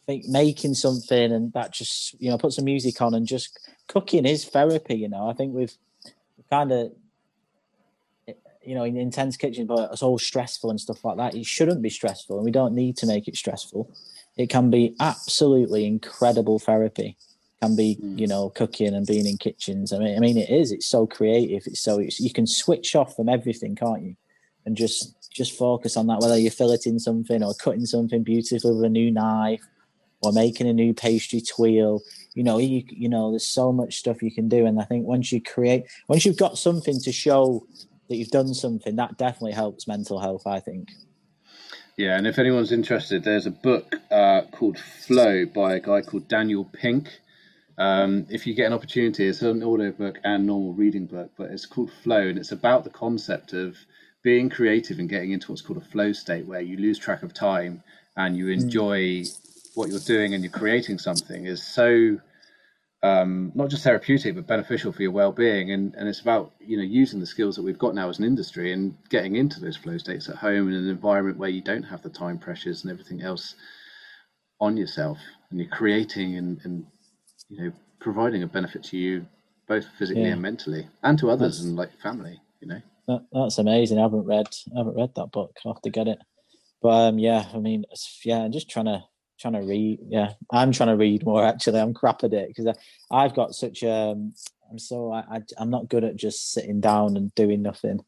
think 0.06 0.26
making 0.26 0.74
something 0.74 1.32
and 1.32 1.52
that 1.52 1.72
just 1.72 2.18
you 2.20 2.30
know 2.30 2.38
put 2.38 2.52
some 2.52 2.64
music 2.64 3.00
on 3.02 3.14
and 3.14 3.26
just 3.26 3.58
cooking 3.88 4.24
is 4.24 4.44
therapy. 4.44 4.94
You 4.94 5.08
know, 5.08 5.28
I 5.28 5.34
think 5.34 5.54
we've 5.54 5.74
kind 6.48 6.72
of 6.72 6.92
you 8.62 8.74
know 8.74 8.84
in 8.84 8.96
intense 8.96 9.36
kitchen, 9.36 9.66
but 9.66 9.92
it's 9.92 10.02
all 10.02 10.18
stressful 10.18 10.70
and 10.70 10.80
stuff 10.80 11.04
like 11.04 11.16
that. 11.16 11.34
It 11.34 11.46
shouldn't 11.46 11.82
be 11.82 11.90
stressful, 11.90 12.36
and 12.36 12.44
we 12.44 12.50
don't 12.50 12.74
need 12.74 12.96
to 12.98 13.06
make 13.06 13.28
it 13.28 13.36
stressful. 13.36 13.90
It 14.36 14.48
can 14.48 14.70
be 14.70 14.94
absolutely 15.00 15.86
incredible 15.86 16.58
therapy. 16.58 17.16
Can 17.62 17.74
be 17.74 17.96
mm. 18.00 18.18
you 18.18 18.26
know 18.26 18.50
cooking 18.50 18.94
and 18.94 19.06
being 19.06 19.26
in 19.26 19.38
kitchens. 19.38 19.92
I 19.92 19.98
mean, 19.98 20.16
I 20.16 20.20
mean 20.20 20.38
it 20.38 20.50
is. 20.50 20.72
It's 20.72 20.86
so 20.86 21.06
creative. 21.06 21.66
It's 21.66 21.80
so 21.80 21.98
it's, 21.98 22.20
you 22.20 22.32
can 22.32 22.46
switch 22.46 22.94
off 22.94 23.16
from 23.16 23.28
everything, 23.28 23.74
can't 23.74 24.02
you? 24.02 24.16
And 24.64 24.76
just 24.76 25.30
just 25.30 25.56
focus 25.56 25.96
on 25.96 26.06
that. 26.06 26.20
Whether 26.20 26.38
you're 26.38 26.50
filleting 26.50 27.00
something 27.00 27.42
or 27.42 27.54
cutting 27.54 27.86
something 27.86 28.22
beautifully 28.22 28.74
with 28.74 28.84
a 28.84 28.88
new 28.88 29.10
knife 29.10 29.66
or 30.22 30.32
making 30.32 30.68
a 30.68 30.72
new 30.72 30.94
pastry 30.94 31.40
tuile. 31.40 32.00
You 32.34 32.42
know, 32.42 32.58
you 32.58 32.84
you 32.88 33.08
know, 33.08 33.30
there's 33.30 33.46
so 33.46 33.72
much 33.72 33.96
stuff 33.96 34.22
you 34.22 34.32
can 34.32 34.48
do, 34.48 34.66
and 34.66 34.80
I 34.80 34.84
think 34.84 35.06
once 35.06 35.32
you 35.32 35.40
create, 35.42 35.84
once 36.08 36.24
you've 36.24 36.36
got 36.36 36.58
something 36.58 37.00
to 37.00 37.12
show 37.12 37.66
that 38.08 38.16
you've 38.16 38.28
done 38.28 38.54
something, 38.54 38.96
that 38.96 39.18
definitely 39.18 39.52
helps 39.52 39.88
mental 39.88 40.20
health. 40.20 40.46
I 40.46 40.60
think. 40.60 40.88
Yeah, 41.96 42.18
and 42.18 42.26
if 42.26 42.38
anyone's 42.38 42.72
interested, 42.72 43.24
there's 43.24 43.46
a 43.46 43.50
book 43.50 43.94
uh, 44.10 44.42
called 44.52 44.78
Flow 44.78 45.46
by 45.46 45.76
a 45.76 45.80
guy 45.80 46.02
called 46.02 46.28
Daniel 46.28 46.64
Pink. 46.64 47.08
Um, 47.78 48.26
if 48.28 48.46
you 48.46 48.54
get 48.54 48.66
an 48.66 48.74
opportunity, 48.74 49.26
it's 49.26 49.40
an 49.40 49.62
audio 49.62 49.92
book 49.92 50.18
and 50.22 50.46
normal 50.46 50.74
reading 50.74 51.06
book, 51.06 51.30
but 51.38 51.50
it's 51.50 51.64
called 51.64 51.90
Flow, 52.02 52.20
and 52.20 52.38
it's 52.38 52.52
about 52.52 52.84
the 52.84 52.90
concept 52.90 53.54
of 53.54 53.76
being 54.22 54.50
creative 54.50 54.98
and 54.98 55.08
getting 55.08 55.30
into 55.30 55.52
what's 55.52 55.62
called 55.62 55.80
a 55.80 55.84
flow 55.84 56.12
state, 56.12 56.46
where 56.46 56.60
you 56.60 56.76
lose 56.76 56.98
track 56.98 57.22
of 57.22 57.32
time 57.32 57.82
and 58.16 58.36
you 58.36 58.48
enjoy 58.48 58.98
mm. 58.98 59.45
What 59.76 59.90
you're 59.90 60.00
doing 60.00 60.34
and 60.34 60.42
you're 60.42 60.52
creating 60.52 60.98
something. 60.98 61.46
Is 61.46 61.62
so 61.62 62.18
um, 63.02 63.52
not 63.54 63.68
just 63.68 63.84
therapeutic 63.84 64.34
but 64.34 64.46
beneficial 64.46 64.92
for 64.92 65.02
your 65.02 65.12
well-being. 65.12 65.70
And, 65.70 65.94
and 65.94 66.08
it's 66.08 66.20
about 66.20 66.52
you 66.60 66.76
know 66.76 66.82
using 66.82 67.20
the 67.20 67.26
skills 67.26 67.56
that 67.56 67.62
we've 67.62 67.78
got 67.78 67.94
now 67.94 68.08
as 68.08 68.18
an 68.18 68.24
industry 68.24 68.72
and 68.72 68.96
getting 69.10 69.36
into 69.36 69.60
those 69.60 69.76
flow 69.76 69.98
states 69.98 70.28
at 70.28 70.36
home 70.36 70.68
in 70.68 70.74
an 70.74 70.88
environment 70.88 71.38
where 71.38 71.50
you 71.50 71.60
don't 71.60 71.82
have 71.82 72.02
the 72.02 72.10
time 72.10 72.38
pressures 72.38 72.82
and 72.82 72.90
everything 72.90 73.22
else 73.22 73.54
on 74.60 74.76
yourself. 74.76 75.18
And 75.50 75.60
you're 75.60 75.68
creating 75.68 76.36
and, 76.36 76.58
and 76.64 76.86
you 77.48 77.64
know 77.64 77.72
providing 78.00 78.42
a 78.42 78.46
benefit 78.46 78.82
to 78.84 78.96
you 78.96 79.26
both 79.68 79.84
physically 79.98 80.22
yeah. 80.22 80.32
and 80.32 80.42
mentally 80.42 80.88
and 81.02 81.18
to 81.18 81.30
others 81.30 81.58
that's, 81.58 81.66
and 81.66 81.76
like 81.76 81.90
family 82.00 82.40
you 82.60 82.68
know? 82.68 82.80
That, 83.08 83.26
that's 83.32 83.58
amazing. 83.58 83.98
I 83.98 84.02
haven't 84.02 84.24
read 84.24 84.46
i 84.74 84.78
haven't 84.78 84.96
read 84.96 85.10
that 85.16 85.30
book. 85.32 85.56
I'll 85.64 85.74
have 85.74 85.82
to 85.82 85.90
get 85.90 86.08
it. 86.08 86.18
But 86.82 86.88
um 86.88 87.18
yeah 87.18 87.46
i 87.54 87.58
mean 87.58 87.84
yeah 88.24 88.40
i'm 88.40 88.52
just 88.52 88.68
trying 88.68 88.86
to 88.86 89.02
trying 89.38 89.54
to 89.54 89.60
read. 89.60 90.00
Yeah, 90.08 90.32
I'm 90.50 90.72
trying 90.72 90.88
to 90.88 90.96
read 90.96 91.24
more. 91.24 91.44
Actually, 91.44 91.80
I'm 91.80 91.94
crap 91.94 92.24
at 92.24 92.32
it 92.32 92.48
because 92.48 92.76
I've 93.10 93.34
got 93.34 93.54
such. 93.54 93.82
Um, 93.84 94.32
I'm 94.70 94.78
so 94.78 95.12
I, 95.12 95.24
I 95.30 95.42
I'm 95.58 95.70
not 95.70 95.88
good 95.88 96.04
at 96.04 96.16
just 96.16 96.52
sitting 96.52 96.80
down 96.80 97.16
and 97.16 97.34
doing 97.34 97.62
nothing. 97.62 98.04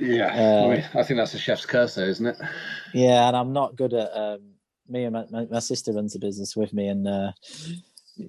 yeah, 0.00 0.26
uh, 0.26 0.66
I, 0.66 0.68
mean, 0.68 0.84
I, 0.94 1.02
think 1.02 1.18
that's 1.18 1.34
a 1.34 1.38
chef's 1.38 1.66
curse, 1.66 1.94
though, 1.94 2.02
isn't 2.02 2.26
it? 2.26 2.36
Yeah, 2.92 3.26
and 3.28 3.36
I'm 3.36 3.52
not 3.52 3.76
good 3.76 3.94
at. 3.94 4.16
Um, 4.16 4.40
me 4.86 5.04
and 5.04 5.14
my, 5.14 5.24
my, 5.30 5.46
my 5.46 5.58
sister 5.60 5.92
runs 5.92 6.14
a 6.14 6.18
business 6.18 6.54
with 6.54 6.74
me, 6.74 6.88
and 6.88 7.08
uh, 7.08 7.32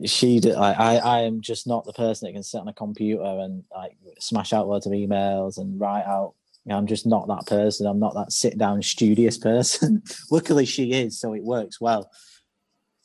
she 0.05 0.39
did, 0.39 0.55
I, 0.55 0.71
I 0.71 0.95
I 0.95 1.19
am 1.21 1.41
just 1.41 1.67
not 1.67 1.85
the 1.85 1.93
person 1.93 2.25
that 2.25 2.33
can 2.33 2.43
sit 2.43 2.61
on 2.61 2.67
a 2.67 2.73
computer 2.73 3.23
and 3.23 3.63
like 3.75 3.97
smash 4.19 4.53
out 4.53 4.67
loads 4.67 4.85
of 4.85 4.93
emails 4.93 5.57
and 5.57 5.79
write 5.79 6.05
out 6.05 6.33
I'm 6.71 6.87
just 6.87 7.05
not 7.05 7.27
that 7.27 7.45
person. 7.45 7.85
I'm 7.85 7.99
not 7.99 8.15
that 8.15 8.31
sit 8.31 8.57
down 8.57 8.81
studious 8.81 9.37
person. 9.37 10.01
Luckily, 10.31 10.65
she 10.65 10.93
is, 10.93 11.19
so 11.19 11.33
it 11.33 11.43
works 11.43 11.79
well. 11.79 12.09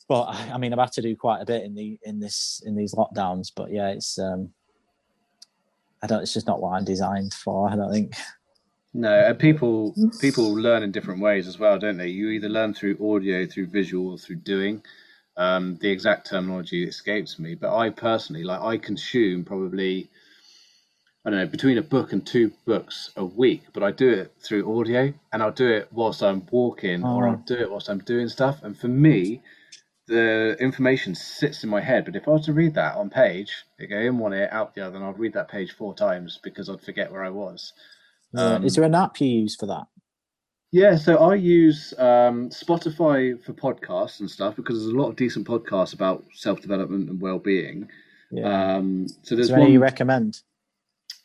But 0.07 0.23
I 0.29 0.57
mean, 0.57 0.73
I've 0.73 0.79
had 0.79 0.91
to 0.93 1.01
do 1.01 1.15
quite 1.15 1.41
a 1.41 1.45
bit 1.45 1.63
in 1.63 1.75
the 1.75 1.99
in 2.03 2.19
this 2.19 2.61
in 2.65 2.75
these 2.75 2.95
lockdowns. 2.95 3.51
But 3.55 3.71
yeah, 3.71 3.89
it's 3.89 4.17
um, 4.17 4.49
I 6.01 6.07
don't. 6.07 6.21
It's 6.21 6.33
just 6.33 6.47
not 6.47 6.61
what 6.61 6.71
I'm 6.71 6.83
designed 6.83 7.33
for. 7.33 7.69
I 7.69 7.75
don't 7.75 7.91
think. 7.91 8.13
No, 8.93 9.33
people 9.35 9.95
people 10.19 10.53
learn 10.53 10.83
in 10.83 10.91
different 10.91 11.21
ways 11.21 11.47
as 11.47 11.59
well, 11.59 11.79
don't 11.79 11.97
they? 11.97 12.09
You 12.09 12.29
either 12.29 12.49
learn 12.49 12.73
through 12.73 12.97
audio, 13.15 13.45
through 13.45 13.67
visual, 13.67 14.17
through 14.17 14.37
doing. 14.37 14.83
Um, 15.37 15.77
the 15.77 15.89
exact 15.89 16.29
terminology 16.29 16.83
escapes 16.83 17.39
me, 17.39 17.55
but 17.55 17.73
I 17.73 17.89
personally 17.89 18.43
like 18.43 18.59
I 18.59 18.77
consume 18.77 19.45
probably 19.45 20.09
I 21.23 21.29
don't 21.29 21.39
know, 21.39 21.45
between 21.45 21.77
a 21.77 21.83
book 21.83 22.13
and 22.13 22.25
two 22.25 22.51
books 22.65 23.11
a 23.15 23.23
week, 23.23 23.61
but 23.73 23.83
I 23.83 23.91
do 23.91 24.09
it 24.09 24.33
through 24.39 24.79
audio 24.79 25.13
and 25.31 25.43
I'll 25.43 25.51
do 25.51 25.67
it 25.67 25.87
whilst 25.91 26.23
I'm 26.23 26.47
walking 26.51 27.03
oh. 27.03 27.15
or 27.15 27.27
I'll 27.27 27.43
do 27.45 27.55
it 27.55 27.69
whilst 27.69 27.89
I'm 27.89 27.99
doing 27.99 28.27
stuff. 28.27 28.63
And 28.63 28.75
for 28.75 28.87
me, 28.87 29.41
the 30.07 30.57
information 30.59 31.13
sits 31.13 31.63
in 31.63 31.69
my 31.69 31.81
head. 31.81 32.05
But 32.05 32.15
if 32.15 32.27
I 32.27 32.31
was 32.31 32.45
to 32.45 32.53
read 32.53 32.73
that 32.73 32.95
on 32.95 33.09
page, 33.09 33.53
it 33.77 33.87
go 33.87 33.97
in 33.97 34.17
one 34.17 34.33
ear, 34.33 34.49
out 34.51 34.73
the 34.73 34.85
other, 34.85 34.95
and 34.97 35.05
I'd 35.05 35.19
read 35.19 35.33
that 35.33 35.47
page 35.47 35.73
four 35.73 35.93
times 35.93 36.39
because 36.43 36.69
I'd 36.69 36.81
forget 36.81 37.11
where 37.11 37.23
I 37.23 37.29
was. 37.29 37.71
Yeah. 38.33 38.55
Um, 38.55 38.65
Is 38.65 38.75
there 38.75 38.83
an 38.83 38.95
app 38.95 39.21
you 39.21 39.27
use 39.27 39.55
for 39.55 39.67
that? 39.67 39.85
Yeah, 40.71 40.95
so 40.95 41.17
I 41.17 41.35
use 41.35 41.93
um, 41.97 42.49
Spotify 42.49 43.41
for 43.43 43.53
podcasts 43.53 44.21
and 44.21 44.31
stuff 44.31 44.55
because 44.55 44.79
there's 44.79 44.93
a 44.93 44.97
lot 44.97 45.09
of 45.09 45.17
decent 45.17 45.45
podcasts 45.45 45.93
about 45.93 46.23
self 46.33 46.61
development 46.61 47.09
and 47.09 47.21
well 47.21 47.39
being. 47.39 47.89
Yeah. 48.31 48.75
Um, 48.77 49.07
so 49.21 49.35
there's 49.35 49.47
Is 49.47 49.49
there 49.49 49.59
one 49.59 49.71
you 49.71 49.81
recommend. 49.81 50.41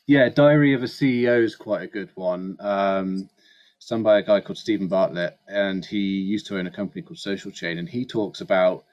Yeah, 0.06 0.28
Diary 0.28 0.72
of 0.72 0.84
a 0.84 0.86
CEO 0.86 1.42
is 1.42 1.56
quite 1.56 1.82
a 1.82 1.88
good 1.88 2.10
one. 2.14 2.56
Um, 2.60 3.28
it's 3.76 3.88
done 3.88 4.04
by 4.04 4.18
a 4.18 4.22
guy 4.22 4.40
called 4.40 4.58
Steven 4.58 4.86
Bartlett, 4.86 5.36
and 5.48 5.84
he 5.84 5.98
used 5.98 6.46
to 6.46 6.58
own 6.58 6.68
a 6.68 6.70
company 6.70 7.02
called 7.02 7.18
Social 7.18 7.50
Chain, 7.50 7.78
and 7.78 7.88
he 7.88 8.06
talks 8.06 8.40
about 8.40 8.84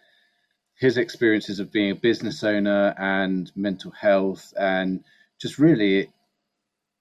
his 0.75 0.97
experiences 0.97 1.59
of 1.59 1.71
being 1.71 1.91
a 1.91 1.95
business 1.95 2.43
owner 2.43 2.95
and 2.97 3.51
mental 3.55 3.91
health, 3.91 4.53
and 4.59 5.03
just 5.39 5.59
really 5.59 6.09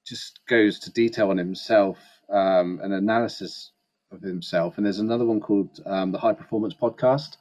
just 0.06 0.40
goes 0.46 0.78
to 0.80 0.92
detail 0.92 1.30
on 1.30 1.38
himself, 1.38 1.98
um, 2.28 2.80
an 2.82 2.92
analysis 2.92 3.72
of 4.10 4.20
himself. 4.20 4.76
And 4.76 4.84
there's 4.84 4.98
another 4.98 5.24
one 5.24 5.40
called 5.40 5.80
um, 5.86 6.12
the 6.12 6.18
High 6.18 6.34
Performance 6.34 6.74
Podcast, 6.74 7.38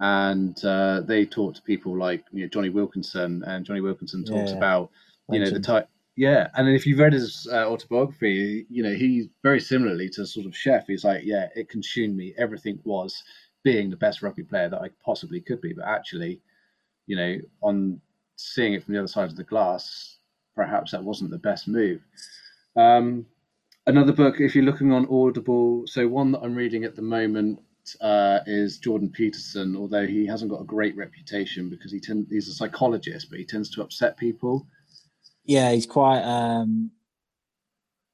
and 0.00 0.58
uh, 0.64 1.02
they 1.02 1.24
talk 1.24 1.54
to 1.54 1.62
people 1.62 1.96
like 1.96 2.24
you 2.32 2.42
know, 2.42 2.48
Jonny 2.48 2.68
Wilkinson, 2.68 3.44
and 3.46 3.64
Jonny 3.64 3.80
Wilkinson 3.80 4.24
talks 4.24 4.50
yeah, 4.50 4.56
about 4.56 4.90
you 5.30 5.38
know 5.38 5.50
the 5.50 5.60
type 5.60 5.88
yeah, 6.16 6.48
and 6.54 6.68
if 6.68 6.86
you've 6.86 6.98
read 6.98 7.12
his 7.12 7.48
uh, 7.50 7.66
autobiography, 7.66 8.66
you 8.68 8.82
know 8.82 8.92
he's 8.92 9.28
very 9.42 9.60
similarly 9.60 10.08
to 10.10 10.26
sort 10.26 10.46
of 10.46 10.56
chef. 10.56 10.86
He's 10.86 11.04
like, 11.04 11.22
yeah, 11.24 11.48
it 11.54 11.68
consumed 11.68 12.16
me. 12.16 12.34
Everything 12.36 12.80
was 12.84 13.22
being 13.62 13.90
the 13.90 13.96
best 13.96 14.22
rugby 14.22 14.42
player 14.42 14.68
that 14.68 14.80
I 14.80 14.90
possibly 15.04 15.40
could 15.40 15.60
be, 15.60 15.72
but 15.72 15.86
actually, 15.86 16.40
you 17.06 17.16
know, 17.16 17.36
on 17.62 18.00
seeing 18.36 18.74
it 18.74 18.82
from 18.82 18.94
the 18.94 19.00
other 19.00 19.08
side 19.08 19.30
of 19.30 19.36
the 19.36 19.44
glass, 19.44 20.18
perhaps 20.54 20.92
that 20.92 21.04
wasn't 21.04 21.30
the 21.30 21.38
best 21.38 21.68
move. 21.68 22.00
Um, 22.76 23.26
another 23.86 24.12
book, 24.12 24.40
if 24.40 24.54
you're 24.54 24.64
looking 24.64 24.92
on 24.92 25.06
Audible, 25.10 25.86
so 25.86 26.08
one 26.08 26.32
that 26.32 26.40
I'm 26.42 26.54
reading 26.54 26.84
at 26.84 26.96
the 26.96 27.02
moment 27.02 27.60
uh, 28.00 28.40
is 28.46 28.78
Jordan 28.78 29.10
Peterson, 29.10 29.76
although 29.76 30.06
he 30.06 30.26
hasn't 30.26 30.50
got 30.50 30.60
a 30.60 30.64
great 30.64 30.96
reputation 30.96 31.68
because 31.68 31.92
he 31.92 32.00
tend, 32.00 32.26
he's 32.30 32.48
a 32.48 32.52
psychologist, 32.52 33.28
but 33.30 33.38
he 33.38 33.44
tends 33.44 33.70
to 33.70 33.82
upset 33.82 34.16
people 34.16 34.66
yeah, 35.50 35.72
he's 35.72 35.86
quite 35.86 36.22
um, 36.22 36.92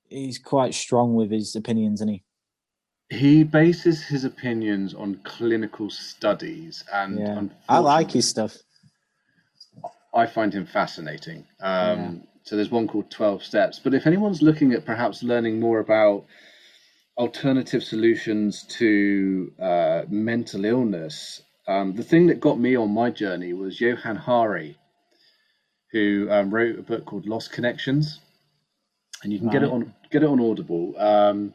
he's 0.08 0.38
quite 0.38 0.72
strong 0.72 1.14
with 1.14 1.30
his 1.30 1.54
opinions, 1.54 2.00
and 2.00 2.08
he 2.08 2.24
he 3.10 3.44
bases 3.44 4.02
his 4.02 4.24
opinions 4.24 4.94
on 4.94 5.20
clinical 5.22 5.90
studies, 5.90 6.82
and 6.90 7.18
yeah. 7.18 7.42
I 7.68 7.78
like 7.78 8.10
his 8.10 8.26
stuff. 8.26 8.56
I 10.14 10.24
find 10.24 10.52
him 10.54 10.64
fascinating. 10.64 11.44
Um, 11.60 11.98
yeah. 11.98 12.12
So 12.44 12.56
there's 12.56 12.70
one 12.70 12.88
called 12.88 13.10
Twelve 13.10 13.42
Steps, 13.44 13.80
but 13.84 13.92
if 13.92 14.06
anyone's 14.06 14.40
looking 14.40 14.72
at 14.72 14.86
perhaps 14.86 15.22
learning 15.22 15.60
more 15.60 15.80
about 15.80 16.24
alternative 17.18 17.84
solutions 17.84 18.62
to 18.78 19.52
uh, 19.60 20.02
mental 20.08 20.64
illness, 20.64 21.42
um, 21.68 21.92
the 21.92 22.02
thing 22.02 22.28
that 22.28 22.40
got 22.40 22.58
me 22.58 22.76
on 22.76 22.90
my 22.94 23.10
journey 23.10 23.52
was 23.52 23.78
Johann 23.78 24.16
Hari, 24.16 24.78
who 25.96 26.28
um, 26.30 26.52
wrote 26.52 26.78
a 26.78 26.82
book 26.82 27.06
called 27.06 27.26
Lost 27.26 27.52
Connections, 27.52 28.20
and 29.22 29.32
you 29.32 29.38
can 29.38 29.48
right. 29.48 29.54
get 29.54 29.62
it 29.62 29.70
on 29.70 29.94
get 30.10 30.22
it 30.22 30.28
on 30.28 30.38
Audible. 30.38 30.94
Um, 30.98 31.54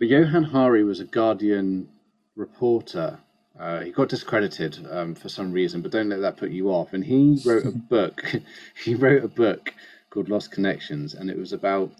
but 0.00 0.08
Johann 0.08 0.42
Hari 0.42 0.82
was 0.82 0.98
a 0.98 1.04
Guardian 1.04 1.88
reporter. 2.34 3.20
Uh, 3.58 3.80
he 3.82 3.92
got 3.92 4.08
discredited 4.08 4.84
um, 4.90 5.14
for 5.14 5.28
some 5.28 5.52
reason, 5.52 5.82
but 5.82 5.92
don't 5.92 6.08
let 6.08 6.20
that 6.20 6.36
put 6.36 6.50
you 6.50 6.68
off. 6.70 6.94
And 6.94 7.04
he 7.04 7.40
wrote 7.46 7.64
a 7.64 7.70
book. 7.90 8.24
he 8.84 8.96
wrote 8.96 9.22
a 9.22 9.28
book 9.28 9.72
called 10.10 10.28
Lost 10.28 10.50
Connections, 10.50 11.14
and 11.14 11.30
it 11.30 11.38
was 11.38 11.52
about 11.52 11.92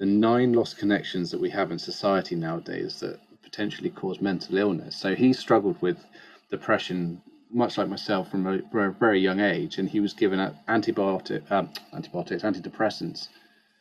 the 0.00 0.06
nine 0.06 0.52
lost 0.52 0.76
connections 0.76 1.30
that 1.30 1.40
we 1.40 1.50
have 1.50 1.70
in 1.70 1.78
society 1.78 2.34
nowadays 2.34 2.98
that 2.98 3.20
potentially 3.44 3.90
cause 3.90 4.20
mental 4.20 4.56
illness. 4.58 4.96
So 4.96 5.14
he 5.14 5.32
struggled 5.32 5.80
with 5.80 6.04
depression 6.50 7.22
much 7.50 7.78
like 7.78 7.88
myself 7.88 8.30
from 8.30 8.46
a, 8.46 8.60
from 8.70 8.80
a 8.80 8.90
very 8.92 9.20
young 9.20 9.40
age, 9.40 9.78
and 9.78 9.88
he 9.88 10.00
was 10.00 10.12
given 10.12 10.38
antibiotic, 10.68 11.50
um, 11.50 11.70
antibiotics, 11.92 12.42
antidepressants. 12.42 13.28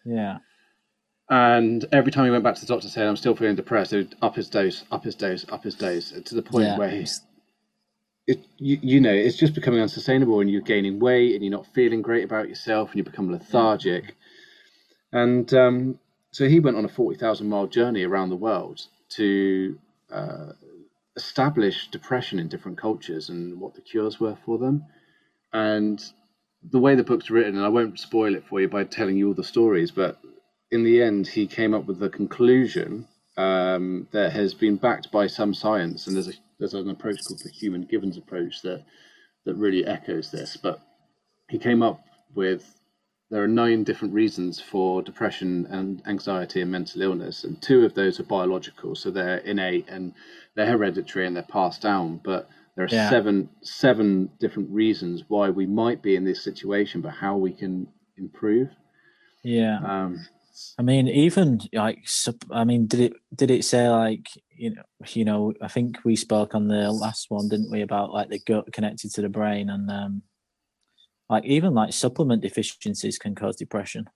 Yeah. 0.05 0.37
And 1.29 1.85
every 1.91 2.11
time 2.11 2.25
he 2.25 2.31
went 2.31 2.43
back 2.43 2.55
to 2.55 2.61
the 2.61 2.67
doctor, 2.67 2.87
saying, 2.87 3.07
"I'm 3.07 3.17
still 3.17 3.35
feeling 3.35 3.55
depressed," 3.55 3.91
he 3.91 3.97
would 3.97 4.15
up 4.21 4.35
his 4.35 4.49
dose, 4.49 4.85
up 4.91 5.03
his 5.03 5.15
dose, 5.15 5.45
up 5.49 5.63
his 5.63 5.75
dose, 5.75 6.11
to 6.11 6.35
the 6.35 6.41
point 6.41 6.67
yeah. 6.67 6.77
where 6.77 6.89
he's, 6.89 7.21
it, 8.27 8.39
you, 8.57 8.79
you 8.81 9.01
know, 9.01 9.13
it's 9.13 9.35
just 9.35 9.53
becoming 9.53 9.81
unsustainable, 9.81 10.39
and 10.39 10.49
you're 10.49 10.61
gaining 10.61 10.99
weight, 10.99 11.35
and 11.35 11.43
you're 11.43 11.51
not 11.51 11.67
feeling 11.73 12.01
great 12.01 12.23
about 12.23 12.47
yourself, 12.47 12.91
and 12.91 12.97
you 12.97 13.03
become 13.03 13.29
lethargic. 13.29 14.15
And 15.11 15.53
um, 15.53 15.99
so 16.31 16.47
he 16.47 16.61
went 16.61 16.77
on 16.77 16.85
a 16.85 16.89
forty 16.89 17.17
thousand 17.17 17.49
mile 17.49 17.67
journey 17.67 18.03
around 18.03 18.29
the 18.29 18.37
world 18.37 18.79
to 19.09 19.77
uh, 20.11 20.53
establish 21.17 21.89
depression 21.89 22.39
in 22.39 22.47
different 22.47 22.77
cultures 22.77 23.29
and 23.29 23.59
what 23.59 23.75
the 23.75 23.81
cures 23.81 24.19
were 24.19 24.37
for 24.45 24.57
them. 24.57 24.85
And 25.51 26.01
the 26.63 26.79
way 26.79 26.95
the 26.95 27.03
book's 27.03 27.29
written, 27.29 27.57
and 27.57 27.65
I 27.65 27.69
won't 27.69 27.99
spoil 27.99 28.35
it 28.35 28.45
for 28.47 28.61
you 28.61 28.69
by 28.69 28.85
telling 28.85 29.17
you 29.17 29.27
all 29.27 29.33
the 29.33 29.43
stories, 29.43 29.91
but 29.91 30.19
in 30.71 30.83
the 30.83 31.01
end, 31.01 31.27
he 31.27 31.47
came 31.47 31.73
up 31.73 31.85
with 31.85 31.99
the 31.99 32.09
conclusion 32.09 33.07
um, 33.37 34.07
that 34.11 34.31
has 34.33 34.53
been 34.53 34.77
backed 34.77 35.11
by 35.11 35.27
some 35.27 35.53
science, 35.53 36.07
and 36.07 36.15
there's 36.15 36.29
a 36.29 36.33
there's 36.59 36.73
an 36.73 36.89
approach 36.89 37.23
called 37.23 37.39
the 37.43 37.49
Human 37.51 37.83
Givens 37.83 38.17
approach 38.17 38.61
that 38.63 38.83
that 39.45 39.55
really 39.55 39.85
echoes 39.85 40.31
this. 40.31 40.57
But 40.57 40.81
he 41.49 41.57
came 41.57 41.81
up 41.81 42.03
with 42.35 42.75
there 43.29 43.43
are 43.43 43.47
nine 43.47 43.83
different 43.83 44.13
reasons 44.13 44.61
for 44.61 45.01
depression 45.01 45.65
and 45.69 46.01
anxiety 46.07 46.61
and 46.61 46.71
mental 46.71 47.01
illness, 47.01 47.43
and 47.43 47.61
two 47.61 47.83
of 47.85 47.93
those 47.93 48.19
are 48.19 48.23
biological, 48.23 48.95
so 48.95 49.11
they're 49.11 49.37
innate 49.39 49.85
and 49.89 50.13
they're 50.55 50.65
hereditary 50.67 51.27
and 51.27 51.35
they're 51.35 51.43
passed 51.43 51.81
down. 51.81 52.21
But 52.23 52.49
There 52.75 52.85
are 52.85 52.89
Yeah. 52.89 53.09
seven 53.09 53.49
seven 53.63 54.29
different 54.39 54.69
reasons 54.69 55.23
why 55.29 55.49
we 55.49 55.65
might 55.65 56.03
be 56.03 56.15
in 56.15 56.23
this 56.23 56.43
situation, 56.43 57.01
but 57.01 57.09
how 57.11 57.35
we 57.35 57.51
can 57.51 57.87
improve. 58.17 58.69
Yeah. 59.43 59.79
Um, 59.83 60.19
I 60.77 60.83
mean, 60.83 61.07
even 61.07 61.59
like, 61.73 62.05
I 62.51 62.63
mean, 62.65 62.85
did 62.85 62.99
it 62.99 63.13
did 63.35 63.49
it 63.49 63.65
say 63.65 63.89
like 63.89 64.27
you 64.55 64.75
know, 64.75 64.83
you 65.07 65.25
know? 65.25 65.53
I 65.59 65.67
think 65.69 65.97
we 66.05 66.15
spoke 66.15 66.53
on 66.53 66.67
the 66.67 66.91
last 66.91 67.25
one, 67.29 67.49
didn't 67.49 67.71
we, 67.71 67.81
about 67.81 68.13
like 68.13 68.29
the 68.29 68.39
gut 68.45 68.71
connected 68.71 69.09
to 69.13 69.21
the 69.23 69.29
brain, 69.29 69.69
and 69.71 69.89
um, 69.89 70.21
like 71.29 71.45
even 71.45 71.73
like 71.73 71.93
supplement 71.93 72.41
deficiencies 72.41 73.17
can 73.17 73.35
cause 73.35 73.55
depression. 73.55 74.09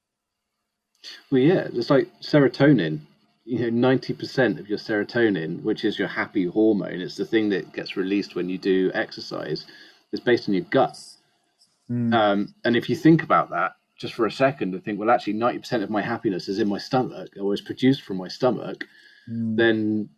well, 1.32 1.42
yeah, 1.42 1.68
it's 1.74 1.90
like 1.90 2.08
serotonin. 2.22 3.02
You 3.44 3.60
know, 3.60 3.70
ninety 3.70 4.14
percent 4.14 4.60
of 4.60 4.70
your 4.70 4.78
serotonin, 4.78 5.64
which 5.64 5.84
is 5.84 5.98
your 5.98 6.08
happy 6.08 6.46
hormone, 6.46 7.02
it's 7.02 7.18
the 7.18 7.26
thing 7.26 7.50
that 7.50 7.74
gets 7.74 7.98
released 7.98 8.36
when 8.36 8.50
you 8.50 8.58
do 8.58 8.92
exercise, 8.94 9.66
is 10.14 10.20
based 10.20 10.48
on 10.48 10.54
your 10.56 10.66
gut. 10.66 10.98
Um, 11.90 12.54
and 12.64 12.78
if 12.78 12.90
you 12.90 12.96
think 12.96 13.22
about 13.22 13.50
that 13.50 13.74
just 14.00 14.14
for 14.14 14.26
a 14.26 14.32
second 14.32 14.74
and 14.74 14.82
think, 14.86 14.98
well, 14.98 15.12
actually, 15.12 15.34
90% 15.34 15.84
of 15.84 15.90
my 15.90 16.02
happiness 16.02 16.48
is 16.48 16.58
in 16.60 16.70
my 16.70 16.78
stomach 16.78 17.30
or 17.38 17.54
is 17.54 17.60
produced 17.60 18.04
from 18.04 18.18
my 18.18 18.28
stomach, 18.30 18.86
Mm. 19.30 19.56
then 19.58 20.10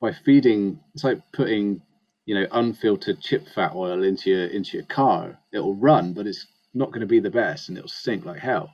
by 0.00 0.12
feeding, 0.12 0.78
it's 0.94 1.02
like 1.04 1.20
putting, 1.32 1.82
you 2.28 2.36
know, 2.36 2.46
unfiltered 2.52 3.20
chip 3.22 3.48
fat 3.48 3.72
oil 3.74 4.04
into 4.04 4.30
your 4.30 4.46
into 4.48 4.78
your 4.78 4.86
car. 4.86 5.38
It'll 5.52 5.76
run, 5.76 6.14
but 6.14 6.28
it's 6.28 6.46
not 6.74 6.90
going 6.90 7.02
to 7.02 7.08
be 7.08 7.20
the 7.20 7.30
best, 7.30 7.70
and 7.70 7.78
it'll 7.78 7.88
sink 7.90 8.26
like 8.26 8.40
hell. 8.40 8.72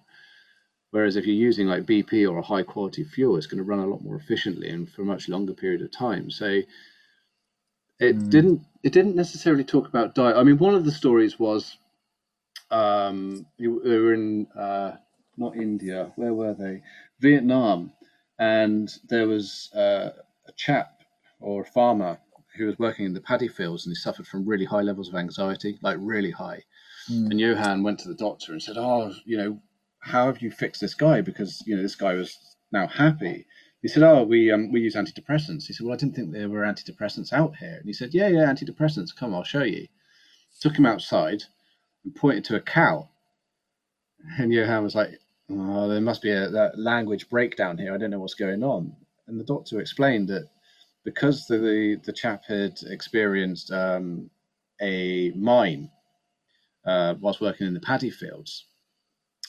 Whereas 0.92 1.16
if 1.16 1.26
you're 1.26 1.36
using 1.36 1.68
like 1.68 1.86
BP 1.86 2.30
or 2.30 2.38
a 2.38 2.42
high 2.42 2.64
quality 2.64 3.04
fuel, 3.04 3.36
it's 3.36 3.46
going 3.48 3.58
to 3.58 3.64
run 3.70 3.80
a 3.80 3.86
lot 3.86 4.02
more 4.04 4.16
efficiently 4.16 4.70
and 4.70 4.90
for 4.90 5.02
a 5.02 5.06
much 5.06 5.28
longer 5.28 5.54
period 5.54 5.82
of 5.82 5.92
time. 5.92 6.30
So 6.30 6.62
it 8.00 8.16
Mm. 8.16 8.30
didn't 8.30 8.62
it 8.84 8.92
didn't 8.92 9.16
necessarily 9.16 9.64
talk 9.64 9.88
about 9.88 10.14
diet. 10.16 10.36
I 10.36 10.44
mean, 10.44 10.58
one 10.58 10.74
of 10.76 10.84
the 10.86 10.92
stories 10.92 11.38
was 11.38 11.78
um, 12.70 13.46
you- 13.58 13.82
they 13.84 13.98
were 13.98 14.14
in 14.14 14.48
uh, 14.56 14.96
not 15.38 15.56
India. 15.56 16.12
Where 16.16 16.34
were 16.34 16.54
they? 16.54 16.82
Vietnam, 17.20 17.92
and 18.38 18.92
there 19.10 19.28
was 19.28 19.70
uh, 19.74 20.10
a 20.48 20.52
chap 20.56 21.02
or 21.40 21.62
a 21.62 21.66
farmer 21.66 22.18
who 22.56 22.66
was 22.66 22.78
working 22.78 23.06
in 23.06 23.14
the 23.14 23.20
paddy 23.20 23.48
fields, 23.48 23.84
and 23.84 23.90
he 23.90 23.96
suffered 23.96 24.26
from 24.26 24.46
really 24.46 24.64
high 24.64 24.82
levels 24.82 25.08
of 25.08 25.14
anxiety, 25.14 25.78
like 25.82 25.96
really 25.98 26.30
high. 26.30 26.62
Mm. 27.10 27.30
And 27.30 27.40
Johann 27.40 27.82
went 27.82 27.98
to 28.00 28.08
the 28.08 28.14
doctor 28.14 28.52
and 28.52 28.62
said, 28.62 28.76
"Oh, 28.78 29.12
you 29.24 29.36
know, 29.36 29.60
how 30.00 30.26
have 30.26 30.40
you 30.40 30.50
fixed 30.50 30.80
this 30.80 30.94
guy? 30.94 31.20
Because 31.20 31.62
you 31.66 31.76
know 31.76 31.82
this 31.82 31.96
guy 31.96 32.14
was 32.14 32.38
now 32.72 32.86
happy." 32.86 33.46
He 33.82 33.88
said, 33.88 34.02
"Oh, 34.02 34.22
we 34.22 34.50
um, 34.50 34.70
we 34.72 34.80
use 34.80 34.94
antidepressants." 34.94 35.66
He 35.66 35.72
said, 35.72 35.84
"Well, 35.84 35.94
I 35.94 35.98
didn't 35.98 36.14
think 36.14 36.32
there 36.32 36.48
were 36.48 36.62
antidepressants 36.62 37.32
out 37.32 37.56
here." 37.56 37.76
And 37.76 37.86
he 37.86 37.92
said, 37.92 38.14
"Yeah, 38.14 38.28
yeah, 38.28 38.46
antidepressants. 38.46 39.14
Come, 39.14 39.34
I'll 39.34 39.44
show 39.44 39.64
you." 39.64 39.88
Took 40.60 40.78
him 40.78 40.86
outside 40.86 41.44
and 42.04 42.14
pointed 42.14 42.44
to 42.44 42.56
a 42.56 42.60
cow. 42.60 43.10
And 44.38 44.52
Johann 44.52 44.84
was 44.84 44.94
like, 44.94 45.18
"Oh, 45.50 45.88
there 45.88 46.00
must 46.00 46.22
be 46.22 46.30
a 46.30 46.48
that 46.48 46.78
language 46.78 47.28
breakdown 47.28 47.76
here. 47.78 47.92
I 47.92 47.98
don't 47.98 48.10
know 48.10 48.20
what's 48.20 48.34
going 48.34 48.62
on." 48.62 48.96
And 49.26 49.40
the 49.40 49.44
doctor 49.44 49.80
explained 49.80 50.28
that 50.28 50.48
because 51.04 51.46
the 51.46 51.58
the, 51.58 52.00
the 52.04 52.12
chap 52.12 52.44
had 52.46 52.78
experienced 52.86 53.70
um, 53.72 54.30
a 54.80 55.30
mine 55.32 55.90
uh, 56.84 57.14
whilst 57.20 57.40
working 57.40 57.66
in 57.66 57.74
the 57.74 57.80
paddy 57.80 58.10
fields, 58.10 58.66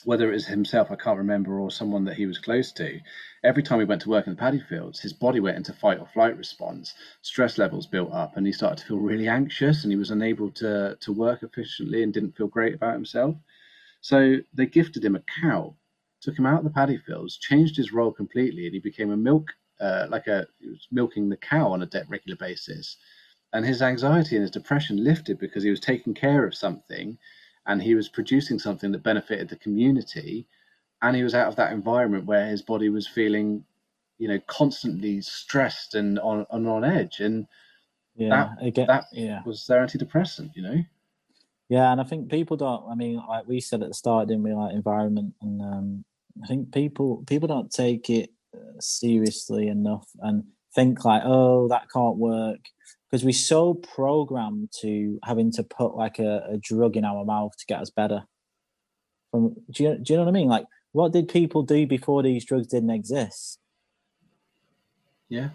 whether 0.04 0.30
it 0.30 0.34
was 0.34 0.46
himself, 0.46 0.90
I 0.90 0.96
can't 0.96 1.18
remember, 1.18 1.58
or 1.58 1.70
someone 1.70 2.04
that 2.04 2.16
he 2.16 2.26
was 2.26 2.38
close 2.38 2.72
to, 2.72 3.00
every 3.42 3.62
time 3.62 3.80
he 3.80 3.84
went 3.84 4.02
to 4.02 4.08
work 4.08 4.26
in 4.26 4.34
the 4.34 4.38
paddy 4.38 4.60
fields, 4.60 5.00
his 5.00 5.12
body 5.12 5.40
went 5.40 5.56
into 5.56 5.72
fight 5.72 5.98
or 5.98 6.06
flight 6.06 6.36
response. 6.36 6.94
Stress 7.22 7.58
levels 7.58 7.86
built 7.86 8.12
up, 8.12 8.36
and 8.36 8.46
he 8.46 8.52
started 8.52 8.78
to 8.78 8.86
feel 8.86 8.98
really 8.98 9.28
anxious, 9.28 9.82
and 9.82 9.92
he 9.92 9.98
was 9.98 10.10
unable 10.10 10.50
to 10.52 10.96
to 11.00 11.12
work 11.12 11.42
efficiently 11.42 12.02
and 12.02 12.12
didn't 12.12 12.36
feel 12.36 12.46
great 12.46 12.74
about 12.74 12.94
himself. 12.94 13.34
So 14.00 14.36
they 14.54 14.66
gifted 14.66 15.04
him 15.04 15.16
a 15.16 15.24
cow, 15.42 15.74
took 16.20 16.38
him 16.38 16.46
out 16.46 16.58
of 16.58 16.64
the 16.64 16.70
paddy 16.70 16.98
fields, 16.98 17.38
changed 17.38 17.76
his 17.76 17.92
role 17.92 18.12
completely, 18.12 18.66
and 18.66 18.74
he 18.74 18.80
became 18.80 19.10
a 19.10 19.16
milk, 19.16 19.48
uh, 19.80 20.06
like 20.08 20.26
a 20.26 20.46
he 20.58 20.68
was 20.68 20.86
milking 20.90 21.28
the 21.28 21.36
cow 21.36 21.72
on 21.72 21.82
a 21.82 21.88
regular 22.08 22.36
basis. 22.36 22.96
And 23.52 23.64
his 23.64 23.80
anxiety 23.80 24.36
and 24.36 24.42
his 24.42 24.50
depression 24.50 25.02
lifted 25.02 25.38
because 25.38 25.62
he 25.62 25.70
was 25.70 25.80
taking 25.80 26.14
care 26.14 26.44
of 26.44 26.54
something 26.54 27.16
and 27.66 27.82
he 27.82 27.94
was 27.94 28.08
producing 28.08 28.58
something 28.58 28.92
that 28.92 29.02
benefited 29.02 29.48
the 29.48 29.56
community 29.56 30.46
and 31.02 31.16
he 31.16 31.22
was 31.22 31.34
out 31.34 31.48
of 31.48 31.56
that 31.56 31.72
environment 31.72 32.26
where 32.26 32.46
his 32.46 32.62
body 32.62 32.88
was 32.88 33.06
feeling 33.06 33.64
you 34.18 34.28
know 34.28 34.40
constantly 34.46 35.20
stressed 35.20 35.94
and 35.94 36.18
on, 36.20 36.46
and 36.50 36.66
on 36.68 36.84
edge 36.84 37.20
and 37.20 37.46
Yeah. 38.14 38.54
Again. 38.60 38.86
that 38.88 39.04
yeah. 39.12 39.42
was 39.44 39.66
their 39.66 39.84
antidepressant 39.84 40.50
you 40.54 40.62
know 40.62 40.82
Yeah, 41.68 41.90
and 41.90 42.00
I 42.00 42.04
think 42.04 42.30
people 42.30 42.56
don't. 42.56 42.88
I 42.88 42.94
mean, 42.94 43.20
like 43.28 43.46
we 43.48 43.60
said 43.60 43.82
at 43.82 43.88
the 43.88 43.94
start, 43.94 44.28
didn't 44.28 44.44
we? 44.44 44.54
Like 44.54 44.72
environment, 44.72 45.34
and 45.42 45.60
um, 45.60 46.04
I 46.42 46.46
think 46.46 46.72
people 46.72 47.24
people 47.26 47.48
don't 47.48 47.70
take 47.70 48.08
it 48.08 48.30
seriously 48.80 49.68
enough 49.68 50.08
and 50.20 50.44
think 50.74 51.04
like, 51.04 51.22
oh, 51.24 51.68
that 51.68 51.88
can't 51.92 52.16
work, 52.16 52.60
because 53.10 53.24
we're 53.24 53.32
so 53.32 53.74
programmed 53.74 54.70
to 54.80 55.18
having 55.24 55.50
to 55.52 55.62
put 55.62 55.96
like 55.96 56.18
a, 56.18 56.46
a 56.50 56.58
drug 56.58 56.96
in 56.96 57.04
our 57.04 57.24
mouth 57.24 57.52
to 57.58 57.66
get 57.66 57.80
us 57.80 57.90
better. 57.90 58.24
From 59.30 59.54
do 59.70 59.82
you 59.84 59.98
do 59.98 60.12
you 60.12 60.16
know 60.18 60.24
what 60.24 60.30
I 60.30 60.32
mean? 60.32 60.48
Like, 60.48 60.66
what 60.92 61.12
did 61.12 61.28
people 61.28 61.62
do 61.62 61.86
before 61.86 62.22
these 62.22 62.44
drugs 62.44 62.68
didn't 62.68 62.90
exist? 62.90 63.58
yeah 65.28 65.48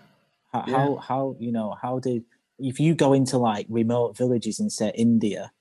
How, 0.51 0.63
Yeah. 0.67 0.77
how 0.77 0.95
how 0.97 1.35
you 1.39 1.51
know 1.51 1.75
how 1.81 1.99
did 1.99 2.23
if 2.59 2.79
you 2.79 2.93
go 2.93 3.13
into 3.13 3.37
like 3.37 3.65
remote 3.69 4.17
villages 4.17 4.59
in 4.59 4.69
say 4.69 4.91
India, 4.95 5.51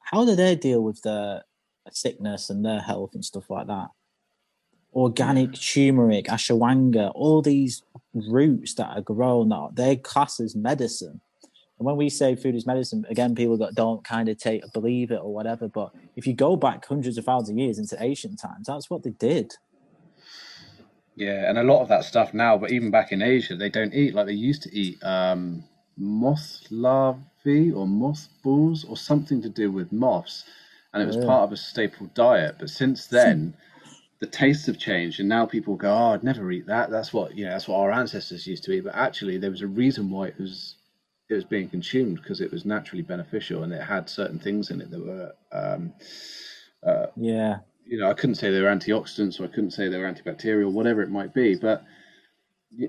how 0.00 0.24
do 0.24 0.36
they 0.36 0.54
deal 0.54 0.82
with 0.82 1.00
their 1.02 1.42
sickness 1.90 2.50
and 2.50 2.64
their 2.64 2.80
health 2.80 3.10
and 3.14 3.24
stuff 3.24 3.48
like 3.50 3.66
that? 3.66 3.88
Organic 4.94 5.54
turmeric, 5.54 6.26
ashwagandha, 6.26 7.12
all 7.14 7.42
these 7.42 7.82
roots 8.14 8.74
that 8.74 8.88
are 8.96 9.00
grown 9.02 9.50
that 9.50 9.70
they're 9.74 9.96
classed 9.96 10.40
as 10.40 10.54
medicine. 10.56 11.20
And 11.78 11.86
when 11.86 11.96
we 11.96 12.08
say 12.10 12.36
food 12.36 12.54
is 12.54 12.66
medicine, 12.66 13.04
again, 13.10 13.34
people 13.34 13.58
that 13.58 13.74
don't 13.74 14.04
kind 14.04 14.28
of 14.28 14.38
take 14.38 14.62
believe 14.72 15.10
it 15.10 15.20
or 15.22 15.34
whatever. 15.34 15.68
But 15.68 15.90
if 16.16 16.26
you 16.26 16.34
go 16.34 16.56
back 16.56 16.86
hundreds 16.86 17.18
of 17.18 17.24
thousands 17.24 17.50
of 17.50 17.58
years 17.58 17.78
into 17.78 18.02
ancient 18.02 18.40
times, 18.40 18.68
that's 18.68 18.88
what 18.90 19.02
they 19.02 19.10
did. 19.10 19.54
yeah 21.16 21.48
and 21.48 21.58
a 21.58 21.62
lot 21.62 21.82
of 21.82 21.88
that 21.88 22.04
stuff 22.04 22.34
now 22.34 22.56
but 22.58 22.72
even 22.72 22.90
back 22.90 23.12
in 23.12 23.22
asia 23.22 23.54
they 23.56 23.68
don't 23.70 23.94
eat 23.94 24.14
like 24.14 24.26
they 24.26 24.32
used 24.32 24.62
to 24.62 24.74
eat 24.76 25.02
um 25.04 25.62
moth 25.96 26.62
larvae 26.70 27.70
or 27.72 27.86
moth 27.86 28.28
balls 28.42 28.84
or 28.84 28.96
something 28.96 29.40
to 29.42 29.48
do 29.48 29.70
with 29.70 29.92
moths 29.92 30.44
and 30.92 31.02
it 31.02 31.06
was 31.06 31.16
Yeah. 31.16 31.26
part 31.26 31.44
of 31.44 31.52
a 31.52 31.56
staple 31.56 32.08
diet 32.14 32.56
but 32.58 32.70
since 32.70 33.06
then 33.06 33.54
the 34.24 34.30
tastes 34.30 34.66
have 34.66 34.78
changed 34.78 35.20
and 35.20 35.28
now 35.28 35.46
people 35.46 35.76
go 35.76 35.92
oh 35.92 36.12
i'd 36.14 36.24
never 36.24 36.50
eat 36.52 36.66
that 36.66 36.90
that's 36.90 37.12
what 37.12 37.36
you 37.36 37.44
know 37.44 37.52
that's 37.52 37.68
what 37.68 37.78
our 37.78 37.92
ancestors 37.92 38.46
used 38.46 38.64
to 38.64 38.72
eat 38.72 38.84
but 38.84 38.94
actually 38.96 39.38
there 39.38 39.50
was 39.50 39.62
a 39.62 39.68
reason 39.68 40.10
why 40.10 40.26
it 40.28 40.38
was 40.38 40.76
it 41.30 41.34
was 41.34 41.44
being 41.44 41.68
consumed 41.68 42.16
because 42.16 42.40
it 42.40 42.52
was 42.52 42.64
naturally 42.66 43.02
beneficial 43.02 43.62
and 43.64 43.72
it 43.72 43.82
had 43.82 44.08
certain 44.08 44.38
things 44.38 44.70
in 44.70 44.80
it 44.80 44.90
that 44.90 45.00
were 45.04 45.32
um 45.52 45.92
uh, 46.86 47.06
Yeah. 47.16 47.58
you 47.86 47.98
know, 47.98 48.08
I 48.10 48.14
couldn't 48.14 48.36
say 48.36 48.50
they 48.50 48.60
were 48.62 48.68
antioxidants 48.74 49.40
or 49.40 49.44
I 49.44 49.48
couldn't 49.48 49.72
say 49.72 49.88
they 49.88 49.98
were 49.98 50.12
antibacterial, 50.12 50.72
whatever 50.72 51.02
it 51.02 51.10
might 51.10 51.34
be. 51.34 51.56
But 51.56 51.84
yeah, 52.70 52.88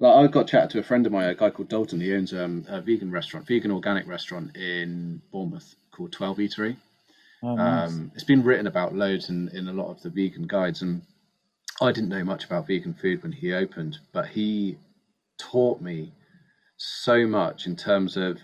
like 0.00 0.14
I 0.16 0.28
got 0.28 0.48
chatted 0.48 0.70
to 0.72 0.78
a 0.80 0.84
friend 0.84 1.06
of 1.06 1.12
mine, 1.12 1.28
a 1.28 1.34
guy 1.36 1.50
called 1.50 1.68
Dalton. 1.70 2.00
He 2.00 2.14
owns 2.14 2.34
um, 2.34 2.64
a 2.68 2.80
vegan 2.80 3.10
restaurant, 3.12 3.46
vegan 3.46 3.72
organic 3.72 4.06
restaurant 4.06 4.56
in 4.56 5.22
Bournemouth 5.32 5.74
called 5.92 6.12
Twelve 6.12 6.38
Eatery. 6.38 6.78
Oh, 7.44 7.56
nice. 7.56 7.90
Um, 7.90 8.10
it's 8.14 8.24
been 8.24 8.42
written 8.42 8.66
about 8.66 8.94
loads 8.94 9.28
in, 9.28 9.48
in 9.50 9.68
a 9.68 9.72
lot 9.72 9.90
of 9.90 10.02
the 10.02 10.10
vegan 10.10 10.46
guides, 10.46 10.82
and 10.82 11.02
I 11.80 11.92
didn't 11.92 12.08
know 12.08 12.24
much 12.24 12.44
about 12.44 12.66
vegan 12.66 12.94
food 12.94 13.22
when 13.22 13.32
he 13.32 13.52
opened, 13.52 13.98
but 14.12 14.28
he 14.28 14.78
taught 15.38 15.80
me 15.82 16.12
so 16.78 17.26
much 17.26 17.66
in 17.66 17.76
terms 17.76 18.16
of, 18.16 18.38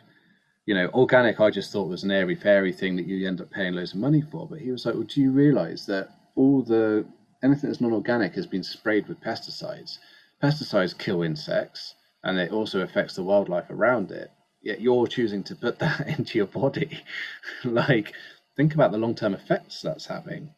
you 0.66 0.74
know, 0.74 0.88
organic. 0.94 1.40
I 1.40 1.50
just 1.50 1.72
thought 1.72 1.88
was 1.88 2.04
an 2.04 2.10
airy 2.10 2.34
fairy 2.34 2.72
thing 2.72 2.96
that 2.96 3.06
you 3.06 3.26
end 3.26 3.40
up 3.40 3.50
paying 3.50 3.74
loads 3.74 3.94
of 3.94 4.00
money 4.00 4.20
for. 4.22 4.46
But 4.46 4.60
he 4.60 4.70
was 4.70 4.86
like, 4.86 4.94
"Well, 4.94 5.04
do 5.04 5.20
you 5.20 5.30
realise 5.32 5.86
that 5.86 6.10
all 6.36 6.62
the 6.62 7.06
anything 7.42 7.70
that's 7.70 7.80
non-organic 7.80 8.34
has 8.34 8.46
been 8.46 8.62
sprayed 8.62 9.08
with 9.08 9.20
pesticides? 9.20 9.98
Pesticides 10.42 10.96
kill 10.96 11.22
insects, 11.22 11.94
and 12.24 12.38
it 12.38 12.52
also 12.52 12.80
affects 12.82 13.14
the 13.16 13.22
wildlife 13.24 13.70
around 13.70 14.10
it. 14.12 14.30
Yet 14.62 14.80
you're 14.82 15.06
choosing 15.06 15.42
to 15.44 15.56
put 15.56 15.78
that 15.80 16.06
into 16.18 16.38
your 16.38 16.48
body, 16.48 17.00
like." 17.64 18.14
Think 18.60 18.74
about 18.74 18.92
the 18.92 18.98
long-term 18.98 19.32
effects 19.32 19.80
that's 19.80 20.04
having. 20.04 20.50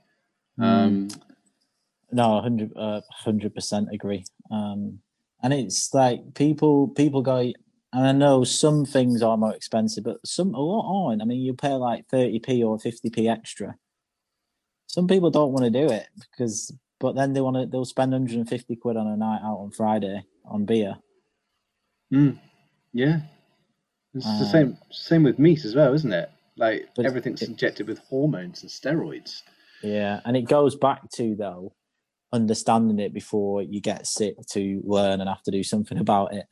Um, 0.58 1.06
No, 2.10 2.40
hundred 2.40 2.72
uh, 2.76 3.00
percent 3.54 3.90
agree. 3.92 4.24
Um, 4.50 4.98
and 5.40 5.52
it's 5.52 5.94
like 5.94 6.34
people 6.34 6.88
people 6.88 7.22
go, 7.22 7.38
and 7.38 7.54
I 7.92 8.10
know 8.10 8.42
some 8.42 8.84
things 8.84 9.22
are 9.22 9.36
more 9.36 9.54
expensive, 9.54 10.02
but 10.02 10.18
some 10.26 10.52
a 10.52 10.58
lot 10.60 11.10
aren't. 11.10 11.22
I 11.22 11.26
mean, 11.26 11.42
you 11.42 11.54
pay 11.54 11.74
like 11.74 12.08
thirty 12.08 12.40
p 12.40 12.64
or 12.64 12.76
fifty 12.76 13.08
p 13.08 13.28
extra. 13.28 13.76
Some 14.88 15.06
people 15.06 15.30
don't 15.30 15.52
want 15.52 15.64
to 15.66 15.70
do 15.70 15.86
it 15.86 16.08
because, 16.18 16.74
but 16.98 17.14
then 17.14 17.34
they 17.34 17.40
want 17.40 17.54
to. 17.54 17.66
They'll 17.66 17.84
spend 17.84 18.12
hundred 18.12 18.38
and 18.38 18.48
fifty 18.48 18.74
quid 18.74 18.96
on 18.96 19.06
a 19.06 19.16
night 19.16 19.42
out 19.44 19.58
on 19.58 19.70
Friday 19.70 20.24
on 20.44 20.64
beer. 20.64 20.96
Mm. 22.12 22.36
Yeah. 22.92 23.20
It's 24.12 24.26
the 24.26 24.44
Um, 24.44 24.50
same 24.50 24.78
same 24.90 25.22
with 25.22 25.38
meat 25.38 25.64
as 25.64 25.76
well, 25.76 25.94
isn't 25.94 26.12
it? 26.12 26.28
Like 26.56 26.88
But 26.94 27.06
everything's 27.06 27.42
it- 27.42 27.48
injected 27.48 27.86
with 27.88 27.98
hormones 28.00 28.62
and 28.62 28.70
steroids. 28.70 29.42
Yeah, 29.82 30.20
and 30.24 30.36
it 30.36 30.42
goes 30.42 30.76
back 30.76 31.10
to 31.16 31.34
though 31.34 31.74
understanding 32.32 32.98
it 32.98 33.12
before 33.12 33.62
you 33.62 33.80
get 33.80 34.06
sick 34.06 34.34
to 34.50 34.80
learn 34.84 35.20
and 35.20 35.28
have 35.28 35.42
to 35.42 35.50
do 35.50 35.62
something 35.62 35.98
about 36.06 36.32
it. 36.34 36.46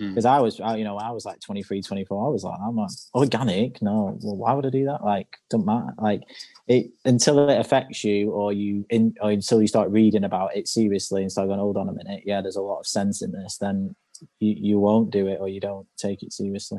Mm. 0.00 0.10
Because 0.10 0.24
I 0.24 0.40
was, 0.40 0.58
I, 0.58 0.76
you 0.76 0.84
know, 0.84 0.96
I 0.96 1.10
was 1.10 1.26
like 1.26 1.40
23, 1.40 1.82
24. 1.82 2.26
I 2.26 2.30
was 2.30 2.44
like, 2.44 2.58
I'm 2.66 2.76
like 2.76 2.88
organic. 3.14 3.82
No, 3.82 4.18
well, 4.22 4.36
why 4.36 4.54
would 4.54 4.64
I 4.64 4.70
do 4.70 4.86
that? 4.86 5.04
Like, 5.04 5.28
don't 5.50 5.66
matter. 5.66 5.92
Like, 5.98 6.22
it 6.66 6.92
until 7.04 7.46
it 7.50 7.58
affects 7.60 8.02
you, 8.02 8.30
or 8.30 8.54
you 8.54 8.86
in, 8.88 9.14
or 9.20 9.30
until 9.30 9.60
you 9.60 9.66
start 9.68 9.90
reading 9.90 10.24
about 10.24 10.56
it 10.56 10.66
seriously 10.68 11.20
and 11.20 11.30
start 11.30 11.48
going, 11.48 11.60
hold 11.60 11.76
on 11.76 11.90
a 11.90 11.92
minute, 11.92 12.22
yeah, 12.24 12.40
there's 12.40 12.56
a 12.56 12.62
lot 12.62 12.78
of 12.80 12.86
sense 12.86 13.20
in 13.20 13.32
this. 13.32 13.58
Then 13.58 13.94
you 14.40 14.54
you 14.58 14.78
won't 14.80 15.10
do 15.10 15.26
it, 15.26 15.38
or 15.40 15.48
you 15.48 15.60
don't 15.60 15.86
take 15.98 16.22
it 16.22 16.32
seriously. 16.32 16.78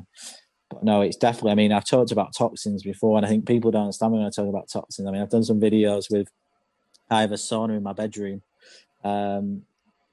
But 0.74 0.84
no, 0.84 1.02
it's 1.02 1.18
definitely. 1.18 1.52
I 1.52 1.56
mean, 1.56 1.72
I've 1.72 1.86
talked 1.86 2.12
about 2.12 2.34
toxins 2.36 2.84
before, 2.84 3.18
and 3.18 3.26
I 3.26 3.30
think 3.30 3.46
people 3.46 3.70
don't 3.72 3.84
understand 3.84 4.14
when 4.14 4.24
I 4.24 4.30
talk 4.30 4.48
about 4.48 4.70
toxins. 4.70 5.08
I 5.08 5.12
mean, 5.12 5.22
I've 5.22 5.30
done 5.30 5.44
some 5.44 5.60
videos 5.60 6.12
with. 6.12 6.30
I 7.10 7.22
have 7.22 7.32
a 7.32 7.36
sauna 7.36 7.78
in 7.78 7.84
my 7.84 7.94
bedroom, 7.94 8.42
um, 9.04 9.64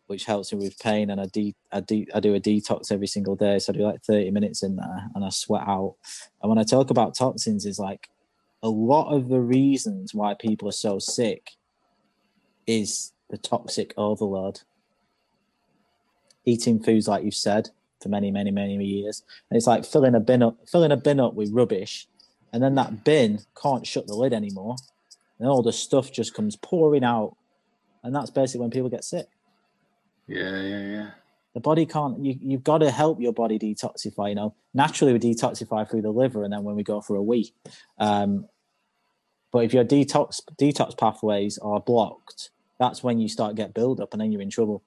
which 0.06 0.24
helps 0.26 0.52
me 0.52 0.58
with 0.58 0.78
pain, 0.78 1.08
and 1.08 1.20
I 1.20 1.26
de- 1.26 1.56
I, 1.72 1.80
de- 1.80 2.08
I 2.14 2.20
do 2.20 2.34
a 2.34 2.40
detox 2.40 2.92
every 2.92 3.06
single 3.06 3.36
day. 3.36 3.58
So 3.58 3.72
I 3.72 3.76
do 3.76 3.84
like 3.84 4.02
thirty 4.02 4.30
minutes 4.30 4.62
in 4.62 4.76
there, 4.76 5.08
and 5.14 5.24
I 5.24 5.30
sweat 5.30 5.66
out. 5.66 5.96
And 6.42 6.50
when 6.50 6.58
I 6.58 6.64
talk 6.64 6.90
about 6.90 7.14
toxins, 7.14 7.64
is 7.64 7.78
like 7.78 8.08
a 8.62 8.68
lot 8.68 9.14
of 9.14 9.28
the 9.28 9.40
reasons 9.40 10.12
why 10.12 10.34
people 10.34 10.68
are 10.68 10.72
so 10.72 10.98
sick 10.98 11.52
is 12.66 13.12
the 13.30 13.38
toxic 13.38 13.94
overload. 13.96 14.60
Eating 16.44 16.82
foods 16.82 17.08
like 17.08 17.24
you 17.24 17.30
said 17.30 17.70
for 18.00 18.08
many, 18.08 18.30
many, 18.30 18.50
many 18.50 18.84
years. 18.84 19.22
And 19.50 19.56
it's 19.56 19.66
like 19.66 19.84
filling 19.84 20.14
a 20.14 20.20
bin 20.20 20.42
up, 20.42 20.56
filling 20.68 20.92
a 20.92 20.96
bin 20.96 21.20
up 21.20 21.34
with 21.34 21.52
rubbish, 21.52 22.06
and 22.52 22.62
then 22.62 22.74
that 22.76 23.04
bin 23.04 23.40
can't 23.60 23.86
shut 23.86 24.06
the 24.06 24.14
lid 24.14 24.32
anymore, 24.32 24.76
and 25.38 25.48
all 25.48 25.62
the 25.62 25.72
stuff 25.72 26.12
just 26.12 26.34
comes 26.34 26.56
pouring 26.56 27.04
out, 27.04 27.36
and 28.02 28.14
that's 28.14 28.30
basically 28.30 28.62
when 28.62 28.70
people 28.70 28.88
get 28.88 29.04
sick. 29.04 29.28
Yeah, 30.26 30.60
yeah, 30.60 30.86
yeah. 30.86 31.10
The 31.54 31.60
body 31.60 31.84
can't. 31.84 32.24
You, 32.24 32.38
you've 32.40 32.64
got 32.64 32.78
to 32.78 32.90
help 32.90 33.20
your 33.20 33.32
body 33.32 33.58
detoxify. 33.58 34.30
You 34.30 34.34
know, 34.36 34.54
naturally 34.72 35.12
we 35.12 35.18
detoxify 35.18 35.88
through 35.88 36.02
the 36.02 36.10
liver, 36.10 36.44
and 36.44 36.52
then 36.52 36.62
when 36.62 36.76
we 36.76 36.82
go 36.82 37.00
for 37.00 37.16
a 37.16 37.22
wee. 37.22 37.52
Um, 37.98 38.46
but 39.52 39.64
if 39.64 39.74
your 39.74 39.84
detox 39.84 40.40
detox 40.60 40.96
pathways 40.96 41.58
are 41.58 41.80
blocked, 41.80 42.50
that's 42.78 43.02
when 43.02 43.18
you 43.18 43.28
start 43.28 43.56
get 43.56 43.74
build 43.74 44.00
up, 44.00 44.12
and 44.12 44.20
then 44.20 44.30
you're 44.30 44.42
in 44.42 44.50
trouble. 44.50 44.82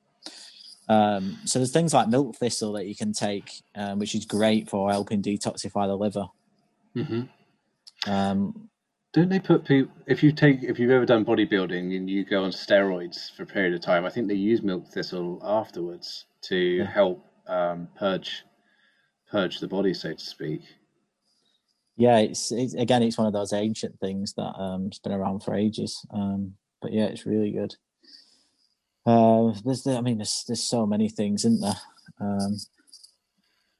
Um, 0.89 1.37
so 1.45 1.59
there's 1.59 1.71
things 1.71 1.93
like 1.93 2.09
milk 2.09 2.35
thistle 2.35 2.73
that 2.73 2.87
you 2.87 2.95
can 2.95 3.13
take, 3.13 3.49
um, 3.75 3.99
which 3.99 4.15
is 4.15 4.25
great 4.25 4.69
for 4.69 4.91
helping 4.91 5.21
detoxify 5.21 5.87
the 5.87 5.95
liver. 5.95 6.25
hmm 6.93 7.21
Um, 8.07 8.69
Don't 9.13 9.29
they 9.29 9.39
put 9.39 9.63
people? 9.65 9.93
If 10.07 10.23
you 10.23 10.31
take, 10.31 10.63
if 10.63 10.79
you've 10.79 10.91
ever 10.91 11.05
done 11.05 11.23
bodybuilding 11.23 11.95
and 11.95 12.09
you 12.09 12.25
go 12.25 12.43
on 12.43 12.51
steroids 12.51 13.33
for 13.35 13.43
a 13.43 13.45
period 13.45 13.73
of 13.73 13.81
time, 13.81 14.05
I 14.05 14.09
think 14.09 14.27
they 14.27 14.33
use 14.33 14.61
milk 14.61 14.87
thistle 14.87 15.39
afterwards 15.43 16.25
to 16.43 16.57
Yeah. 16.57 16.85
help 16.91 17.25
um, 17.47 17.87
purge, 17.97 18.43
purge 19.31 19.59
the 19.59 19.67
body, 19.67 19.93
so 19.93 20.13
to 20.13 20.19
speak. 20.19 20.61
yeah, 21.95 22.17
it's, 22.17 22.51
it's 22.51 22.73
again, 22.73 23.03
it's 23.03 23.17
one 23.17 23.27
of 23.27 23.33
those 23.33 23.53
ancient 23.53 23.99
things 23.99 24.33
that 24.33 24.53
um, 24.59 24.89
has 24.89 24.99
been 24.99 25.11
around 25.13 25.43
for 25.43 25.53
ages. 25.53 26.05
Um, 26.11 26.55
but 26.81 26.91
yeah, 26.91 27.05
it's 27.05 27.25
really 27.25 27.51
good. 27.51 27.75
Uh, 29.05 29.53
there's, 29.65 29.85
I 29.85 30.01
mean, 30.01 30.17
there's 30.17 30.43
there's 30.47 30.63
so 30.63 30.85
many 30.85 31.09
things, 31.09 31.45
isn't 31.45 31.61
there? 31.61 31.79
Um, 32.19 32.57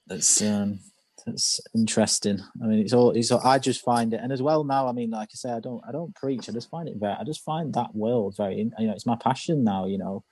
that's 0.07 0.41
um, 0.41 0.79
that's 1.25 1.61
interesting. 1.73 2.39
I 2.61 2.65
mean, 2.65 2.79
it's 2.79 2.93
all. 2.93 3.11
It's 3.11 3.31
all, 3.31 3.41
I 3.45 3.59
just 3.59 3.81
find 3.81 4.13
it, 4.13 4.19
and 4.21 4.33
as 4.33 4.41
well 4.41 4.63
now. 4.63 4.87
I 4.87 4.91
mean, 4.91 5.11
like 5.11 5.29
I 5.31 5.35
say, 5.35 5.51
I 5.51 5.59
don't 5.59 5.81
I 5.87 5.91
don't 5.91 6.13
preach. 6.15 6.49
I 6.49 6.51
just 6.51 6.69
find 6.69 6.89
it 6.89 6.97
very. 6.97 7.13
I 7.13 7.23
just 7.23 7.43
find 7.43 7.73
that 7.73 7.95
world 7.95 8.35
very. 8.35 8.57
You 8.57 8.87
know, 8.87 8.93
it's 8.93 9.05
my 9.05 9.15
passion 9.15 9.63
now. 9.63 9.85
You 9.85 9.97
know, 9.97 10.23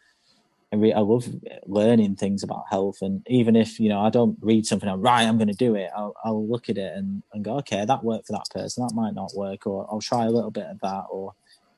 I, 0.74 0.76
re- 0.76 0.94
I 0.94 1.00
love 1.00 1.28
learning 1.66 2.16
things 2.18 2.44
about 2.44 2.66
health, 2.70 2.98
and 3.02 3.26
even 3.30 3.56
if 3.56 3.80
you 3.80 3.88
know 3.90 4.02
I 4.02 4.10
don't 4.10 4.38
read 4.42 4.66
something, 4.66 4.90
I'm 4.90 5.02
right. 5.02 5.24
I'm 5.24 5.38
going 5.38 5.48
to 5.48 5.54
do 5.54 5.76
it. 5.76 5.90
I'll, 5.96 6.14
I'll 6.24 6.48
look 6.48 6.70
at 6.70 6.78
it 6.78 6.94
and, 6.96 7.24
and 7.34 7.46
go, 7.46 7.58
okay, 7.60 7.86
that 7.86 8.04
worked 8.04 8.28
for 8.28 8.34
that 8.34 8.50
person. 8.54 8.86
That 8.86 8.96
might 8.96 9.14
not 9.14 9.32
work, 9.36 9.66
or 9.68 9.88
I'll 9.90 10.02
try 10.02 10.26
a 10.26 10.32
little 10.32 10.52
bit 10.52 10.66
of 10.66 10.80
that, 10.82 11.06
or 11.10 11.34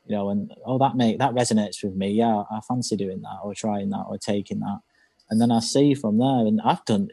you 0.06 0.16
know, 0.16 0.30
and 0.30 0.54
oh, 0.66 0.78
that 0.80 0.96
make 0.96 1.20
that 1.20 1.34
resonates 1.34 1.84
with 1.84 1.96
me. 1.96 2.12
Yeah, 2.12 2.44
I 2.52 2.60
fancy 2.68 2.96
doing 2.96 3.22
that, 3.22 3.40
or 3.44 3.54
trying 3.54 3.90
that, 3.92 4.06
or 4.08 4.18
taking 4.18 4.60
that, 4.60 4.80
and 5.30 5.40
then 5.42 5.52
I 5.52 5.60
see 5.60 5.94
from 5.94 6.18
there. 6.18 6.46
And 6.46 6.62
I've 6.64 6.84
done. 6.86 7.10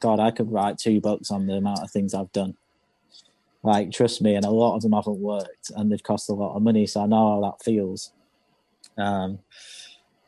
God, 0.00 0.20
I 0.20 0.30
could 0.30 0.50
write 0.50 0.78
two 0.78 1.00
books 1.00 1.30
on 1.30 1.46
the 1.46 1.54
amount 1.54 1.82
of 1.82 1.90
things 1.90 2.14
I've 2.14 2.32
done. 2.32 2.56
Like, 3.62 3.92
trust 3.92 4.22
me, 4.22 4.34
and 4.34 4.44
a 4.44 4.50
lot 4.50 4.76
of 4.76 4.82
them 4.82 4.92
haven't 4.92 5.18
worked, 5.18 5.70
and 5.76 5.92
they've 5.92 6.02
cost 6.02 6.30
a 6.30 6.34
lot 6.34 6.56
of 6.56 6.62
money. 6.62 6.86
So 6.86 7.02
I 7.02 7.06
know 7.06 7.34
how 7.34 7.50
that 7.50 7.62
feels. 7.62 8.12
Um, 8.96 9.40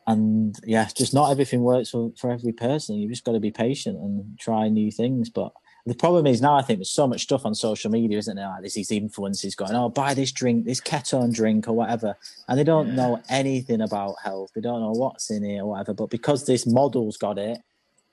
and 0.07 0.57
yeah, 0.65 0.89
just 0.95 1.15
not 1.15 1.31
everything 1.31 1.63
works 1.63 1.91
for, 1.91 2.13
for 2.19 2.31
every 2.31 2.53
person. 2.53 2.97
You 2.97 3.09
just 3.09 3.25
got 3.25 3.33
to 3.33 3.41
be 3.41 3.51
patient 3.51 3.99
and 3.99 4.39
try 4.39 4.69
new 4.69 4.91
things. 4.91 5.31
But 5.31 5.53
the 5.85 5.95
problem 5.95 6.27
is 6.27 6.41
now, 6.41 6.55
I 6.55 6.63
think 6.63 6.79
there's 6.79 6.91
so 6.91 7.09
much 7.09 7.23
stuff 7.23 7.45
on 7.45 7.55
social 7.55 7.91
media, 7.91 8.19
isn't 8.19 8.37
there? 8.37 8.47
Like 8.47 8.61
there's 8.61 8.75
these 8.75 8.91
influencers 8.91 9.57
going, 9.57 9.75
"Oh, 9.75 9.89
buy 9.89 10.15
this 10.15 10.31
drink, 10.31 10.65
this 10.65 10.81
ketone 10.81 11.35
drink, 11.35 11.67
or 11.67 11.73
whatever," 11.73 12.17
and 12.49 12.59
they 12.59 12.65
don't 12.65 12.95
know 12.95 13.21
anything 13.29 13.81
about 13.81 14.15
health. 14.23 14.51
They 14.55 14.61
don't 14.61 14.81
know 14.81 14.93
what's 14.93 15.31
in 15.31 15.45
it 15.45 15.59
or 15.59 15.67
whatever. 15.71 15.95
But 15.95 16.11
because 16.11 16.47
this 16.47 16.67
model's 16.67 17.17
got 17.17 17.37
it, 17.39 17.59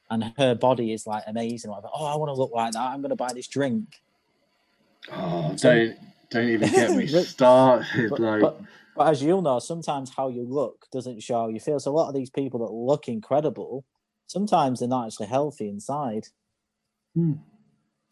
and 0.09 0.33
her 0.37 0.55
body 0.55 0.93
is 0.93 1.05
like 1.05 1.23
amazing, 1.27 1.69
or 1.69 1.75
whatever. 1.75 1.91
Oh, 1.93 2.05
I 2.05 2.15
want 2.15 2.29
to 2.29 2.33
look 2.33 2.51
like 2.51 2.73
that. 2.73 2.81
I'm 2.81 3.01
going 3.01 3.09
to 3.11 3.15
buy 3.15 3.33
this 3.33 3.47
drink. 3.47 4.01
Oh, 5.11 5.55
So- 5.55 5.73
don't 5.75 5.97
don't 6.31 6.49
even 6.49 6.69
get 6.71 6.91
me 6.95 7.07
started. 7.23 8.09
But, 8.09 8.19
like, 8.19 8.41
but, 8.41 8.61
but 8.95 9.07
as 9.09 9.21
you'll 9.23 9.41
know, 9.41 9.59
sometimes 9.59 10.11
how 10.15 10.29
you 10.29 10.43
look 10.43 10.85
doesn't 10.91 11.21
show 11.21 11.41
how 11.41 11.47
you 11.49 11.59
feel. 11.59 11.79
So 11.79 11.91
a 11.91 11.93
lot 11.93 12.07
of 12.09 12.15
these 12.15 12.29
people 12.29 12.59
that 12.61 12.71
look 12.71 13.07
incredible, 13.07 13.83
sometimes 14.27 14.79
they're 14.79 14.89
not 14.89 15.07
actually 15.07 15.27
healthy 15.27 15.69
inside. 15.69 16.27
Hmm. 17.15 17.33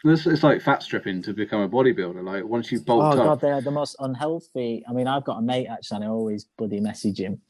It's, 0.04 0.26
it's 0.28 0.44
like 0.44 0.62
fat 0.62 0.84
stripping 0.84 1.22
to 1.24 1.34
become 1.34 1.62
a 1.62 1.70
bodybuilder. 1.70 2.24
Like 2.24 2.46
once 2.46 2.72
you've 2.72 2.84
Oh 2.88 3.00
bulked 3.00 3.18
god, 3.18 3.42
they're 3.42 3.62
the 3.62 3.72
most 3.72 3.96
unhealthy. 4.00 4.84
I 4.88 4.94
mean, 4.94 5.08
I've 5.08 5.24
got 5.24 5.38
a 5.40 5.42
mate 5.42 5.68
actually, 5.68 5.98
and 5.98 6.06
I 6.06 6.08
always 6.10 6.46
bloody 6.58 6.80
message 6.80 7.20
him. 7.20 7.42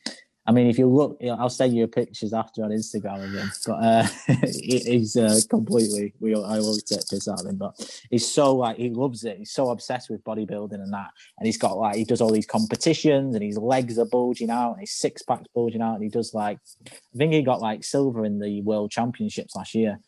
I 0.49 0.53
mean, 0.53 0.67
if 0.67 0.77
you 0.79 0.87
look, 0.87 1.21
I'll 1.21 1.49
send 1.49 1.75
you 1.75 1.85
pictures 1.87 2.31
after 2.31 2.63
on 2.63 2.69
Instagram 2.71 3.21
of 3.21 3.33
him. 3.33 3.51
But 3.65 3.73
uh, 3.73 4.07
he- 4.45 4.79
he's 4.79 5.17
uh, 5.17 5.41
completely. 5.49 6.13
We 6.21 6.35
I 6.35 6.59
always 6.59 6.83
take 6.83 7.01
piss 7.09 7.27
out 7.27 7.41
of 7.41 7.47
him, 7.47 7.57
but 7.57 7.75
he's 8.09 8.25
so 8.25 8.55
like 8.55 8.77
he 8.77 8.89
loves 8.89 9.25
it. 9.25 9.39
He's 9.39 9.51
so 9.51 9.71
obsessed 9.71 10.09
with 10.09 10.23
bodybuilding 10.23 10.71
and 10.75 10.93
that, 10.93 11.09
and 11.37 11.45
he's 11.45 11.57
got 11.57 11.77
like 11.77 11.97
he 11.97 12.05
does 12.05 12.21
all 12.21 12.31
these 12.31 12.45
competitions, 12.45 13.35
and 13.35 13.43
his 13.43 13.57
legs 13.57 13.99
are 13.99 14.05
bulging 14.05 14.49
out, 14.49 14.71
and 14.71 14.79
his 14.79 14.91
six 14.91 15.21
packs 15.21 15.47
bulging 15.53 15.81
out, 15.81 15.95
and 15.95 16.03
he 16.03 16.09
does 16.09 16.33
like 16.33 16.59
I 16.85 17.17
think 17.17 17.33
he 17.33 17.41
got 17.41 17.59
like 17.59 17.83
silver 17.83 18.23
in 18.23 18.39
the 18.39 18.61
world 18.61 18.89
championships 18.89 19.53
last 19.53 19.75
year. 19.75 19.99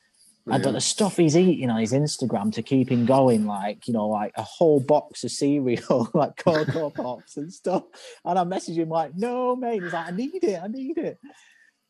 And 0.48 0.64
but 0.64 0.72
the 0.72 0.82
stuff 0.82 1.18
he's 1.18 1.38
eating 1.38 1.70
on 1.70 1.80
his 1.80 1.94
Instagram 1.94 2.52
to 2.54 2.64
keep 2.64 2.90
him 2.90 3.06
going, 3.06 3.46
like, 3.46 3.88
you 3.88 3.94
know, 3.94 4.08
like 4.08 4.32
a 4.36 4.42
whole 4.42 4.80
box 4.80 5.24
of 5.24 5.32
cereal, 5.32 6.10
like 6.14 6.38
Cocoa 6.38 6.90
Pops 6.96 7.38
and 7.38 7.54
stuff. 7.54 7.84
And 8.26 8.40
I 8.40 8.44
message 8.44 8.78
him 8.78 8.90
like, 8.90 9.12
no, 9.16 9.56
mate. 9.56 9.84
He's 9.84 9.94
like, 9.94 10.08
I 10.08 10.12
need 10.12 10.44
it, 10.44 10.60
I 10.62 10.68
need 10.68 10.98
it. 10.98 11.20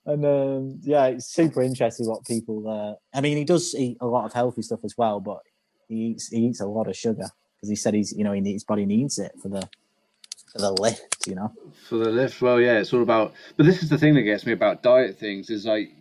And 0.05 0.26
um, 0.26 0.80
yeah, 0.81 1.05
it's 1.05 1.27
super 1.27 1.61
interesting 1.61 2.07
what 2.07 2.26
people. 2.26 2.67
Uh, 2.67 3.17
I 3.17 3.21
mean, 3.21 3.38
he 3.38 3.45
does 3.45 3.76
eat 3.76 3.97
a 4.01 4.07
lot 4.07 4.26
of 4.26 4.34
healthy 4.34 4.61
stuff 4.61 4.80
as 4.84 4.95
well, 4.97 5.19
but 5.19 5.39
he 5.88 5.95
eats 5.95 6.30
he 6.30 6.38
eats 6.47 6.61
a 6.61 6.65
lot 6.65 6.88
of 6.88 6.95
sugar 6.95 7.27
because 7.55 7.69
he 7.69 7.76
said 7.76 7.93
he's 7.93 8.11
you 8.17 8.23
know 8.23 8.31
he 8.31 8.41
needs, 8.41 8.55
his 8.55 8.63
body 8.63 8.85
needs 8.85 9.19
it 9.19 9.34
for 9.41 9.49
the 9.49 9.69
for 10.51 10.59
the 10.59 10.71
lift, 10.71 11.27
you 11.27 11.35
know. 11.35 11.53
for 11.88 11.97
the 11.97 12.09
lift. 12.09 12.41
Well, 12.41 12.59
yeah, 12.59 12.80
it's 12.80 12.93
all 12.93 13.03
about. 13.03 13.34
But 13.55 13.65
this 13.65 13.84
is 13.84 13.89
the 13.89 13.97
thing 13.97 14.15
that 14.15 14.23
gets 14.23 14.45
me 14.45 14.51
about 14.51 14.81
diet 14.81 15.19
things 15.19 15.49
is 15.49 15.65
like 15.65 15.91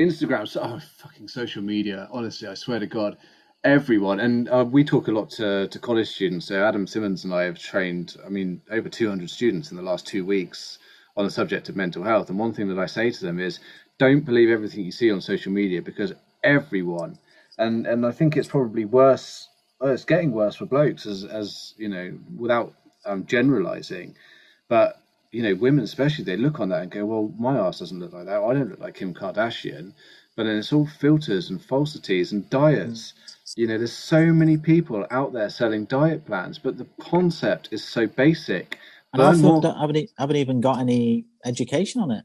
Instagram. 0.00 0.48
So, 0.48 0.60
oh, 0.62 0.80
fucking 0.98 1.28
social 1.28 1.62
media. 1.62 2.08
Honestly, 2.10 2.48
I 2.48 2.54
swear 2.54 2.80
to 2.80 2.86
God, 2.86 3.16
everyone. 3.64 4.20
And 4.20 4.48
uh, 4.48 4.64
we 4.64 4.84
talk 4.84 5.08
a 5.08 5.12
lot 5.12 5.30
to, 5.30 5.68
to 5.68 5.78
college 5.78 6.08
students. 6.08 6.46
So 6.46 6.64
Adam 6.64 6.86
Simmons 6.86 7.24
and 7.24 7.34
I 7.34 7.42
have 7.44 7.58
trained. 7.58 8.16
I 8.24 8.28
mean, 8.28 8.62
over 8.70 8.88
two 8.88 9.08
hundred 9.08 9.30
students 9.30 9.70
in 9.70 9.76
the 9.76 9.82
last 9.82 10.06
two 10.06 10.24
weeks 10.24 10.78
on 11.16 11.24
the 11.24 11.30
subject 11.30 11.68
of 11.68 11.76
mental 11.76 12.02
health. 12.02 12.30
And 12.30 12.38
one 12.38 12.54
thing 12.54 12.68
that 12.68 12.78
I 12.78 12.86
say 12.86 13.10
to 13.10 13.24
them 13.24 13.38
is, 13.38 13.60
don't 13.98 14.24
believe 14.24 14.48
everything 14.48 14.84
you 14.84 14.92
see 14.92 15.10
on 15.10 15.20
social 15.20 15.52
media 15.52 15.82
because 15.82 16.12
everyone. 16.42 17.18
And 17.58 17.86
and 17.86 18.06
I 18.06 18.12
think 18.12 18.36
it's 18.36 18.48
probably 18.48 18.86
worse. 18.86 19.48
Oh, 19.80 19.92
it's 19.92 20.04
getting 20.04 20.32
worse 20.32 20.56
for 20.56 20.66
blokes 20.66 21.06
as 21.06 21.24
as 21.24 21.74
you 21.76 21.88
know, 21.88 22.18
without 22.36 22.72
um, 23.04 23.26
generalizing. 23.26 24.16
But 24.68 25.00
you 25.32 25.42
know, 25.42 25.54
women 25.54 25.84
especially, 25.84 26.24
they 26.24 26.36
look 26.36 26.60
on 26.60 26.70
that 26.70 26.82
and 26.82 26.90
go, 26.90 27.04
"Well, 27.04 27.32
my 27.38 27.56
ass 27.56 27.78
doesn't 27.78 28.00
look 28.00 28.12
like 28.12 28.26
that. 28.26 28.42
I 28.42 28.54
don't 28.54 28.70
look 28.70 28.80
like 28.80 28.94
Kim 28.94 29.14
Kardashian." 29.14 29.92
But 30.36 30.44
then 30.44 30.56
it's 30.56 30.72
all 30.72 30.86
filters 30.86 31.50
and 31.50 31.62
falsities 31.62 32.32
and 32.32 32.48
diets. 32.50 33.12
Mm. 33.12 33.54
You 33.56 33.66
know, 33.66 33.78
there's 33.78 33.92
so 33.92 34.32
many 34.32 34.56
people 34.56 35.06
out 35.10 35.32
there 35.32 35.50
selling 35.50 35.84
diet 35.84 36.24
plans, 36.24 36.58
but 36.58 36.78
the 36.78 36.86
concept 37.00 37.68
is 37.72 37.84
so 37.84 38.06
basic. 38.06 38.78
And 39.12 39.22
I 39.22 39.34
more- 39.34 39.60
that 39.60 39.76
I 39.76 39.80
haven't, 39.80 40.10
haven't 40.16 40.36
even 40.36 40.60
got 40.60 40.78
any 40.78 41.26
education 41.44 42.00
on 42.00 42.10
it. 42.12 42.24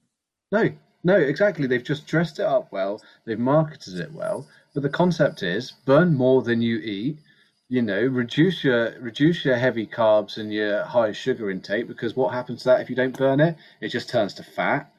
No, 0.52 0.70
no, 1.04 1.18
exactly. 1.18 1.68
They've 1.68 1.84
just 1.84 2.06
dressed 2.06 2.40
it 2.40 2.46
up 2.46 2.72
well. 2.72 3.02
They've 3.26 3.40
marketed 3.40 4.00
it 4.00 4.14
well, 4.14 4.48
but 4.74 4.84
the 4.84 4.90
concept 4.90 5.42
is 5.44 5.72
burn 5.86 6.14
more 6.14 6.42
than 6.44 6.62
you 6.62 6.78
eat. 6.78 7.18
You 7.68 7.82
know, 7.82 8.02
reduce 8.02 8.64
your 8.64 9.00
reduce 9.00 9.44
your 9.44 9.58
heavy 9.58 9.88
carbs 9.88 10.38
and 10.38 10.54
your 10.54 10.84
high 10.84 11.12
sugar 11.12 11.50
intake 11.50 11.88
because 11.88 12.16
what 12.16 12.34
happens 12.34 12.60
to 12.60 12.70
that 12.70 12.82
if 12.82 12.90
you 12.90 12.96
don't 12.96 13.18
burn 13.18 13.40
it? 13.40 13.56
It 13.82 13.90
just 13.90 14.10
turns 14.10 14.36
to 14.36 14.44
fat. 14.44 14.92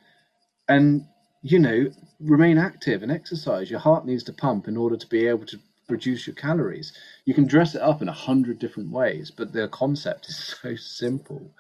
And 0.69 1.07
you 1.43 1.61
know, 1.61 1.87
remain 2.19 2.59
active 2.59 3.05
and 3.05 3.13
exercise. 3.13 3.71
Your 3.71 3.79
heart 3.79 4.05
needs 4.05 4.25
to 4.25 4.33
pump 4.33 4.67
in 4.67 4.77
order 4.77 4.97
to 4.97 5.07
be 5.07 5.29
able 5.29 5.47
to 5.47 5.59
reduce 5.89 6.27
your 6.27 6.35
calories. 6.35 6.93
You 7.25 7.35
can 7.35 7.47
dress 7.47 7.77
it 7.77 7.83
up 7.83 8.03
in 8.03 8.09
a 8.09 8.13
hundred 8.13 8.59
different 8.59 8.91
ways, 8.91 9.31
but 9.31 9.53
the 9.53 9.69
concept 9.69 10.29
is 10.29 10.57
so 10.63 10.75
simple. 10.77 11.53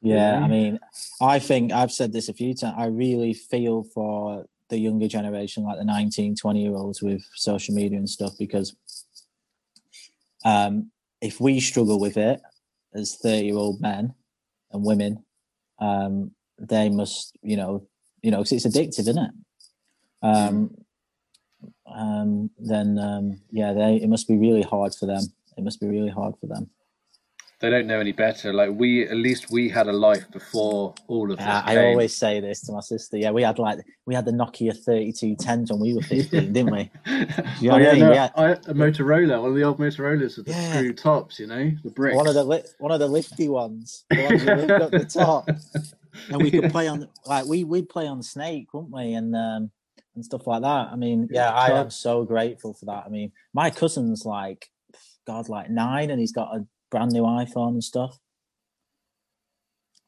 Yeah, 0.00 0.38
I 0.38 0.46
mean, 0.46 0.78
I 1.20 1.40
think 1.40 1.72
I've 1.72 1.90
said 1.90 2.12
this 2.12 2.28
a 2.28 2.32
few 2.32 2.54
times. 2.54 2.76
I 2.78 2.86
really 2.86 3.34
feel 3.34 3.82
for 3.82 4.46
the 4.68 4.78
younger 4.78 5.08
generation, 5.08 5.64
like 5.64 5.78
the 5.78 5.84
19, 5.84 6.36
20 6.36 6.62
year 6.62 6.74
olds 6.74 7.02
with 7.02 7.24
social 7.34 7.74
media 7.74 7.98
and 7.98 8.08
stuff, 8.08 8.32
because 8.38 8.76
um, 10.44 10.90
if 11.20 11.40
we 11.40 11.60
struggle 11.60 11.98
with 11.98 12.16
it 12.16 12.40
as 12.94 13.16
30 13.16 13.46
year 13.46 13.56
old 13.56 13.80
men 13.80 14.14
and 14.72 14.84
women, 14.84 15.24
um, 15.78 16.32
they 16.58 16.88
must, 16.88 17.36
you 17.42 17.56
know, 17.56 17.86
you 18.22 18.30
know, 18.30 18.38
because 18.38 18.64
it's 18.64 18.66
addictive, 18.66 19.00
isn't 19.08 19.18
it? 19.18 19.30
Um, 20.22 20.74
um, 21.86 22.50
then 22.58 22.98
um, 22.98 23.40
yeah, 23.50 23.72
they 23.72 23.96
it 23.96 24.08
must 24.08 24.28
be 24.28 24.36
really 24.36 24.62
hard 24.62 24.94
for 24.94 25.06
them. 25.06 25.22
It 25.56 25.64
must 25.64 25.80
be 25.80 25.86
really 25.86 26.10
hard 26.10 26.34
for 26.40 26.46
them 26.46 26.70
they 27.60 27.70
don't 27.70 27.86
know 27.86 27.98
any 27.98 28.12
better. 28.12 28.52
Like 28.52 28.70
we, 28.72 29.08
at 29.08 29.16
least 29.16 29.50
we 29.50 29.68
had 29.68 29.88
a 29.88 29.92
life 29.92 30.30
before 30.30 30.94
all 31.08 31.30
of 31.30 31.38
this. 31.38 31.46
Uh, 31.46 31.62
I 31.64 31.86
always 31.86 32.14
say 32.16 32.40
this 32.40 32.60
to 32.62 32.72
my 32.72 32.80
sister. 32.80 33.16
Yeah, 33.16 33.32
we 33.32 33.42
had 33.42 33.58
like 33.58 33.80
we 34.06 34.14
had 34.14 34.24
the 34.24 34.30
Nokia 34.30 34.76
thirty 34.76 35.12
two 35.12 35.34
tens 35.34 35.70
when 35.70 35.80
we 35.80 35.94
were 35.94 36.02
fifteen, 36.02 36.52
didn't 36.52 36.72
we? 36.72 36.90
You 37.60 37.70
know 37.70 37.74
oh, 37.74 37.78
yeah, 37.78 37.92
no, 37.94 38.12
yeah. 38.12 38.30
I, 38.36 38.50
a 38.50 38.74
Motorola, 38.74 39.40
one 39.40 39.50
of 39.50 39.56
the 39.56 39.64
old 39.64 39.78
Motorola's 39.78 40.36
with 40.36 40.46
the 40.46 40.52
yeah. 40.52 40.76
screw 40.76 40.92
tops. 40.92 41.40
You 41.40 41.48
know, 41.48 41.72
the 41.82 41.90
bricks. 41.90 42.16
One 42.16 42.28
of 42.28 42.34
the 42.34 42.44
li- 42.44 42.62
one 42.78 42.92
of 42.92 43.00
the 43.00 43.08
lifty 43.08 43.48
ones, 43.48 44.04
the 44.10 44.22
ones 44.22 44.44
that 44.44 44.58
lift 44.58 44.70
up 44.70 44.90
the 44.90 45.04
top. 45.04 45.48
And 46.30 46.42
we 46.42 46.50
could 46.50 46.70
play 46.72 46.88
on 46.88 47.08
like 47.26 47.46
we 47.46 47.62
we'd 47.62 47.88
play 47.88 48.08
on 48.08 48.24
Snake, 48.24 48.74
wouldn't 48.74 48.92
we? 48.92 49.12
And 49.12 49.36
um, 49.36 49.70
and 50.16 50.24
stuff 50.24 50.46
like 50.46 50.62
that. 50.62 50.88
I 50.90 50.96
mean, 50.96 51.28
yeah, 51.30 51.50
I 51.50 51.78
am 51.78 51.90
so 51.90 52.24
grateful 52.24 52.74
for 52.74 52.86
that. 52.86 53.04
I 53.06 53.08
mean, 53.08 53.30
my 53.54 53.70
cousin's 53.70 54.24
like, 54.24 54.68
God, 55.26 55.48
like 55.48 55.70
nine, 55.70 56.10
and 56.10 56.18
he's 56.18 56.32
got 56.32 56.56
a 56.56 56.66
brand 56.90 57.12
new 57.12 57.22
iPhone 57.22 57.70
and 57.70 57.84
stuff. 57.84 58.18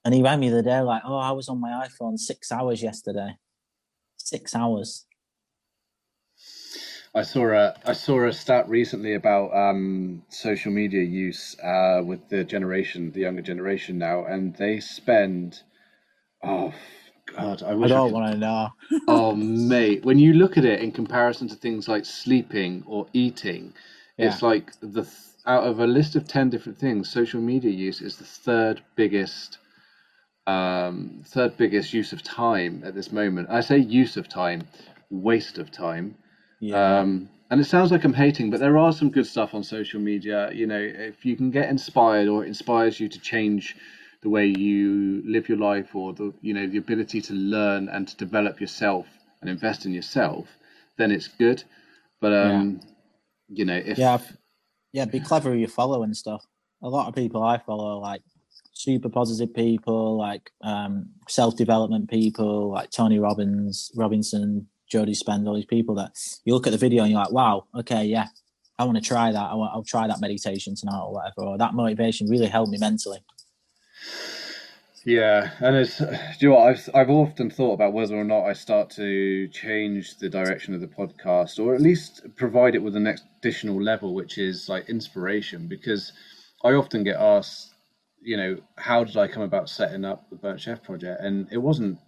And 0.05 0.15
he 0.15 0.23
rang 0.23 0.40
me 0.40 0.48
the 0.48 0.61
other 0.61 0.69
day, 0.69 0.81
like, 0.81 1.02
oh, 1.05 1.16
I 1.16 1.32
was 1.32 1.48
on 1.48 1.61
my 1.61 1.86
iPhone 1.86 2.19
six 2.19 2.51
hours 2.51 2.82
yesterday. 2.82 3.36
Six 4.16 4.55
hours. 4.55 5.07
I 7.15 7.23
saw 7.23 7.51
a 7.52 7.74
I 7.85 7.93
saw 7.93 8.27
a 8.27 8.32
stat 8.32 8.69
recently 8.69 9.15
about 9.15 9.52
um, 9.52 10.23
social 10.28 10.70
media 10.70 11.02
use 11.02 11.57
uh, 11.61 12.02
with 12.05 12.28
the 12.28 12.44
generation, 12.44 13.11
the 13.11 13.20
younger 13.20 13.43
generation 13.43 13.98
now, 13.98 14.24
and 14.24 14.55
they 14.55 14.78
spend 14.78 15.61
oh 16.43 16.73
god, 17.36 17.62
I, 17.65 17.70
I 17.73 17.89
don't 17.89 18.11
I 18.11 18.12
want 18.12 18.32
to 18.32 18.39
know. 18.39 18.69
oh 19.09 19.35
mate, 19.35 20.05
when 20.05 20.20
you 20.20 20.35
look 20.35 20.57
at 20.57 20.65
it 20.65 20.81
in 20.81 20.93
comparison 20.93 21.48
to 21.48 21.57
things 21.57 21.89
like 21.89 22.05
sleeping 22.05 22.85
or 22.86 23.09
eating, 23.12 23.74
yeah. 24.16 24.28
it's 24.28 24.40
like 24.40 24.70
the 24.81 25.05
out 25.47 25.65
of 25.65 25.81
a 25.81 25.87
list 25.87 26.17
of 26.17 26.27
10 26.27 26.51
different 26.51 26.79
things, 26.79 27.11
social 27.11 27.41
media 27.41 27.71
use 27.71 28.01
is 28.01 28.17
the 28.17 28.25
third 28.25 28.83
biggest 28.97 29.59
um, 30.47 31.23
third 31.27 31.57
biggest 31.57 31.93
use 31.93 32.12
of 32.12 32.23
time 32.23 32.83
at 32.85 32.95
this 32.95 33.12
moment. 33.12 33.49
I 33.51 33.61
say 33.61 33.79
use 33.79 34.17
of 34.17 34.29
time, 34.29 34.67
waste 35.11 35.59
of 35.59 35.71
time. 35.71 36.17
Yeah. 36.61 37.01
Um, 37.01 37.29
and 37.51 37.61
it 37.61 37.65
sounds 37.65 37.91
like 37.91 38.05
I'm 38.05 38.15
hating, 38.15 38.51
but 38.51 38.61
there 38.61 38.79
are 38.79 38.93
some 38.93 39.11
good 39.11 39.27
stuff 39.27 39.55
on 39.55 39.62
social 39.62 40.01
media. 40.01 40.51
You 40.53 40.67
know, 40.67 40.81
if 40.81 41.25
you 41.25 41.37
can 41.37 41.51
get 41.51 41.69
inspired 41.69 42.29
or 42.29 42.45
it 42.45 42.49
inspires 42.49 43.01
you 43.01 43.09
to 43.09 43.19
change 43.21 43.77
the 44.23 44.29
way 44.29 44.47
you 44.47 45.23
live 45.25 45.49
your 45.49 45.59
life 45.59 45.95
or 45.95 46.12
the 46.12 46.33
you 46.43 46.53
know 46.53 46.67
the 46.67 46.79
ability 46.79 47.21
to 47.23 47.33
learn 47.33 47.89
and 47.89 48.07
to 48.07 48.17
develop 48.17 48.61
yourself 48.61 49.07
and 49.41 49.51
invest 49.51 49.85
in 49.85 49.93
yourself, 49.93 50.47
then 50.97 51.11
it's 51.11 51.29
good. 51.29 51.65
But 52.21 52.33
um, 52.35 52.81
yeah. 53.49 53.57
you 53.59 53.65
know, 53.65 53.77
if 53.77 53.99
yeah, 53.99 54.19
yeah, 54.93 55.05
be 55.05 55.21
clever 55.21 55.55
you 55.55 55.67
follow 55.67 56.03
and 56.03 56.17
stuff. 56.17 56.45
A 56.83 56.89
lot 56.89 57.09
of 57.09 57.15
people 57.15 57.43
I 57.43 57.59
follow 57.59 57.99
like 57.99 58.23
super 58.73 59.09
positive 59.09 59.55
people, 59.55 60.17
like 60.17 60.51
um, 60.62 61.11
self 61.29 61.57
development 61.57 62.09
people, 62.09 62.71
like 62.71 62.91
Tony 62.91 63.19
Robbins, 63.19 63.91
Robinson, 63.95 64.67
Joe 64.91 65.05
Dispenza, 65.05 65.47
all 65.47 65.55
these 65.55 65.67
people 65.67 65.95
that 65.97 66.12
you 66.45 66.55
look 66.55 66.67
at 66.67 66.73
the 66.73 66.79
video 66.79 67.03
and 67.03 67.12
you're 67.12 67.21
like, 67.21 67.33
wow, 67.33 67.67
okay, 67.75 68.05
yeah, 68.05 68.27
I 68.79 68.85
want 68.85 68.97
to 68.97 69.05
try 69.05 69.31
that. 69.31 69.51
I 69.51 69.55
want, 69.55 69.73
I'll 69.75 69.85
try 69.85 70.07
that 70.07 70.21
meditation 70.21 70.75
tonight 70.75 71.01
or 71.01 71.12
whatever. 71.12 71.43
Or 71.43 71.59
that 71.59 71.75
motivation 71.75 72.29
really 72.29 72.49
helped 72.49 72.73
me 72.73 72.79
mentally. 72.79 73.19
Yeah, 75.06 75.52
and 75.60 75.77
it's 75.77 75.97
do 75.98 76.06
you 76.40 76.48
know 76.51 76.56
what 76.56 76.68
I've 76.68 76.90
I've 76.94 77.10
often 77.10 77.48
thought 77.48 77.72
about 77.72 77.94
whether 77.94 78.14
or 78.14 78.24
not 78.24 78.44
I 78.44 78.52
start 78.52 78.90
to 78.90 79.48
change 79.48 80.18
the 80.18 80.28
direction 80.28 80.74
of 80.74 80.82
the 80.82 80.89
podcast, 80.89 81.59
or 81.59 81.74
at 81.74 81.81
least 81.81 82.22
provide 82.36 82.74
it 82.74 82.82
with 82.82 82.97
an 82.97 83.06
additional 83.06 83.82
level, 83.82 84.14
which 84.14 84.36
is 84.36 84.68
like 84.68 84.90
inspiration. 84.90 85.68
Because 85.68 86.12
I 86.62 86.72
often 86.72 87.02
get 87.02 87.16
asked, 87.16 87.74
you 88.20 88.36
know, 88.36 88.59
how 88.77 89.05
did 89.05 89.16
I 89.16 89.27
come 89.27 89.43
about 89.43 89.70
setting 89.70 90.05
up 90.05 90.28
the 90.28 90.36
Burnt 90.36 90.60
Chef 90.60 90.82
project, 90.82 91.22
and 91.22 91.48
it 91.51 91.59
wasn't 91.59 91.98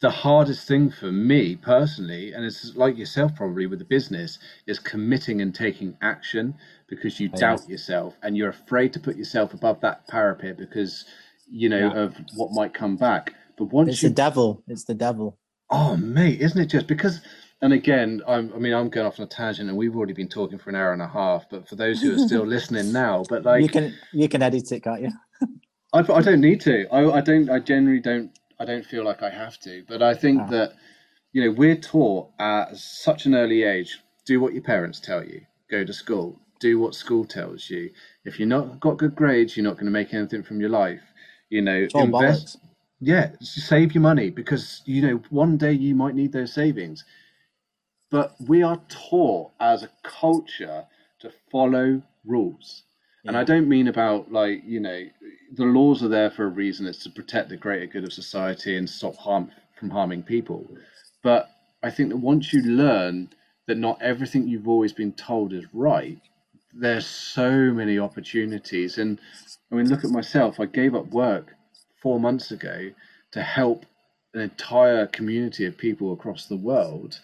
the 0.00 0.10
hardest 0.10 0.66
thing 0.66 0.90
for 0.90 1.12
me 1.12 1.56
personally, 1.56 2.32
and 2.32 2.46
it's 2.46 2.74
like 2.76 2.96
yourself 2.96 3.34
probably 3.34 3.66
with 3.66 3.78
the 3.78 3.84
business, 3.84 4.38
is 4.66 4.78
committing 4.78 5.42
and 5.42 5.54
taking 5.54 5.96
action 6.00 6.54
because 6.88 7.20
you 7.20 7.28
doubt 7.28 7.68
yourself 7.68 8.14
and 8.22 8.36
you're 8.36 8.50
afraid 8.50 8.92
to 8.92 9.00
put 9.00 9.16
yourself 9.16 9.52
above 9.54 9.80
that 9.80 10.06
parapet 10.06 10.56
because 10.58 11.04
you 11.50 11.68
know, 11.68 11.78
yeah. 11.78 12.00
of 12.02 12.16
what 12.34 12.52
might 12.52 12.74
come 12.74 12.96
back. 12.96 13.34
But 13.56 13.66
once 13.66 13.88
it's 13.90 14.02
you... 14.02 14.08
the 14.08 14.14
devil, 14.14 14.62
it's 14.68 14.84
the 14.84 14.94
devil. 14.94 15.38
Oh, 15.70 15.96
mate, 15.96 16.40
isn't 16.40 16.60
it 16.60 16.66
just 16.66 16.86
because? 16.86 17.20
And 17.62 17.72
again, 17.72 18.22
I'm, 18.28 18.52
I 18.54 18.58
mean, 18.58 18.74
I'm 18.74 18.90
going 18.90 19.06
off 19.06 19.18
on 19.18 19.24
a 19.24 19.28
tangent, 19.28 19.68
and 19.68 19.78
we've 19.78 19.96
already 19.96 20.12
been 20.12 20.28
talking 20.28 20.58
for 20.58 20.70
an 20.70 20.76
hour 20.76 20.92
and 20.92 21.02
a 21.02 21.08
half. 21.08 21.48
But 21.50 21.68
for 21.68 21.74
those 21.74 22.02
who 22.02 22.14
are 22.14 22.18
still 22.18 22.46
listening 22.46 22.92
now, 22.92 23.24
but 23.28 23.44
like 23.44 23.62
you 23.62 23.68
can 23.68 23.94
you 24.12 24.28
can 24.28 24.42
edit 24.42 24.70
it, 24.72 24.80
can't 24.80 25.02
you? 25.02 25.10
I, 25.92 26.00
I 26.00 26.20
don't 26.20 26.40
need 26.40 26.60
to. 26.62 26.86
I, 26.92 27.18
I 27.18 27.20
don't. 27.20 27.48
I 27.50 27.58
generally 27.58 28.00
don't. 28.00 28.30
I 28.60 28.64
don't 28.64 28.84
feel 28.84 29.04
like 29.04 29.22
I 29.22 29.30
have 29.30 29.58
to. 29.60 29.84
But 29.88 30.02
I 30.02 30.14
think 30.14 30.42
ah. 30.42 30.46
that 30.48 30.72
you 31.32 31.44
know 31.44 31.50
we're 31.50 31.76
taught 31.76 32.30
at 32.38 32.76
such 32.76 33.26
an 33.26 33.34
early 33.34 33.62
age: 33.62 33.98
do 34.26 34.40
what 34.40 34.52
your 34.52 34.62
parents 34.62 35.00
tell 35.00 35.24
you, 35.24 35.40
go 35.70 35.84
to 35.84 35.92
school, 35.92 36.38
do 36.60 36.78
what 36.78 36.94
school 36.94 37.24
tells 37.24 37.70
you. 37.70 37.90
If 38.24 38.38
you're 38.38 38.48
not 38.48 38.80
got 38.80 38.98
good 38.98 39.14
grades, 39.14 39.56
you're 39.56 39.64
not 39.64 39.74
going 39.74 39.86
to 39.86 39.92
make 39.92 40.12
anything 40.12 40.42
from 40.42 40.60
your 40.60 40.70
life. 40.70 41.02
You 41.50 41.62
know, 41.62 41.86
invest. 41.94 42.58
Yeah, 43.00 43.32
save 43.40 43.94
your 43.94 44.02
money 44.02 44.30
because 44.30 44.82
you 44.86 45.02
know 45.02 45.22
one 45.30 45.56
day 45.56 45.72
you 45.72 45.94
might 45.94 46.14
need 46.14 46.32
those 46.32 46.52
savings. 46.52 47.04
But 48.10 48.34
we 48.46 48.62
are 48.62 48.80
taught 48.88 49.50
as 49.60 49.82
a 49.82 49.90
culture 50.02 50.86
to 51.20 51.32
follow 51.50 52.02
rules. 52.24 52.84
Yeah. 53.22 53.30
And 53.30 53.36
I 53.36 53.44
don't 53.44 53.68
mean 53.68 53.88
about 53.88 54.30
like, 54.30 54.62
you 54.64 54.80
know, 54.80 55.04
the 55.54 55.64
laws 55.64 56.02
are 56.02 56.08
there 56.08 56.30
for 56.30 56.44
a 56.44 56.48
reason. 56.48 56.86
It's 56.86 57.02
to 57.04 57.10
protect 57.10 57.48
the 57.48 57.56
greater 57.56 57.86
good 57.86 58.04
of 58.04 58.12
society 58.12 58.76
and 58.76 58.88
stop 58.88 59.16
harm 59.16 59.50
from 59.78 59.90
harming 59.90 60.22
people. 60.22 60.66
But 61.22 61.50
I 61.82 61.90
think 61.90 62.10
that 62.10 62.16
once 62.16 62.52
you 62.52 62.62
learn 62.62 63.28
that 63.66 63.76
not 63.76 64.00
everything 64.00 64.46
you've 64.46 64.68
always 64.68 64.92
been 64.92 65.12
told 65.12 65.52
is 65.52 65.64
right, 65.72 66.18
there's 66.78 67.06
so 67.06 67.72
many 67.72 67.98
opportunities. 67.98 68.98
And 68.98 69.18
I 69.70 69.76
mean, 69.76 69.88
look 69.88 70.04
at 70.04 70.10
myself. 70.10 70.60
I 70.60 70.66
gave 70.66 70.94
up 70.94 71.08
work 71.08 71.54
four 72.02 72.20
months 72.20 72.50
ago 72.50 72.90
to 73.32 73.42
help 73.42 73.86
an 74.34 74.40
entire 74.40 75.06
community 75.06 75.64
of 75.66 75.76
people 75.78 76.12
across 76.12 76.46
the 76.46 76.56
world. 76.56 77.18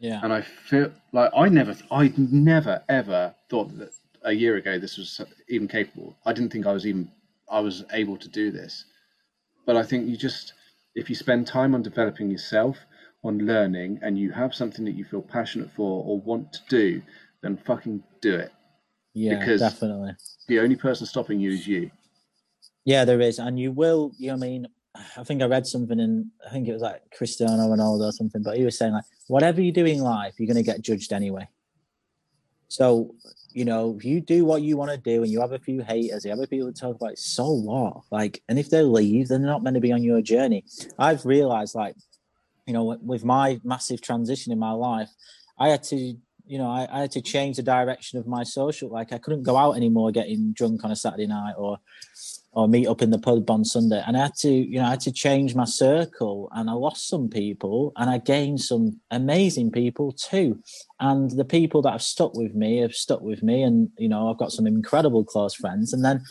Yeah. 0.00 0.20
And 0.22 0.32
I 0.32 0.42
feel 0.42 0.92
like 1.12 1.30
I 1.36 1.48
never, 1.48 1.74
I 1.90 2.12
never 2.16 2.82
ever 2.88 3.34
thought 3.50 3.76
that 3.78 3.90
a 4.22 4.32
year 4.32 4.56
ago 4.56 4.78
this 4.78 4.96
was 4.96 5.20
even 5.48 5.66
capable. 5.68 6.16
I 6.24 6.32
didn't 6.32 6.52
think 6.52 6.66
I 6.66 6.72
was 6.72 6.86
even, 6.86 7.10
I 7.50 7.60
was 7.60 7.84
able 7.92 8.16
to 8.18 8.28
do 8.28 8.50
this. 8.50 8.84
But 9.66 9.76
I 9.76 9.82
think 9.82 10.08
you 10.08 10.16
just, 10.16 10.52
if 10.94 11.08
you 11.08 11.16
spend 11.16 11.46
time 11.46 11.74
on 11.74 11.82
developing 11.82 12.30
yourself, 12.30 12.76
on 13.24 13.38
learning, 13.38 13.98
and 14.02 14.18
you 14.18 14.30
have 14.30 14.54
something 14.54 14.84
that 14.84 14.94
you 14.94 15.04
feel 15.04 15.22
passionate 15.22 15.70
for 15.74 16.04
or 16.04 16.20
want 16.20 16.52
to 16.52 16.60
do, 16.68 17.02
then 17.42 17.56
fucking 17.56 18.02
do 18.20 18.34
it. 18.34 18.52
Yeah, 19.18 19.38
because 19.38 19.60
definitely. 19.60 20.14
The 20.46 20.60
only 20.60 20.76
person 20.76 21.06
stopping 21.06 21.40
you 21.40 21.50
is 21.50 21.66
you. 21.66 21.90
Yeah, 22.84 23.04
there 23.04 23.20
is, 23.20 23.40
and 23.40 23.58
you 23.58 23.72
will. 23.72 24.12
You 24.16 24.28
know, 24.28 24.34
I 24.34 24.36
mean, 24.36 24.68
I 25.16 25.24
think 25.24 25.42
I 25.42 25.46
read 25.46 25.66
something 25.66 25.98
in 25.98 26.30
I 26.46 26.50
think 26.50 26.68
it 26.68 26.72
was 26.72 26.82
like 26.82 27.02
Cristiano 27.10 27.68
Ronaldo 27.68 28.02
or 28.02 28.12
something, 28.12 28.42
but 28.42 28.56
he 28.56 28.64
was 28.64 28.78
saying 28.78 28.92
like, 28.92 29.04
whatever 29.26 29.60
you 29.60 29.72
do 29.72 29.84
in 29.84 29.98
life, 29.98 30.34
you're 30.38 30.46
going 30.46 30.56
to 30.56 30.62
get 30.62 30.82
judged 30.82 31.12
anyway. 31.12 31.48
So, 32.68 33.14
you 33.52 33.64
know, 33.64 33.96
if 33.96 34.04
you 34.04 34.20
do 34.20 34.44
what 34.44 34.62
you 34.62 34.76
want 34.76 34.92
to 34.92 34.98
do 34.98 35.22
and 35.22 35.32
you 35.32 35.40
have 35.40 35.52
a 35.52 35.58
few 35.58 35.82
haters, 35.82 36.24
you 36.24 36.30
have 36.30 36.38
a 36.38 36.46
people 36.46 36.68
that 36.68 36.76
talk 36.76 36.94
about, 36.94 37.12
it, 37.12 37.18
so 37.18 37.50
what? 37.50 38.02
Like, 38.12 38.42
and 38.48 38.58
if 38.58 38.70
they 38.70 38.82
leave, 38.82 39.28
they're 39.28 39.38
not 39.38 39.64
meant 39.64 39.74
to 39.74 39.80
be 39.80 39.92
on 39.92 40.04
your 40.04 40.22
journey. 40.22 40.64
I've 40.96 41.26
realized, 41.26 41.74
like, 41.74 41.96
you 42.66 42.72
know, 42.72 42.96
with 43.02 43.24
my 43.24 43.60
massive 43.64 44.00
transition 44.00 44.52
in 44.52 44.58
my 44.58 44.72
life, 44.72 45.10
I 45.58 45.70
had 45.70 45.82
to 45.84 46.14
you 46.48 46.58
know, 46.58 46.70
I, 46.70 46.88
I, 46.90 47.00
had 47.00 47.10
to 47.12 47.20
mm-hmm. 47.20 47.26
change 47.26 47.56
the 47.56 47.62
direction 47.62 48.18
of 48.18 48.26
my 48.26 48.42
social. 48.42 48.88
Like 48.88 49.12
I 49.12 49.18
couldn't 49.18 49.42
go 49.42 49.56
out 49.56 49.76
anymore 49.76 50.10
getting 50.10 50.52
drunk 50.52 50.84
on 50.84 50.90
a 50.90 50.96
Saturday 50.96 51.26
night 51.26 51.54
or 51.56 51.78
or 52.52 52.66
meet 52.66 52.88
up 52.88 53.02
in 53.02 53.10
the 53.10 53.18
pub 53.18 53.48
on 53.50 53.64
Sunday. 53.64 54.02
And 54.06 54.16
I 54.16 54.22
had 54.22 54.34
to, 54.36 54.50
you 54.50 54.80
know, 54.80 54.86
I 54.86 54.90
had 54.90 55.00
to 55.00 55.12
change 55.12 55.54
my 55.54 55.66
circle 55.66 56.48
and 56.52 56.68
I 56.68 56.72
lost 56.72 57.06
some 57.06 57.28
people 57.28 57.92
and 57.96 58.08
I 58.10 58.18
gained 58.18 58.60
some 58.60 59.00
amazing 59.10 59.70
people 59.70 60.12
too. 60.12 60.58
And 60.98 61.30
the 61.30 61.44
people 61.44 61.82
that 61.82 61.92
have 61.92 62.02
stuck 62.02 62.34
with 62.34 62.54
me 62.54 62.78
have 62.78 62.94
stuck 62.94 63.20
with 63.20 63.42
me. 63.42 63.62
And, 63.62 63.90
you 63.98 64.08
know, 64.08 64.30
I've 64.30 64.38
got 64.38 64.50
some 64.50 64.66
incredible 64.66 65.24
close 65.24 65.54
friends. 65.54 65.92
And 65.92 66.04
then 66.04 66.24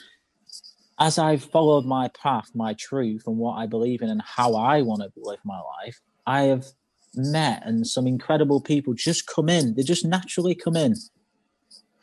as 1.00 1.20
I've 1.20 1.44
followed 1.44 1.86
my 1.86 2.10
path, 2.10 2.50
my 2.56 2.74
truth, 2.74 3.24
and 3.28 3.38
what 3.38 3.54
I 3.54 3.68
believe 3.68 4.02
in 4.02 4.10
and 4.10 4.22
how 4.22 4.56
I 4.56 4.82
want 4.82 5.04
to 5.04 5.12
live 5.16 5.40
my 5.46 5.62
life, 5.84 6.02
I 6.26 6.42
have 6.44 6.66
met 7.18 7.64
and 7.66 7.86
some 7.86 8.08
incredible 8.08 8.62
people 8.62 8.94
just 8.94 9.28
come 9.28 9.50
in. 9.50 9.76
They 9.76 9.84
just 9.84 10.06
naturally 10.06 10.56
come 10.56 10.76
in. 10.76 10.96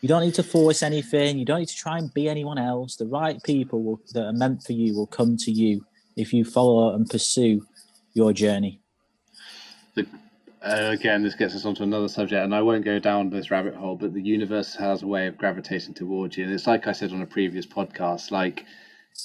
You 0.01 0.09
don't 0.09 0.23
need 0.23 0.35
to 0.35 0.43
force 0.43 0.83
anything. 0.83 1.39
You 1.39 1.47
don't 1.47 1.61
need 1.61 1.69
to 1.69 1.77
try 1.77 1.97
and 1.99 2.13
be 2.13 2.29
anyone 2.29 2.59
else. 2.59 2.97
The 2.97 3.07
right 3.07 3.43
people 3.43 3.83
will, 3.83 4.01
that 4.13 4.27
are 4.27 4.33
meant 4.33 4.63
for 4.63 4.73
you 4.73 4.95
will 4.95 5.07
come 5.07 5.37
to 5.39 5.51
you 5.51 5.87
if 6.17 6.33
you 6.33 6.45
follow 6.45 6.95
and 6.95 7.09
pursue 7.09 7.67
your 8.13 8.33
journey. 8.33 8.81
The, 9.95 10.07
uh, 10.63 10.91
again, 10.93 11.23
this 11.23 11.35
gets 11.35 11.55
us 11.55 11.65
onto 11.65 11.83
another 11.83 12.09
subject, 12.09 12.45
and 12.45 12.55
I 12.55 12.63
won't 12.63 12.85
go 12.85 12.99
down 12.99 13.31
this 13.31 13.51
rabbit 13.51 13.75
hole, 13.75 13.97
but 13.97 14.13
the 14.13 14.21
universe 14.21 14.75
has 14.75 15.03
a 15.03 15.07
way 15.07 15.27
of 15.27 15.39
gravitating 15.39 15.95
towards 15.95 16.37
you. 16.37 16.45
And 16.45 16.53
it's 16.53 16.67
like 16.67 16.87
I 16.87 16.93
said 16.93 17.13
on 17.13 17.23
a 17.23 17.27
previous 17.27 17.67
podcast, 17.67 18.31
like 18.31 18.65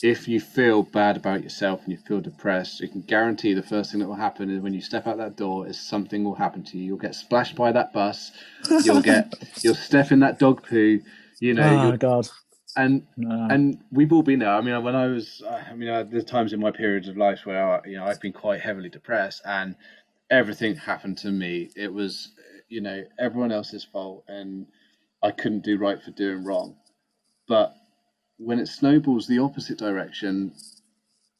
if 0.01 0.27
you 0.27 0.39
feel 0.39 0.83
bad 0.83 1.17
about 1.17 1.43
yourself 1.43 1.81
and 1.83 1.91
you 1.91 1.97
feel 1.97 2.21
depressed, 2.21 2.79
you 2.79 2.87
can 2.87 3.01
guarantee 3.01 3.53
the 3.53 3.63
first 3.63 3.91
thing 3.91 3.99
that 3.99 4.07
will 4.07 4.15
happen 4.15 4.49
is 4.49 4.61
when 4.61 4.73
you 4.73 4.81
step 4.81 5.07
out 5.07 5.17
that 5.17 5.35
door 5.35 5.67
is 5.67 5.79
something 5.79 6.23
will 6.23 6.35
happen 6.35 6.63
to 6.63 6.77
you. 6.77 6.85
You'll 6.85 6.97
get 6.97 7.15
splashed 7.15 7.55
by 7.55 7.71
that 7.71 7.91
bus. 7.91 8.31
You'll 8.83 9.01
get 9.01 9.33
you'll 9.63 9.75
step 9.75 10.11
in 10.11 10.19
that 10.19 10.39
dog 10.39 10.63
poo. 10.63 11.01
You 11.39 11.53
know. 11.53 11.91
Oh 11.93 11.97
God. 11.97 12.29
And 12.77 13.07
no. 13.17 13.47
and 13.49 13.79
we've 13.91 14.13
all 14.13 14.21
been 14.21 14.39
there. 14.39 14.53
I 14.53 14.61
mean, 14.61 14.81
when 14.83 14.95
I 14.95 15.07
was, 15.07 15.41
I 15.49 15.73
mean, 15.73 15.89
uh, 15.89 16.03
there's 16.03 16.23
times 16.23 16.53
in 16.53 16.59
my 16.59 16.71
periods 16.71 17.07
of 17.07 17.17
life 17.17 17.39
where 17.43 17.81
I, 17.81 17.87
you 17.87 17.97
know 17.97 18.05
I've 18.05 18.21
been 18.21 18.31
quite 18.31 18.61
heavily 18.61 18.89
depressed, 18.89 19.41
and 19.43 19.75
everything 20.29 20.75
happened 20.75 21.17
to 21.19 21.31
me. 21.31 21.71
It 21.75 21.91
was, 21.91 22.31
you 22.69 22.81
know, 22.81 23.03
everyone 23.19 23.51
else's 23.51 23.83
fault, 23.83 24.23
and 24.27 24.67
I 25.23 25.31
couldn't 25.31 25.63
do 25.63 25.77
right 25.77 26.01
for 26.01 26.11
doing 26.11 26.45
wrong. 26.45 26.75
But 27.47 27.73
when 28.39 28.57
it 28.59 28.67
snowballs 28.67 29.27
the 29.27 29.39
opposite 29.39 29.77
direction, 29.77 30.53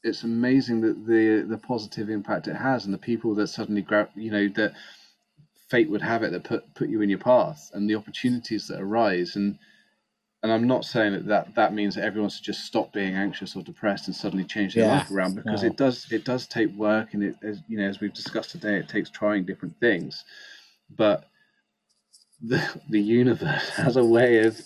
it's 0.03 0.23
amazing 0.23 0.81
that 0.81 1.05
the 1.07 1.45
the 1.47 1.57
positive 1.57 2.09
impact 2.09 2.47
it 2.47 2.55
has 2.55 2.85
and 2.85 2.93
the 2.93 2.97
people 2.97 3.33
that 3.35 3.47
suddenly 3.47 3.81
grab 3.81 4.09
you 4.15 4.31
know 4.31 4.47
that 4.49 4.73
fate 5.69 5.89
would 5.89 6.01
have 6.01 6.23
it 6.23 6.31
that 6.31 6.43
put 6.43 6.73
put 6.73 6.89
you 6.89 7.01
in 7.01 7.09
your 7.09 7.19
path 7.19 7.69
and 7.73 7.89
the 7.89 7.95
opportunities 7.95 8.67
that 8.67 8.79
arise 8.79 9.35
and 9.35 9.57
and 10.41 10.53
I'm 10.53 10.67
not 10.67 10.85
saying 10.85 11.11
that 11.11 11.27
that, 11.27 11.55
that 11.55 11.73
means 11.73 11.95
that 11.95 12.05
everyone 12.05 12.29
should 12.29 12.45
just 12.45 12.63
stop 12.63 12.93
being 12.93 13.13
anxious 13.15 13.57
or 13.57 13.61
depressed 13.61 14.07
and 14.07 14.15
suddenly 14.15 14.45
change 14.45 14.73
their 14.73 14.85
yeah. 14.85 14.99
life 14.99 15.11
around 15.11 15.35
because 15.35 15.63
no. 15.63 15.67
it 15.67 15.75
does 15.75 16.09
it 16.11 16.23
does 16.23 16.47
take 16.47 16.73
work 16.75 17.13
and 17.13 17.23
it 17.23 17.35
as 17.43 17.59
you 17.67 17.77
know 17.77 17.87
as 17.87 17.99
we've 17.99 18.13
discussed 18.13 18.51
today 18.51 18.77
it 18.77 18.87
takes 18.87 19.09
trying 19.09 19.43
different 19.43 19.77
things 19.81 20.23
but 20.95 21.25
the 22.41 22.63
the 22.89 23.01
universe 23.01 23.69
has 23.75 23.97
a 23.97 24.03
way 24.03 24.45
of 24.45 24.57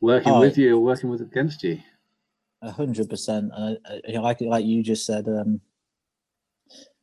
working 0.00 0.32
oh, 0.32 0.40
with 0.40 0.58
you 0.58 0.76
or 0.76 0.80
working 0.80 1.10
with 1.10 1.20
against 1.20 1.62
you. 1.62 1.80
A 2.62 2.70
hundred 2.70 3.08
percent. 3.08 3.50
Like 4.06 4.40
like 4.40 4.64
you 4.64 4.82
just 4.82 5.06
said, 5.06 5.28
um, 5.28 5.60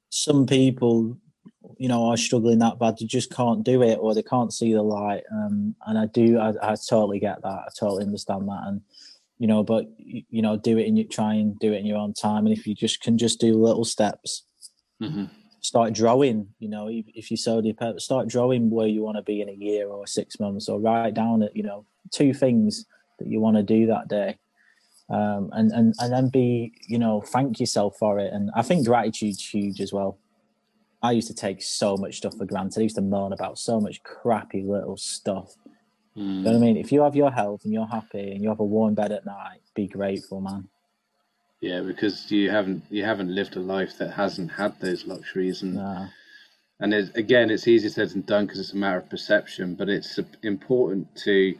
some 0.10 0.46
people, 0.46 1.18
you 1.78 1.88
know, 1.88 2.10
are 2.10 2.18
struggling 2.18 2.60
that 2.60 2.80
bad. 2.80 2.98
They 3.00 3.06
just 3.06 3.34
can't 3.34 3.64
do 3.64 3.82
it, 3.84 4.00
or 4.00 4.14
they 4.14 4.24
can't 4.24 4.54
see 4.54 4.74
the 4.74 4.82
light. 4.82 5.24
Um, 5.32 5.76
and 5.86 5.98
I 5.98 6.08
do. 6.08 6.40
I, 6.40 6.50
I 6.62 6.76
totally 6.76 7.20
get 7.20 7.42
that. 7.42 7.48
I 7.48 7.68
totally 7.78 8.04
understand 8.04 8.48
that. 8.48 8.64
And 8.66 8.82
you 9.38 9.48
know, 9.48 9.64
but 9.64 9.88
you 9.98 10.42
know, 10.42 10.58
do 10.58 10.78
it 10.78 10.88
in 10.88 10.98
your 10.98 11.08
try 11.08 11.36
and 11.36 11.58
do 11.60 11.74
it 11.74 11.80
in 11.80 11.86
your 11.86 11.98
own 11.98 12.14
time. 12.14 12.46
And 12.46 12.58
if 12.58 12.68
you 12.68 12.76
just 12.76 13.02
can 13.02 13.18
just 13.18 13.40
do 13.40 13.56
little 13.56 13.86
steps. 13.86 14.44
Mm-hmm 15.02 15.26
start 15.64 15.94
drawing 15.94 16.46
you 16.60 16.68
know 16.68 16.90
if 16.92 17.32
you 17.32 17.38
so 17.38 17.62
deep 17.62 17.80
start 17.98 18.28
drawing 18.28 18.70
where 18.70 18.86
you 18.86 19.02
want 19.02 19.16
to 19.16 19.24
be 19.24 19.42
in 19.42 19.48
a 19.48 19.54
year 19.54 19.88
or 19.88 20.06
six 20.06 20.38
months 20.38 20.68
or 20.68 20.78
write 20.78 21.14
down 21.14 21.42
it 21.42 21.54
you 21.56 21.64
know 21.64 21.86
two 22.12 22.34
things 22.34 22.86
that 23.20 23.28
you 23.28 23.40
want 23.40 23.56
to 23.58 23.64
do 23.64 23.86
that 23.88 24.08
day 24.08 24.38
um, 25.10 25.50
and 25.54 25.72
and 25.72 25.94
and 26.00 26.14
then 26.14 26.30
be 26.30 26.74
you 26.88 26.98
know 26.98 27.22
thank 27.22 27.60
yourself 27.60 27.96
for 27.98 28.20
it 28.20 28.34
and 28.34 28.50
i 28.56 28.62
think 28.62 28.86
gratitude's 28.86 29.46
huge 29.46 29.82
as 29.82 29.94
well 29.94 30.18
i 31.02 31.12
used 31.12 31.28
to 31.28 31.34
take 31.34 31.62
so 31.62 31.98
much 31.98 32.18
stuff 32.18 32.36
for 32.38 32.46
granted 32.46 32.80
i 32.80 32.84
used 32.84 32.96
to 32.96 33.02
moan 33.02 33.34
about 33.34 33.58
so 33.58 33.80
much 33.80 34.02
crappy 34.04 34.64
little 34.64 34.98
stuff 34.98 35.56
mm. 36.18 36.22
you 36.22 36.42
know 36.42 36.52
what 36.52 36.56
i 36.56 36.60
hmm. 36.60 36.62
mean 36.62 36.78
if 36.78 36.92
you 36.92 37.02
have 37.02 37.16
your 37.16 37.32
health 37.32 37.62
and 37.64 37.74
you're 37.74 37.88
happy 37.88 38.32
and 38.32 38.42
you 38.42 38.50
have 38.50 38.60
a 38.60 38.66
warm 38.66 38.94
bed 38.94 39.12
at 39.12 39.26
night 39.26 39.62
be 39.76 39.88
grateful 39.88 40.42
man 40.42 40.68
yeah, 41.64 41.80
because 41.80 42.30
you 42.30 42.50
haven't 42.50 42.84
you 42.90 43.06
haven't 43.06 43.34
lived 43.34 43.56
a 43.56 43.62
life 43.62 43.98
that 43.98 44.12
hasn't 44.12 44.52
had 44.52 44.78
those 44.82 45.08
luxuries, 45.08 45.62
and 45.62 45.76
no. 45.76 46.08
and 46.82 46.94
it, 46.94 47.16
again, 47.16 47.50
it's 47.50 47.70
easier 47.70 47.90
said 47.90 48.10
than 48.10 48.24
done 48.24 48.46
because 48.46 48.60
it's 48.60 48.74
a 48.74 48.76
matter 48.76 48.98
of 48.98 49.10
perception. 49.10 49.74
But 49.76 49.88
it's 49.88 50.20
important 50.42 51.08
to 51.24 51.56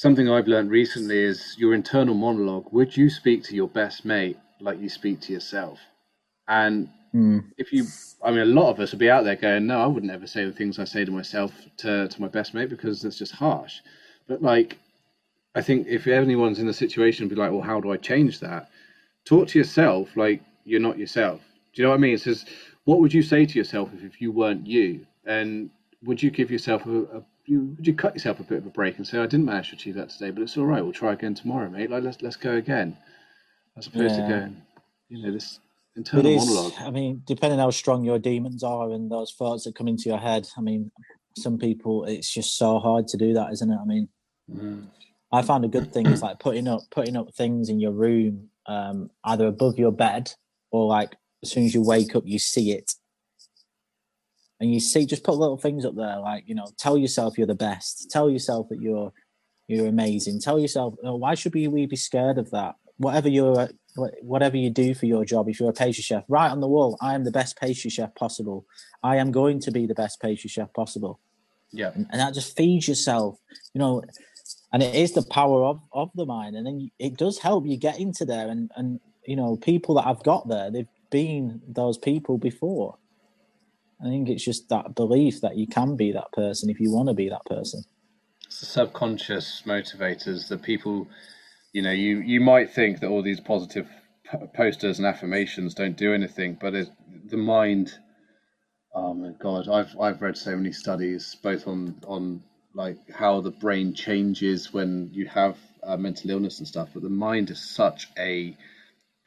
something 0.00 0.30
I've 0.30 0.48
learned 0.48 0.70
recently 0.70 1.18
is 1.18 1.56
your 1.58 1.74
internal 1.74 2.14
monologue. 2.14 2.72
Would 2.72 2.96
you 2.96 3.10
speak 3.10 3.42
to 3.44 3.54
your 3.54 3.68
best 3.68 4.04
mate 4.04 4.38
like 4.60 4.80
you 4.80 4.88
speak 4.88 5.20
to 5.22 5.32
yourself? 5.32 5.78
And 6.46 6.88
mm. 7.14 7.44
if 7.56 7.72
you, 7.72 7.84
I 8.22 8.30
mean, 8.30 8.40
a 8.40 8.44
lot 8.44 8.70
of 8.70 8.80
us 8.80 8.92
would 8.92 8.98
be 9.00 9.10
out 9.10 9.24
there 9.24 9.36
going, 9.36 9.66
"No, 9.66 9.80
I 9.80 9.86
wouldn't 9.86 10.12
ever 10.12 10.26
say 10.26 10.44
the 10.44 10.52
things 10.52 10.78
I 10.78 10.84
say 10.84 11.04
to 11.04 11.10
myself 11.10 11.52
to 11.78 12.08
to 12.08 12.20
my 12.20 12.28
best 12.28 12.54
mate 12.54 12.70
because 12.70 13.02
that's 13.02 13.18
just 13.18 13.32
harsh." 13.32 13.80
But 14.26 14.42
like, 14.42 14.78
I 15.54 15.62
think 15.62 15.86
if 15.88 16.06
anyone's 16.06 16.58
in 16.58 16.66
the 16.66 16.72
situation, 16.72 17.28
be 17.28 17.34
like, 17.34 17.50
"Well, 17.50 17.60
how 17.60 17.80
do 17.80 17.92
I 17.92 17.96
change 17.96 18.40
that?" 18.40 18.70
talk 19.28 19.48
to 19.48 19.58
yourself 19.58 20.16
like 20.16 20.40
you're 20.64 20.80
not 20.80 20.98
yourself. 20.98 21.40
Do 21.74 21.82
you 21.82 21.84
know 21.84 21.90
what 21.90 21.96
I 21.96 22.00
mean? 22.00 22.14
It 22.14 22.20
says, 22.20 22.46
what 22.84 23.00
would 23.00 23.12
you 23.12 23.22
say 23.22 23.44
to 23.44 23.58
yourself 23.58 23.90
if, 23.94 24.02
if 24.02 24.20
you 24.20 24.32
weren't 24.32 24.66
you? 24.66 25.06
And 25.26 25.70
would 26.02 26.22
you 26.22 26.30
give 26.30 26.50
yourself 26.50 26.86
a, 26.86 27.02
a 27.18 27.22
you, 27.48 27.74
would 27.76 27.86
you 27.86 27.94
cut 27.94 28.14
yourself 28.14 28.40
a 28.40 28.42
bit 28.42 28.58
of 28.58 28.66
a 28.66 28.70
break 28.70 28.98
and 28.98 29.06
say, 29.06 29.18
I 29.18 29.26
didn't 29.26 29.46
manage 29.46 29.70
to 29.70 29.76
achieve 29.76 29.94
that 29.94 30.10
today, 30.10 30.30
but 30.30 30.42
it's 30.42 30.56
all 30.56 30.66
right. 30.66 30.82
We'll 30.82 30.92
try 30.92 31.12
again 31.14 31.34
tomorrow, 31.34 31.70
mate. 31.70 31.90
Like 31.90 32.02
let's 32.02 32.20
let's 32.20 32.36
go 32.36 32.56
again, 32.56 32.96
as 33.76 33.86
opposed 33.86 34.16
yeah. 34.16 34.22
to 34.22 34.28
going, 34.28 34.62
you 35.08 35.22
know, 35.22 35.32
this 35.32 35.58
internal 35.96 36.30
is, 36.30 36.46
monologue. 36.46 36.72
I 36.80 36.90
mean, 36.90 37.22
depending 37.26 37.58
how 37.58 37.70
strong 37.70 38.04
your 38.04 38.18
demons 38.18 38.62
are 38.62 38.90
and 38.90 39.10
those 39.10 39.32
thoughts 39.32 39.64
that 39.64 39.74
come 39.74 39.88
into 39.88 40.08
your 40.08 40.18
head. 40.18 40.46
I 40.56 40.60
mean, 40.60 40.90
some 41.36 41.58
people 41.58 42.04
it's 42.04 42.32
just 42.32 42.58
so 42.58 42.78
hard 42.78 43.08
to 43.08 43.16
do 43.16 43.32
that, 43.34 43.52
isn't 43.52 43.70
it? 43.70 43.78
I 43.80 43.84
mean, 43.86 44.08
mm. 44.50 44.86
I 45.32 45.42
found 45.42 45.64
a 45.64 45.68
good 45.68 45.92
thing 45.92 46.06
is 46.06 46.22
like 46.22 46.38
putting 46.38 46.68
up 46.68 46.82
putting 46.90 47.16
up 47.16 47.34
things 47.34 47.70
in 47.70 47.80
your 47.80 47.92
room 47.92 48.50
um, 48.66 49.10
either 49.24 49.46
above 49.46 49.78
your 49.78 49.92
bed 49.92 50.32
or 50.70 50.86
like 50.86 51.16
as 51.42 51.50
soon 51.50 51.64
as 51.64 51.74
you 51.74 51.82
wake 51.82 52.14
up, 52.14 52.24
you 52.26 52.38
see 52.38 52.72
it. 52.72 52.92
And 54.60 54.72
you 54.72 54.80
see, 54.80 55.06
just 55.06 55.24
put 55.24 55.36
little 55.36 55.56
things 55.56 55.84
up 55.84 55.94
there, 55.94 56.18
like 56.18 56.44
you 56.46 56.54
know, 56.54 56.66
tell 56.78 56.98
yourself 56.98 57.38
you're 57.38 57.46
the 57.46 57.54
best. 57.54 58.10
Tell 58.10 58.28
yourself 58.28 58.68
that 58.70 58.80
you're 58.80 59.12
you're 59.68 59.86
amazing. 59.86 60.40
Tell 60.40 60.58
yourself, 60.58 60.94
oh, 61.04 61.16
why 61.16 61.34
should 61.34 61.54
we, 61.54 61.68
we 61.68 61.86
be 61.86 61.96
scared 61.96 62.38
of 62.38 62.50
that? 62.52 62.76
Whatever 62.96 63.28
you're, 63.28 63.60
uh, 63.60 64.08
whatever 64.22 64.56
you 64.56 64.70
do 64.70 64.94
for 64.94 65.04
your 65.04 65.26
job, 65.26 65.48
if 65.48 65.60
you're 65.60 65.68
a 65.68 65.74
pastry 65.74 66.02
chef, 66.02 66.24
write 66.26 66.50
on 66.50 66.60
the 66.60 66.66
wall, 66.66 66.96
I 67.02 67.14
am 67.14 67.24
the 67.24 67.30
best 67.30 67.58
pastry 67.58 67.90
chef 67.90 68.14
possible. 68.14 68.64
I 69.02 69.16
am 69.16 69.30
going 69.30 69.60
to 69.60 69.70
be 69.70 69.86
the 69.86 69.94
best 69.94 70.20
pastry 70.20 70.48
chef 70.48 70.72
possible. 70.72 71.20
Yeah, 71.70 71.92
and, 71.94 72.06
and 72.10 72.20
that 72.20 72.32
just 72.32 72.56
feeds 72.56 72.88
yourself. 72.88 73.38
You 73.74 73.80
know, 73.80 74.02
and 74.72 74.82
it 74.82 74.94
is 74.94 75.12
the 75.12 75.22
power 75.22 75.64
of 75.64 75.80
of 75.92 76.10
the 76.14 76.26
mind 76.26 76.56
and 76.56 76.66
then 76.66 76.90
it 76.98 77.16
does 77.16 77.38
help 77.38 77.66
you 77.66 77.76
get 77.76 77.98
into 77.98 78.24
there 78.24 78.48
and 78.48 78.70
and 78.76 79.00
you 79.26 79.36
know 79.36 79.56
people 79.56 79.94
that 79.94 80.06
i've 80.06 80.22
got 80.22 80.48
there 80.48 80.70
they've 80.70 80.86
been 81.10 81.60
those 81.68 81.98
people 81.98 82.38
before 82.38 82.96
i 84.04 84.08
think 84.08 84.28
it's 84.28 84.44
just 84.44 84.68
that 84.68 84.94
belief 84.94 85.40
that 85.40 85.56
you 85.56 85.66
can 85.66 85.96
be 85.96 86.12
that 86.12 86.30
person 86.32 86.70
if 86.70 86.80
you 86.80 86.90
want 86.92 87.08
to 87.08 87.14
be 87.14 87.28
that 87.28 87.44
person 87.46 87.82
it's 88.46 88.60
the 88.60 88.66
subconscious 88.66 89.62
motivators 89.66 90.48
the 90.48 90.58
people 90.58 91.06
you 91.72 91.82
know 91.82 91.92
you 91.92 92.20
you 92.20 92.40
might 92.40 92.72
think 92.72 93.00
that 93.00 93.08
all 93.08 93.22
these 93.22 93.40
positive 93.40 93.88
posters 94.54 94.98
and 94.98 95.06
affirmations 95.06 95.74
don't 95.74 95.96
do 95.96 96.12
anything 96.12 96.56
but 96.60 96.74
it, 96.74 96.88
the 97.26 97.36
mind 97.36 97.94
oh 98.94 99.14
my 99.14 99.32
god 99.40 99.68
i've 99.68 99.98
i've 100.00 100.20
read 100.20 100.36
so 100.36 100.54
many 100.56 100.72
studies 100.72 101.36
both 101.42 101.66
on 101.66 101.94
on 102.06 102.42
like 102.74 102.98
how 103.10 103.40
the 103.40 103.50
brain 103.50 103.92
changes 103.94 104.72
when 104.72 105.10
you 105.12 105.26
have 105.26 105.56
uh, 105.82 105.96
mental 105.96 106.30
illness 106.30 106.58
and 106.58 106.68
stuff. 106.68 106.90
But 106.94 107.02
the 107.02 107.10
mind 107.10 107.50
is 107.50 107.60
such 107.60 108.08
a 108.18 108.56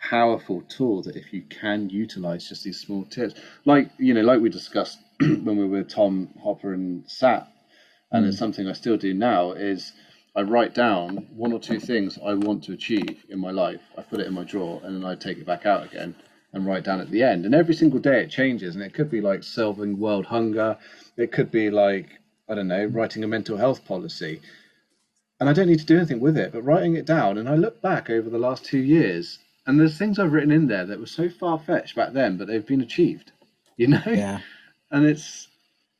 powerful 0.01 0.61
tool 0.63 1.03
that 1.03 1.15
if 1.15 1.31
you 1.33 1.41
can 1.43 1.89
utilize 1.89 2.47
just 2.49 2.63
these 2.63 2.79
small 2.79 3.05
tips, 3.05 3.35
like 3.65 3.89
you 3.97 4.13
know, 4.13 4.21
like 4.21 4.41
we 4.41 4.49
discussed 4.49 4.99
when 5.19 5.57
we 5.57 5.67
were 5.67 5.83
Tom 5.83 6.29
Hopper 6.41 6.73
and 6.73 7.09
Sat, 7.09 7.47
and 8.11 8.25
mm. 8.25 8.29
it's 8.29 8.37
something 8.37 8.67
I 8.67 8.73
still 8.73 8.97
do 8.97 9.13
now 9.13 9.51
is. 9.53 9.93
I 10.33 10.43
write 10.43 10.73
down 10.73 11.27
one 11.35 11.51
or 11.51 11.59
two 11.59 11.77
things 11.77 12.17
I 12.25 12.35
want 12.35 12.63
to 12.63 12.71
achieve 12.71 13.25
in 13.27 13.37
my 13.37 13.51
life. 13.51 13.81
I 13.97 14.01
put 14.01 14.21
it 14.21 14.27
in 14.27 14.33
my 14.33 14.45
drawer 14.45 14.79
and 14.81 14.95
then 14.95 15.03
I 15.03 15.13
take 15.13 15.37
it 15.37 15.45
back 15.45 15.65
out 15.65 15.85
again 15.85 16.15
and 16.53 16.65
write 16.65 16.85
down 16.85 17.01
at 17.01 17.11
the 17.11 17.21
end. 17.21 17.45
And 17.45 17.53
every 17.53 17.73
single 17.73 17.99
day 17.99 18.23
it 18.23 18.29
changes. 18.29 18.73
And 18.73 18.81
it 18.81 18.93
could 18.93 19.11
be 19.11 19.19
like 19.19 19.43
solving 19.43 19.99
world 19.99 20.27
hunger. 20.27 20.77
It 21.17 21.33
could 21.33 21.51
be 21.51 21.69
like 21.69 22.21
I 22.51 22.55
don't 22.55 22.67
know, 22.67 22.85
writing 22.85 23.23
a 23.23 23.27
mental 23.27 23.55
health 23.55 23.85
policy. 23.85 24.41
And 25.39 25.49
I 25.49 25.53
don't 25.53 25.67
need 25.67 25.79
to 25.79 25.85
do 25.85 25.95
anything 25.95 26.19
with 26.19 26.37
it, 26.37 26.51
but 26.51 26.63
writing 26.63 26.95
it 26.95 27.05
down. 27.05 27.37
And 27.37 27.47
I 27.47 27.55
look 27.55 27.81
back 27.81 28.09
over 28.09 28.29
the 28.29 28.37
last 28.37 28.65
two 28.65 28.79
years, 28.79 29.39
and 29.71 29.79
there's 29.79 29.97
things 29.97 30.19
I've 30.19 30.33
written 30.33 30.51
in 30.51 30.67
there 30.67 30.85
that 30.85 30.99
were 30.99 31.05
so 31.05 31.29
far 31.29 31.57
fetched 31.57 31.95
back 31.95 32.11
then, 32.11 32.35
but 32.35 32.47
they've 32.47 32.65
been 32.67 32.81
achieved, 32.81 33.31
you 33.77 33.87
know? 33.87 34.01
Yeah. 34.05 34.39
And 34.91 35.05
it's, 35.05 35.47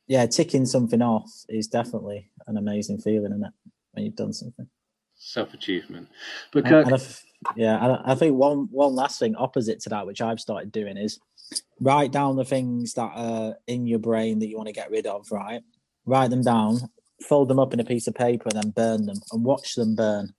Yeah, 0.06 0.26
ticking 0.26 0.66
something 0.66 1.00
off 1.00 1.30
is 1.48 1.68
definitely 1.68 2.30
an 2.46 2.58
amazing 2.58 2.98
feeling, 2.98 3.32
isn't 3.32 3.44
it? 3.44 3.52
When 3.92 4.04
you've 4.04 4.16
done 4.16 4.34
something. 4.34 4.66
self 5.14 5.54
achievement. 5.54 6.08
But 6.52 6.66
Kirk, 6.66 6.84
and 6.84 6.94
f- 6.94 7.24
yeah, 7.56 7.78
I 7.78 8.12
I 8.12 8.14
think 8.14 8.36
one 8.36 8.68
one 8.70 8.94
last 8.94 9.18
thing 9.18 9.34
opposite 9.36 9.80
to 9.80 9.88
that, 9.88 10.06
which 10.06 10.20
I've 10.20 10.40
started 10.40 10.70
doing, 10.70 10.98
is 10.98 11.18
write 11.80 12.12
down 12.12 12.36
the 12.36 12.44
things 12.44 12.92
that 12.94 13.10
are 13.14 13.56
in 13.66 13.86
your 13.86 13.98
brain 14.00 14.38
that 14.38 14.48
you 14.48 14.56
want 14.58 14.68
to 14.68 14.74
get 14.74 14.90
rid 14.90 15.06
of. 15.06 15.30
Right, 15.30 15.62
write 16.04 16.28
them 16.30 16.42
down, 16.42 16.90
fold 17.26 17.48
them 17.48 17.58
up 17.58 17.72
in 17.72 17.80
a 17.80 17.84
piece 17.84 18.06
of 18.06 18.14
paper, 18.14 18.48
and 18.50 18.62
then 18.62 18.70
burn 18.70 19.06
them 19.06 19.16
and 19.32 19.44
watch 19.44 19.74
them 19.76 19.94
burn. 19.94 20.34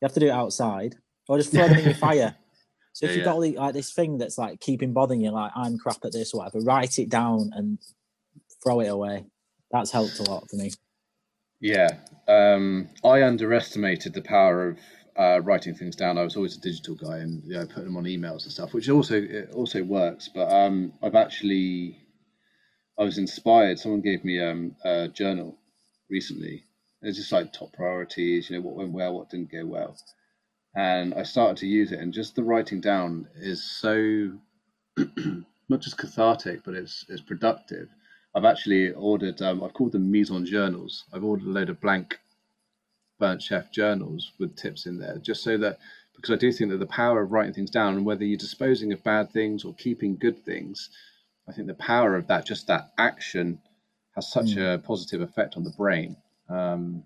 You 0.00 0.06
have 0.06 0.14
to 0.14 0.20
do 0.20 0.26
it 0.28 0.30
outside, 0.30 0.94
or 1.28 1.38
just 1.38 1.54
throw 1.54 1.68
them 1.68 1.78
in 1.78 1.86
your 1.86 1.94
fire. 1.96 2.36
So 2.94 3.06
if 3.06 3.14
Yeah, 3.14 3.16
you've 3.16 3.24
got 3.24 3.40
like, 3.40 3.56
like 3.56 3.74
this 3.74 3.92
thing 3.92 4.18
that's 4.18 4.38
like 4.38 4.60
keeping 4.60 4.92
bothering 4.92 5.22
you, 5.22 5.30
like 5.32 5.52
I'm 5.56 5.78
crap 5.78 6.04
at 6.04 6.12
this, 6.12 6.34
or 6.34 6.38
whatever, 6.40 6.60
write 6.64 6.98
it 6.98 7.10
down 7.10 7.50
and 7.54 7.78
throw 8.62 8.80
it 8.80 8.88
away. 8.88 9.26
That's 9.72 9.92
helped 9.92 10.18
a 10.20 10.24
lot 10.24 10.48
for 10.50 10.56
me. 10.56 10.72
Yeah, 11.60 11.88
um, 12.28 12.88
I 13.04 13.22
underestimated 13.24 14.14
the 14.14 14.22
power 14.22 14.68
of 14.68 14.78
uh, 15.18 15.40
writing 15.42 15.74
things 15.74 15.96
down. 15.96 16.18
I 16.18 16.22
was 16.24 16.36
always 16.36 16.56
a 16.56 16.60
digital 16.60 16.94
guy 16.94 17.18
and 17.18 17.42
you 17.44 17.54
know, 17.54 17.66
putting 17.66 17.86
them 17.86 17.96
on 17.96 18.04
emails 18.04 18.44
and 18.44 18.52
stuff, 18.52 18.74
which 18.74 18.88
also 18.90 19.16
it 19.20 19.50
also 19.54 19.82
works. 19.82 20.30
But 20.32 20.52
um, 20.52 20.92
I've 21.02 21.16
actually, 21.16 21.98
I 22.98 23.04
was 23.04 23.18
inspired. 23.18 23.78
Someone 23.78 24.02
gave 24.02 24.24
me 24.24 24.40
um, 24.40 24.76
a 24.84 25.08
journal 25.08 25.58
recently. 26.10 26.64
It's 27.02 27.18
just 27.18 27.32
like 27.32 27.52
top 27.52 27.72
priorities, 27.72 28.50
you 28.50 28.56
know, 28.56 28.62
what 28.62 28.76
went 28.76 28.92
well, 28.92 29.14
what 29.14 29.30
didn't 29.30 29.52
go 29.52 29.66
well, 29.66 29.96
and 30.76 31.14
I 31.14 31.24
started 31.24 31.56
to 31.58 31.66
use 31.66 31.92
it. 31.92 32.00
And 32.00 32.12
just 32.12 32.36
the 32.36 32.44
writing 32.44 32.80
down 32.80 33.28
is 33.36 33.62
so 33.62 34.32
not 35.68 35.80
just 35.80 35.98
cathartic, 35.98 36.62
but 36.64 36.74
it's 36.74 37.04
it's 37.08 37.22
productive. 37.22 37.88
I've 38.34 38.44
actually 38.44 38.92
ordered. 38.92 39.42
Um, 39.42 39.62
I've 39.64 39.74
called 39.74 39.92
them 39.92 40.10
mise 40.10 40.30
en 40.30 40.46
journals. 40.46 41.04
I've 41.12 41.24
ordered 41.24 41.46
a 41.46 41.50
load 41.50 41.70
of 41.70 41.80
blank 41.80 42.18
burnt 43.18 43.42
chef 43.42 43.72
journals 43.72 44.32
with 44.38 44.56
tips 44.56 44.86
in 44.86 44.98
there, 44.98 45.18
just 45.18 45.42
so 45.42 45.58
that 45.58 45.78
because 46.16 46.32
I 46.32 46.36
do 46.38 46.52
think 46.52 46.70
that 46.70 46.78
the 46.78 46.86
power 46.86 47.22
of 47.22 47.32
writing 47.32 47.54
things 47.54 47.70
down, 47.70 47.96
and 47.96 48.06
whether 48.06 48.24
you're 48.24 48.38
disposing 48.38 48.92
of 48.92 49.04
bad 49.04 49.32
things 49.32 49.64
or 49.64 49.74
keeping 49.74 50.16
good 50.16 50.44
things, 50.44 50.90
I 51.48 51.52
think 51.52 51.68
the 51.68 51.74
power 51.74 52.16
of 52.16 52.26
that, 52.28 52.46
just 52.46 52.66
that 52.68 52.90
action, 52.98 53.60
has 54.16 54.30
such 54.30 54.56
a 54.56 54.80
positive 54.84 55.20
effect 55.22 55.56
on 55.56 55.64
the 55.64 55.70
brain. 55.72 56.16
Um, 56.48 57.04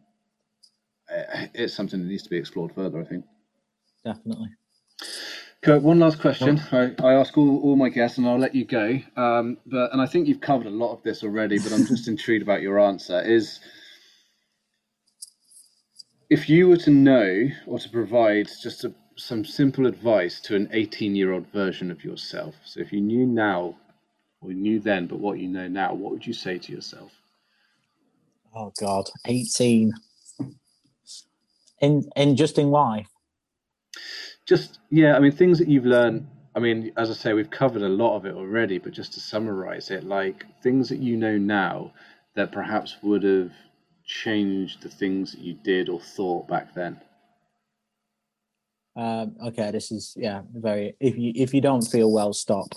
it's 1.54 1.74
something 1.74 2.00
that 2.00 2.06
needs 2.08 2.24
to 2.24 2.30
be 2.30 2.38
explored 2.38 2.72
further. 2.74 3.00
I 3.00 3.04
think. 3.04 3.24
Definitely. 4.04 4.48
Kirk, 5.62 5.82
one 5.82 6.00
last 6.00 6.20
question. 6.20 6.60
I, 6.72 6.92
I 7.02 7.14
ask 7.14 7.36
all, 7.38 7.60
all 7.62 7.76
my 7.76 7.88
guests, 7.88 8.18
and 8.18 8.28
I'll 8.28 8.38
let 8.38 8.54
you 8.54 8.64
go. 8.64 8.98
Um, 9.16 9.58
but 9.66 9.92
and 9.92 10.02
I 10.02 10.06
think 10.06 10.28
you've 10.28 10.40
covered 10.40 10.66
a 10.66 10.70
lot 10.70 10.92
of 10.92 11.02
this 11.02 11.22
already, 11.24 11.58
but 11.58 11.72
I'm 11.72 11.86
just 11.86 12.08
intrigued 12.08 12.42
about 12.42 12.62
your 12.62 12.80
answer. 12.80 13.20
Is 13.22 13.60
if 16.30 16.48
you 16.48 16.68
were 16.68 16.78
to 16.78 16.90
know 16.90 17.48
or 17.66 17.78
to 17.78 17.88
provide 17.90 18.48
just 18.62 18.84
a, 18.84 18.94
some 19.16 19.44
simple 19.44 19.86
advice 19.86 20.40
to 20.42 20.56
an 20.56 20.68
18 20.72 21.16
year 21.16 21.32
old 21.32 21.46
version 21.52 21.90
of 21.90 22.04
yourself. 22.04 22.56
So 22.64 22.80
if 22.80 22.92
you 22.92 23.00
knew 23.00 23.26
now, 23.26 23.76
or 24.42 24.52
knew 24.52 24.80
then, 24.80 25.06
but 25.06 25.20
what 25.20 25.38
you 25.38 25.48
know 25.48 25.68
now, 25.68 25.94
what 25.94 26.12
would 26.12 26.26
you 26.26 26.32
say 26.34 26.58
to 26.58 26.72
yourself? 26.72 27.12
Oh 28.54 28.72
God, 28.80 29.06
eighteen. 29.26 29.92
In 31.80 32.08
in 32.16 32.36
just 32.36 32.58
in 32.58 32.70
life. 32.70 33.08
Just 34.46 34.80
yeah, 34.90 35.16
I 35.16 35.20
mean 35.20 35.32
things 35.32 35.58
that 35.58 35.68
you've 35.68 35.86
learned. 35.86 36.26
I 36.54 36.60
mean, 36.60 36.92
as 36.96 37.10
I 37.10 37.14
say, 37.14 37.32
we've 37.32 37.50
covered 37.50 37.82
a 37.82 37.88
lot 37.88 38.16
of 38.16 38.26
it 38.26 38.34
already, 38.34 38.78
but 38.78 38.92
just 38.92 39.14
to 39.14 39.20
summarize 39.20 39.90
it, 39.90 40.04
like 40.04 40.44
things 40.62 40.88
that 40.90 40.98
you 40.98 41.16
know 41.16 41.38
now 41.38 41.92
that 42.34 42.52
perhaps 42.52 42.96
would 43.02 43.22
have 43.22 43.52
changed 44.04 44.82
the 44.82 44.88
things 44.88 45.32
that 45.32 45.40
you 45.40 45.54
did 45.54 45.88
or 45.88 46.00
thought 46.00 46.48
back 46.48 46.74
then. 46.74 47.00
Um, 48.94 49.36
okay, 49.46 49.70
this 49.70 49.90
is 49.90 50.14
yeah, 50.16 50.42
very. 50.54 50.94
If 51.00 51.16
you 51.16 51.32
if 51.34 51.54
you 51.54 51.60
don't 51.60 51.82
feel 51.82 52.12
well, 52.12 52.32
stop. 52.32 52.74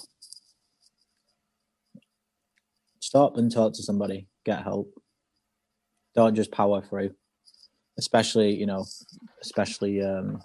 Stop 3.01 3.37
and 3.37 3.51
talk 3.51 3.73
to 3.73 3.83
somebody. 3.83 4.27
Get 4.45 4.63
help. 4.63 4.93
Don't 6.15 6.35
just 6.35 6.51
power 6.51 6.81
through. 6.81 7.11
Especially 7.97 8.55
you 8.55 8.65
know, 8.65 8.85
especially 9.41 10.01
um, 10.01 10.41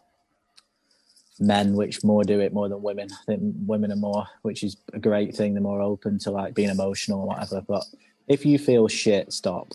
men, 1.39 1.75
which 1.75 2.05
more 2.05 2.25
do 2.25 2.41
it 2.41 2.53
more 2.53 2.69
than 2.69 2.83
women. 2.83 3.09
I 3.13 3.25
think 3.27 3.43
women 3.67 3.93
are 3.93 3.97
more, 3.97 4.27
which 4.43 4.63
is 4.63 4.77
a 4.93 4.99
great 4.99 5.35
thing. 5.35 5.55
They're 5.55 5.63
more 5.63 5.83
open 5.83 6.19
to 6.21 6.31
like 6.31 6.55
being 6.55 6.71
emotional 6.71 7.21
or 7.21 7.27
whatever. 7.29 7.63
But 7.67 7.85
if 8.29 8.45
you 8.45 8.59
feel 8.59 8.89
shit, 8.89 9.33
stop. 9.33 9.73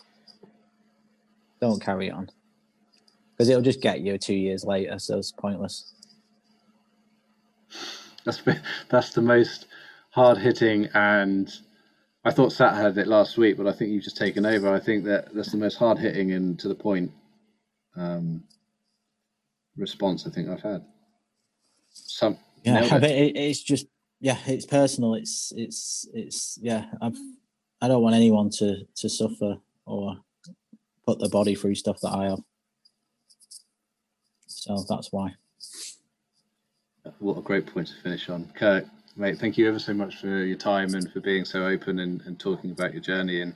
Don't 1.62 1.82
carry 1.82 2.12
on 2.12 2.30
because 3.32 3.50
it'll 3.50 3.62
just 3.62 3.82
get 3.82 4.02
you 4.02 4.18
two 4.18 4.36
years 4.36 4.64
later. 4.64 5.00
So 5.00 5.18
it's 5.18 5.32
pointless. 5.32 5.94
That's 8.26 8.42
that's 8.90 9.14
the 9.14 9.22
most 9.22 9.68
hard 10.12 10.38
hitting, 10.38 10.88
and 10.94 11.52
I 12.24 12.32
thought 12.32 12.52
Sat 12.54 12.76
had 12.76 12.98
it 12.98 13.08
last 13.08 13.38
week, 13.38 13.58
but 13.58 13.68
I 13.68 13.72
think 13.72 13.92
you've 13.92 14.04
just 14.04 14.18
taken 14.18 14.46
over. 14.46 14.74
I 14.74 14.80
think 14.80 15.06
that 15.06 15.34
that's 15.34 15.52
the 15.52 15.58
most 15.58 15.76
hard 15.78 16.00
hitting 16.00 16.32
and 16.32 16.58
to 16.60 16.68
the 16.68 16.76
point 16.76 17.12
um, 17.96 18.44
response 19.78 20.26
I 20.26 20.32
think 20.32 20.50
I've 20.50 20.62
had. 20.62 20.86
Some 21.96 22.38
Yeah, 22.64 22.82
nailed 22.82 22.92
I 22.92 22.98
it. 22.98 23.04
it, 23.12 23.38
it's 23.38 23.64
just 23.64 23.88
yeah, 24.22 24.38
it's 24.48 24.66
personal. 24.66 25.16
It's 25.16 25.54
it's 25.56 26.08
it's 26.14 26.60
yeah. 26.62 26.86
I've 27.02 27.18
I 27.82 27.88
don't 27.88 28.04
want 28.04 28.16
anyone 28.16 28.50
to 28.60 28.86
to 28.98 29.10
suffer 29.10 29.58
or 29.86 30.18
put 31.06 31.20
their 31.20 31.30
body 31.30 31.56
through 31.56 31.76
stuff 31.76 32.00
that 32.02 32.14
I 32.14 32.26
have. 32.26 32.40
So 34.48 34.86
that's 34.90 35.12
why. 35.12 35.36
What 37.20 37.38
a 37.38 37.42
great 37.42 37.68
point 37.68 37.88
to 37.88 37.96
finish 38.02 38.30
on. 38.30 38.52
Kirk, 38.56 38.86
mate, 39.16 39.38
thank 39.40 39.58
you 39.58 39.68
ever 39.68 39.80
so 39.80 39.94
much 39.94 40.18
for 40.18 40.44
your 40.44 40.58
time 40.58 40.96
and 40.96 41.12
for 41.12 41.22
being 41.22 41.46
so 41.46 41.66
open 41.66 42.00
and, 42.00 42.22
and 42.22 42.40
talking 42.40 42.72
about 42.72 42.94
your 42.94 43.02
journey. 43.02 43.42
And 43.42 43.56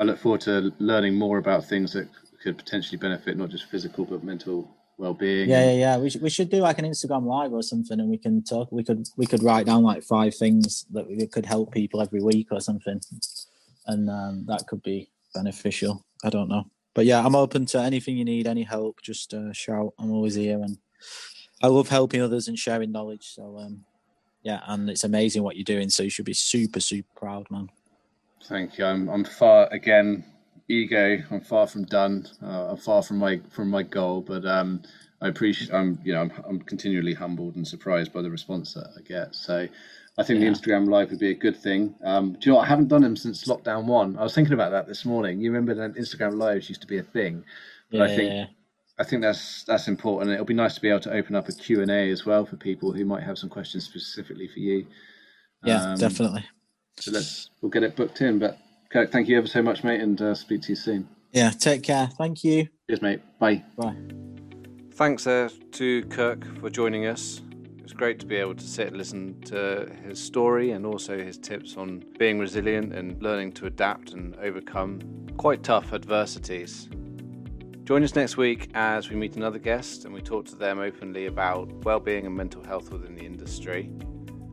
I 0.00 0.04
look 0.04 0.18
forward 0.18 0.42
to 0.42 0.72
learning 0.78 1.14
more 1.16 1.38
about 1.38 1.64
things 1.66 1.92
that 1.92 2.08
could 2.42 2.58
potentially 2.58 2.98
benefit 2.98 3.36
not 3.36 3.50
just 3.50 3.70
physical 3.70 4.04
but 4.04 4.24
mental 4.24 4.68
well-being. 5.02 5.50
Yeah, 5.50 5.64
yeah, 5.64 5.78
yeah. 5.78 5.98
We 5.98 6.08
should 6.10 6.22
we 6.22 6.30
should 6.30 6.48
do 6.48 6.58
like 6.58 6.78
an 6.78 6.84
Instagram 6.84 7.26
live 7.26 7.52
or 7.52 7.62
something, 7.62 7.98
and 7.98 8.08
we 8.08 8.16
can 8.16 8.42
talk. 8.42 8.70
We 8.70 8.84
could 8.84 9.08
we 9.16 9.26
could 9.26 9.42
write 9.42 9.66
down 9.66 9.82
like 9.82 10.04
five 10.04 10.34
things 10.34 10.86
that 10.92 11.08
we 11.08 11.26
could 11.26 11.44
help 11.44 11.72
people 11.72 12.00
every 12.00 12.22
week 12.22 12.48
or 12.52 12.60
something, 12.60 13.00
and 13.86 14.08
um, 14.08 14.44
that 14.46 14.66
could 14.68 14.82
be 14.82 15.10
beneficial. 15.34 16.04
I 16.24 16.30
don't 16.30 16.48
know, 16.48 16.64
but 16.94 17.04
yeah, 17.04 17.24
I'm 17.24 17.34
open 17.34 17.66
to 17.66 17.80
anything 17.80 18.16
you 18.16 18.24
need, 18.24 18.46
any 18.46 18.62
help. 18.62 19.02
Just 19.02 19.34
uh, 19.34 19.52
shout. 19.52 19.92
I'm 19.98 20.12
always 20.12 20.36
here, 20.36 20.62
and 20.62 20.78
I 21.60 21.66
love 21.66 21.88
helping 21.88 22.22
others 22.22 22.46
and 22.46 22.56
sharing 22.56 22.92
knowledge. 22.92 23.26
So 23.34 23.58
um, 23.58 23.84
yeah, 24.44 24.60
and 24.68 24.88
it's 24.88 25.04
amazing 25.04 25.42
what 25.42 25.56
you're 25.56 25.64
doing. 25.64 25.90
So 25.90 26.04
you 26.04 26.10
should 26.10 26.24
be 26.24 26.32
super 26.34 26.80
super 26.80 27.10
proud, 27.16 27.50
man. 27.50 27.68
Thank 28.44 28.78
you. 28.78 28.84
I'm 28.84 29.08
I'm 29.08 29.24
far 29.24 29.68
again 29.72 30.24
ego. 30.68 31.22
I'm 31.30 31.40
far 31.40 31.66
from 31.66 31.84
done. 31.84 32.26
Uh, 32.42 32.70
I'm 32.70 32.76
far 32.76 33.02
from 33.02 33.18
my 33.18 33.40
from 33.50 33.70
my 33.70 33.82
goal, 33.82 34.20
but 34.22 34.44
um, 34.46 34.82
I 35.20 35.28
appreciate. 35.28 35.72
I'm 35.72 35.98
you 36.04 36.12
know 36.14 36.22
I'm, 36.22 36.32
I'm 36.48 36.60
continually 36.60 37.14
humbled 37.14 37.56
and 37.56 37.66
surprised 37.66 38.12
by 38.12 38.22
the 38.22 38.30
response 38.30 38.74
that 38.74 38.88
I 38.98 39.02
get. 39.02 39.34
So 39.34 39.68
I 40.18 40.22
think 40.22 40.40
Yeah. 40.40 40.50
the 40.50 40.56
Instagram 40.56 40.88
live 40.88 41.10
would 41.10 41.18
be 41.20 41.30
a 41.30 41.34
good 41.34 41.56
thing. 41.56 41.94
Um, 42.04 42.32
do 42.34 42.38
you 42.42 42.52
know 42.52 42.56
what? 42.58 42.64
I 42.66 42.68
haven't 42.68 42.88
done 42.88 43.02
them 43.02 43.16
since 43.16 43.44
lockdown 43.44 43.86
one. 43.86 44.16
I 44.18 44.22
was 44.22 44.34
thinking 44.34 44.54
about 44.54 44.72
that 44.72 44.86
this 44.86 45.04
morning. 45.04 45.40
You 45.40 45.52
remember 45.52 45.74
that 45.74 45.94
Instagram 46.00 46.38
lives 46.38 46.68
used 46.68 46.82
to 46.82 46.86
be 46.86 46.98
a 46.98 47.02
thing, 47.02 47.44
but 47.90 47.98
Yeah, 47.98 48.04
I 48.04 48.16
think 48.16 48.48
I 48.98 49.04
think 49.04 49.22
that's 49.22 49.64
that's 49.64 49.88
important. 49.88 50.32
It'll 50.32 50.44
be 50.44 50.54
nice 50.54 50.74
to 50.74 50.80
be 50.80 50.88
able 50.90 51.00
to 51.00 51.12
open 51.12 51.34
up 51.34 51.48
a 51.48 51.52
Q 51.52 51.82
and 51.82 51.90
A 51.90 52.10
as 52.10 52.26
well 52.26 52.44
for 52.46 52.56
people 52.56 52.92
who 52.92 53.04
might 53.04 53.22
have 53.22 53.38
some 53.38 53.50
questions 53.50 53.84
specifically 53.84 54.48
for 54.48 54.60
you. 54.60 54.86
yeah, 55.64 55.92
Um, 55.94 55.98
definitely. 55.98 56.44
So 56.98 57.10
let's 57.10 57.50
we'll 57.60 57.70
get 57.70 57.82
it 57.82 57.96
booked 57.96 58.20
in. 58.20 58.38
But 58.38 58.58
Kirk, 58.92 59.10
thank 59.10 59.26
you 59.26 59.38
ever 59.38 59.46
so 59.46 59.62
much, 59.62 59.84
mate, 59.84 60.02
and 60.02 60.20
uh, 60.20 60.34
speak 60.34 60.60
to 60.62 60.68
you 60.68 60.76
soon. 60.76 61.08
Yeah, 61.30 61.48
take 61.48 61.82
care. 61.82 62.08
Thank 62.18 62.44
you. 62.44 62.68
Cheers, 62.90 63.00
mate. 63.00 63.20
Bye. 63.38 63.64
Bye. 63.78 63.96
Thanks 64.92 65.24
there 65.24 65.48
to 65.48 66.04
Kirk 66.04 66.44
for 66.60 66.68
joining 66.68 67.06
us. 67.06 67.40
It 67.78 67.82
was 67.82 67.94
great 67.94 68.20
to 68.20 68.26
be 68.26 68.36
able 68.36 68.54
to 68.54 68.64
sit 68.64 68.88
and 68.88 68.98
listen 68.98 69.40
to 69.46 69.90
his 70.06 70.22
story 70.22 70.72
and 70.72 70.84
also 70.84 71.18
his 71.18 71.38
tips 71.38 71.78
on 71.78 72.04
being 72.18 72.38
resilient 72.38 72.92
and 72.92 73.20
learning 73.22 73.52
to 73.52 73.66
adapt 73.66 74.12
and 74.12 74.36
overcome 74.36 75.00
quite 75.38 75.62
tough 75.62 75.94
adversities. 75.94 76.90
Join 77.84 78.04
us 78.04 78.14
next 78.14 78.36
week 78.36 78.68
as 78.74 79.08
we 79.08 79.16
meet 79.16 79.36
another 79.36 79.58
guest 79.58 80.04
and 80.04 80.12
we 80.12 80.20
talk 80.20 80.44
to 80.46 80.54
them 80.54 80.78
openly 80.78 81.26
about 81.26 81.72
well-being 81.84 82.26
and 82.26 82.36
mental 82.36 82.62
health 82.62 82.92
within 82.92 83.14
the 83.14 83.24
industry. 83.24 83.90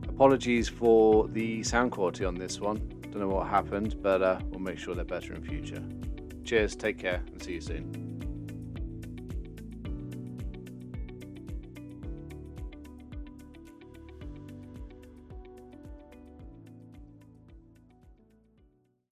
Apologies 0.08 0.66
for 0.66 1.28
the 1.28 1.62
sound 1.62 1.92
quality 1.92 2.24
on 2.24 2.34
this 2.34 2.58
one. 2.58 2.99
Don't 3.10 3.22
know 3.22 3.28
what 3.28 3.48
happened, 3.48 3.96
but 4.02 4.22
uh, 4.22 4.38
we'll 4.50 4.60
make 4.60 4.78
sure 4.78 4.94
they're 4.94 5.04
better 5.04 5.34
in 5.34 5.42
future. 5.42 5.82
Cheers, 6.44 6.76
take 6.76 6.98
care, 6.98 7.22
and 7.32 7.42
see 7.42 7.54
you 7.54 7.60
soon. 7.60 8.09